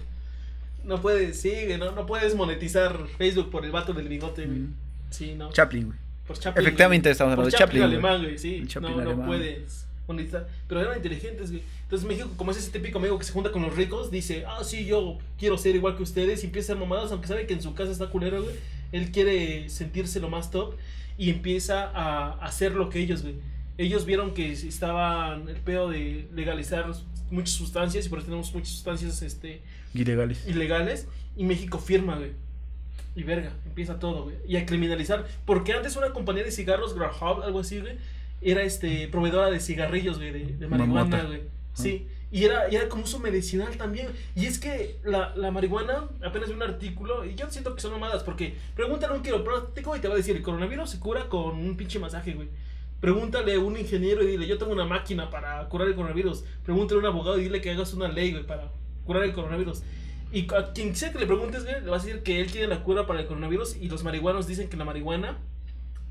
No 0.84 1.02
puedes, 1.02 1.40
sí, 1.40 1.52
güey, 1.66 1.78
no, 1.78 1.92
no 1.92 2.06
puedes 2.06 2.36
monetizar 2.36 2.98
Facebook 3.18 3.50
por 3.52 3.66
el 3.66 3.72
vato 3.72 3.94
del 3.94 4.08
bigote, 4.08 4.46
güey. 4.46 4.60
Mm. 4.60 4.74
Sí, 5.10 5.36
no. 5.36 5.52
Chaplin, 5.52 5.88
güey. 5.88 5.98
por 6.28 6.38
Chaplin. 6.40 6.66
Efectivamente 6.66 7.10
estamos 7.12 7.36
Por 7.36 7.46
hablando 7.46 7.58
de 7.58 7.60
Chaplin, 7.64 7.82
Chaplin. 7.84 8.02
güey. 8.02 8.12
alemán, 8.14 8.26
güey, 8.28 8.38
sí. 8.40 8.64
Chaplin 8.68 8.92
no, 8.92 8.98
no 9.04 9.10
alemán. 9.10 9.28
puedes 9.28 9.86
monetizar. 10.08 10.48
Pero 10.68 10.82
eran 10.82 10.96
inteligentes, 10.98 11.52
güey. 11.52 11.64
Entonces 11.84 12.08
México, 12.08 12.30
como 12.38 12.52
es 12.52 12.58
ese 12.58 12.72
típico 12.72 12.98
amigo 13.00 13.18
que 13.20 13.26
se 13.26 13.32
junta 13.34 13.52
con 13.52 13.62
los 13.62 13.76
ricos, 13.76 14.10
dice, 14.12 14.44
ah, 14.48 14.64
sí, 14.64 14.86
yo 14.86 15.18
quiero 15.38 15.58
ser 15.58 15.76
igual 15.76 15.96
que 15.98 16.04
ustedes. 16.04 16.44
Y 16.44 16.48
empieza 16.48 16.74
a 16.74 16.76
hacer 16.76 16.88
mamadas, 16.88 17.12
aunque 17.12 17.28
sabe 17.28 17.46
que 17.46 17.54
en 17.54 17.62
su 17.62 17.74
casa 17.76 17.92
está 17.92 18.08
culero, 18.10 18.42
güey. 18.44 18.56
Él 18.92 19.12
quiere 19.12 19.70
sentirse 19.70 20.20
lo 20.20 20.30
más 20.30 20.50
top 20.52 20.76
y 21.18 21.30
empieza 21.30 21.90
a 21.94 22.34
hacer 22.46 22.74
lo 22.74 22.90
que 22.90 23.00
ellos, 23.00 23.22
güey. 23.24 23.36
Ellos 23.78 24.06
vieron 24.06 24.34
que 24.34 24.52
estaban 24.52 25.50
el 25.50 25.58
pedo 25.58 25.90
de 25.90 26.28
legalizar 26.34 26.92
muchas 27.30 27.52
sustancias 27.56 28.06
y 28.06 28.10
por 28.10 28.20
eso 28.20 28.28
tenemos 28.28 28.54
muchas 28.54 28.70
sustancias 28.70 29.22
este, 29.22 29.62
Ilegales. 29.94 30.48
ilegales 30.48 31.08
y 31.36 31.44
México 31.44 31.80
firma, 31.80 32.16
güey. 32.16 32.32
Y 33.16 33.24
verga, 33.24 33.52
empieza 33.66 33.98
todo, 34.00 34.24
güey. 34.26 34.36
Y 34.48 34.58
a 34.58 34.66
criminalizar. 34.66 35.26
Porque 35.46 35.74
antes 35.74 35.96
una 35.96 36.12
compañía 36.12 36.44
de 36.44 36.52
cigarros, 36.52 36.96
Graham, 36.96 37.42
algo 37.44 37.60
así, 37.60 37.80
güey, 37.80 37.98
era 38.42 38.62
este 38.64 39.08
proveedora 39.08 39.50
de 39.50 39.60
cigarrillos, 39.60 40.18
güey, 40.18 40.32
de, 40.32 40.46
de 40.58 40.68
marihuana, 40.68 41.24
güey. 41.24 41.42
Sí. 41.74 42.08
Y 42.32 42.44
era, 42.44 42.70
y 42.72 42.76
era 42.76 42.90
como 42.90 43.04
uso 43.04 43.20
medicinal 43.20 43.78
también. 43.78 44.08
Y 44.36 44.46
es 44.46 44.60
que 44.60 44.98
la, 45.04 45.34
la 45.36 45.52
marihuana, 45.52 46.10
apenas 46.26 46.50
vi 46.50 46.56
un 46.56 46.64
artículo, 46.64 47.26
y 47.26 47.36
yo 47.36 47.50
siento 47.50 47.76
que 47.76 47.82
son 47.82 47.92
mamadas, 47.92 48.24
porque 48.24 48.56
pregúntale 48.76 49.14
a 49.14 49.18
un 49.18 49.24
quiropráctico 49.24 49.96
y 49.96 50.00
te 50.00 50.08
va 50.08 50.16
a 50.16 50.18
decir, 50.18 50.36
el 50.36 50.42
coronavirus 50.42 50.90
se 50.90 51.00
cura 51.00 51.30
con 51.30 51.56
un 51.58 51.78
pinche 51.78 52.00
masaje, 52.00 52.34
güey. 52.34 52.50
Pregúntale 53.00 53.54
a 53.54 53.60
un 53.60 53.78
ingeniero 53.78 54.24
y 54.24 54.28
dile, 54.28 54.48
yo 54.48 54.58
tengo 54.58 54.72
una 54.72 54.86
máquina 54.86 55.30
para 55.30 55.68
curar 55.70 55.88
el 55.88 55.96
coronavirus. 55.96 56.44
Pregúntale 56.64 57.00
a 57.00 57.02
un 57.02 57.06
abogado 57.08 57.40
y 57.40 57.44
dile 57.44 57.62
que 57.62 57.72
hagas 57.72 57.94
una 57.94 58.08
ley, 58.08 58.32
güey, 58.32 58.46
para 58.46 58.72
curar 59.06 59.24
el 59.24 59.34
coronavirus. 59.34 59.84
Y 60.32 60.48
a 60.54 60.74
quien 60.74 60.96
sea 60.96 61.12
que 61.12 61.20
le 61.20 61.28
preguntes, 61.28 61.64
güey, 61.64 61.82
le 61.82 61.90
vas 61.90 62.04
a 62.04 62.06
decir 62.06 62.24
que 62.24 62.42
él 62.42 62.52
tiene 62.52 62.68
la 62.68 62.84
cura 62.84 63.06
para 63.06 63.22
el 63.22 63.28
coronavirus 63.28 63.78
y 63.78 63.90
los 63.90 64.04
marihuanos 64.04 64.48
dicen 64.48 64.70
que 64.70 64.78
la 64.78 64.84
marihuana 64.84 65.38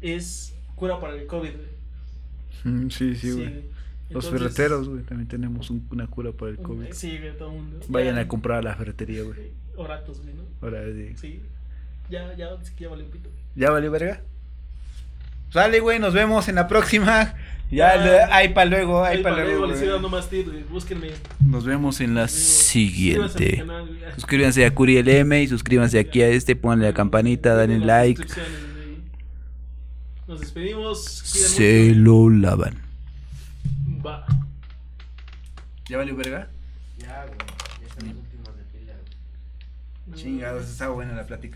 es 0.01 0.55
cura 0.77 1.01
para 1.01 1.15
el 1.15 1.27
COVID, 1.27 1.51
güey. 1.51 2.75
Mm, 2.75 2.91
sí, 2.91 3.15
sí, 3.15 3.33
güey. 3.33 3.65
Los 4.11 4.31
ferreteros, 4.31 4.89
güey, 4.89 5.03
también 5.03 5.29
tenemos 5.29 5.71
un- 5.71 5.87
una 5.91 6.07
cura 6.07 6.31
para 6.33 6.51
el 6.53 6.59
COVID. 6.59 6.93
Sí, 6.93 7.19
güey, 7.19 7.37
todo 7.37 7.51
el 7.51 7.57
mundo. 7.57 7.81
Vayan 7.89 8.17
Ya- 8.17 8.21
a 8.23 8.29
comprar 8.29 8.59
a 8.59 8.63
la 8.63 8.75
ferretería, 8.77 9.23
güey. 9.23 9.37
Oratos, 9.77 10.21
güey, 10.23 10.35
¿no? 10.35 10.43
Ahora 10.63 10.83
sí. 10.93 11.13
Sí. 11.17 11.41
Ya, 12.11 12.35
ya, 12.37 12.51
ya 12.79 12.89
valió 12.89 13.11
pito. 13.11 13.31
¿Ya 13.57 13.71
valió 13.71 13.91
verga? 13.91 14.21
Sale, 15.51 15.81
güey, 15.81 15.99
nos 15.99 16.13
vemos 16.15 16.49
en 16.49 16.57
la 16.57 16.69
próxima. 16.69 17.35
Ya, 17.71 17.97
Ya. 17.97 18.37
ahí 18.37 18.51
para 18.51 18.69
luego, 18.71 19.03
ahí 19.03 19.23
para 19.23 19.37
luego. 19.37 19.51
luego 19.51 19.67
les 19.67 19.77
güey. 19.79 19.85
estoy 19.85 19.89
dando 19.95 20.09
más 20.11 20.29
tips, 20.29 20.51
güey. 20.51 20.63
Búsquenme. 20.65 21.09
Nos 21.45 21.65
vemos 21.65 22.01
en 22.01 22.15
la 22.15 22.29
Suscríbanse 22.29 23.35
a 23.35 23.39
siguiente. 23.39 23.57
canal. 23.59 23.99
Suscríbanse 24.17 24.65
a 24.67 24.69
LM 24.69 25.43
y 25.43 25.49
suscríbanse 25.49 25.99
aquí 25.99 26.23
a 26.23 26.29
este, 26.29 26.55
pónganle 26.57 26.87
la 26.89 26.95
campanita, 26.95 27.57
denle 27.57 27.85
like. 27.85 28.23
Nos 30.29 30.41
despedimos. 30.41 31.05
Se 31.05 31.89
mucho. 31.89 32.01
lo 32.01 32.31
lavan. 32.31 32.84
Va. 34.05 34.27
¿Ya 35.89 35.97
valió 35.97 36.15
verga? 36.17 36.49
Ya, 36.99 37.25
güey. 37.25 37.39
Ya 37.81 37.87
están 37.87 38.09
los 38.09 38.17
últimos 38.19 38.57
de 38.57 38.65
fila, 38.65 38.93
güey. 40.07 40.21
Chingados, 40.21 40.69
está 40.69 40.89
buena 40.89 41.15
la 41.15 41.27
plática. 41.27 41.53